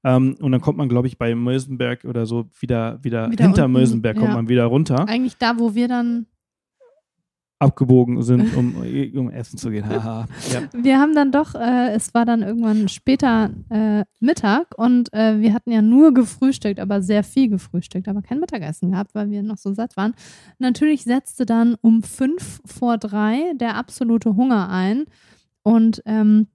Ähm, 0.05 0.37
und 0.41 0.53
dann 0.53 0.61
kommt 0.61 0.79
man, 0.79 0.89
glaube 0.89 1.07
ich, 1.07 1.19
bei 1.19 1.35
Mösenberg 1.35 2.05
oder 2.05 2.27
so 2.27 2.47
wieder, 2.59 3.03
wieder, 3.03 3.31
Wieder 3.31 3.45
hinter 3.45 3.65
unten, 3.65 3.79
Mösenberg 3.79 4.17
kommt 4.17 4.31
ja. 4.31 4.35
man 4.35 4.49
wieder 4.49 4.65
runter, 4.65 5.09
Eigentlich 5.09 5.37
da, 5.37 5.59
wo 5.59 5.75
wir 5.75 5.89
dann, 5.89 6.27
abgebogen 7.63 8.23
sind, 8.23 8.55
um, 8.57 8.75
um 9.15 9.31
essen 9.31 9.57
zu 9.57 9.71
gehen. 9.71 9.85
Ja. 9.89 10.27
wir 10.73 10.99
haben 10.99 11.15
dann 11.15 11.31
doch, 11.31 11.55
äh, 11.55 11.93
es 11.93 12.13
war 12.13 12.25
dann 12.25 12.43
irgendwann 12.43 12.89
später 12.89 13.51
äh, 13.71 14.05
Mittag 14.21 14.77
und 14.77 15.13
äh, 15.13 15.41
wir 15.41 15.55
hatten 15.55 15.71
ja 15.71 15.81
nur 15.81 16.13
gefrühstückt, 16.13 16.81
aber 16.81 17.03
sehr 17.03 17.23
viel 17.23 17.49
gefrühstückt, 17.49 18.09
aber 18.09 18.23
kein 18.23 18.41
Mittagessen 18.41 18.91
gehabt, 18.91 19.15
weil 19.15 19.31
wir 19.31 19.43
noch 19.43 19.59
so 19.59 19.73
satt 19.73 19.97
waren. 19.97 20.15
Natürlich 20.59 21.05
setzte 21.05 21.47
dann 21.47 21.77
um 21.81 22.03
fünf 22.03 22.61
vor 22.67 22.99
drei 22.99 23.53
der 23.55 23.77
absolute 23.77 24.35
Hunger 24.35 24.69
ein 24.69 25.05
und 25.63 26.03
ähm, 26.07 26.49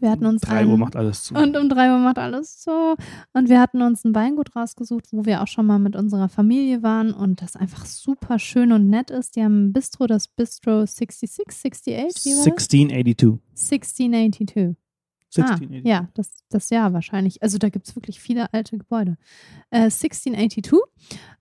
wir 0.00 0.10
hatten 0.10 0.26
uns 0.26 0.42
Drei 0.42 0.58
einen, 0.58 0.70
Uhr 0.70 0.78
macht 0.78 0.96
alles 0.96 1.24
zu. 1.24 1.34
Und 1.34 1.56
um 1.56 1.68
drei 1.68 1.90
Uhr 1.90 1.98
macht 1.98 2.18
alles 2.18 2.62
so. 2.62 2.94
Und 3.32 3.48
wir 3.48 3.60
hatten 3.60 3.82
uns 3.82 4.04
ein 4.04 4.14
Weingut 4.14 4.54
rausgesucht, 4.54 5.06
wo 5.12 5.24
wir 5.24 5.42
auch 5.42 5.48
schon 5.48 5.66
mal 5.66 5.78
mit 5.78 5.96
unserer 5.96 6.28
Familie 6.28 6.82
waren 6.82 7.12
und 7.12 7.42
das 7.42 7.56
einfach 7.56 7.84
super 7.86 8.38
schön 8.38 8.72
und 8.72 8.88
nett 8.88 9.10
ist. 9.10 9.36
Die 9.36 9.42
haben 9.42 9.66
ein 9.66 9.72
Bistro, 9.72 10.06
das 10.06 10.28
Bistro 10.28 10.86
66, 10.86 11.46
68, 11.48 12.24
wie 12.24 12.36
war 12.36 12.44
das? 12.44 12.46
1682. 12.46 13.40
1682. 13.50 14.76
1682. 15.36 15.84
Ah, 15.84 15.88
ja, 15.88 16.08
das, 16.14 16.30
das 16.50 16.70
Jahr 16.70 16.92
wahrscheinlich. 16.92 17.42
Also 17.42 17.58
da 17.58 17.68
gibt 17.68 17.88
es 17.88 17.96
wirklich 17.96 18.20
viele 18.20 18.52
alte 18.52 18.78
Gebäude. 18.78 19.16
Äh, 19.70 19.84
1682. 19.90 20.80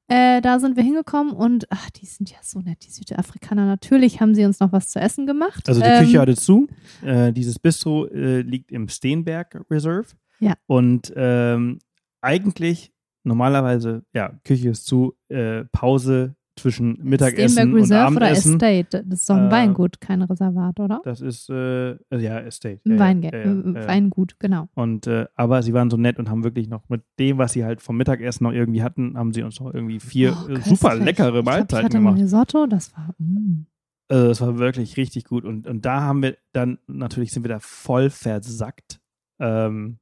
Äh, 0.10 0.41
da 0.41 0.60
sind 0.60 0.76
wir 0.76 0.84
hingekommen 0.84 1.34
und 1.34 1.66
ach, 1.70 1.89
die 1.91 2.06
sind 2.06 2.30
ja 2.30 2.38
so 2.41 2.60
nett, 2.60 2.86
die 2.86 2.91
Südafrikaner. 2.91 3.66
Natürlich 3.66 4.20
haben 4.20 4.36
sie 4.36 4.44
uns 4.46 4.60
noch 4.60 4.72
was 4.74 4.89
zu 4.89 5.00
essen 5.00 5.26
gemacht. 5.26 5.68
Also 5.70 5.82
die 5.82 5.88
Ähm, 5.88 6.06
Küche 6.06 6.20
hatte 6.20 6.36
zu. 6.36 6.68
Äh, 7.02 7.32
dieses 7.32 7.58
Bistro 7.58 8.08
äh, 8.08 8.41
liegt 8.41 8.72
im 8.72 8.89
Steenberg 8.89 9.64
Reserve. 9.70 10.08
Ja. 10.39 10.56
Und 10.68 11.14
ähm, 11.16 11.80
eigentlich, 12.22 12.91
normalerweise, 13.24 14.04
ja, 14.14 14.38
Küche 14.44 14.70
ist 14.70 14.86
zu, 14.86 15.16
äh, 15.30 15.64
Pause 15.72 16.36
zwischen 16.56 16.97
Mittagessen 17.04 17.49
Steenberg 17.49 17.74
und 17.74 17.82
Reserve 17.82 18.16
oder 18.16 18.26
Abendessen. 18.26 18.54
Estate? 18.54 19.04
Das 19.08 19.20
ist 19.20 19.30
doch 19.30 19.36
ein 19.36 19.47
Äh, 19.47 19.51
Weingut, 19.51 20.01
kein 20.01 20.22
Reservat, 20.22 20.80
oder? 20.80 21.01
Das 21.04 21.22
ist, 21.22 21.49
äh, 21.49 21.95
also 22.10 22.26
ja, 22.26 22.39
Estate. 22.39 22.82
Ein 22.86 23.24
ja, 23.24 23.30
äh. 23.32 23.88
Weingut, 23.88 24.39
genau. 24.39 24.70
Und, 24.76 25.08
äh, 25.08 25.26
aber 25.36 25.64
sie 25.64 25.74
waren 25.74 25.89
so 25.89 25.97
nett 25.97 26.20
und 26.20 26.30
haben 26.30 26.43
wirklich 26.43 26.70
noch 26.70 26.88
mit 26.89 27.01
dem, 27.20 27.38
was 27.38 27.54
sie 27.54 27.66
halt 27.66 27.82
vom 27.82 27.97
Mittagessen 27.97 28.43
noch 28.43 28.51
irgendwie 28.51 28.84
hatten, 28.84 29.18
haben 29.18 29.34
sie 29.34 29.43
uns 29.43 29.60
noch 29.60 29.74
irgendwie 29.74 29.99
vier 29.99 30.36
Oh, 30.45 30.49
äh, 30.51 30.62
super 30.62 30.95
leckere 30.95 31.28
Ich 31.28 31.34
glaub, 31.34 31.45
Mahlzeiten 31.45 31.78
ich 31.80 31.86
hatte 31.86 31.97
gemacht. 31.97 32.18
Risotto, 32.20 32.68
das 32.68 32.95
war. 32.95 33.16
Mm. 33.18 33.66
Also 34.10 34.28
das 34.28 34.41
war 34.41 34.58
wirklich 34.60 34.97
richtig 34.97 35.26
gut. 35.26 35.45
Und, 35.45 35.66
und 35.66 35.86
da 35.86 36.01
haben 36.01 36.22
wir 36.22 36.38
dann, 36.51 36.78
natürlich 36.88 37.32
sind 37.32 37.43
wir 37.43 37.49
da 37.49 37.60
voll 37.60 38.10
versackt. 38.10 38.99
Ähm, 39.39 39.97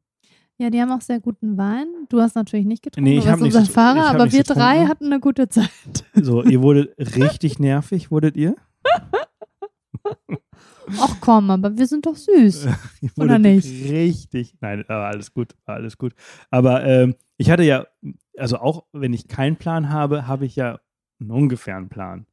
Ja, 0.62 0.70
die 0.70 0.80
haben 0.80 0.92
auch 0.92 1.02
sehr 1.02 1.20
guten 1.20 1.58
Wein. 1.58 1.88
Du 2.10 2.22
hast 2.22 2.36
natürlich 2.36 2.68
nicht 2.68 2.84
getrunken, 2.84 3.10
Nee, 3.10 3.18
ich 3.18 3.24
du 3.24 3.30
warst 3.32 3.42
nichts- 3.42 3.56
unser 3.58 3.68
ich 3.68 3.74
Fahrer, 3.74 4.06
aber 4.10 4.26
nichts 4.26 4.38
wir 4.38 4.44
drei 4.44 4.74
getrunken. 4.74 4.90
hatten 4.90 5.06
eine 5.08 5.20
gute 5.20 5.50
Zeit. 5.50 5.70
so, 6.14 6.44
ihr 6.44 6.62
wurdet 6.62 6.94
richtig 7.18 7.58
nervig, 7.58 8.12
wurdet 8.12 8.38
ihr? 8.38 8.56
Ach 11.00 11.16
komm, 11.22 11.50
aber 11.52 11.78
wir 11.78 11.88
sind 11.88 12.06
doch 12.06 12.16
süß. 12.16 12.68
Oder 13.18 13.40
nicht? 13.40 13.66
Richtig. 13.90 14.56
Nein, 14.62 14.84
aber 14.88 15.06
alles 15.06 15.34
gut, 15.34 15.56
alles 15.66 15.98
gut. 15.98 16.14
Aber 16.50 16.84
ähm, 16.86 17.16
ich 17.38 17.50
hatte 17.50 17.64
ja, 17.64 17.86
also 18.38 18.58
auch 18.58 18.86
wenn 18.92 19.14
ich 19.14 19.28
keinen 19.28 19.56
Plan 19.56 19.90
habe, 19.90 20.28
habe 20.28 20.46
ich 20.46 20.56
ja 20.56 20.80
einen 21.20 21.32
ungefähren 21.32 21.90
Plan. 21.90 22.26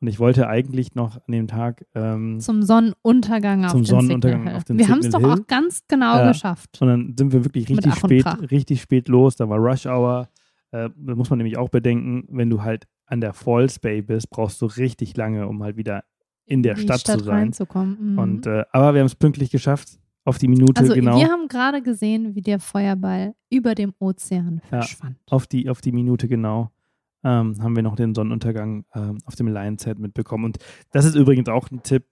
Und 0.00 0.08
ich 0.08 0.18
wollte 0.18 0.46
eigentlich 0.48 0.94
noch 0.94 1.16
an 1.16 1.32
dem 1.32 1.46
Tag, 1.48 1.86
ähm, 1.94 2.38
Zum 2.38 2.62
Sonnenuntergang 2.62 3.64
auf 3.64 3.70
Zum 3.72 3.80
den 3.82 3.86
Sonnenuntergang 3.86 4.40
Signal 4.40 4.56
auf 4.56 4.64
den 4.64 4.78
Wir 4.78 4.88
haben 4.88 4.98
es 4.98 5.08
doch 5.08 5.22
auch 5.24 5.46
ganz 5.46 5.82
genau 5.88 6.16
Ja. 6.18 6.28
geschafft. 6.28 6.78
und 6.82 6.88
dann 6.88 7.14
sind 7.18 7.32
wir 7.32 7.44
wirklich 7.44 7.68
richtig 7.68 7.94
spät, 7.94 8.26
richtig 8.50 8.82
spät 8.82 9.08
los. 9.08 9.36
Da 9.36 9.48
war 9.48 9.58
Rush 9.58 9.86
Hour. 9.86 10.28
Äh, 10.70 10.90
da 10.94 11.14
muss 11.14 11.30
man 11.30 11.38
nämlich 11.38 11.56
auch 11.56 11.70
bedenken, 11.70 12.24
wenn 12.28 12.50
du 12.50 12.62
halt 12.62 12.86
an 13.06 13.20
der 13.20 13.32
Falls 13.32 13.78
Bay 13.78 14.02
bist, 14.02 14.28
brauchst 14.30 14.60
du 14.60 14.66
richtig 14.66 15.16
lange, 15.16 15.46
um 15.48 15.62
halt 15.62 15.76
wieder 15.76 16.04
in 16.44 16.62
der 16.62 16.74
die 16.74 16.82
Stadt, 16.82 17.00
Stadt 17.00 17.18
zu 17.20 17.24
sein. 17.24 17.34
reinzukommen. 17.38 18.12
Mhm. 18.12 18.18
Und, 18.18 18.46
äh, 18.46 18.64
aber 18.72 18.92
wir 18.94 19.00
haben 19.00 19.06
es 19.06 19.14
pünktlich 19.14 19.50
geschafft, 19.50 19.98
auf 20.24 20.38
die 20.38 20.48
Minute 20.48 20.80
also 20.80 20.92
genau. 20.94 21.18
wir 21.18 21.28
haben 21.28 21.48
gerade 21.48 21.80
gesehen, 21.82 22.34
wie 22.34 22.42
der 22.42 22.58
Feuerball 22.58 23.34
über 23.48 23.74
dem 23.76 23.94
Ozean 24.00 24.60
Ja. 24.70 24.82
verschwand. 24.82 25.16
auf 25.30 25.46
die, 25.46 25.68
auf 25.70 25.80
die 25.80 25.92
Minute 25.92 26.28
genau 26.28 26.70
ähm, 27.26 27.60
haben 27.60 27.74
wir 27.74 27.82
noch 27.82 27.96
den 27.96 28.14
Sonnenuntergang 28.14 28.84
ähm, 28.94 29.18
auf 29.24 29.34
dem 29.34 29.48
Lionshead 29.48 29.98
mitbekommen. 29.98 30.44
Und 30.44 30.58
das 30.92 31.04
ist 31.04 31.16
übrigens 31.16 31.48
auch 31.48 31.68
ein 31.72 31.82
Tipp, 31.82 32.04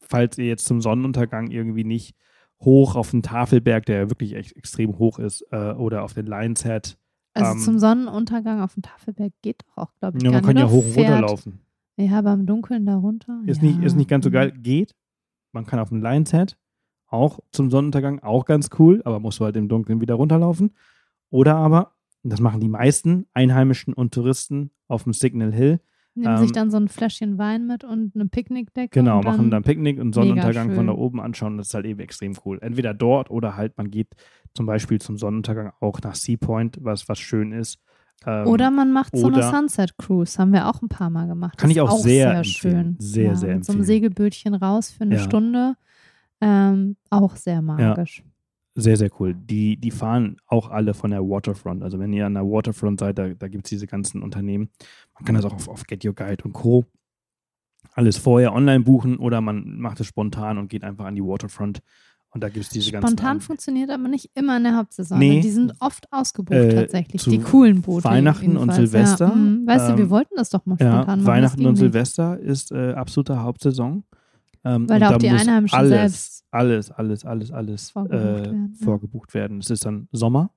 falls 0.00 0.38
ihr 0.38 0.46
jetzt 0.46 0.64
zum 0.64 0.80
Sonnenuntergang 0.80 1.50
irgendwie 1.50 1.84
nicht 1.84 2.16
hoch 2.60 2.96
auf 2.96 3.10
den 3.10 3.22
Tafelberg, 3.22 3.84
der 3.84 3.98
ja 3.98 4.10
wirklich 4.10 4.34
echt 4.34 4.56
extrem 4.56 4.98
hoch 4.98 5.18
ist, 5.18 5.44
äh, 5.50 5.72
oder 5.72 6.02
auf 6.02 6.14
den 6.14 6.26
Lionshead. 6.26 6.96
Also 7.34 7.52
Ähm, 7.52 7.58
zum 7.58 7.78
Sonnenuntergang 7.78 8.62
auf 8.62 8.72
dem 8.72 8.82
Tafelberg 8.82 9.32
geht 9.42 9.62
doch 9.66 9.84
auch, 9.84 9.92
glaube 10.00 10.16
ich, 10.16 10.24
Ja, 10.24 10.30
man 10.30 10.42
kann 10.42 10.56
ja 10.56 10.70
hoch 10.70 10.84
und 10.84 10.96
runter 10.96 11.20
laufen. 11.20 11.60
Ja, 11.98 12.18
aber 12.18 12.32
im 12.32 12.46
Dunkeln 12.46 12.86
da 12.86 12.96
runter. 12.96 13.42
Ist, 13.44 13.60
ja. 13.60 13.68
nicht, 13.68 13.82
ist 13.82 13.96
nicht 13.96 14.08
ganz 14.08 14.24
so 14.24 14.30
geil. 14.30 14.52
Geht. 14.52 14.94
Man 15.52 15.66
kann 15.66 15.78
auf 15.78 15.90
dem 15.90 16.00
Lionshead 16.00 16.56
auch 17.06 17.40
zum 17.52 17.70
Sonnenuntergang, 17.70 18.20
auch 18.20 18.46
ganz 18.46 18.70
cool, 18.78 19.02
aber 19.04 19.20
musst 19.20 19.40
du 19.40 19.44
halt 19.44 19.56
im 19.56 19.68
Dunkeln 19.68 20.00
wieder 20.00 20.14
runterlaufen. 20.14 20.74
Oder 21.30 21.56
aber, 21.56 21.92
das 22.22 22.40
machen 22.40 22.60
die 22.60 22.68
meisten 22.68 23.26
Einheimischen 23.34 23.94
und 23.94 24.12
Touristen 24.14 24.70
auf 24.88 25.04
dem 25.04 25.12
Signal 25.12 25.52
Hill, 25.52 25.80
Nehmen 26.14 26.38
sich 26.38 26.48
ähm, 26.48 26.54
dann 26.54 26.70
so 26.72 26.78
ein 26.78 26.88
Fläschchen 26.88 27.38
Wein 27.38 27.66
mit 27.68 27.84
und 27.84 28.14
eine 28.16 28.26
Picknickdecke. 28.26 28.88
Genau, 28.90 29.20
dann, 29.20 29.32
machen 29.36 29.50
dann 29.52 29.62
Picknick 29.62 30.00
und 30.00 30.12
Sonnenuntergang 30.14 30.74
von 30.74 30.86
da 30.88 30.92
oben 30.92 31.20
anschauen. 31.20 31.58
Das 31.58 31.68
ist 31.68 31.74
halt 31.74 31.86
eben 31.86 32.00
extrem 32.00 32.34
cool. 32.44 32.58
Entweder 32.60 32.92
dort 32.92 33.30
oder 33.30 33.56
halt 33.56 33.76
man 33.78 33.88
geht 33.90 34.08
zum 34.52 34.66
Beispiel 34.66 35.00
zum 35.00 35.16
Sonnenuntergang 35.16 35.72
auch 35.80 36.00
nach 36.02 36.16
Sea 36.16 36.36
Point, 36.36 36.78
was, 36.80 37.08
was 37.08 37.20
schön 37.20 37.52
ist. 37.52 37.78
Ähm, 38.26 38.48
Oder 38.48 38.72
man 38.72 38.90
macht 38.92 39.16
so 39.16 39.28
eine 39.28 39.44
Sunset 39.44 39.96
Cruise, 39.96 40.38
haben 40.40 40.52
wir 40.52 40.66
auch 40.66 40.82
ein 40.82 40.88
paar 40.88 41.08
Mal 41.08 41.28
gemacht. 41.28 41.56
Kann 41.56 41.70
Das 41.70 41.76
ich 41.76 41.82
ist 41.84 41.88
auch 41.88 41.98
sehr 41.98 42.34
empfehlen. 42.38 42.44
schön. 42.44 42.96
Sehr, 42.98 43.24
ja, 43.28 43.34
sehr 43.36 43.54
mit 43.54 43.64
so 43.64 43.72
einem 43.72 43.80
empfehlen. 43.82 43.84
Segelbötchen 44.00 44.54
raus 44.54 44.90
für 44.90 45.04
eine 45.04 45.14
Ja. 45.16 45.20
Stunde. 45.20 45.76
Ähm, 46.40 46.96
auch 47.10 47.36
sehr 47.36 47.62
magisch. 47.62 48.24
Sehr, 48.80 48.96
sehr 48.96 49.10
cool. 49.18 49.34
Die, 49.34 49.76
die 49.76 49.90
fahren 49.90 50.36
auch 50.46 50.70
alle 50.70 50.94
von 50.94 51.10
der 51.10 51.20
Waterfront. 51.22 51.82
Also 51.82 51.98
wenn 51.98 52.12
ihr 52.12 52.26
an 52.26 52.34
der 52.34 52.44
Waterfront 52.44 53.00
seid, 53.00 53.18
da, 53.18 53.28
da 53.34 53.48
gibt 53.48 53.66
es 53.66 53.70
diese 53.70 53.88
ganzen 53.88 54.22
Unternehmen. 54.22 54.68
Man 55.14 55.24
kann 55.24 55.34
das 55.34 55.44
auch 55.44 55.52
auf, 55.54 55.68
auf 55.68 55.84
Get 55.84 56.04
Your 56.04 56.14
Guide 56.14 56.44
und 56.44 56.52
Co. 56.52 56.84
alles 57.94 58.16
vorher 58.18 58.52
online 58.54 58.84
buchen 58.84 59.16
oder 59.16 59.40
man 59.40 59.78
macht 59.78 59.98
es 60.00 60.06
spontan 60.06 60.58
und 60.58 60.68
geht 60.68 60.84
einfach 60.84 61.06
an 61.06 61.16
die 61.16 61.22
Waterfront. 61.24 61.80
Und 62.30 62.44
da 62.44 62.50
gibt 62.50 62.66
es 62.66 62.70
diese 62.70 62.92
ganzen 62.92 63.08
Spontan 63.08 63.36
An- 63.36 63.40
funktioniert 63.40 63.90
aber 63.90 64.06
nicht 64.06 64.30
immer 64.34 64.58
in 64.58 64.62
der 64.64 64.76
Hauptsaison. 64.76 65.18
Nee. 65.18 65.40
Die 65.40 65.50
sind 65.50 65.72
oft 65.80 66.06
ausgebucht 66.12 66.54
Äh, 66.56 66.74
tatsächlich. 66.74 67.24
Die 67.24 67.38
coolen 67.40 67.80
Boote. 67.80 68.04
Weihnachten 68.04 68.56
und. 68.58 68.72
Silvester, 68.74 69.28
Ja, 69.28 69.34
mhm. 69.34 69.66
Weißt 69.66 69.88
du, 69.88 69.96
wir 69.96 70.04
ähm, 70.04 70.10
wollten 70.10 70.34
das 70.36 70.50
doch 70.50 70.64
mal 70.66 70.76
Ja, 70.78 70.92
spontan 70.98 71.18
machen. 71.22 71.26
Weihnachten 71.26 71.64
und 71.66 71.72
nicht. 71.72 71.80
Silvester 71.80 72.38
ist 72.38 72.70
äh, 72.70 72.92
absolute 72.92 73.42
Hauptsaison. 73.42 74.04
Ähm, 74.64 74.88
Weil 74.88 75.00
da 75.00 75.14
auch 75.14 75.18
die 75.18 75.28
Einheimischen 75.28 75.78
alles, 75.78 75.90
selbst 75.90 76.44
alles, 76.50 76.90
alles, 76.90 77.24
alles, 77.24 77.50
alles 77.50 77.90
vorgebucht 77.90 78.20
äh, 78.20 78.44
werden, 78.44 78.76
ja. 78.78 78.84
vorgebucht 78.84 79.34
werden. 79.34 79.58
Es 79.58 79.70
ist 79.70 79.84
dann 79.84 80.08
Sommer. 80.12 80.50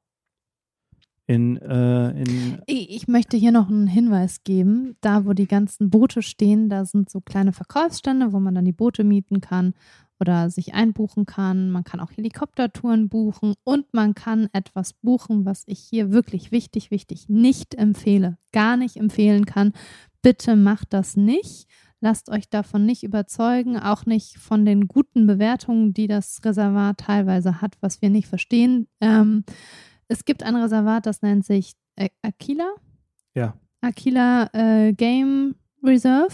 in, 1.28 1.58
äh, 1.58 2.10
in 2.12 2.62
Ich 2.66 3.08
möchte 3.08 3.38
hier 3.38 3.52
noch 3.52 3.70
einen 3.70 3.88
Hinweis 3.88 4.44
geben. 4.44 4.98
Da, 5.02 5.26
wo 5.26 5.34
die 5.34 5.48
ganzen 5.48 5.90
Boote 5.90 6.22
stehen, 6.22 6.70
da 6.70 6.86
sind 6.86 7.10
so 7.10 7.22
kleine 7.22 7.54
Verkaufsstände, 7.54 8.34
wo 8.34 8.40
man 8.40 8.56
dann 8.56 8.66
die 8.66 8.72
Boote 8.72 9.04
mieten 9.04 9.42
kann 9.42 9.74
oder 10.22 10.52
sich 10.52 10.74
einbuchen 10.76 11.26
kann. 11.26 11.72
Man 11.72 11.84
kann 11.84 12.00
auch 12.00 12.12
Helikoptertouren 12.12 13.10
buchen 13.10 13.56
und 13.64 13.92
man 13.94 14.14
kann 14.14 14.50
etwas 14.54 14.94
buchen, 14.94 15.46
was 15.46 15.64
ich 15.66 15.80
hier 15.80 16.12
wirklich 16.12 16.52
wichtig, 16.52 16.92
wichtig 16.92 17.28
nicht 17.28 17.74
empfehle, 17.76 18.38
gar 18.52 18.78
nicht 18.78 18.98
empfehlen 18.98 19.46
kann. 19.46 19.74
Bitte 20.22 20.56
macht 20.56 20.94
das 20.94 21.18
nicht. 21.18 21.68
Lasst 22.04 22.30
euch 22.30 22.50
davon 22.50 22.86
nicht 22.86 23.04
überzeugen, 23.04 23.78
auch 23.78 24.08
nicht 24.08 24.40
von 24.40 24.66
den 24.66 24.88
guten 24.88 25.28
Bewertungen, 25.28 25.94
die 25.94 26.08
das 26.08 26.40
Reservat 26.44 26.98
teilweise 26.98 27.62
hat, 27.62 27.78
was 27.80 28.02
wir 28.02 28.10
nicht 28.10 28.28
verstehen. 28.28 28.88
Ähm, 29.02 29.44
es 30.08 30.26
gibt 30.26 30.42
ein 30.42 30.56
Reservat, 30.56 31.06
das 31.06 31.22
nennt 31.22 31.46
sich 31.46 31.74
Aquila. 32.24 32.74
Ja. 33.36 33.56
Aquila 33.82 34.50
äh, 34.54 34.94
Game 34.94 35.56
Reserve. 35.84 36.34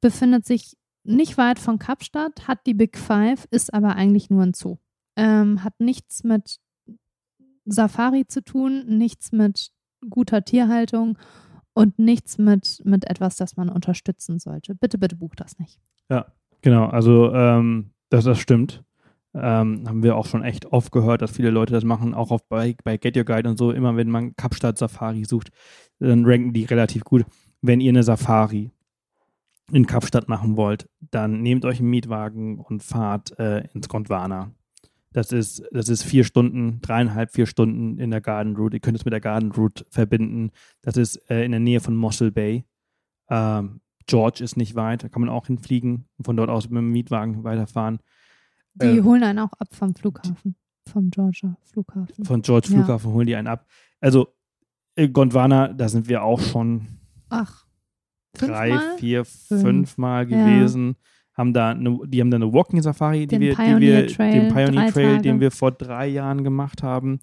Befindet 0.00 0.46
sich 0.46 0.76
nicht 1.04 1.36
weit 1.36 1.58
von 1.58 1.78
Kapstadt, 1.78 2.46
hat 2.46 2.66
die 2.66 2.74
Big 2.74 2.96
Five, 2.96 3.46
ist 3.50 3.74
aber 3.74 3.96
eigentlich 3.96 4.30
nur 4.30 4.42
ein 4.42 4.54
Zoo. 4.54 4.78
Ähm, 5.16 5.64
hat 5.64 5.78
nichts 5.80 6.22
mit 6.22 6.58
Safari 7.64 8.26
zu 8.26 8.42
tun, 8.42 8.84
nichts 8.86 9.32
mit 9.32 9.72
guter 10.08 10.44
Tierhaltung 10.44 11.18
und 11.74 11.98
nichts 11.98 12.38
mit, 12.38 12.82
mit 12.84 13.08
etwas, 13.08 13.36
das 13.36 13.56
man 13.56 13.68
unterstützen 13.68 14.38
sollte. 14.38 14.74
Bitte, 14.74 14.98
bitte 14.98 15.16
bucht 15.16 15.40
das 15.40 15.58
nicht. 15.58 15.80
Ja, 16.10 16.26
genau. 16.60 16.86
Also 16.86 17.32
ähm, 17.32 17.92
das, 18.10 18.24
das 18.24 18.38
stimmt. 18.38 18.84
Ähm, 19.34 19.84
haben 19.88 20.02
wir 20.02 20.16
auch 20.16 20.26
schon 20.26 20.44
echt 20.44 20.66
oft 20.66 20.92
gehört, 20.92 21.22
dass 21.22 21.30
viele 21.30 21.50
Leute 21.50 21.72
das 21.72 21.84
machen, 21.84 22.12
auch 22.12 22.30
auf, 22.30 22.46
bei, 22.48 22.76
bei 22.84 22.98
Get 22.98 23.16
Your 23.16 23.24
Guide 23.24 23.48
und 23.48 23.56
so. 23.56 23.72
Immer 23.72 23.96
wenn 23.96 24.10
man 24.10 24.36
Kapstadt 24.36 24.76
Safari 24.76 25.24
sucht, 25.24 25.48
dann 25.98 26.26
ranken 26.26 26.52
die 26.52 26.64
relativ 26.64 27.04
gut. 27.04 27.24
Wenn 27.62 27.80
ihr 27.80 27.90
eine 27.90 28.02
Safari 28.02 28.70
in 29.70 29.86
Kapstadt 29.86 30.28
machen 30.28 30.56
wollt, 30.58 30.86
dann 31.00 31.40
nehmt 31.40 31.64
euch 31.64 31.78
einen 31.78 31.88
Mietwagen 31.88 32.58
und 32.58 32.82
fahrt 32.82 33.38
äh, 33.38 33.66
ins 33.72 33.88
Gondwana. 33.88 34.52
Das 35.12 35.30
ist, 35.32 35.62
das 35.72 35.88
ist 35.88 36.02
vier 36.04 36.24
Stunden, 36.24 36.80
dreieinhalb, 36.80 37.30
vier 37.32 37.46
Stunden 37.46 37.98
in 37.98 38.10
der 38.10 38.20
Garden 38.20 38.56
Route. 38.56 38.76
Ihr 38.76 38.80
könnt 38.80 38.96
es 38.96 39.04
mit 39.04 39.12
der 39.12 39.20
Garden 39.20 39.52
Route 39.52 39.84
verbinden. 39.90 40.50
Das 40.80 40.96
ist 40.96 41.16
äh, 41.30 41.44
in 41.44 41.50
der 41.50 41.60
Nähe 41.60 41.80
von 41.80 41.94
Mossel 41.96 42.30
Bay. 42.30 42.64
Ähm, 43.28 43.80
George 44.06 44.42
ist 44.42 44.56
nicht 44.56 44.74
weit, 44.74 45.04
da 45.04 45.08
kann 45.08 45.20
man 45.20 45.28
auch 45.30 45.46
hinfliegen 45.46 46.06
und 46.16 46.24
von 46.24 46.36
dort 46.36 46.50
aus 46.50 46.68
mit 46.68 46.78
dem 46.78 46.90
Mietwagen 46.90 47.44
weiterfahren. 47.44 48.00
Die 48.74 48.86
äh, 48.86 49.02
holen 49.02 49.22
einen 49.22 49.38
auch 49.38 49.52
ab 49.58 49.68
vom 49.70 49.94
Flughafen, 49.94 50.56
vom 50.88 51.10
Georgia 51.10 51.56
Flughafen. 51.62 52.24
Von 52.24 52.42
George 52.42 52.68
ja. 52.70 52.76
Flughafen 52.78 53.12
holen 53.12 53.26
die 53.26 53.36
einen 53.36 53.46
ab. 53.48 53.66
Also 54.00 54.34
Gondwana, 55.12 55.68
da 55.72 55.88
sind 55.88 56.08
wir 56.08 56.22
auch 56.22 56.40
schon 56.40 56.86
Ach, 57.28 57.64
drei, 58.32 58.70
fünfmal? 58.70 58.98
vier, 58.98 59.24
Fünf. 59.24 59.60
fünf 59.62 59.98
Mal 59.98 60.30
Ja. 60.30 60.94
Haben 61.34 61.52
da 61.52 61.70
eine, 61.70 61.98
die 62.06 62.20
haben 62.20 62.30
da 62.30 62.36
eine 62.36 62.52
Walking 62.52 62.82
Safari, 62.82 63.20
die 63.20 63.26
Den 63.28 63.40
wir, 63.40 63.50
die 63.50 63.56
Pioneer 63.56 64.02
wir, 64.02 64.06
Trail, 64.08 64.32
den 64.32 64.52
Pioneer 64.52 64.92
Trail, 64.92 65.18
den 65.22 65.40
wir 65.40 65.50
vor 65.50 65.72
drei 65.72 66.08
Jahren 66.08 66.44
gemacht 66.44 66.82
haben. 66.82 67.20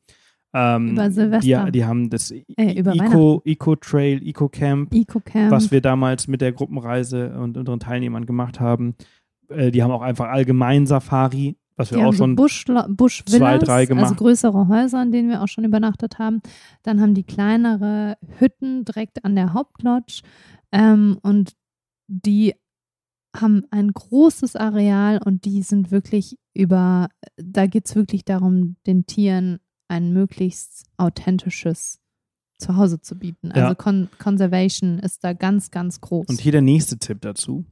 Ähm, 0.51 0.93
Über 0.93 1.11
Silvester. 1.11 1.65
Die, 1.65 1.71
die 1.73 1.85
haben 1.85 2.09
das 2.09 2.31
Äh, 2.31 2.79
über 2.79 2.95
Eco, 2.95 3.41
Eco 3.45 3.75
Trail, 3.75 4.19
Eco 4.27 4.49
Camp, 4.49 4.91
was 5.49 5.69
wir 5.69 5.79
damals 5.81 6.27
mit 6.27 6.41
der 6.41 6.51
Gruppenreise 6.53 7.37
und 7.39 7.55
unseren 7.55 7.79
Teilnehmern 7.79 8.25
gemacht 8.25 8.59
haben. 8.59 8.95
Äh, 9.49 9.69
die 9.69 9.83
haben 9.83 9.91
auch 9.91 10.01
einfach 10.01 10.27
allgemein 10.29 10.87
Safari, 10.87 11.55
was 11.75 11.91
wir 11.91 11.99
Die 11.99 12.03
auch 12.03 12.07
haben 12.07 12.15
so 12.15 12.23
schon 12.23 12.35
Busch, 12.35 12.65
Busch 12.89 13.23
zwei, 13.25 13.59
drei 13.59 13.85
gemacht. 13.85 14.05
also 14.05 14.15
größere 14.15 14.67
Häuser, 14.67 15.03
in 15.03 15.11
denen 15.11 15.29
wir 15.29 15.43
auch 15.43 15.47
schon 15.47 15.65
übernachtet 15.65 16.17
haben. 16.17 16.41
Dann 16.81 16.99
haben 16.99 17.13
die 17.13 17.23
kleinere 17.23 18.17
Hütten 18.39 18.85
direkt 18.85 19.23
an 19.23 19.35
der 19.35 19.53
Hauptlodge 19.53 20.21
ähm, 20.71 21.19
und 21.21 21.51
die 22.07 22.55
haben 23.35 23.63
ein 23.71 23.91
großes 23.91 24.55
Areal 24.55 25.19
und 25.23 25.45
die 25.45 25.61
sind 25.61 25.91
wirklich 25.91 26.37
über, 26.53 27.09
da 27.37 27.67
geht 27.67 27.85
es 27.85 27.95
wirklich 27.95 28.25
darum, 28.25 28.75
den 28.85 29.05
Tieren 29.05 29.59
ein 29.87 30.13
möglichst 30.13 30.85
authentisches 30.97 31.99
Zuhause 32.57 33.01
zu 33.01 33.17
bieten. 33.17 33.51
Ja. 33.55 33.63
Also 33.63 33.75
Con 33.75 34.09
Conservation 34.19 34.99
ist 34.99 35.23
da 35.23 35.33
ganz, 35.33 35.71
ganz 35.71 36.01
groß. 36.01 36.27
Und 36.27 36.39
hier 36.39 36.51
der 36.51 36.61
nächste 36.61 36.97
Tipp 36.97 37.21
dazu. 37.21 37.65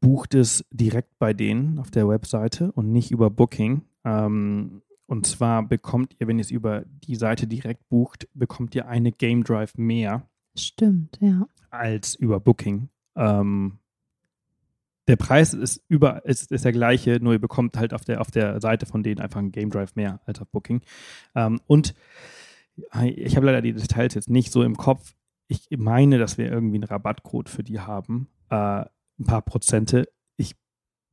Bucht 0.00 0.34
es 0.34 0.64
direkt 0.70 1.18
bei 1.18 1.32
denen 1.32 1.78
auf 1.78 1.90
der 1.90 2.08
Webseite 2.08 2.70
und 2.72 2.92
nicht 2.92 3.10
über 3.10 3.30
Booking. 3.30 3.82
Ähm, 4.04 4.82
und 5.06 5.26
zwar 5.26 5.66
bekommt 5.66 6.14
ihr, 6.18 6.28
wenn 6.28 6.38
ihr 6.38 6.44
es 6.44 6.50
über 6.50 6.84
die 6.86 7.16
Seite 7.16 7.46
direkt 7.46 7.88
bucht, 7.88 8.28
bekommt 8.34 8.74
ihr 8.74 8.86
eine 8.86 9.12
Game 9.12 9.44
Drive 9.44 9.76
mehr 9.76 10.28
Stimmt, 10.56 11.18
ja. 11.20 11.46
als 11.70 12.14
über 12.14 12.40
Booking. 12.40 12.88
Ähm, 13.16 13.78
der 15.08 15.16
Preis 15.16 15.52
ist 15.52 15.82
über 15.88 16.24
ist, 16.24 16.52
ist 16.52 16.64
der 16.64 16.72
gleiche, 16.72 17.18
nur 17.20 17.32
ihr 17.32 17.40
bekommt 17.40 17.76
halt 17.76 17.92
auf 17.92 18.04
der 18.04 18.20
auf 18.20 18.30
der 18.30 18.60
Seite 18.60 18.86
von 18.86 19.02
denen 19.02 19.20
einfach 19.20 19.40
einen 19.40 19.52
Game 19.52 19.70
Drive 19.70 19.96
mehr 19.96 20.20
als 20.26 20.40
auf 20.40 20.48
Booking. 20.48 20.82
Ähm, 21.34 21.60
und 21.66 21.94
ich 23.04 23.36
habe 23.36 23.46
leider 23.46 23.60
die 23.60 23.72
Details 23.72 24.14
jetzt 24.14 24.30
nicht 24.30 24.52
so 24.52 24.62
im 24.62 24.76
Kopf. 24.76 25.14
Ich 25.48 25.68
meine, 25.76 26.18
dass 26.18 26.38
wir 26.38 26.50
irgendwie 26.50 26.76
einen 26.76 26.84
Rabattcode 26.84 27.48
für 27.48 27.62
die 27.62 27.80
haben, 27.80 28.28
äh, 28.48 28.54
ein 28.54 29.24
paar 29.26 29.42
Prozente. 29.42 30.08
Ich 30.36 30.54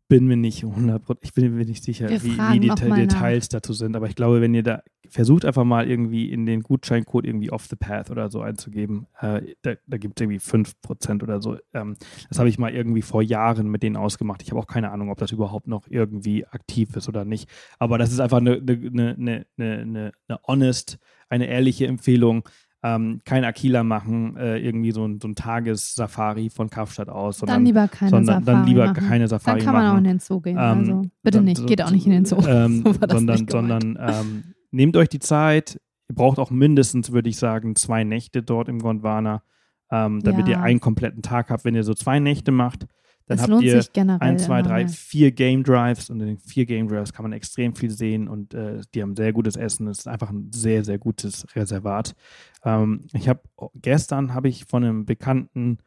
bin 0.09 0.25
mir 0.27 0.35
nicht 0.35 0.65
100 0.65 1.01
ich 1.21 1.33
bin 1.33 1.55
mir 1.55 1.63
nicht 1.65 1.83
sicher, 1.83 2.09
wie, 2.09 2.37
wie 2.37 2.59
die 2.59 2.67
noch 2.67 2.75
Deta- 2.75 2.87
mal 2.89 3.05
nach. 3.05 3.07
Details 3.13 3.47
dazu 3.47 3.71
sind. 3.71 3.95
Aber 3.95 4.07
ich 4.07 4.15
glaube, 4.15 4.41
wenn 4.41 4.53
ihr 4.53 4.63
da 4.63 4.81
versucht 5.07 5.45
einfach 5.45 5.63
mal 5.63 5.89
irgendwie 5.89 6.29
in 6.31 6.45
den 6.45 6.61
Gutscheincode 6.61 7.25
irgendwie 7.25 7.51
off 7.51 7.65
the 7.67 7.75
path 7.75 8.11
oder 8.11 8.29
so 8.29 8.41
einzugeben, 8.41 9.07
äh, 9.21 9.41
da, 9.61 9.75
da 9.87 9.97
gibt 9.97 10.19
es 10.19 10.23
irgendwie 10.23 10.39
5% 10.39 11.23
oder 11.23 11.41
so. 11.41 11.57
Ähm, 11.73 11.95
das 12.27 12.37
habe 12.39 12.49
ich 12.49 12.59
mal 12.59 12.73
irgendwie 12.73 13.01
vor 13.01 13.21
Jahren 13.21 13.69
mit 13.69 13.81
denen 13.83 13.95
ausgemacht. 13.95 14.41
Ich 14.43 14.51
habe 14.51 14.59
auch 14.59 14.67
keine 14.67 14.91
Ahnung, 14.91 15.09
ob 15.09 15.17
das 15.19 15.31
überhaupt 15.31 15.67
noch 15.67 15.85
irgendwie 15.89 16.45
aktiv 16.45 16.95
ist 16.95 17.07
oder 17.07 17.23
nicht. 17.23 17.49
Aber 17.79 17.97
das 17.97 18.11
ist 18.11 18.19
einfach 18.19 18.37
eine, 18.37 18.53
eine, 18.55 19.15
eine, 19.17 19.45
eine, 19.57 20.11
eine 20.27 20.39
honest, 20.47 20.97
eine 21.29 21.47
ehrliche 21.47 21.87
Empfehlung. 21.87 22.47
Ähm, 22.81 23.19
kein 23.25 23.43
Aquila 23.43 23.83
machen, 23.83 24.37
äh, 24.37 24.57
irgendwie 24.57 24.91
so 24.91 25.05
ein, 25.05 25.19
so 25.21 25.27
ein 25.27 25.35
Tagessafari 25.35 26.49
von 26.49 26.69
Kapstadt 26.69 27.09
aus, 27.09 27.39
sondern, 27.39 27.57
dann 27.57 27.65
lieber 27.65 27.87
keine 27.89 28.09
sondern 28.09 28.43
Safari 28.45 28.45
dann 28.45 28.65
lieber 28.67 28.85
machen. 28.87 29.07
keine 29.07 29.27
Safari 29.27 29.57
Dann 29.59 29.65
kann 29.65 29.73
man 29.75 29.83
machen. 29.83 29.93
auch 29.93 29.97
in 29.97 30.03
den 30.05 30.19
Zoo 30.19 30.39
gehen. 30.39 30.57
Ähm, 30.57 30.61
also 30.79 31.01
bitte 31.21 31.37
dann- 31.39 31.45
nicht, 31.45 31.67
geht 31.67 31.81
auch 31.83 31.91
nicht 31.91 32.05
in 32.05 32.11
den 32.13 32.25
Zoo. 32.25 32.37
Ähm, 32.47 32.83
So 32.85 32.93
sondern 33.09 33.47
sondern 33.49 33.97
ähm, 33.99 34.43
nehmt 34.71 34.95
euch 34.95 35.09
die 35.09 35.19
Zeit. 35.19 35.79
Ihr 36.09 36.15
braucht 36.15 36.39
auch 36.39 36.51
mindestens, 36.51 37.11
würde 37.11 37.29
ich 37.29 37.37
sagen, 37.37 37.75
zwei 37.75 38.03
Nächte 38.05 38.41
dort 38.43 38.69
im 38.69 38.79
Gondwana, 38.79 39.43
ähm, 39.91 40.21
damit 40.23 40.47
Ja. 40.47 40.57
ihr 40.57 40.61
einen 40.63 40.79
kompletten 40.79 41.21
Tag 41.21 41.49
habt. 41.49 41.65
Wenn 41.65 41.75
ihr 41.75 41.83
so 41.83 41.93
zwei 41.93 42.19
Nächte 42.19 42.51
macht, 42.51 42.85
dann 43.29 43.35
es 43.35 43.43
habt 43.43 43.51
lohnt 43.51 43.63
ihr 43.63 43.79
sich 43.79 43.93
generell. 43.93 44.27
ein, 44.27 44.39
zwei, 44.39 44.63
drei, 44.63 44.87
vier 44.87 45.31
Game 45.31 45.63
Drives 45.63 46.09
und 46.09 46.19
in 46.19 46.25
den 46.25 46.37
vier 46.39 46.65
Game 46.65 46.87
Drives 46.87 47.13
kann 47.13 47.21
man 47.21 47.31
extrem 47.31 47.75
viel 47.75 47.91
sehen 47.91 48.27
und 48.27 48.55
äh, 48.55 48.81
die 48.95 49.03
haben 49.03 49.15
sehr 49.15 49.33
gutes 49.33 49.55
Essen. 49.55 49.87
Es 49.87 49.99
ist 49.99 50.07
einfach 50.07 50.31
ein 50.31 50.51
sehr, 50.51 50.83
sehr 50.83 50.97
gutes 50.97 51.45
Reservat. 51.55 52.15
Ähm, 52.65 53.05
ich 53.13 53.29
habe 53.29 53.41
gestern 53.75 54.33
habe 54.33 54.49
ich 54.49 54.65
von 54.65 54.83
einem 54.83 55.05
bekannten 55.05 55.77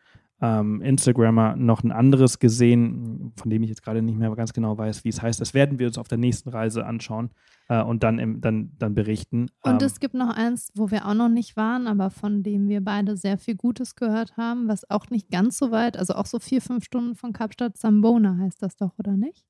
ähm, 0.43 0.83
Instagrammer 0.83 1.55
noch 1.57 1.85
ein 1.85 1.93
anderes 1.93 2.41
gesehen, 2.41 3.33
von 3.37 3.49
dem 3.49 3.63
ich 3.63 3.69
jetzt 3.69 3.83
gerade 3.83 4.03
nicht 4.03 4.19
mehr 4.19 4.35
ganz 4.35 4.53
genau 4.53 4.77
weiß, 4.77 5.05
wie 5.05 5.09
es 5.09 5.23
heißt. 5.23 5.41
Das 5.41 5.55
werden 5.55 5.79
wir 5.79 5.87
uns 5.87 5.99
auf 5.99 6.09
der 6.09 6.19
nächsten 6.19 6.51
Reise 6.51 6.85
anschauen 6.85 7.31
äh, 7.69 7.81
und 7.81 8.03
dann, 8.03 8.19
im, 8.19 8.41
dann, 8.41 8.73
dann 8.77 8.95
berichten. 8.95 9.47
Und 9.63 9.81
Ähm, 9.81 9.87
es 9.87 10.01
gibt 10.01 10.15
noch 10.15 10.37
eins, 10.37 10.73
wo 10.75 10.91
wir 10.91 11.07
auch 11.07 11.15
noch 11.15 11.29
nicht 11.29 11.57
waren, 11.57 11.87
aber 11.87 12.11
von 12.11 12.43
dem 12.43 12.69
wir 12.69 12.83
beide 12.83 13.17
sehr 13.17 13.39
viel 13.39 13.55
Gutes 13.55 13.95
gehört 13.95 14.37
haben, 14.37 14.67
was 14.67 14.91
auch 14.91 15.11
nicht 15.11 15.31
ganz 15.31 15.59
so 15.59 15.71
weit, 15.71 15.97
also 15.97 16.15
auch 16.15 16.27
so 16.27 16.41
vier, 16.41 16.61
fünf 16.61 16.85
Stunden 16.85 17.15
von 17.15 17.33
Kapstadt, 17.33 17.77
Zambona 17.77 18.37
heißt 18.39 18.61
das 18.63 18.77
doch, 18.77 18.99
oder 18.99 19.17
nicht? 19.17 19.45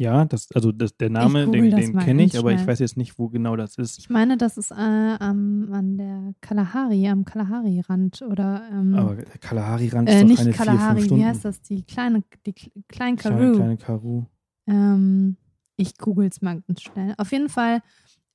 Ja, 0.00 0.24
das, 0.24 0.50
also 0.54 0.72
das, 0.72 0.96
der 0.96 1.10
Name, 1.10 1.46
den, 1.50 1.70
den 1.70 1.98
kenne 1.98 2.22
ich, 2.24 2.38
aber 2.38 2.52
ich 2.52 2.66
weiß 2.66 2.78
jetzt 2.78 2.96
nicht, 2.96 3.18
wo 3.18 3.28
genau 3.28 3.54
das 3.54 3.76
ist. 3.76 3.98
Ich 3.98 4.08
meine, 4.08 4.38
das 4.38 4.56
ist 4.56 4.70
äh, 4.70 4.74
am, 4.74 5.68
an 5.72 5.98
der 5.98 6.32
Kalahari, 6.40 7.06
am 7.06 7.26
Kalahari-Rand 7.26 8.22
oder 8.22 8.62
ähm, 8.72 8.94
Aber 8.94 9.16
der 9.16 9.38
Kalahari-Rand 9.38 10.08
äh, 10.08 10.14
ist 10.14 10.22
doch 10.22 10.28
nicht 10.28 10.38
keine 10.38 10.52
vier, 10.52 10.64
Kalahari, 10.64 10.94
fünf 10.94 11.04
Stunden. 11.04 11.22
wie 11.22 11.26
heißt 11.26 11.44
das? 11.44 11.60
Die 11.60 11.82
kleine, 11.82 12.22
die 12.46 12.52
Kle- 12.54 12.72
Klein 12.88 13.16
Kleine, 13.16 13.36
Karoo. 13.38 13.56
kleine 13.56 13.76
Karu. 13.76 14.24
Ähm, 14.66 15.36
ich 15.76 15.98
google 15.98 16.28
es 16.28 16.40
mal 16.40 16.62
ganz 16.62 16.80
schnell. 16.80 17.14
Auf 17.18 17.30
jeden 17.32 17.50
Fall, 17.50 17.82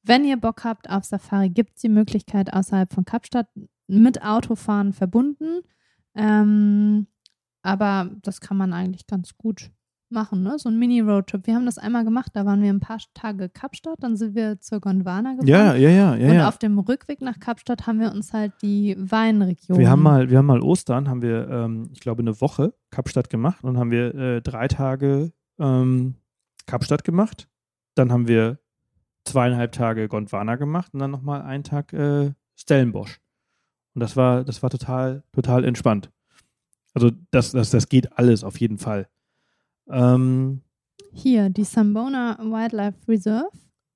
wenn 0.03 0.23
ihr 0.23 0.37
Bock 0.37 0.63
habt 0.65 0.87
auf 0.89 1.03
Safari, 1.03 1.49
gibt 1.49 1.77
es 1.77 1.81
die 1.81 1.89
Möglichkeit 1.89 2.53
außerhalb 2.53 2.93
von 2.93 3.05
Kapstadt 3.05 3.47
mit 3.87 4.21
Autofahren 4.23 4.93
verbunden. 4.93 5.61
Ähm, 6.15 7.07
aber 7.63 8.11
das 8.21 8.39
kann 8.39 8.57
man 8.57 8.71
eigentlich 8.73 9.07
ganz 9.07 9.35
gut 9.35 9.71
machen, 10.09 10.43
ne? 10.43 10.57
So 10.57 10.69
ein 10.69 10.77
Mini-Roadtrip. 10.77 11.47
Wir 11.47 11.55
haben 11.55 11.65
das 11.65 11.77
einmal 11.77 12.03
gemacht, 12.03 12.31
da 12.33 12.45
waren 12.45 12.61
wir 12.61 12.69
ein 12.69 12.79
paar 12.79 12.99
Tage 13.13 13.49
Kapstadt, 13.49 13.97
dann 14.01 14.15
sind 14.15 14.35
wir 14.35 14.59
zur 14.59 14.79
Gondwana 14.79 15.31
gefahren. 15.31 15.47
Ja, 15.47 15.75
ja, 15.75 15.89
ja, 15.89 16.15
ja. 16.15 16.29
und 16.29 16.35
ja. 16.35 16.47
auf 16.47 16.57
dem 16.57 16.77
Rückweg 16.79 17.21
nach 17.21 17.39
Kapstadt 17.39 17.87
haben 17.87 17.99
wir 17.99 18.11
uns 18.11 18.33
halt 18.33 18.53
die 18.61 18.95
Weinregion. 18.97 19.77
Wir 19.77 19.89
haben 19.89 20.03
mal, 20.03 20.29
wir 20.29 20.37
haben 20.37 20.45
mal 20.45 20.61
Ostern, 20.61 21.09
haben 21.09 21.21
wir, 21.21 21.49
ähm, 21.49 21.89
ich 21.93 21.99
glaube, 21.99 22.21
eine 22.21 22.39
Woche 22.41 22.73
Kapstadt 22.91 23.29
gemacht 23.29 23.63
und 23.63 23.77
haben 23.77 23.91
wir 23.91 24.15
äh, 24.15 24.41
drei 24.41 24.67
Tage 24.67 25.31
ähm, 25.59 26.15
Kapstadt 26.65 27.03
gemacht. 27.03 27.47
Dann 27.95 28.11
haben 28.11 28.27
wir 28.27 28.59
zweieinhalb 29.25 29.71
Tage 29.71 30.07
Gondwana 30.07 30.55
gemacht 30.55 30.93
und 30.93 30.99
dann 30.99 31.11
nochmal 31.11 31.41
einen 31.41 31.63
Tag 31.63 31.93
äh, 31.93 32.31
Stellenbosch. 32.55 33.19
Und 33.93 34.01
das 34.01 34.15
war, 34.15 34.43
das 34.43 34.61
war 34.61 34.69
total, 34.69 35.23
total 35.31 35.63
entspannt. 35.63 36.11
Also 36.93 37.11
das, 37.31 37.51
das, 37.51 37.71
das 37.71 37.89
geht 37.89 38.17
alles 38.17 38.43
auf 38.43 38.59
jeden 38.59 38.77
Fall. 38.77 39.07
Ähm, 39.89 40.61
Hier, 41.13 41.49
die 41.49 41.63
Sambona 41.63 42.37
Wildlife 42.39 42.97
Reserve, 43.07 43.49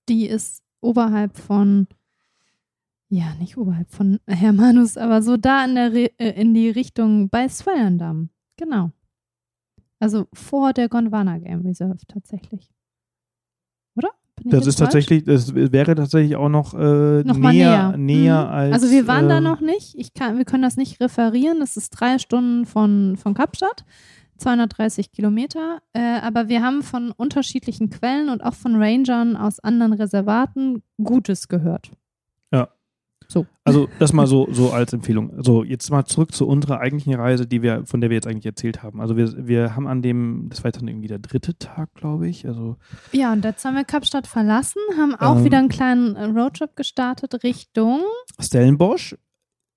die 0.08 0.28
ist 0.28 0.64
oberhalb 0.82 1.38
von, 1.38 1.88
ja, 3.10 3.34
nicht 3.40 3.58
oberhalb 3.58 3.90
von 3.92 4.20
Hermanus, 4.28 4.98
aber 4.98 5.22
so 5.22 5.38
da 5.38 5.66
in, 5.66 5.76
der 5.76 5.94
Re 5.94 6.12
äh, 6.18 6.40
in 6.42 6.54
die 6.54 6.70
Richtung 6.70 7.30
bei 7.30 7.48
Swellendam. 7.50 8.30
Genau. 8.58 8.92
Also 10.00 10.28
vor 10.34 10.72
der 10.74 10.88
Gondwana 10.88 11.38
Game 11.40 11.62
Reserve 11.62 11.98
tatsächlich. 12.08 12.70
Oder? 13.96 14.10
Bin 14.38 14.52
das 14.52 14.66
ist 14.66 14.78
falsch? 14.78 14.92
tatsächlich, 14.94 15.26
das 15.26 15.54
wäre 15.54 15.96
tatsächlich 15.96 16.38
auch 16.38 16.48
noch, 16.48 16.74
äh, 16.74 17.24
Noch 17.24 17.38
näher, 17.38 17.98
näher. 17.98 17.98
näher 17.98 18.44
Mhm. 18.46 18.50
als. 18.52 18.74
Also 18.74 18.92
wir 18.92 19.08
waren 19.08 19.28
da 19.28 19.40
ähm, 19.40 19.44
noch 19.44 19.60
nicht. 19.60 19.96
Ich 19.96 20.14
kann, 20.14 20.38
wir 20.38 20.46
können 20.46 20.64
das 20.64 20.78
nicht 20.78 21.02
referieren. 21.02 21.60
Das 21.60 21.76
ist 21.76 21.90
drei 21.90 22.18
Stunden 22.20 22.66
von, 22.66 23.18
von 23.18 23.34
Kapstadt, 23.34 23.84
230 24.40 25.12
Kilometer. 25.12 25.82
Äh, 25.94 26.20
aber 26.22 26.48
wir 26.48 26.62
haben 26.62 26.82
von 26.84 27.12
unterschiedlichen 27.12 27.90
Quellen 27.90 28.30
und 28.30 28.44
auch 28.44 28.54
von 28.56 28.82
Rangern 28.82 29.36
aus 29.36 29.60
anderen 29.60 29.94
Reservaten 29.94 30.82
Gutes 31.04 31.48
gehört. 31.48 31.92
Ja. 32.52 32.70
So. 33.28 33.46
Also 33.64 33.88
das 34.00 34.12
mal 34.12 34.26
so, 34.26 34.48
so 34.52 34.72
als 34.72 34.92
Empfehlung. 34.92 35.32
So, 35.44 35.64
jetzt 35.64 35.92
mal 35.92 36.04
zurück 36.06 36.34
zu 36.34 36.48
unserer 36.48 36.80
eigentlichen 36.80 37.14
Reise, 37.14 37.46
die 37.46 37.62
wir, 37.62 37.86
von 37.86 38.02
der 38.02 38.10
wir 38.10 38.16
jetzt 38.16 38.26
eigentlich 38.26 38.48
erzählt 38.48 38.82
haben. 38.82 39.00
Also 39.00 39.18
wir, 39.18 39.48
wir 39.48 39.76
haben 39.76 39.86
an 39.88 40.02
dem, 40.02 40.48
das 40.50 40.64
war 40.64 40.70
jetzt 40.70 40.82
dann 40.82 40.88
irgendwie 40.88 41.10
der 41.10 41.20
dritte 41.20 41.56
Tag, 41.60 41.94
glaube 41.94 42.28
ich. 42.28 42.48
Also 42.48 42.78
Ja, 43.12 43.32
und 43.32 43.46
jetzt 43.46 43.64
haben 43.64 43.76
wir 43.76 43.84
Kapstadt 43.84 44.26
verlassen, 44.26 44.82
haben 44.98 45.14
auch 45.14 45.38
Ähm. 45.38 45.44
wieder 45.44 45.60
einen 45.60 45.70
kleinen 45.70 46.16
äh, 46.16 46.24
Roadtrip 46.26 46.76
gestartet 46.76 47.44
Richtung. 47.44 48.02
Stellenbosch. 48.40 49.16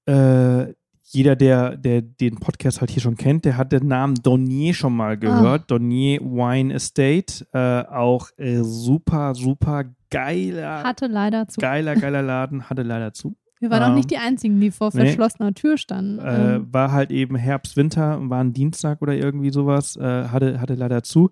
Äh, 0.06 0.72
jeder, 1.12 1.36
der, 1.36 1.76
der 1.76 2.02
den 2.02 2.36
Podcast 2.38 2.80
halt 2.80 2.90
hier 2.90 3.02
schon 3.02 3.16
kennt, 3.16 3.44
der 3.44 3.56
hat 3.56 3.72
den 3.72 3.86
Namen 3.86 4.14
Donier 4.22 4.74
schon 4.74 4.96
mal 4.96 5.16
gehört. 5.18 5.70
Donier 5.70 6.20
Wine 6.20 6.72
Estate. 6.74 7.46
Äh, 7.52 7.84
auch 7.92 8.28
äh, 8.36 8.62
super, 8.62 9.34
super 9.34 9.84
geiler, 10.10 10.82
Hatte 10.84 11.06
leider 11.06 11.48
zu. 11.48 11.60
geiler, 11.60 11.94
geiler 11.96 12.22
Laden. 12.22 12.68
Hatte 12.70 12.82
leider 12.82 13.12
zu. 13.12 13.36
Wir 13.60 13.70
waren 13.70 13.82
auch 13.84 13.88
Ähm, 13.90 13.94
nicht 13.94 14.10
die 14.10 14.16
Einzigen, 14.18 14.60
die 14.60 14.70
vor 14.70 14.90
nee. 14.92 15.00
verschlossener 15.04 15.54
Tür 15.54 15.76
standen. 15.78 16.18
Äh, 16.18 16.60
war 16.72 16.90
halt 16.92 17.10
eben 17.10 17.36
Herbst, 17.36 17.76
Winter, 17.76 18.18
war 18.28 18.42
ein 18.42 18.52
Dienstag 18.52 19.00
oder 19.02 19.14
irgendwie 19.14 19.50
sowas. 19.50 19.96
Äh, 19.96 20.02
hatte, 20.28 20.60
hatte 20.60 20.74
leider 20.74 21.02
zu. 21.02 21.30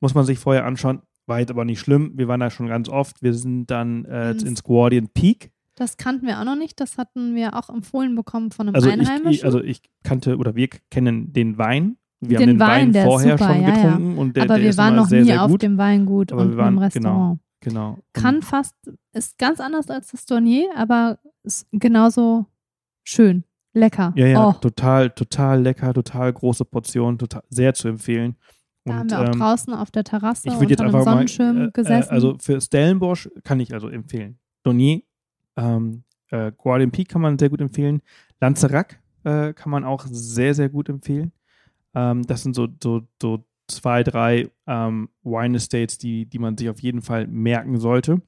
Muss 0.00 0.14
man 0.14 0.24
sich 0.24 0.38
vorher 0.38 0.66
anschauen. 0.66 1.00
War 1.26 1.38
jetzt 1.40 1.50
aber 1.50 1.64
nicht 1.64 1.80
schlimm. 1.80 2.12
Wir 2.16 2.26
waren 2.28 2.40
da 2.40 2.50
schon 2.50 2.66
ganz 2.66 2.88
oft. 2.88 3.22
Wir 3.22 3.32
sind 3.34 3.66
dann 3.70 4.04
äh, 4.06 4.32
Ins- 4.32 4.42
ins 4.42 4.62
Guardian 4.64 5.08
Peak. 5.08 5.52
Das 5.80 5.96
kannten 5.96 6.26
wir 6.26 6.38
auch 6.40 6.44
noch 6.44 6.56
nicht. 6.56 6.78
Das 6.78 6.98
hatten 6.98 7.34
wir 7.34 7.56
auch 7.56 7.70
empfohlen 7.70 8.14
bekommen 8.14 8.50
von 8.50 8.68
einem 8.68 8.74
Also 8.74 8.90
Einheimischen. 8.90 9.30
ich, 9.30 9.44
also 9.44 9.62
ich 9.62 9.80
kannte 10.04 10.36
oder 10.36 10.54
wir 10.54 10.68
kennen 10.90 11.32
den 11.32 11.56
Wein. 11.58 11.96
Wir 12.20 12.36
haben 12.38 12.46
Den 12.46 12.58
den 12.58 12.60
Wein, 12.60 12.92
Wein, 12.94 13.04
vorher 13.06 13.38
super, 13.38 13.52
schon 13.54 13.62
ja, 13.62 13.68
ja. 13.68 13.74
getrunken 13.74 14.18
und 14.18 14.36
der, 14.36 14.42
aber 14.42 14.56
der 14.58 14.64
wir 14.64 14.76
waren 14.76 14.96
noch 14.96 15.06
sehr, 15.08 15.20
nie 15.22 15.28
sehr 15.28 15.42
auf 15.42 15.56
dem 15.56 15.78
Weingut 15.78 16.32
Aber 16.32 16.42
und 16.42 16.50
wir 16.50 16.56
waren- 16.58 16.74
im 16.74 16.78
Restaurant. 16.78 17.40
Genau. 17.62 17.92
Und 17.94 18.02
Kann 18.12 18.42
fast, 18.42 18.74
ist 19.12 19.38
ganz 19.38 19.58
anders 19.60 19.88
als 19.90 20.08
das 20.12 20.26
Dornier, 20.26 20.68
aber 20.76 21.18
ist 21.42 21.66
genauso 21.72 22.46
schön. 23.04 23.44
Lecker. 23.72 24.12
Ja, 24.16 24.26
ja, 24.26 24.48
oh, 24.48 24.52
total, 24.52 25.10
total 25.10 25.62
lecker, 25.62 25.94
total 25.94 26.32
große 26.32 26.64
Portion, 26.64 27.18
total, 27.18 27.42
sehr 27.48 27.72
zu 27.72 27.88
empfehlen. 27.88 28.36
da 28.84 28.94
haben 28.94 29.10
wir 29.10 29.20
auch 29.20 29.26
ähm, 29.26 29.32
draußen 29.38 29.72
auf 29.72 29.90
der 29.90 30.04
Terrasse 30.04 30.48
ich 30.48 30.54
würde 30.58 30.70
jetzt 30.70 30.80
unter 30.80 30.84
einem 30.90 30.94
einfach 30.96 31.06
mal, 31.06 31.12
Sonnenschirm 31.12 31.56
äh, 31.56 31.64
äh, 31.66 31.70
gesessen. 31.70 32.10
also 32.10 32.36
für 32.38 32.60
Stellenbosch 32.60 33.30
kann 33.44 33.60
ich 33.60 33.72
also 33.72 33.88
empfehlen. 33.88 34.38
Donier, 34.64 35.02
ähm, 35.60 36.04
äh, 36.30 36.52
Guardian 36.56 36.90
Peak 36.90 37.08
kann 37.08 37.22
man 37.22 37.38
sehr 37.38 37.50
gut 37.50 37.60
empfehlen. 37.60 38.02
Lanzerac 38.40 39.00
äh, 39.24 39.52
kann 39.52 39.70
man 39.70 39.84
auch 39.84 40.06
sehr, 40.06 40.54
sehr 40.54 40.68
gut 40.68 40.88
empfehlen. 40.88 41.32
Ähm, 41.94 42.26
das 42.26 42.42
sind 42.42 42.54
so, 42.54 42.68
so, 42.82 43.02
so 43.20 43.44
zwei, 43.68 44.02
drei 44.02 44.50
ähm, 44.66 45.08
Wine 45.22 45.56
Estates, 45.56 45.98
die, 45.98 46.26
die 46.26 46.38
man 46.38 46.56
sich 46.56 46.68
auf 46.68 46.80
jeden 46.80 47.02
Fall 47.02 47.26
merken 47.26 47.78
sollte. 47.78 48.22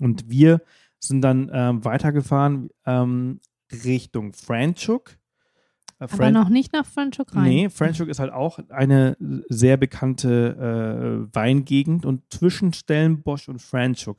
Und 0.00 0.28
wir 0.28 0.60
sind 0.98 1.22
dann 1.22 1.50
ähm, 1.52 1.84
weitergefahren 1.84 2.70
ähm, 2.86 3.40
Richtung 3.84 4.32
Franschhoek. 4.32 5.16
Äh, 6.00 6.08
aber 6.10 6.30
noch 6.30 6.48
nicht 6.48 6.72
nach 6.72 6.86
Franschhoek 6.86 7.34
rein. 7.34 7.44
Nee, 7.44 7.68
Franschhoek 7.68 8.08
ist 8.08 8.18
halt 8.18 8.32
auch 8.32 8.58
eine 8.68 9.16
sehr 9.48 9.76
bekannte 9.76 11.28
äh, 11.30 11.34
Weingegend 11.34 12.04
und 12.04 12.22
zwischen 12.32 12.72
Stellenbosch 12.72 13.48
und 13.48 13.60
Franschhoek, 13.60 14.18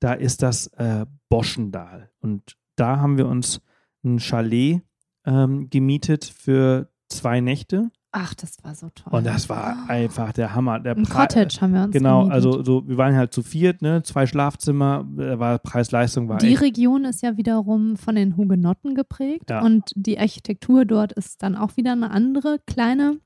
da 0.00 0.12
ist 0.12 0.42
das 0.42 0.66
äh, 0.68 1.06
Boschendal. 1.28 2.10
Und 2.20 2.56
da 2.76 2.98
haben 2.98 3.18
wir 3.18 3.26
uns 3.28 3.60
ein 4.04 4.18
Chalet 4.20 4.82
ähm, 5.24 5.68
gemietet 5.70 6.24
für 6.24 6.88
zwei 7.08 7.40
Nächte. 7.40 7.90
Ach, 8.16 8.32
das 8.34 8.62
war 8.62 8.74
so 8.76 8.88
toll. 8.94 9.12
Und 9.12 9.26
das 9.26 9.48
war 9.48 9.88
einfach 9.88 10.32
der 10.32 10.54
Hammer. 10.54 10.78
Der 10.78 10.94
Ein 10.96 11.02
Pre- 11.02 11.22
Cottage 11.22 11.60
haben 11.60 11.74
wir 11.74 11.82
uns 11.82 11.92
Genau, 11.92 12.20
gemietet. 12.28 12.34
also 12.34 12.62
so, 12.62 12.86
wir 12.88 12.96
waren 12.96 13.16
halt 13.16 13.32
zu 13.32 13.42
viert, 13.42 13.82
ne? 13.82 14.02
Zwei 14.04 14.26
Schlafzimmer, 14.26 15.04
äh, 15.18 15.36
war 15.38 15.58
Preis-Leistung 15.58 16.28
war 16.28 16.38
Die 16.38 16.52
echt. 16.52 16.62
Region 16.62 17.04
ist 17.06 17.22
ja 17.22 17.36
wiederum 17.36 17.96
von 17.96 18.14
den 18.14 18.36
Hugenotten 18.36 18.94
geprägt 18.94 19.50
Ja. 19.50 19.62
und 19.62 19.90
die 19.96 20.16
Architektur 20.18 20.84
dort 20.84 21.12
ist 21.12 21.42
dann 21.42 21.56
auch 21.56 21.76
wieder 21.76 21.90
eine 21.92 22.10
andere, 22.12 22.60
kleine 22.66 23.18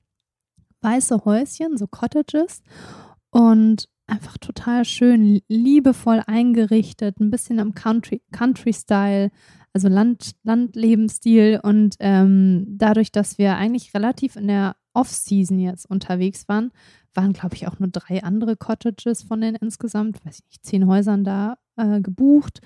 weiße 0.80 1.24
Häuschen, 1.26 1.76
so 1.76 1.86
Cottages 1.86 2.62
und 3.30 3.88
einfach 4.08 4.38
total 4.38 4.84
schön, 4.84 5.40
liebevoll 5.48 6.22
eingerichtet, 6.26 7.20
ein 7.20 7.30
bisschen 7.30 7.60
am 7.60 7.74
Country, 7.74 8.22
Country-Style, 8.32 9.30
also 9.72 9.88
Land, 9.88 10.32
Landlebensstil 10.42 11.60
und 11.62 11.96
ähm, 12.00 12.64
dadurch, 12.68 13.12
dass 13.12 13.38
wir 13.38 13.56
eigentlich 13.56 13.94
relativ 13.94 14.36
in 14.36 14.48
der 14.48 14.76
Off-Season 14.94 15.58
jetzt 15.58 15.88
unterwegs 15.88 16.48
waren, 16.48 16.72
waren, 17.14 17.32
glaube 17.32 17.54
ich, 17.54 17.68
auch 17.68 17.78
nur 17.78 17.88
drei 17.88 18.22
andere 18.22 18.56
Cottages 18.56 19.22
von 19.22 19.40
den 19.40 19.54
insgesamt, 19.54 20.24
weiß 20.24 20.40
ich 20.40 20.46
nicht, 20.46 20.64
zehn 20.64 20.86
Häusern 20.86 21.24
da 21.24 21.58
äh, 21.76 22.00
gebucht. 22.00 22.60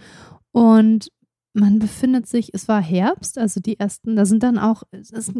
Und 0.52 1.10
man 1.54 1.78
befindet 1.78 2.26
sich, 2.26 2.54
es 2.54 2.68
war 2.68 2.80
Herbst, 2.80 3.38
also 3.38 3.60
die 3.60 3.78
ersten, 3.78 4.16
da 4.16 4.24
sind 4.24 4.42
dann 4.42 4.58
auch, 4.58 4.82
ist, 4.90 5.32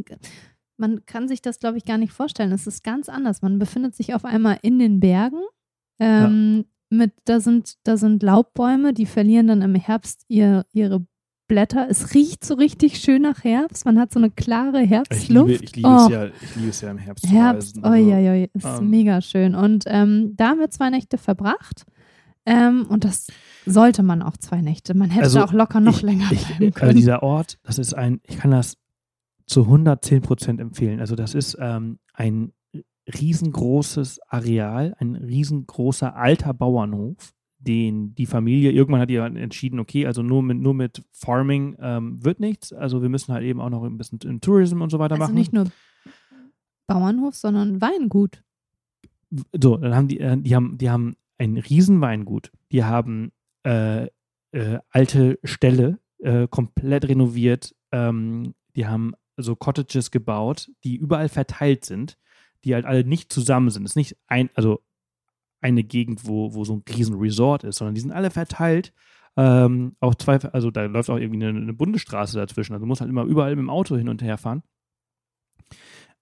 man 0.77 1.07
kann 1.07 1.29
sich 1.29 1.41
das, 1.43 1.59
glaube 1.59 1.79
ich, 1.79 1.85
gar 1.85 1.99
nicht 1.99 2.13
vorstellen. 2.13 2.53
Es 2.53 2.67
ist 2.67 2.83
ganz 2.83 3.09
anders. 3.09 3.43
Man 3.43 3.59
befindet 3.59 3.95
sich 3.95 4.15
auf 4.15 4.25
einmal 4.25 4.59
in 4.63 4.79
den 4.79 5.01
Bergen. 5.01 5.41
Ähm, 6.03 6.65
mit, 6.91 7.13
da, 7.25 7.41
sind, 7.41 7.75
da 7.85 7.97
sind 7.97 8.23
Laubbäume, 8.23 8.93
die 8.93 9.07
verlieren 9.07 9.47
dann 9.47 9.63
im 9.63 9.75
Herbst 9.75 10.25
ihr, 10.29 10.67
ihre 10.73 11.05
Blätter. 11.49 11.87
Es 11.89 12.15
riecht 12.15 12.45
so 12.45 12.55
richtig 12.55 12.99
schön 12.99 13.23
nach 13.23 13.45
Herbst. 13.45 13.85
Man 13.85 13.99
hat 13.99 14.13
so 14.13 14.19
eine 14.19 14.31
klare 14.31 14.83
Ich 14.83 14.91
Herbstluft. 14.91 15.49
liebe, 15.51 15.65
ich, 15.65 15.77
liebe 15.77 15.89
Oh. 15.89 16.05
es 16.07 16.09
ja, 16.11 16.27
ich 16.27 16.57
liebe 16.57 16.69
es 16.71 16.81
ja 16.81 16.91
im 16.91 16.99
Herbst. 16.99 17.27
Herbst. 17.27 17.77
Also, 17.83 17.89
oi, 17.91 18.15
oi, 18.15 18.29
oi, 18.31 18.49
ist 18.53 18.65
ähm, 18.65 18.91
mega 18.91 19.21
schön. 19.23 19.55
Und 19.55 19.85
ähm, 19.87 20.35
da 20.37 20.49
haben 20.51 20.61
wir 20.61 20.71
zwei 20.71 20.91
Nächte 20.91 21.19
verbracht. 21.19 21.85
Ähm, 22.45 22.87
und 22.89 23.05
das 23.05 23.29
sollte 23.67 24.03
man 24.03 24.21
auch 24.23 24.37
zwei 24.37 24.61
Nächte. 24.63 24.95
Man 24.95 25.11
hätte 25.11 25.25
Also, 25.25 25.43
auch 25.43 25.53
locker 25.53 25.81
noch 25.81 25.97
ich, 25.97 26.03
länger 26.03 26.31
ich, 26.33 26.45
bleiben 26.47 26.65
Also 26.65 26.79
können. 26.81 26.97
dieser 26.97 27.23
Ort, 27.23 27.59
das 27.63 27.79
ist 27.79 27.95
ein, 27.95 28.21
ich 28.25 28.39
kann 28.39 28.51
das 28.51 28.77
zu 29.47 29.63
110 29.63 30.23
Prozent 30.23 30.61
empfehlen. 30.61 31.01
Also 31.01 31.15
das 31.15 31.35
ist 31.35 31.57
ähm, 31.61 31.99
ein 32.15 32.53
riesengroßes 33.21 34.21
Areal, 34.29 34.95
ein 34.99 35.17
riesengroßer 35.17 36.17
alter 36.17 36.55
Bauernhof, 36.55 37.33
den 37.59 38.15
die 38.15 38.27
Familie, 38.27 38.73
irgendwann 38.73 39.01
hat 39.01 39.11
ja 39.11 39.27
entschieden, 39.27 39.79
okay, 39.79 40.07
also 40.07 40.23
nur 40.23 40.43
mit, 40.43 40.59
nur 40.59 40.75
mit 40.75 41.03
Farming 41.13 41.77
ähm, 41.81 42.23
wird 42.25 42.41
nichts. 42.41 42.73
Also 42.73 43.03
wir 43.03 43.09
müssen 43.09 43.33
halt 43.33 43.45
eben 43.45 43.61
auch 43.61 43.71
noch 43.71 43.85
ein 43.85 43.97
bisschen 43.97 44.19
in 44.25 44.41
Tourism 44.41 44.83
und 44.83 44.91
so 44.91 44.99
weiter 44.99 45.15
also 45.15 45.25
machen. 45.25 45.35
nicht 45.35 45.53
nur 45.53 45.67
Bauernhof, 46.87 47.35
sondern 47.35 47.81
Weingut. 47.81 48.43
so, 49.31 49.77
dann 49.77 49.95
haben 49.95 50.09
die, 50.09 50.21
äh, 50.21 50.37
die 50.37 50.55
haben, 50.55 50.77
die 50.79 50.91
haben 50.91 51.17
ein 51.39 51.57
Riesenweingut. 51.57 52.53
Die 52.73 52.85
haben 52.85 53.33
äh, 53.65 54.07
äh, 54.53 54.79
alte 54.91 55.39
Ställe 55.45 55.99
äh, 56.19 56.47
komplett 56.49 57.09
renoviert. 57.09 57.75
Ähm, 57.91 58.55
die 58.77 58.87
haben 58.87 59.15
so 59.37 59.57
Cottages 59.57 60.11
gebaut, 60.11 60.71
die 60.85 60.97
überall 60.97 61.29
verteilt 61.29 61.85
sind, 61.85 62.19
die 62.65 62.75
halt 62.75 62.85
alle 62.85 63.05
nicht 63.05 63.33
zusammen 63.33 63.71
sind. 63.71 63.85
Es 63.85 63.93
ist 63.93 63.97
nicht 63.97 64.17
ein, 64.27 64.51
also 64.55 64.81
eine 65.61 65.85
Gegend, 65.85 66.27
wo, 66.27 66.55
wo 66.55 66.65
so 66.65 66.75
ein 66.75 66.83
riesen 66.89 67.17
Resort 67.19 67.65
ist, 67.65 67.79
sondern 67.79 67.95
die 67.95 68.01
sind 68.01 68.13
alle 68.13 68.31
verteilt. 68.31 68.93
Ähm, 69.37 69.97
auch 70.01 70.15
zwei, 70.17 70.37
also 70.39 70.71
da 70.71 70.85
läuft 70.85 71.09
auch 71.09 71.17
irgendwie 71.19 71.45
eine, 71.47 71.59
eine 71.59 71.73
Bundesstraße 71.73 72.37
dazwischen. 72.37 72.73
Also 72.75 72.83
du 72.85 72.89
musst 72.89 73.01
halt 73.01 73.11
immer 73.11 73.25
überall 73.25 73.51
mit 73.57 73.61
dem 73.63 73.71
Auto 73.71 73.97
hin 73.97 74.09
und 74.09 74.23
her 74.23 74.37
fahren. 74.39 74.63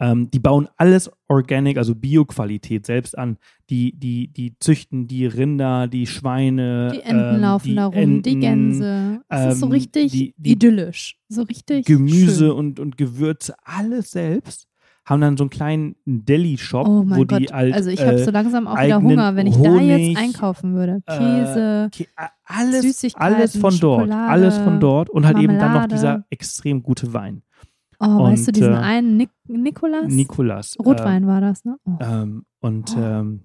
Ähm, 0.03 0.31
die 0.31 0.39
bauen 0.39 0.67
alles 0.79 1.11
organic, 1.29 1.77
also 1.77 1.95
Bio-Qualität 1.95 2.87
selbst 2.87 3.19
an. 3.19 3.37
Die, 3.69 3.93
die, 3.99 4.29
die 4.29 4.57
züchten 4.59 5.07
die 5.07 5.27
Rinder, 5.27 5.89
die 5.89 6.07
Schweine. 6.07 6.91
Die 6.95 7.01
Enten 7.03 7.35
ähm, 7.35 7.41
laufen 7.43 7.69
die 7.69 7.75
da 7.75 7.87
rum, 7.87 8.23
die 8.23 8.31
Enten, 8.31 8.41
Gänse. 8.41 9.23
Es 9.29 9.55
ist 9.55 9.61
so 9.61 9.67
ähm, 9.67 9.73
richtig 9.73 10.13
die- 10.13 10.35
die 10.39 10.53
idyllisch. 10.53 11.19
So 11.29 11.43
richtig 11.43 11.85
Gemüse 11.85 12.47
schön. 12.47 12.51
und, 12.53 12.81
und 12.81 12.97
Gewürze, 12.97 13.55
alles 13.63 14.11
selbst. 14.13 14.69
Haben 15.11 15.21
dann 15.21 15.37
so 15.37 15.45
einen 15.45 15.51
kleinen 15.51 15.97
Deli-Shop, 16.07 16.87
Oh 16.89 17.05
wo 17.07 17.25
Gott. 17.25 17.33
die 17.41 17.47
halt 17.53 17.75
also 17.75 17.91
ich 17.91 18.01
habe 18.01 18.13
äh, 18.21 18.25
so 18.25 18.31
langsam 18.31 18.67
auch 18.67 18.81
wieder 18.81 19.03
Hunger, 19.03 19.37
wenn 19.37 19.47
ich 19.47 19.57
da 19.57 19.75
jetzt 19.81 20.01
Honig, 20.07 20.17
einkaufen 20.17 20.75
würde. 20.75 21.03
äh, 21.07 21.19
Käse. 21.19 21.91
A- 22.17 22.31
alles, 22.45 22.83
Süßigkeiten, 22.83 23.35
alles 23.37 23.57
von 23.59 23.79
dort, 23.79 24.01
Schokolade, 24.05 24.31
alles 24.33 24.57
von 24.59 24.81
dort 24.81 25.11
und 25.11 25.27
halt 25.27 25.37
eben 25.39 25.49
dann 25.59 25.73
noch 25.73 25.81
Marmelade. 25.81 25.95
dieser 25.95 26.25
extrem 26.31 26.83
gute 26.83 27.13
Wein. 27.13 27.43
Oh, 27.99 28.23
weißt 28.23 28.47
du, 28.47 28.49
und, 28.51 28.57
diesen 28.57 28.73
äh, 28.73 28.77
einen 28.79 29.17
Nik 29.19 29.31
Nikolas? 29.47 30.07
Nikolas. 30.13 30.77
Rotwein 30.79 31.27
war 31.27 31.43
das, 31.43 31.65
ne? 31.67 31.77
Oh. 31.85 31.99
Ähm, 32.01 32.45
und 32.61 32.97
Oh. 32.97 33.01
ähm, 33.01 33.41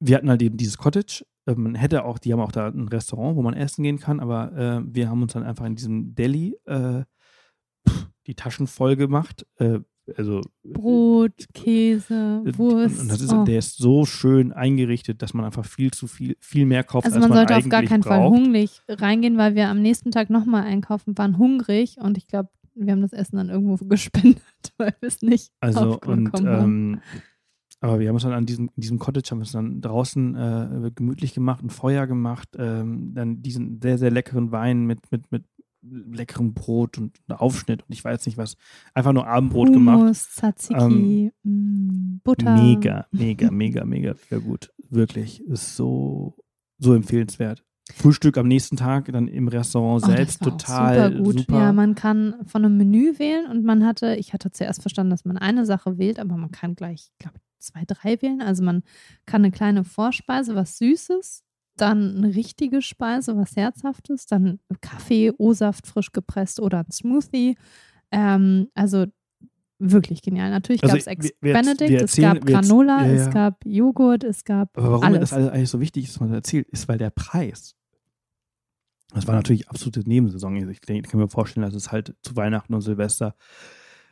wir 0.00 0.16
hatten 0.16 0.30
halt 0.30 0.42
eben 0.42 0.56
dieses 0.56 0.78
Cottage. 0.78 1.24
Äh, 1.46 1.54
Man 1.54 1.74
hätte 1.74 2.04
auch, 2.04 2.18
die 2.18 2.32
haben 2.32 2.40
auch 2.40 2.52
da 2.52 2.68
ein 2.68 2.88
Restaurant, 2.88 3.36
wo 3.36 3.42
man 3.42 3.54
essen 3.54 3.82
gehen 3.82 3.98
kann, 3.98 4.20
aber 4.20 4.52
äh, 4.56 4.80
wir 4.84 5.08
haben 5.08 5.22
uns 5.22 5.32
dann 5.32 5.42
einfach 5.42 5.64
in 5.66 5.74
diesem 5.76 6.14
Deli 6.14 6.56
äh, 6.66 7.02
pff, 7.90 8.06
die 8.26 8.34
Taschen 8.34 8.66
voll 8.66 8.96
gemacht. 8.96 9.46
Äh, 9.56 9.80
also 10.16 10.40
Brot, 10.64 11.46
Käse, 11.54 12.42
äh, 12.46 12.58
Wurst. 12.58 13.00
Und 13.00 13.10
das 13.10 13.20
ist, 13.20 13.32
oh. 13.32 13.44
der 13.44 13.58
ist 13.58 13.76
so 13.76 14.04
schön 14.04 14.52
eingerichtet, 14.52 15.22
dass 15.22 15.34
man 15.34 15.44
einfach 15.44 15.64
viel 15.64 15.90
zu 15.92 16.06
viel, 16.06 16.36
viel 16.40 16.66
mehr 16.66 16.84
kauft, 16.84 17.06
Also 17.06 17.16
als 17.16 17.22
man 17.22 17.30
man 17.30 17.38
sollte 17.38 17.56
auf 17.56 17.68
gar 17.68 17.82
keinen 17.82 18.02
Fall 18.02 18.18
braucht. 18.18 18.36
hungrig 18.36 18.82
reingehen, 18.88 19.36
weil 19.36 19.54
wir 19.54 19.68
am 19.68 19.80
nächsten 19.80 20.10
Tag 20.10 20.30
nochmal 20.30 20.64
einkaufen 20.64 21.16
waren, 21.16 21.38
hungrig 21.38 21.98
und 21.98 22.18
ich 22.18 22.26
glaube, 22.26 22.50
wir 22.74 22.92
haben 22.92 23.02
das 23.02 23.12
Essen 23.12 23.36
dann 23.36 23.50
irgendwo 23.50 23.76
gespendet, 23.84 24.42
weil 24.78 24.94
wir 25.00 25.08
es 25.08 25.22
nicht 25.22 25.52
Also 25.60 25.98
und 26.00 26.30
ähm, 26.40 27.00
aber 27.82 27.98
wir 27.98 28.08
haben 28.08 28.16
uns 28.16 28.24
dann 28.24 28.32
an 28.32 28.44
diesem, 28.44 28.66
in 28.76 28.80
diesem 28.82 28.98
Cottage 28.98 29.30
haben 29.30 29.38
wir 29.38 29.44
uns 29.44 29.52
dann 29.52 29.80
draußen 29.80 30.34
äh, 30.36 30.90
gemütlich 30.94 31.32
gemacht, 31.32 31.64
ein 31.64 31.70
Feuer 31.70 32.06
gemacht, 32.06 32.50
ähm, 32.58 33.14
dann 33.14 33.40
diesen 33.40 33.80
sehr, 33.80 33.96
sehr 33.96 34.10
leckeren 34.10 34.52
Wein 34.52 34.84
mit, 34.84 35.10
mit, 35.10 35.32
mit 35.32 35.44
leckerem 35.82 36.54
Brot 36.54 36.98
und 36.98 37.18
Aufschnitt 37.28 37.82
und 37.82 37.92
ich 37.92 38.04
weiß 38.04 38.26
nicht 38.26 38.36
was. 38.38 38.56
Einfach 38.94 39.12
nur 39.12 39.26
Abendbrot 39.26 39.72
gemacht. 39.72 39.98
Hummus, 40.00 40.30
Tzatziki, 40.30 41.32
mm, 41.42 42.18
Butter. 42.22 42.54
Mega, 42.54 43.06
mega, 43.10 43.50
mega, 43.50 43.84
mega, 43.84 44.14
mega 44.30 44.44
gut. 44.44 44.72
Wirklich. 44.88 45.40
Ist 45.46 45.76
so, 45.76 46.36
so 46.78 46.94
empfehlenswert. 46.94 47.64
Frühstück 47.92 48.38
am 48.38 48.46
nächsten 48.46 48.76
Tag 48.76 49.10
dann 49.10 49.26
im 49.26 49.48
Restaurant 49.48 50.04
Oh, 50.04 50.06
selbst 50.06 50.42
total 50.42 51.10
super 51.12 51.22
gut. 51.24 51.38
super. 51.40 51.58
Ja, 51.58 51.72
man 51.72 51.94
kann 51.96 52.36
von 52.46 52.64
einem 52.64 52.76
Menü 52.76 53.18
wählen 53.18 53.50
und 53.50 53.64
man 53.64 53.84
hatte, 53.84 54.14
ich 54.16 54.32
hatte 54.32 54.52
zuerst 54.52 54.82
verstanden, 54.82 55.10
dass 55.10 55.24
man 55.24 55.36
eine 55.36 55.66
Sache 55.66 55.98
wählt, 55.98 56.20
aber 56.20 56.36
man 56.36 56.52
kann 56.52 56.76
gleich, 56.76 57.10
ich 57.12 57.18
glaube, 57.18 57.38
zwei, 57.58 57.82
drei 57.86 58.20
wählen. 58.22 58.42
Also 58.42 58.62
man 58.62 58.82
kann 59.26 59.42
eine 59.42 59.50
kleine 59.50 59.82
Vorspeise, 59.84 60.54
was 60.54 60.78
Süßes, 60.78 61.42
dann 61.80 62.16
eine 62.16 62.34
richtige 62.34 62.82
Speise, 62.82 63.36
was 63.36 63.56
Herzhaftes, 63.56 64.26
dann 64.26 64.60
Kaffee, 64.80 65.32
O-Saft 65.38 65.86
frisch 65.86 66.12
gepresst 66.12 66.60
oder 66.60 66.80
ein 66.80 66.90
Smoothie. 66.90 67.56
Ähm, 68.10 68.68
also 68.74 69.06
wirklich 69.78 70.20
genial. 70.22 70.50
Natürlich 70.50 70.82
Also 70.82 70.94
gab 70.94 71.00
es 71.00 71.06
Ex 71.06 71.24
wir- 71.26 71.32
wir- 71.40 71.52
Benedict, 71.54 71.90
wir 71.90 72.02
es 72.04 72.16
gab 72.16 72.44
Granola, 72.44 73.06
ja, 73.06 73.12
es 73.12 73.26
ja. 73.26 73.30
gab 73.32 73.64
Joghurt, 73.64 74.24
es 74.24 74.44
gab 74.44 74.76
Aber 74.76 74.90
warum 74.92 75.04
alles. 75.04 75.20
das 75.20 75.32
alles 75.32 75.48
eigentlich 75.50 75.70
so 75.70 75.80
wichtig 75.80 76.04
ist, 76.04 76.14
dass 76.14 76.20
man 76.20 76.28
das 76.30 76.36
erzählt, 76.38 76.68
ist, 76.68 76.86
weil 76.88 76.98
der 76.98 77.10
Preis. 77.10 77.74
Das 79.12 79.26
war 79.26 79.34
natürlich 79.34 79.68
absolute 79.68 80.00
Nebensaison. 80.08 80.54
Also 80.56 80.68
Ich, 80.70 80.80
denke, 80.82 81.06
ich 81.06 81.10
kann 81.10 81.18
mir 81.20 81.28
vorstellen, 81.28 81.64
dass 81.64 81.74
es 81.74 81.90
halt 81.90 82.14
zu 82.22 82.36
Weihnachten 82.36 82.74
und 82.74 82.80
Silvester 82.82 83.34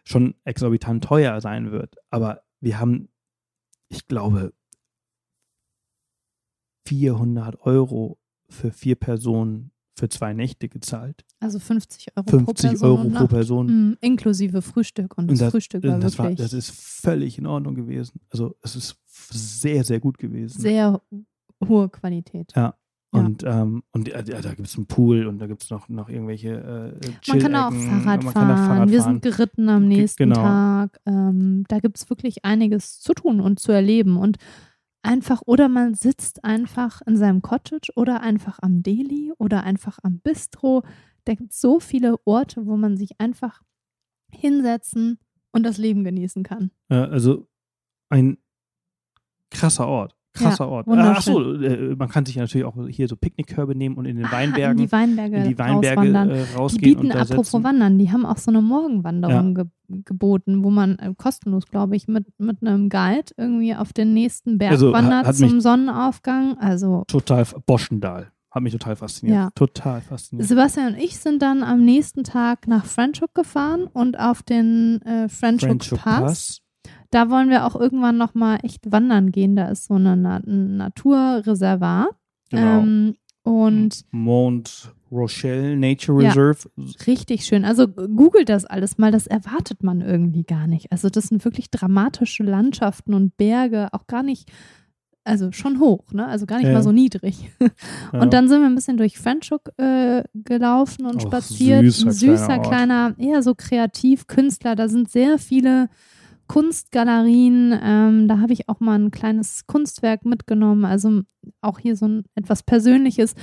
schon 0.04 0.34
exorbitant 0.44 1.04
teuer 1.04 1.40
sein 1.40 1.70
wird. 1.70 1.96
Aber 2.10 2.42
wir 2.60 2.80
haben, 2.80 3.08
ich 3.88 4.06
glaube, 4.08 4.54
400 6.88 7.60
Euro 7.66 8.18
für 8.48 8.70
vier 8.70 8.94
Personen 8.96 9.70
für 9.98 10.08
zwei 10.08 10.32
Nächte 10.32 10.68
gezahlt. 10.68 11.24
Also 11.40 11.58
50 11.58 12.16
Euro 12.16 12.24
pro 12.24 12.38
50 12.38 12.70
Person. 12.70 12.88
Euro 12.88 13.10
pro. 13.10 13.26
Person. 13.26 13.66
Mm, 13.90 13.96
inklusive 14.00 14.62
Frühstück. 14.62 15.18
Und 15.18 15.26
das, 15.26 15.32
Und 15.32 15.40
das- 15.40 15.50
Frühstück 15.52 15.84
war 15.84 15.98
das, 15.98 16.18
war, 16.18 16.26
wirklich 16.26 16.38
das 16.38 16.52
ist 16.52 16.70
völlig 16.70 17.36
in 17.38 17.46
Ordnung 17.46 17.74
gewesen. 17.74 18.20
Also 18.30 18.54
es 18.62 18.76
ist 18.76 18.96
sehr, 19.06 19.82
sehr 19.84 20.00
gut 20.00 20.18
gewesen. 20.18 20.60
sehr 20.60 21.00
hohe 21.66 21.88
Qualität. 21.88 22.52
Ja. 22.54 22.74
Ja. 23.14 23.20
Und, 23.20 23.42
ähm, 23.46 23.82
und 23.92 24.06
ja, 24.08 24.20
da 24.22 24.52
gibt 24.52 24.68
es 24.68 24.76
einen 24.76 24.84
Pool 24.86 25.26
und 25.26 25.38
da 25.38 25.46
gibt 25.46 25.62
es 25.62 25.70
noch, 25.70 25.88
noch 25.88 26.10
irgendwelche 26.10 26.50
äh, 27.00 27.30
Man 27.30 27.38
kann 27.40 27.54
auch 27.56 27.72
Fahrrad 27.72 28.22
fahren. 28.22 28.32
Fahrrad 28.32 28.90
Wir 28.90 29.00
fahren. 29.00 29.12
sind 29.14 29.22
geritten 29.22 29.68
am 29.70 29.88
nächsten 29.88 30.24
genau. 30.24 30.36
Tag. 30.42 31.00
Ähm, 31.06 31.64
da 31.68 31.78
gibt 31.78 31.96
es 31.96 32.10
wirklich 32.10 32.44
einiges 32.44 33.00
zu 33.00 33.14
tun 33.14 33.40
und 33.40 33.60
zu 33.60 33.72
erleben. 33.72 34.18
Und 34.18 34.36
einfach, 35.02 35.42
oder 35.46 35.68
man 35.68 35.94
sitzt 35.94 36.44
einfach 36.44 37.00
in 37.06 37.16
seinem 37.16 37.42
Cottage 37.42 37.92
oder 37.96 38.20
einfach 38.20 38.58
am 38.60 38.82
Deli 38.82 39.32
oder 39.38 39.62
einfach 39.64 39.98
am 40.02 40.18
Bistro. 40.20 40.82
Da 41.24 41.34
gibt 41.34 41.52
es 41.52 41.60
so 41.60 41.80
viele 41.80 42.16
Orte, 42.24 42.66
wo 42.66 42.76
man 42.76 42.96
sich 42.96 43.20
einfach 43.20 43.62
hinsetzen 44.30 45.18
und 45.52 45.62
das 45.62 45.78
Leben 45.78 46.04
genießen 46.04 46.42
kann. 46.42 46.70
Also 46.88 47.48
ein 48.08 48.38
krasser 49.50 49.86
Ort. 49.86 50.17
Krasser 50.34 50.68
Ort. 50.68 50.86
wunderschön. 50.86 51.36
Achso, 51.36 51.52
äh, 51.54 51.96
man 51.96 52.08
kann 52.08 52.24
sich 52.26 52.36
ja 52.36 52.42
natürlich 52.42 52.64
auch 52.66 52.76
hier 52.88 53.08
so 53.08 53.16
Picknickkörbe 53.16 53.74
nehmen 53.74 53.96
und 53.96 54.04
in 54.04 54.16
den 54.16 54.26
Ah, 54.26 54.32
Weinbergen, 54.32 54.78
in 54.78 54.84
die 54.86 54.92
Weinberge, 54.92 55.36
in 55.38 55.48
die 55.48 55.58
Weinberge 55.58 55.96
rauswandern. 56.00 56.30
äh, 56.30 56.44
Die 56.44 56.56
rausgehen 56.56 56.82
bieten 56.82 57.00
und 57.06 57.08
da 57.14 57.20
apropos 57.22 57.50
setzen. 57.50 57.64
Wandern, 57.64 57.98
die 57.98 58.12
haben 58.12 58.26
auch 58.26 58.36
so 58.36 58.50
eine 58.50 58.62
Morgenwanderung 58.62 59.54
ge 59.54 59.64
geboten, 60.04 60.62
wo 60.64 60.68
man 60.70 60.98
äh, 60.98 61.14
kostenlos, 61.16 61.64
glaube 61.66 61.96
ich, 61.96 62.08
mit, 62.08 62.26
mit 62.38 62.60
einem 62.60 62.90
Guide 62.90 63.32
irgendwie 63.38 63.74
auf 63.74 63.94
den 63.94 64.12
nächsten 64.12 64.58
Berg 64.58 64.72
Also, 64.72 64.92
wandert 64.92 65.34
zum 65.34 65.62
Sonnenaufgang. 65.62 66.58
Also 66.58 67.04
Total, 67.08 67.46
Boschendal. 67.64 68.30
Hat 68.50 68.62
mich 68.62 68.72
total 68.72 68.96
fasziniert. 68.96 69.34
Ja. 69.36 69.50
Total 69.54 70.00
fasziniert. 70.02 70.46
Sebastian 70.46 70.94
und 70.94 70.98
ich 70.98 71.18
sind 71.18 71.40
dann 71.40 71.62
am 71.62 71.84
nächsten 71.84 72.22
Tag 72.22 72.66
nach 72.68 72.84
Franschhoek 72.84 73.34
gefahren 73.34 73.86
und 73.92 74.18
auf 74.18 74.42
den 74.42 75.00
äh, 75.02 75.28
Franschhoek 75.30 75.68
Friendship 75.68 75.98
Pass. 76.00 76.20
Pass. 76.22 76.60
Da 77.10 77.30
wollen 77.30 77.48
wir 77.48 77.64
auch 77.66 77.74
irgendwann 77.74 78.18
nochmal 78.18 78.58
echt 78.62 78.90
wandern 78.92 79.32
gehen. 79.32 79.56
Da 79.56 79.68
ist 79.68 79.86
so 79.86 79.94
eine 79.94 80.16
Na 80.16 80.36
ein 80.36 80.76
Naturreservat. 80.76 82.08
Genau. 82.50 82.80
Ähm, 82.80 83.14
und 83.42 84.04
Mont 84.10 84.92
Rochelle 85.10 85.74
Nature 85.76 86.22
Ja. 86.22 86.28
Reserve. 86.32 86.68
Richtig 87.06 87.46
schön. 87.46 87.64
Also 87.64 87.88
googelt 87.88 88.50
das 88.50 88.66
alles 88.66 88.98
mal, 88.98 89.10
das 89.10 89.26
erwartet 89.26 89.82
man 89.82 90.02
irgendwie 90.02 90.42
gar 90.42 90.66
nicht. 90.66 90.92
Also 90.92 91.08
das 91.08 91.28
sind 91.28 91.44
wirklich 91.46 91.70
dramatische 91.70 92.42
Landschaften 92.42 93.14
und 93.14 93.36
Berge, 93.38 93.88
auch 93.92 94.06
gar 94.06 94.22
nicht, 94.22 94.50
also 95.24 95.50
schon 95.52 95.80
hoch, 95.80 96.12
ne? 96.12 96.26
Also 96.26 96.44
gar 96.44 96.58
nicht 96.58 96.66
Ja. 96.66 96.74
mal 96.74 96.82
so 96.82 96.92
niedrig. 96.92 97.50
Ja. 98.12 98.20
Und 98.20 98.32
dann 98.34 98.48
sind 98.48 98.60
wir 98.60 98.66
ein 98.68 98.74
bisschen 98.74 98.96
durch 98.98 99.18
Franschhoek 99.18 99.70
äh, 99.78 100.24
gelaufen 100.34 101.04
und 101.06 101.16
Auch 101.16 101.20
spaziert. 101.28 101.84
süßer 101.84 102.06
ein 102.08 102.12
süßer 102.12 102.58
kleiner 102.58 103.12
kleiner, 103.12 103.14
eher 103.18 103.42
so 103.42 103.54
kreativ 103.54 104.26
Künstler. 104.26 104.74
Da 104.76 104.88
sind 104.88 105.10
sehr 105.10 105.38
viele 105.38 105.88
Kunstgalerien. 106.48 107.78
Ähm, 107.80 108.26
da 108.26 108.40
habe 108.40 108.52
ich 108.52 108.68
auch 108.68 108.80
mal 108.80 108.98
ein 108.98 109.10
kleines 109.10 109.66
Kunstwerk 109.66 110.24
mitgenommen. 110.24 110.84
Also 110.84 111.22
auch 111.60 111.78
hier 111.78 111.96
so 111.96 112.06
ein 112.06 112.24
etwas 112.34 112.62
Persönliches. 112.62 113.34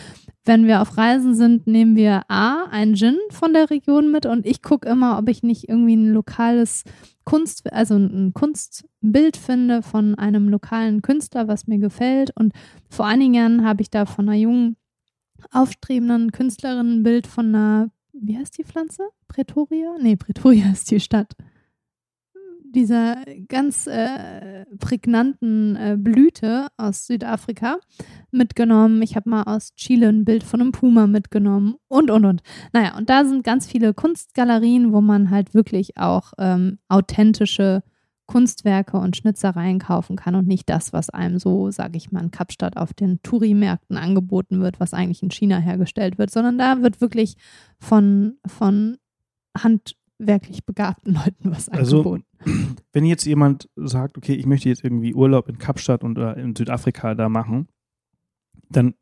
Wenn 0.43 0.67
wir 0.67 0.81
auf 0.81 0.97
Reisen 0.97 1.35
sind, 1.35 1.67
nehmen 1.67 1.95
wir 1.95 2.23
A, 2.27 2.65
ein 2.69 2.95
Gin 2.95 3.17
von 3.29 3.53
der 3.53 3.69
Region 3.69 4.11
mit 4.11 4.25
und 4.25 4.45
ich 4.45 4.61
gucke 4.61 4.89
immer, 4.89 5.17
ob 5.17 5.29
ich 5.29 5.43
nicht 5.43 5.69
irgendwie 5.69 5.95
ein 5.95 6.11
lokales 6.11 6.83
Kunst, 7.23 7.71
also 7.71 7.95
ein 7.95 8.33
Kunstbild 8.33 9.37
finde 9.37 9.81
von 9.81 10.15
einem 10.15 10.49
lokalen 10.49 11.01
Künstler, 11.01 11.47
was 11.47 11.67
mir 11.67 11.79
gefällt. 11.79 12.31
Und 12.35 12.53
vor 12.89 13.05
einigen 13.05 13.33
Jahren 13.33 13.65
habe 13.65 13.81
ich 13.81 13.89
da 13.89 14.05
von 14.05 14.27
einer 14.27 14.37
jungen, 14.37 14.77
aufstrebenden 15.51 16.31
Künstlerin 16.31 16.99
ein 16.99 17.03
Bild 17.03 17.27
von 17.27 17.53
einer, 17.53 17.91
wie 18.13 18.37
heißt 18.37 18.57
die 18.57 18.63
Pflanze? 18.63 19.03
Pretoria? 19.27 19.95
Nee, 20.01 20.15
Pretoria 20.15 20.69
ist 20.71 20.89
die 20.91 20.99
Stadt. 20.99 21.33
Dieser 22.75 23.23
ganz 23.47 23.87
äh, 23.87 24.65
prägnanten 24.79 25.77
äh, 25.77 25.95
Blüte 25.97 26.67
aus 26.75 27.07
Südafrika 27.07 27.77
mitgenommen. 28.31 29.01
Ich 29.01 29.15
habe 29.15 29.29
mal 29.29 29.43
aus 29.43 29.73
Chile 29.75 30.09
ein 30.09 30.25
Bild 30.25 30.43
von 30.43 30.59
einem 30.59 30.73
Puma 30.73 31.07
mitgenommen 31.07 31.75
und, 31.87 32.11
und, 32.11 32.25
und. 32.25 32.43
Naja, 32.73 32.97
und 32.97 33.09
da 33.09 33.23
sind 33.23 33.45
ganz 33.45 33.65
viele 33.65 33.93
Kunstgalerien, 33.93 34.91
wo 34.91 34.99
man 34.99 35.29
halt 35.29 35.53
wirklich 35.53 35.97
auch 35.97 36.33
ähm, 36.37 36.79
authentische 36.89 37.81
Kunstwerke 38.25 38.97
und 38.97 39.15
Schnitzereien 39.15 39.79
kaufen 39.79 40.17
kann 40.17 40.35
und 40.35 40.45
nicht 40.45 40.69
das, 40.69 40.91
was 40.91 41.09
einem 41.09 41.39
so, 41.39 41.71
sage 41.71 41.95
ich 41.95 42.11
mal, 42.11 42.23
in 42.23 42.31
Kapstadt 42.31 42.75
auf 42.75 42.93
den 42.93 43.21
Touri-Märkten 43.21 43.97
angeboten 43.97 44.59
wird, 44.61 44.81
was 44.81 44.93
eigentlich 44.93 45.23
in 45.23 45.31
China 45.31 45.59
hergestellt 45.59 46.17
wird, 46.17 46.29
sondern 46.29 46.57
da 46.57 46.81
wird 46.81 46.99
wirklich 46.99 47.37
von, 47.79 48.37
von 48.45 48.97
handwerklich 50.19 50.65
begabten 50.65 51.13
Leuten 51.13 51.51
was 51.51 51.69
Also, 51.69 51.97
angeboten. 51.97 52.25
wenn 52.93 53.05
jetzt 53.05 53.25
jemand 53.25 53.69
sagt, 53.75 54.17
okay, 54.17 54.33
ich 54.33 54.45
möchte 54.45 54.69
jetzt 54.69 54.83
irgendwie 54.83 55.13
Urlaub 55.13 55.47
in 55.49 55.57
Kapstadt 55.57 56.03
und 56.03 56.17
oder 56.17 56.37
in 56.37 56.55
Südafrika 56.55 57.15
da 57.15 57.29
machen, 57.29 57.67
dann 58.69 58.95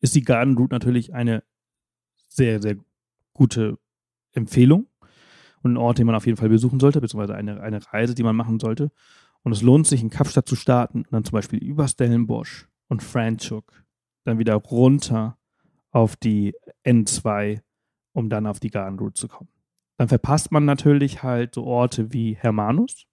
ist 0.00 0.14
die 0.14 0.22
Garden 0.22 0.56
Route 0.56 0.74
natürlich 0.74 1.14
eine 1.14 1.42
sehr, 2.28 2.60
sehr 2.60 2.76
gute 3.32 3.78
Empfehlung 4.32 4.86
und 5.62 5.72
ein 5.72 5.76
Ort, 5.76 5.98
den 5.98 6.06
man 6.06 6.14
auf 6.14 6.26
jeden 6.26 6.38
Fall 6.38 6.48
besuchen 6.48 6.80
sollte, 6.80 7.00
beziehungsweise 7.00 7.34
eine, 7.34 7.60
eine 7.60 7.80
Reise, 7.92 8.14
die 8.14 8.22
man 8.22 8.36
machen 8.36 8.60
sollte. 8.60 8.90
Und 9.42 9.52
es 9.52 9.62
lohnt 9.62 9.86
sich, 9.86 10.02
in 10.02 10.10
Kapstadt 10.10 10.48
zu 10.48 10.56
starten 10.56 10.98
und 10.98 11.12
dann 11.12 11.24
zum 11.24 11.32
Beispiel 11.32 11.62
über 11.62 11.88
Stellenbosch 11.88 12.68
und 12.88 13.02
Franschhoek 13.02 13.84
dann 14.24 14.38
wieder 14.38 14.54
runter 14.54 15.38
auf 15.90 16.16
die 16.16 16.54
N2, 16.84 17.60
um 18.12 18.28
dann 18.28 18.46
auf 18.46 18.60
die 18.60 18.70
Garden 18.70 18.98
Route 18.98 19.14
zu 19.14 19.28
kommen. 19.28 19.48
Dann 19.98 20.08
verpasst 20.08 20.50
man 20.52 20.64
natürlich 20.64 21.22
halt 21.22 21.54
so 21.54 21.64
Orte 21.64 22.12
wie 22.12 22.34
Hermanus, 22.34 23.04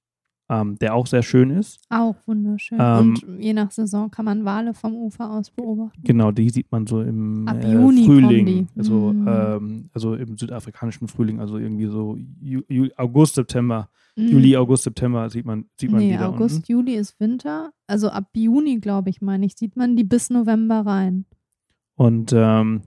ähm, 0.50 0.78
der 0.80 0.94
auch 0.96 1.08
sehr 1.08 1.24
schön 1.24 1.50
ist. 1.50 1.80
Auch 1.90 2.16
wunderschön. 2.26 2.78
Ähm, 2.80 3.16
und 3.26 3.44
je 3.44 3.54
nach 3.54 3.72
Saison 3.72 4.10
kann 4.12 4.26
man 4.26 4.46
Wale 4.46 4.74
vom 4.74 4.94
Ufer 4.94 5.30
aus 5.32 5.50
beobachten. 5.52 6.02
Genau, 6.04 6.32
die 6.32 6.50
sieht 6.50 6.72
man 6.72 6.86
so 6.88 7.02
im 7.02 7.48
äh, 7.48 7.62
Frühling, 8.06 8.68
also, 8.78 9.12
Mm. 9.12 9.28
ähm, 9.28 9.90
also 9.94 10.14
im 10.16 10.38
südafrikanischen 10.38 11.08
Frühling, 11.08 11.40
also 11.42 11.58
irgendwie 11.58 11.88
so 11.88 12.18
Ju 12.40 12.62
Ju 12.70 12.88
August, 12.96 13.36
September, 13.36 13.90
Mhm. 14.18 14.28
Juli, 14.30 14.56
August, 14.56 14.84
September 14.84 15.30
sieht 15.30 15.46
man, 15.46 15.66
sieht 15.78 15.92
man 15.92 16.00
nee, 16.00 16.12
die 16.14 16.18
August, 16.20 16.56
unten. 16.58 16.72
Juli 16.72 16.96
ist 16.96 17.20
Winter. 17.20 17.74
Also 17.86 18.08
ab 18.10 18.30
Juni, 18.34 18.80
glaube 18.80 19.10
ich, 19.10 19.22
meine 19.22 19.46
ich, 19.46 19.58
sieht 19.58 19.76
man 19.76 19.98
die 19.98 20.06
bis 20.06 20.30
November 20.30 20.86
rein. 20.86 21.26
Und 21.96 22.32
ähm, 22.34 22.84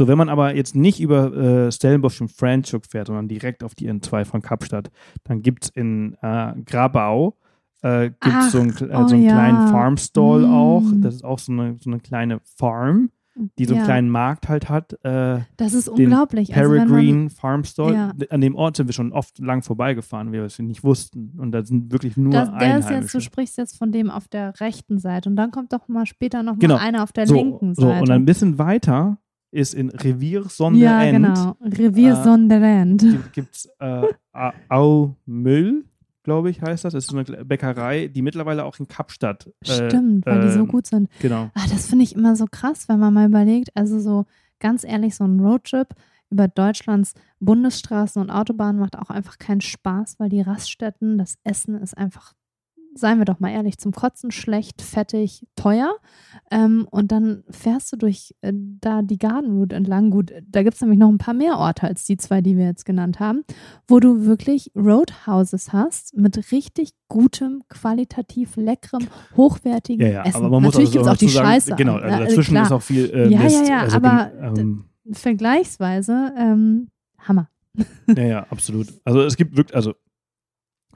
so, 0.00 0.08
wenn 0.08 0.16
man 0.18 0.28
aber 0.30 0.56
jetzt 0.56 0.74
nicht 0.74 0.98
über 1.00 1.32
äh, 1.66 1.70
Stellenbosch 1.72 2.20
und 2.22 2.30
Franschhoek 2.32 2.86
fährt, 2.86 3.08
sondern 3.08 3.28
direkt 3.28 3.62
auf 3.62 3.74
die 3.74 3.90
N2 3.90 4.24
von 4.24 4.40
Kapstadt, 4.40 4.90
dann 5.24 5.42
gibt 5.42 5.64
es 5.64 5.68
in 5.70 6.16
äh, 6.22 6.54
Grabau 6.64 7.36
äh, 7.82 8.10
gibt's 8.10 8.20
Ach, 8.22 8.50
so 8.50 8.58
oh 8.58 8.62
äh, 8.62 9.08
so 9.08 9.14
einen 9.14 9.22
ja. 9.24 9.32
kleinen 9.32 9.68
Farmstall 9.68 10.40
Mm. 10.46 10.52
auch. 10.54 10.82
Das 10.96 11.14
ist 11.14 11.24
auch 11.24 11.38
so 11.38 11.52
eine, 11.52 11.76
so 11.80 11.90
eine 11.90 11.98
kleine 12.00 12.40
Farm, 12.56 13.10
die 13.58 13.64
so 13.64 13.72
einen 13.74 13.80
Ja, 13.80 13.84
kleinen 13.86 14.10
Markt 14.10 14.48
halt 14.50 14.68
hat. 14.68 14.92
Äh, 15.02 15.40
Das 15.56 15.72
ist 15.72 15.88
unglaublich. 15.88 16.54
Also 16.54 16.70
Peregrine 16.72 17.30
Farm 17.30 17.64
Stall. 17.64 17.94
Ja. 17.94 18.12
An 18.30 18.40
dem 18.42 18.54
Ort 18.54 18.76
sind 18.76 18.86
wir 18.86 18.92
schon 18.92 19.12
oft 19.12 19.38
lang 19.38 19.62
vorbeigefahren, 19.62 20.26
weil 20.28 20.40
wir 20.40 20.44
es 20.44 20.58
nicht 20.58 20.84
wussten. 20.84 21.32
Und 21.38 21.52
da 21.52 21.64
sind 21.64 21.90
wirklich 21.90 22.18
nur 22.18 22.32
das, 22.32 22.50
der 22.50 22.56
ist 22.58 22.62
jetzt, 22.62 22.86
Einheimische. 22.88 23.16
du 23.18 23.20
sprichst 23.22 23.56
jetzt 23.56 23.78
von 23.78 23.92
dem 23.92 24.10
auf 24.10 24.28
der 24.28 24.60
rechten 24.60 24.98
Seite 24.98 25.30
und 25.30 25.36
dann 25.36 25.50
kommt 25.50 25.72
doch 25.72 25.88
mal 25.88 26.04
später 26.06 26.42
noch 26.42 26.58
Genau. 26.58 26.74
mal 26.76 26.82
einer 26.82 27.02
auf 27.02 27.12
der 27.12 27.26
so, 27.26 27.34
linken 27.34 27.74
so, 27.74 27.82
Seite. 27.82 28.02
und 28.02 28.10
ein 28.10 28.26
bisschen 28.26 28.58
weiter 28.58 29.16
ist 29.50 29.74
in 29.74 29.90
Revier 29.90 30.44
Sonderend. 30.44 30.82
ja, 30.82 31.10
genau. 31.10 31.56
Revier 31.62 32.12
Äh, 32.12 32.22
Sonderend. 32.24 33.04
gibt 33.32 33.54
es 33.56 33.68
äh, 33.78 34.02
Au 34.68 35.14
Müll, 35.26 35.84
glaube 36.22 36.50
ich, 36.50 36.62
heißt 36.62 36.84
das. 36.84 36.92
Das 36.92 37.04
ist 37.04 37.10
so 37.10 37.16
eine 37.18 37.44
Bäckerei, 37.44 38.06
die 38.08 38.22
mittlerweile 38.22 38.64
auch 38.64 38.78
in 38.78 38.86
Kapstadt. 38.88 39.46
Äh, 39.66 39.88
Stimmt, 39.88 40.26
weil 40.26 40.40
die 40.42 40.50
so 40.50 40.60
ähm, 40.60 40.68
gut 40.68 40.86
sind. 40.86 41.08
Genau. 41.20 41.50
Ah, 41.54 41.66
das 41.70 41.86
finde 41.86 42.04
ich 42.04 42.14
immer 42.14 42.36
so 42.36 42.46
krass, 42.50 42.88
wenn 42.88 42.98
man 43.00 43.12
mal 43.12 43.28
überlegt, 43.28 43.70
also 43.74 43.98
so 44.00 44.26
ganz 44.60 44.84
ehrlich, 44.84 45.14
so 45.16 45.24
ein 45.24 45.40
Roadtrip 45.40 45.88
über 46.30 46.46
Deutschlands 46.46 47.14
Bundesstraßen 47.40 48.22
und 48.22 48.30
Autobahnen 48.30 48.78
macht 48.80 48.96
auch 48.96 49.10
einfach 49.10 49.38
keinen 49.38 49.60
Spaß, 49.62 50.20
weil 50.20 50.28
die 50.28 50.42
Raststätten, 50.42 51.18
das 51.18 51.38
Essen 51.42 51.74
ist 51.74 51.96
einfach, 51.98 52.34
seien 52.94 53.18
wir 53.18 53.24
doch 53.24 53.38
mal 53.40 53.50
ehrlich, 53.50 53.78
zum 53.78 53.92
Kotzen 53.92 54.30
schlecht, 54.30 54.82
fettig, 54.82 55.46
teuer. 55.56 55.94
Ähm, 56.50 56.86
und 56.90 57.12
dann 57.12 57.44
fährst 57.48 57.92
du 57.92 57.96
durch 57.96 58.34
äh, 58.40 58.52
da 58.54 59.02
die 59.02 59.18
Garden 59.18 59.56
Route 59.56 59.76
entlang. 59.76 60.10
Gut, 60.10 60.32
da 60.48 60.62
gibt 60.62 60.74
es 60.74 60.80
nämlich 60.80 60.98
noch 60.98 61.08
ein 61.08 61.18
paar 61.18 61.34
mehr 61.34 61.56
Orte 61.58 61.84
als 61.86 62.04
die 62.04 62.16
zwei, 62.16 62.40
die 62.40 62.56
wir 62.56 62.64
jetzt 62.66 62.84
genannt 62.84 63.20
haben, 63.20 63.44
wo 63.86 64.00
du 64.00 64.24
wirklich 64.26 64.72
Roadhouses 64.76 65.72
hast 65.72 66.16
mit 66.16 66.50
richtig 66.52 66.90
gutem, 67.08 67.62
qualitativ 67.68 68.56
leckerem, 68.56 69.06
hochwertigen 69.36 70.04
Ja, 70.06 70.12
ja, 70.12 70.22
Essen. 70.24 70.36
aber 70.36 70.50
man 70.50 70.62
muss 70.64 70.74
Natürlich 70.74 70.92
gibt 70.92 71.04
es 71.06 71.10
auch 71.10 71.16
die 71.16 71.28
sagen, 71.28 71.46
Scheiße. 71.48 71.74
Genau, 71.76 71.98
Ja, 71.98 72.02
also 72.04 72.22
äh, 72.22 72.26
dazwischen 72.26 72.50
klar. 72.54 72.64
ist 72.64 72.72
auch 72.72 72.82
viel 72.82 73.10
äh, 73.10 73.24
Ja, 73.24 73.38
ja, 73.38 73.42
Mist. 73.44 73.68
ja, 73.68 73.80
also, 73.82 73.96
aber 73.96 74.30
gen- 74.54 74.58
ähm, 74.58 74.84
Vergleichsweise 75.12 76.32
ähm, 76.36 76.88
Hammer. 77.18 77.48
Ja, 78.08 78.22
ja, 78.24 78.46
absolut. 78.50 78.88
Also 79.04 79.22
es 79.22 79.36
gibt 79.36 79.56
wirklich, 79.56 79.74
also 79.76 79.94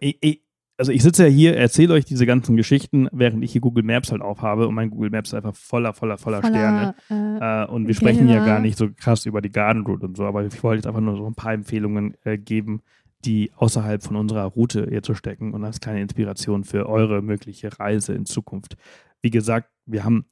ich, 0.00 0.18
ich, 0.20 0.43
also 0.76 0.90
ich 0.92 1.02
sitze 1.02 1.24
ja 1.24 1.28
hier, 1.28 1.56
erzähle 1.56 1.94
euch 1.94 2.04
diese 2.04 2.26
ganzen 2.26 2.56
Geschichten, 2.56 3.08
während 3.12 3.44
ich 3.44 3.52
hier 3.52 3.60
Google 3.60 3.84
Maps 3.84 4.10
halt 4.10 4.22
aufhabe 4.22 4.66
und 4.66 4.74
mein 4.74 4.90
Google 4.90 5.10
Maps 5.10 5.30
ist 5.30 5.34
einfach 5.34 5.54
voller, 5.54 5.92
voller, 5.92 6.18
voller, 6.18 6.38
Sterne. 6.38 6.94
Voller, 7.06 7.40
äh, 7.40 7.64
Äh, 7.64 7.66
und 7.68 7.86
wir 7.86 7.94
sprechen 7.94 8.28
ja 8.28 8.44
gar 8.44 8.60
nicht 8.60 8.76
so 8.76 8.88
krass 8.90 9.26
über 9.26 9.40
die 9.40 9.50
Garden 9.50 9.84
Route 9.86 10.06
und 10.06 10.16
so, 10.16 10.24
aber 10.24 10.44
ich 10.44 10.62
wollte 10.62 10.78
jetzt 10.78 10.86
einfach 10.86 11.00
nur 11.00 11.16
so 11.16 11.26
ein 11.26 11.34
paar 11.34 11.52
Empfehlungen 11.52 12.16
äh, 12.24 12.38
geben, 12.38 12.82
die 13.24 13.52
außerhalb 13.56 14.02
von 14.02 14.16
unserer 14.16 14.44
Route 14.44 14.86
hier 14.88 15.02
zu 15.02 15.14
stecken 15.14 15.54
und 15.54 15.64
als 15.64 15.80
kleine 15.80 16.00
Inspiration 16.02 16.64
für 16.64 16.88
eure 16.88 17.22
mögliche 17.22 17.78
Reise 17.78 18.14
in 18.14 18.26
Zukunft. 18.26 18.76
Wie 19.22 19.30
gesagt, 19.30 19.70
wir 19.86 20.04
haben 20.04 20.26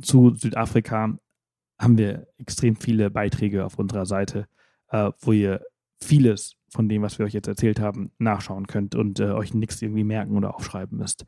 zu 0.00 0.34
Südafrika 0.34 1.18
haben 1.80 1.98
wir 1.98 2.26
extrem 2.38 2.76
viele 2.76 3.10
Beiträge 3.10 3.64
auf 3.64 3.78
unserer 3.78 4.06
Seite, 4.06 4.46
äh, 4.90 5.10
wo 5.20 5.32
ihr 5.32 5.62
vieles 6.00 6.57
von 6.70 6.88
dem, 6.88 7.02
was 7.02 7.18
wir 7.18 7.26
euch 7.26 7.32
jetzt 7.32 7.48
erzählt 7.48 7.80
haben, 7.80 8.10
nachschauen 8.18 8.66
könnt 8.66 8.94
und 8.94 9.20
äh, 9.20 9.30
euch 9.32 9.54
nichts 9.54 9.80
irgendwie 9.80 10.04
merken 10.04 10.36
oder 10.36 10.54
aufschreiben 10.54 10.98
müsst. 10.98 11.24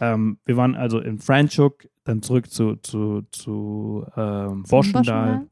Ähm, 0.00 0.38
wir 0.44 0.56
waren 0.56 0.74
also 0.74 0.98
in 1.00 1.18
Franschhoek, 1.18 1.88
dann 2.04 2.22
zurück 2.22 2.50
zu, 2.50 2.76
zu, 2.76 3.22
zu 3.32 4.04
ähm, 4.16 4.64
Borschendal, 4.68 5.46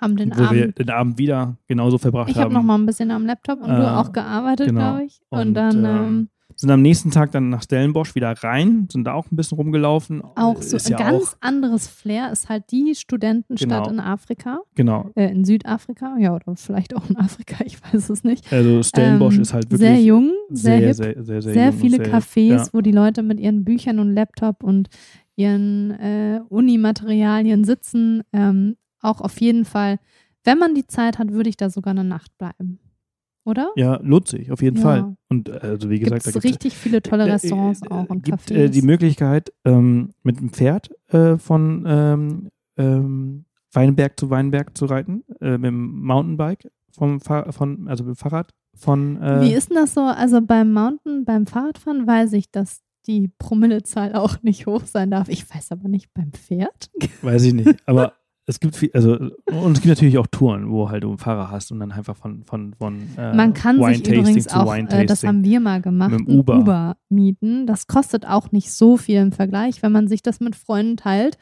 Haben 0.00 0.16
den 0.16 0.30
wo 0.32 0.40
wir 0.50 0.64
Abend. 0.64 0.78
den 0.78 0.90
Abend 0.90 1.18
wieder 1.18 1.56
genauso 1.66 1.98
verbracht 1.98 2.28
Ich 2.30 2.36
habe 2.36 2.46
haben. 2.46 2.52
noch 2.54 2.62
mal 2.62 2.76
ein 2.78 2.86
bisschen 2.86 3.10
am 3.10 3.24
Laptop 3.24 3.60
und 3.60 3.70
Äh, 3.70 3.76
du 3.76 3.90
auch 3.96 4.12
gearbeitet, 4.12 4.66
genau. 4.68 4.80
glaube 4.80 5.04
ich. 5.04 5.20
Und, 5.30 5.40
Und, 5.40 5.54
dann 5.54 5.84
ähm, 5.84 5.86
ähm, 5.86 6.28
sind 6.54 6.70
am 6.70 6.80
nächsten 6.80 7.10
Tag 7.10 7.32
dann 7.32 7.50
nach 7.50 7.62
Stellenbosch 7.62 8.14
wieder 8.14 8.30
rein, 8.42 8.88
sind 8.90 9.04
da 9.04 9.12
auch 9.12 9.30
ein 9.30 9.36
bisschen 9.36 9.56
rumgelaufen. 9.58 10.22
auch 10.36 10.62
so 10.62 10.76
Ist 10.76 10.86
ein 10.86 10.92
ja 10.92 10.98
ganz 10.98 11.22
auch, 11.24 11.36
anderes 11.40 11.86
Flair 11.88 12.30
ist 12.32 12.48
halt 12.48 12.70
die 12.70 12.94
Studentenstadt 12.94 13.84
Genau. 13.84 13.90
in 13.90 14.00
Afrika, 14.00 14.60
genau. 14.74 15.10
äh, 15.16 15.30
in 15.30 15.44
Südafrika, 15.44 16.16
ja, 16.18 16.34
oder 16.34 16.56
vielleicht 16.56 16.96
auch 16.96 17.10
in 17.10 17.16
Afrika, 17.16 17.56
ich 17.66 17.76
weiß 17.82 18.08
es 18.10 18.24
nicht. 18.24 18.50
Also 18.52 18.82
Stellenbosch 18.82 19.36
Ähm, 19.36 19.42
ist 19.42 19.52
halt 19.52 19.64
wirklich 19.70 19.80
sehr 19.88 20.00
jung, 20.00 20.32
sehr, 20.48 20.78
sehr, 20.78 20.86
hip, 20.86 20.96
sehr, 20.96 21.22
sehr, 21.24 21.42
sehr, 21.42 21.52
sehr 21.52 21.72
viele 21.74 21.98
Cafés, 21.98 22.48
Ja, 22.48 22.66
wo 22.72 22.80
die 22.80 22.92
Leute 22.92 23.22
mit 23.22 23.38
ihren 23.40 23.64
Büchern 23.64 23.98
und 23.98 24.14
Laptop 24.14 24.62
und 24.62 24.88
ihren 25.34 25.90
äh, 25.90 26.40
Unimaterialien 26.48 27.64
sitzen. 27.64 28.22
Ähm, 28.32 28.76
auch 29.00 29.20
auf 29.20 29.40
jeden 29.40 29.64
Fall, 29.66 29.98
wenn 30.44 30.58
man 30.58 30.74
die 30.74 30.86
Zeit 30.86 31.18
hat, 31.18 31.32
würde 31.32 31.48
ich 31.50 31.56
da 31.56 31.68
sogar 31.70 31.90
eine 31.90 32.04
Nacht 32.04 32.36
bleiben. 32.38 32.78
Oder? 33.46 33.70
ja, 33.76 33.98
lohnt 34.02 34.28
sich, 34.28 34.50
auf 34.52 34.60
jeden 34.60 34.76
Ja. 34.76 34.82
Fall. 34.82 35.16
Und 35.30 35.48
äh, 35.48 35.52
also 35.62 35.88
wie 35.88 35.98
Gibt 35.98 36.10
gesagt, 36.10 36.26
da 36.26 36.28
es 36.30 36.34
gibt's 36.34 36.44
richtig 36.44 36.76
viele 36.76 37.00
tolle 37.00 37.26
äh, 37.28 37.32
Restaurants 37.32 37.80
äh, 37.82 37.88
auch 37.88 38.08
und 38.10 38.24
gibt 38.24 38.40
Cafés. 38.40 38.54
äh, 38.54 38.68
die 38.68 38.82
Möglichkeit, 38.82 39.52
ähm, 39.64 40.10
mit 40.22 40.38
dem 40.40 40.50
Pferd 40.50 40.90
äh, 41.08 41.38
von 41.38 41.84
ähm, 41.86 42.48
ähm, 42.76 43.44
Weinberg 43.72 44.18
zu 44.20 44.30
Weinberg 44.30 44.76
zu 44.76 44.86
reiten, 44.86 45.22
äh, 45.40 45.52
mit 45.58 45.64
dem 45.68 46.02
Mountainbike, 46.02 46.70
vom 46.90 47.20
Fahr 47.20 47.52
von, 47.52 47.88
also 47.88 48.04
mit 48.04 48.16
dem 48.16 48.18
Fahrrad 48.18 48.50
von 48.74 49.22
äh, 49.22 49.40
Wie 49.42 49.54
ist 49.54 49.70
denn 49.70 49.76
das 49.76 49.94
so? 49.94 50.00
Also 50.02 50.40
beim 50.42 50.72
Mountain, 50.72 51.24
beim 51.24 51.46
Fahrradfahren 51.46 52.06
weiß 52.06 52.32
ich, 52.34 52.50
dass 52.50 52.82
die 53.06 53.30
Promillezahl 53.38 54.14
auch 54.14 54.42
nicht 54.42 54.66
hoch 54.66 54.82
sein 54.86 55.10
darf. 55.12 55.28
Ich 55.28 55.48
weiß 55.54 55.70
aber 55.72 55.88
nicht 55.88 56.12
beim 56.12 56.32
Pferd. 56.32 56.90
Weiß 57.22 57.44
ich 57.44 57.54
nicht. 57.54 57.76
Aber 57.86 58.14
es 58.48 58.60
gibt 58.60 58.76
viel, 58.76 58.90
also 58.94 59.14
und 59.16 59.72
es 59.72 59.80
gibt 59.80 59.86
natürlich 59.86 60.18
auch 60.18 60.26
Touren, 60.28 60.70
wo 60.70 60.88
halt 60.88 61.02
du 61.02 61.08
einen 61.08 61.18
Fahrer 61.18 61.50
hast 61.50 61.72
und 61.72 61.80
dann 61.80 61.90
einfach 61.92 62.16
von 62.16 62.44
von 62.44 62.74
von 62.74 63.00
äh, 63.18 63.34
Man 63.34 63.54
kann 63.54 63.76
sich 63.76 63.84
Wine-Tasting 63.84 64.20
übrigens 64.20 64.48
auch, 64.48 64.74
äh, 64.74 65.04
das 65.06 65.24
haben 65.24 65.42
wir 65.44 65.58
mal 65.60 65.82
gemacht, 65.82 66.12
Mit 66.12 66.28
Uber. 66.28 66.58
Uber. 66.60 66.96
mieten. 67.08 67.66
Das 67.66 67.86
kostet 67.88 68.26
auch 68.26 68.52
nicht 68.52 68.72
so 68.72 68.96
viel 68.96 69.20
im 69.20 69.32
Vergleich, 69.32 69.82
wenn 69.82 69.92
man 69.92 70.06
sich 70.08 70.22
das 70.22 70.40
mit 70.40 70.54
Freunden 70.54 70.96
teilt. 70.96 71.38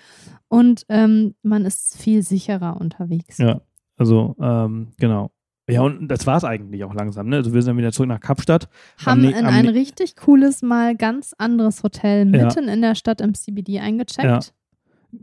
Und 0.48 0.84
ähm, 0.88 1.34
man 1.42 1.64
ist 1.64 1.96
viel 1.96 2.22
sicherer 2.22 2.80
unterwegs. 2.80 3.38
Ja, 3.38 3.60
also 3.96 4.34
ähm, 4.40 4.88
genau. 4.98 5.30
Ja, 5.68 5.80
und 5.80 6.08
das 6.08 6.26
war 6.26 6.36
es 6.36 6.44
eigentlich 6.44 6.84
auch 6.84 6.94
langsam. 6.94 7.28
Ne? 7.28 7.36
Also 7.36 7.54
wir 7.54 7.62
sind 7.62 7.70
dann 7.70 7.78
wieder 7.78 7.92
zurück 7.92 8.08
nach 8.08 8.20
Kapstadt. 8.20 8.68
Haben 9.04 9.24
in 9.24 9.34
ein 9.46 9.68
richtig 9.68 10.14
cooles, 10.16 10.60
mal 10.62 10.94
ganz 10.94 11.34
anderes 11.38 11.82
Hotel 11.82 12.34
Ja. 12.34 12.44
mitten 12.46 12.68
in 12.68 12.82
der 12.82 12.94
Stadt 12.94 13.20
im 13.22 13.34
CBD 13.34 13.80
eingecheckt. 13.80 14.24
Ja. 14.24 14.40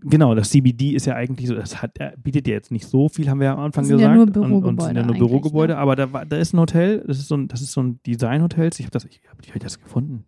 Genau, 0.01 0.35
das 0.35 0.49
CBD 0.49 0.91
ist 0.91 1.05
ja 1.05 1.15
eigentlich 1.15 1.47
so, 1.47 1.55
das 1.55 1.81
hat, 1.81 1.99
äh, 1.99 2.11
bietet 2.17 2.47
ja 2.47 2.53
jetzt 2.53 2.71
nicht 2.71 2.87
so 2.87 3.09
viel, 3.09 3.29
haben 3.29 3.39
wir 3.39 3.45
ja 3.45 3.53
am 3.53 3.59
Anfang 3.59 3.83
Das 3.83 3.89
sind 3.89 3.97
gesagt. 3.97 4.35
ja 4.35 4.41
nur 4.41 4.61
und, 4.61 4.63
und 4.63 4.81
sind 4.81 4.85
Bürogebäude 4.85 4.99
ja 4.99 5.05
nur 5.05 5.15
eigentlich, 5.15 5.27
Bürogebäude, 5.27 5.73
ne? 5.73 5.79
aber 5.79 5.95
da, 5.95 6.13
war, 6.13 6.25
da 6.25 6.37
ist 6.37 6.53
ein 6.53 6.59
Hotel, 6.59 7.03
das 7.07 7.19
ist 7.19 7.27
so 7.27 7.35
ein, 7.35 7.47
das 7.47 7.61
ist 7.61 7.71
so 7.71 7.81
ein 7.81 7.99
Designhotels. 8.05 8.79
Ich 8.79 8.85
habe 8.85 8.91
das, 8.91 9.05
ich 9.05 9.21
habe 9.29 9.41
hab 9.47 9.59
das 9.59 9.79
gefunden. 9.79 10.25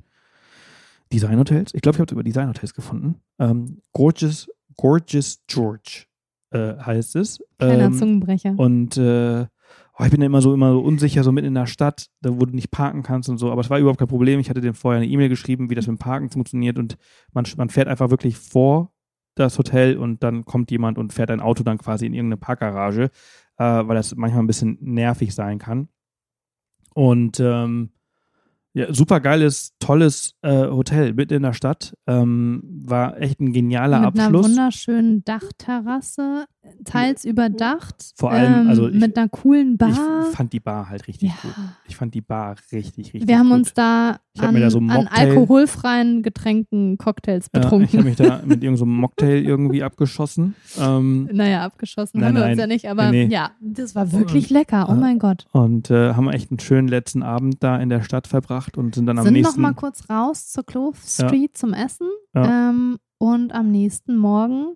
Designhotels? 1.11 1.73
Ich 1.73 1.81
glaube, 1.81 1.95
ich 1.95 1.99
habe 1.99 2.07
es 2.07 2.11
über 2.11 2.23
Designhotels 2.23 2.73
gefunden. 2.73 3.15
Ähm, 3.39 3.81
Gorgeous, 3.91 4.49
Gorgeous 4.75 5.43
George 5.47 6.05
äh, 6.51 6.75
heißt 6.77 7.15
es. 7.15 7.39
Kleiner 7.57 7.85
Ähm, 7.85 7.93
Zungenbrecher. 7.93 8.53
Und 8.57 8.97
äh, 8.97 9.45
oh, 9.99 10.03
ich 10.03 10.11
bin 10.11 10.21
ja 10.21 10.25
immer 10.25 10.41
so 10.41 10.53
immer 10.53 10.71
so 10.71 10.79
unsicher, 10.79 11.23
so 11.23 11.31
mitten 11.31 11.47
in 11.47 11.53
der 11.55 11.67
Stadt, 11.67 12.07
da 12.21 12.31
wo 12.39 12.45
du 12.45 12.55
nicht 12.55 12.71
parken 12.71 13.03
kannst 13.03 13.29
und 13.29 13.37
so. 13.37 13.51
Aber 13.51 13.61
es 13.61 13.69
war 13.69 13.79
überhaupt 13.79 13.99
kein 13.99 14.07
Problem. 14.07 14.39
Ich 14.39 14.49
hatte 14.49 14.61
dem 14.61 14.73
vorher 14.73 15.01
eine 15.01 15.09
E-Mail 15.09 15.29
geschrieben, 15.29 15.69
wie 15.69 15.75
das 15.75 15.87
mit 15.87 15.97
dem 15.97 15.99
Parken 15.99 16.29
funktioniert. 16.29 16.79
Und 16.79 16.97
man, 17.33 17.45
man 17.57 17.69
fährt 17.69 17.87
einfach 17.87 18.09
wirklich 18.09 18.37
vor 18.37 18.92
das 19.35 19.57
Hotel 19.57 19.97
und 19.97 20.23
dann 20.23 20.45
kommt 20.45 20.71
jemand 20.71 20.97
und 20.97 21.13
fährt 21.13 21.31
ein 21.31 21.41
Auto 21.41 21.63
dann 21.63 21.77
quasi 21.77 22.05
in 22.05 22.13
irgendeine 22.13 22.37
Parkgarage, 22.37 23.09
äh, 23.57 23.63
weil 23.63 23.95
das 23.95 24.15
manchmal 24.15 24.43
ein 24.43 24.47
bisschen 24.47 24.77
nervig 24.81 25.33
sein 25.33 25.59
kann. 25.59 25.87
Und 26.93 27.39
ähm, 27.39 27.91
ja, 28.73 28.91
super 28.93 29.19
geiles, 29.19 29.73
tolles 29.79 30.35
äh, 30.41 30.67
Hotel 30.67 31.13
mitten 31.13 31.35
in 31.35 31.43
der 31.43 31.53
Stadt. 31.53 31.95
Ähm, 32.07 32.61
war 32.85 33.19
echt 33.21 33.39
ein 33.39 33.53
genialer 33.53 33.99
Mit 33.99 34.15
einer 34.15 34.25
Abschluss. 34.25 34.47
wunderschönen 34.47 35.23
Dachterrasse 35.23 36.45
teils 36.85 37.25
überdacht. 37.25 38.13
Vor 38.15 38.31
allem, 38.31 38.61
ähm, 38.63 38.67
also 38.69 38.87
ich- 38.87 38.99
mit 38.99 39.17
einer 39.17 39.29
coolen 39.29 39.77
Bar. 39.77 39.89
Ich 40.29 40.35
fand 40.35 40.53
die 40.53 40.59
Bar 40.59 40.89
halt 40.89 41.07
richtig 41.07 41.29
Ja. 41.29 41.35
gut. 41.41 41.53
Ich 41.87 41.95
fand 41.95 42.13
die 42.13 42.21
Bar 42.21 42.55
richtig, 42.71 43.13
richtig 43.13 43.27
Wir 43.27 43.37
haben 43.39 43.49
gut. 43.49 43.59
uns 43.59 43.73
da 43.73 44.17
an, 44.39 44.55
da 44.55 44.69
so 44.69 44.79
an 44.79 45.07
alkoholfreien 45.07 46.23
Getränken, 46.23 46.97
Cocktails 46.97 47.47
Ja, 47.53 47.59
ich 47.59 47.63
betrunken. 47.65 47.89
habe 47.99 48.03
mich 48.09 48.15
da 48.17 48.23
mit 48.45 48.63
irgendeinem 48.63 48.77
so 48.77 48.85
einem 48.85 48.95
Mocktail 48.95 49.43
irgendwie 49.43 49.83
abgeschossen. 49.83 50.55
Ähm, 50.79 51.29
naja, 51.31 51.63
abgeschossen 51.63 52.19
Nein, 52.19 52.29
haben 52.29 52.35
wir 52.35 52.41
nein. 52.41 52.51
uns 52.51 52.59
ja 52.59 52.67
nicht, 52.67 52.89
aber 52.89 53.11
Nee, 53.11 53.25
ja, 53.27 53.51
das 53.61 53.95
war 53.95 54.11
wirklich 54.11 54.49
lecker. 54.49 54.87
Oh 54.89 54.93
äh, 54.93 54.95
mein 54.95 55.19
Gott. 55.19 55.45
und 55.51 55.89
äh, 55.91 56.13
haben 56.13 56.29
echt 56.29 56.51
einen 56.51 56.59
schönen 56.59 56.87
letzten 56.87 57.23
Abend 57.23 57.57
da 57.63 57.77
in 57.77 57.89
der 57.89 58.01
Stadt 58.03 58.27
verbracht 58.27 58.77
und 58.77 58.95
sind 58.95 59.05
dann 59.05 59.17
am 59.19 59.25
Sind 59.25 59.33
noch 59.33 59.41
nächsten 59.41 59.61
mal 59.61 59.73
kurz 59.73 60.09
raus 60.09 60.49
zur 60.49 60.65
Clove 60.65 60.97
Ja. 61.19 61.27
Street 61.27 61.57
zum 61.57 61.73
Essen. 61.73 62.07
Ja. 62.33 62.69
Ähm, 62.69 62.97
und 63.19 63.53
am 63.53 63.69
nächsten 63.71 64.17
Morgen 64.17 64.75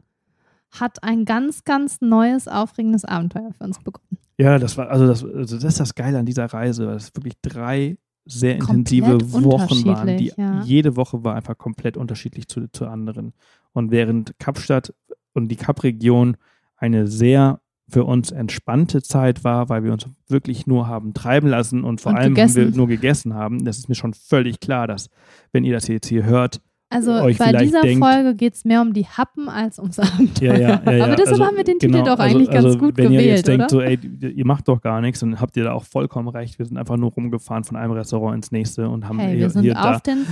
hat 0.72 1.04
ein 1.04 1.26
ganz, 1.26 1.64
ganz 1.64 2.02
neues, 2.02 2.48
aufregendes 2.48 3.06
Abenteuer 3.06 3.52
für 3.58 3.64
uns 3.64 3.80
begonnen. 3.80 4.18
Ja, 4.38 4.60
das 4.60 4.78
war, 4.78 4.90
also 4.90 5.08
das, 5.08 5.24
also 5.24 5.56
das 5.56 5.64
ist 5.64 5.80
das 5.80 5.96
Geile 5.96 6.20
an 6.20 6.26
dieser 6.26 6.46
Reise, 6.46 6.88
weil 6.88 6.96
es 6.96 7.16
wirklich 7.16 7.34
drei 7.42 7.98
sehr 8.26 8.60
Komplett 8.60 8.92
intensive 8.92 9.44
Wochen 9.44 9.86
waren. 9.86 10.18
Die, 10.18 10.34
ja. 10.38 10.62
Jede 10.64 10.96
Woche 10.96 11.24
war 11.24 11.36
einfach 11.36 11.58
komplett 11.58 11.98
unterschiedlich 11.98 12.48
zu, 12.48 12.70
zu 12.72 12.88
anderen. 12.88 13.34
Und 13.74 13.92
während 13.92 14.38
Kapstadt 14.38 14.94
und 15.34 15.48
die 15.50 15.56
Kapregion 15.56 16.38
eine 16.76 17.08
sehr 17.08 17.62
für 17.90 18.04
uns 18.04 18.32
entspannte 18.32 19.02
Zeit 19.02 19.46
war, 19.46 19.70
weil 19.70 19.84
wir 19.84 19.94
uns 19.94 20.06
wirklich 20.28 20.68
nur 20.68 20.88
haben 20.88 21.14
treiben 21.14 21.48
lassen 21.48 21.86
und 21.86 22.02
vor 22.02 22.12
Und 22.12 22.18
allem 22.18 22.36
wir 22.36 22.72
nur 22.72 22.88
gegessen 22.88 23.34
haben, 23.34 23.64
das 23.64 23.78
ist 23.78 23.88
mir 23.88 23.96
schon 23.96 24.14
völlig 24.14 24.60
klar, 24.60 24.88
dass, 24.88 25.10
wenn 25.54 25.64
ihr 25.64 25.74
das 25.74 25.88
jetzt 25.88 26.08
hier 26.08 26.26
hört, 26.26 26.62
Also 26.90 27.12
bei 27.38 27.52
dieser 27.52 27.82
denkt- 27.82 28.02
Folge 28.04 28.34
geht 28.34 28.54
es 28.54 28.64
mehr 28.64 28.82
um 28.82 28.94
die 28.94 29.06
Happen 29.06 29.50
als 29.50 29.78
ums 29.78 30.00
Abenteuer. 30.00 30.54
Ja, 30.56 30.58
ja, 30.58 30.70
ja. 30.70 31.04
Aber 31.04 31.16
deshalb 31.18 31.28
Also, 31.34 31.46
haben 31.46 31.58
wir 31.58 31.66
den 31.66 31.80
genau, 31.80 31.98
Titel 31.98 32.06
doch 32.10 32.20
also- 32.20 32.36
eigentlich 32.38 32.50
ganz 32.50 32.66
also, 32.66 32.78
gut 32.78 32.98
wenn 32.98 33.06
gewählt, 33.12 33.26
ihr 33.26 33.32
jetzt 33.36 33.48
denkt, 33.48 33.70
so, 33.70 33.82
ey, 33.82 34.00
ihr 34.22 34.46
macht 34.46 34.68
doch 34.70 34.80
gar 34.80 35.02
nichts, 35.02 35.20
dann 35.20 35.42
habt 35.42 35.58
ihr 35.58 35.66
da 35.66 35.74
auch 35.74 35.84
vollkommen 35.84 36.30
recht. 36.30 36.58
Wir 36.60 36.66
sind 36.66 36.78
einfach 36.78 36.96
nur 36.96 37.12
rumgefahren 37.12 37.66
von 37.66 37.76
einem 37.76 37.92
Restaurant 37.92 38.36
ins 38.38 38.52
nächste 38.52 38.88
und 38.88 39.08
haben 39.08 39.20
hey, 39.20 39.32
hier, 39.32 39.40
wir 39.40 39.50
sind 39.50 39.64
hier 39.64 39.78
auf 39.78 40.02
da. 40.02 40.12
den 40.14 40.26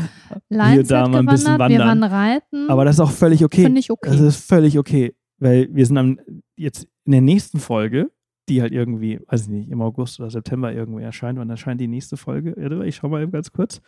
Lines 0.50 0.88
da 0.88 1.08
mal 1.10 1.20
ein 1.20 1.26
bisschen 1.26 1.54
gewandert, 1.56 1.72
wir 1.72 1.80
waren 1.86 2.02
wandern. 2.02 2.12
reiten. 2.12 2.70
Aber 2.70 2.86
das 2.86 2.96
ist 2.96 3.00
auch 3.02 3.12
völlig 3.12 3.44
okay. 3.44 3.64
Finde 3.64 3.80
ich 3.80 3.92
okay. 3.92 4.10
Das 4.10 4.22
ist 4.22 4.38
völlig 4.48 4.80
okay, 4.80 5.14
weil 5.40 5.68
wir 5.74 5.86
sind 5.86 5.98
am, 5.98 6.20
jetzt 6.56 6.88
in 7.04 7.12
der 7.12 7.22
nächsten 7.22 7.60
Folge, 7.60 8.12
die 8.50 8.62
halt 8.62 8.72
irgendwie, 8.74 9.20
weiß 9.28 9.44
ich 9.44 9.50
nicht, 9.50 9.70
im 9.70 9.82
August 9.82 10.20
oder 10.20 10.30
September 10.30 10.72
irgendwie 10.72 11.04
erscheint. 11.04 11.40
Wann 11.40 11.50
erscheint 11.50 11.82
die 11.82 11.88
nächste 11.88 12.18
Folge? 12.18 12.56
Ich 12.86 12.98
schau 12.98 13.10
mal 13.10 13.22
eben 13.22 13.32
ganz 13.32 13.52
kurz. 13.52 13.82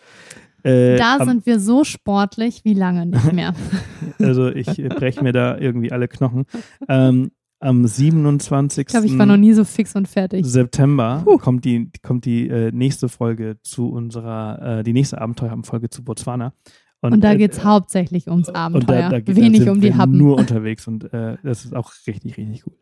Äh, 0.64 0.98
da 0.98 1.24
sind 1.24 1.46
wir 1.46 1.60
so 1.60 1.84
sportlich 1.84 2.66
wie 2.66 2.74
lange 2.74 3.06
nicht 3.06 3.34
mehr. 3.34 3.54
also 4.20 4.50
ich 4.50 4.68
breche 4.68 5.24
mir 5.24 5.32
da 5.32 5.58
irgendwie 5.58 5.92
alle 5.92 6.08
Knochen. 6.08 6.46
Ähm, 6.88 7.32
am 7.60 7.88
27. 7.88 8.82
Ich 8.82 8.88
glaube, 8.88 9.08
ich 9.08 9.18
war 9.18 9.26
noch 9.26 9.38
nie 9.38 9.54
so 9.54 9.64
fix 9.64 9.96
und 9.96 10.08
fertig. 10.08 10.46
September 10.46 11.22
Puh. 11.24 11.38
kommt 11.38 11.66
die, 11.66 11.90
kommt 12.04 12.26
die 12.26 12.48
äh, 12.48 12.72
nächste 12.72 13.10
Folge 13.10 13.58
zu 13.64 13.90
unserer, 13.90 14.80
äh, 14.80 14.84
die 14.84 14.94
nächste 14.94 15.20
Abenteuerfolge 15.20 15.90
zu 15.90 16.04
Botswana. 16.04 16.54
Und 17.02 17.24
da 17.24 17.34
äh, 17.34 17.38
geht 17.38 17.54
es 17.54 17.64
hauptsächlich 17.64 18.28
ums 18.28 18.50
und 18.50 18.56
Abenteuer, 18.56 19.02
da, 19.04 19.10
da 19.10 19.20
geht- 19.20 19.36
wenig 19.36 19.66
da 19.66 19.72
um 19.72 19.82
die 19.82 19.88
wir 19.88 19.98
Happen. 19.98 20.18
nur 20.18 20.38
unterwegs 20.38 20.88
und 20.88 21.12
äh, 21.14 21.38
das 21.44 21.66
ist 21.66 21.76
auch 21.76 21.92
richtig, 22.08 22.38
richtig 22.38 22.64
gut. 22.64 22.74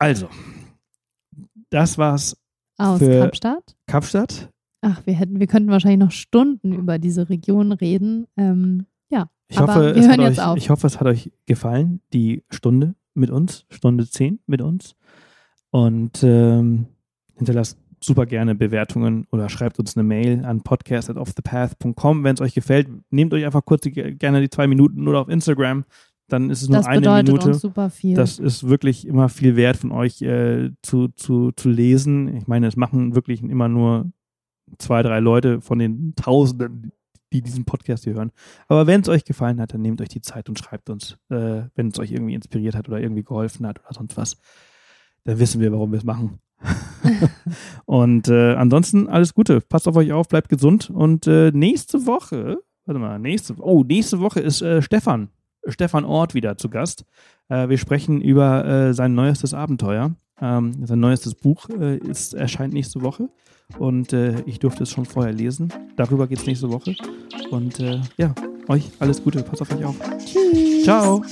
Also, 0.00 0.28
das 1.70 1.98
war's 1.98 2.36
Aus 2.78 2.98
für- 2.98 3.20
Kapstadt. 3.20 3.76
Kapstadt. 3.86 4.48
Ach, 4.82 5.02
wir 5.04 5.12
hätten, 5.14 5.38
wir 5.40 5.46
könnten 5.46 5.70
wahrscheinlich 5.70 6.00
noch 6.00 6.10
Stunden 6.10 6.72
über 6.72 6.98
diese 6.98 7.28
Region 7.28 7.70
reden. 7.72 8.26
Ähm, 8.38 8.86
ja, 9.10 9.28
Ich 9.48 9.58
Aber 9.58 9.74
hoffe, 9.74 9.84
wir 9.94 9.96
es 9.96 10.08
hören 10.08 10.10
hat 10.12 10.20
jetzt 10.30 10.38
euch, 10.38 10.44
auf. 10.46 10.56
ich 10.56 10.70
hoffe, 10.70 10.86
es 10.86 10.98
hat 11.00 11.06
euch 11.06 11.30
gefallen, 11.46 12.00
die 12.14 12.42
Stunde 12.50 12.94
mit 13.14 13.28
uns, 13.30 13.66
Stunde 13.68 14.08
10 14.08 14.40
mit 14.46 14.62
uns. 14.62 14.94
Und 15.70 16.22
ähm, 16.24 16.86
hinterlasst 17.36 17.78
super 18.02 18.24
gerne 18.24 18.54
Bewertungen 18.54 19.26
oder 19.30 19.50
schreibt 19.50 19.78
uns 19.78 19.94
eine 19.96 20.04
Mail 20.04 20.46
an 20.46 20.62
podcast.offthepath.com, 20.62 22.24
wenn 22.24 22.34
es 22.34 22.40
euch 22.40 22.54
gefällt. 22.54 22.88
Nehmt 23.10 23.34
euch 23.34 23.44
einfach 23.44 23.64
kurz 23.66 23.82
die, 23.82 23.92
gerne 23.92 24.40
die 24.40 24.48
zwei 24.48 24.66
Minuten 24.66 25.06
oder 25.06 25.20
auf 25.20 25.28
Instagram. 25.28 25.84
Dann 26.32 26.50
ist 26.50 26.62
es 26.62 26.68
nur 26.68 26.78
das 26.78 26.86
eine 26.86 27.00
bedeutet 27.00 27.26
Minute. 27.28 27.48
uns 27.48 27.60
super 27.60 27.90
viel. 27.90 28.14
Das 28.14 28.38
ist 28.38 28.68
wirklich 28.68 29.06
immer 29.06 29.28
viel 29.28 29.56
wert 29.56 29.76
von 29.76 29.92
euch 29.92 30.22
äh, 30.22 30.70
zu, 30.82 31.08
zu, 31.08 31.52
zu 31.52 31.68
lesen. 31.68 32.36
Ich 32.36 32.46
meine, 32.46 32.66
es 32.66 32.76
machen 32.76 33.14
wirklich 33.14 33.42
immer 33.42 33.68
nur 33.68 34.12
zwei, 34.78 35.02
drei 35.02 35.20
Leute 35.20 35.60
von 35.60 35.78
den 35.78 36.14
Tausenden, 36.14 36.92
die 37.32 37.42
diesen 37.42 37.64
Podcast 37.64 38.04
hier 38.04 38.14
hören. 38.14 38.32
Aber 38.68 38.86
wenn 38.86 39.00
es 39.00 39.08
euch 39.08 39.24
gefallen 39.24 39.60
hat, 39.60 39.74
dann 39.74 39.82
nehmt 39.82 40.00
euch 40.00 40.08
die 40.08 40.20
Zeit 40.20 40.48
und 40.48 40.58
schreibt 40.58 40.90
uns, 40.90 41.18
äh, 41.30 41.62
wenn 41.74 41.88
es 41.88 41.98
euch 41.98 42.12
irgendwie 42.12 42.34
inspiriert 42.34 42.74
hat 42.74 42.88
oder 42.88 43.00
irgendwie 43.00 43.24
geholfen 43.24 43.66
hat 43.66 43.80
oder 43.80 43.92
sonst 43.92 44.16
was. 44.16 44.36
Dann 45.24 45.38
wissen 45.38 45.60
wir, 45.60 45.72
warum 45.72 45.92
wir 45.92 45.98
es 45.98 46.04
machen. 46.04 46.40
und 47.86 48.28
äh, 48.28 48.54
ansonsten 48.54 49.08
alles 49.08 49.34
Gute. 49.34 49.60
Passt 49.60 49.88
auf 49.88 49.96
euch 49.96 50.12
auf, 50.12 50.28
bleibt 50.28 50.48
gesund. 50.48 50.90
Und 50.90 51.26
äh, 51.26 51.50
nächste 51.52 52.06
Woche, 52.06 52.62
warte 52.84 53.00
mal, 53.00 53.18
nächste, 53.18 53.54
oh, 53.58 53.84
nächste 53.84 54.20
Woche 54.20 54.40
ist 54.40 54.62
äh, 54.62 54.82
Stefan. 54.82 55.28
Stefan 55.66 56.04
Ort 56.04 56.34
wieder 56.34 56.56
zu 56.56 56.68
Gast. 56.68 57.04
Äh, 57.48 57.68
wir 57.68 57.78
sprechen 57.78 58.20
über 58.20 58.64
äh, 58.64 58.94
sein 58.94 59.14
neuestes 59.14 59.54
Abenteuer. 59.54 60.14
Ähm, 60.40 60.86
sein 60.86 61.00
neuestes 61.00 61.34
Buch 61.34 61.68
äh, 61.68 61.98
ist, 61.98 62.34
erscheint 62.34 62.72
nächste 62.72 63.02
Woche 63.02 63.28
und 63.78 64.12
äh, 64.12 64.40
ich 64.46 64.58
durfte 64.58 64.84
es 64.84 64.90
schon 64.90 65.04
vorher 65.04 65.32
lesen. 65.32 65.72
Darüber 65.96 66.26
geht 66.26 66.38
es 66.38 66.46
nächste 66.46 66.70
Woche. 66.70 66.94
Und 67.50 67.78
äh, 67.80 68.00
ja, 68.16 68.34
euch 68.68 68.90
alles 68.98 69.22
Gute, 69.22 69.42
passt 69.42 69.62
auf 69.62 69.72
euch 69.72 69.84
auf. 69.84 69.96
Tschüss. 70.24 70.84
Ciao. 70.84 71.22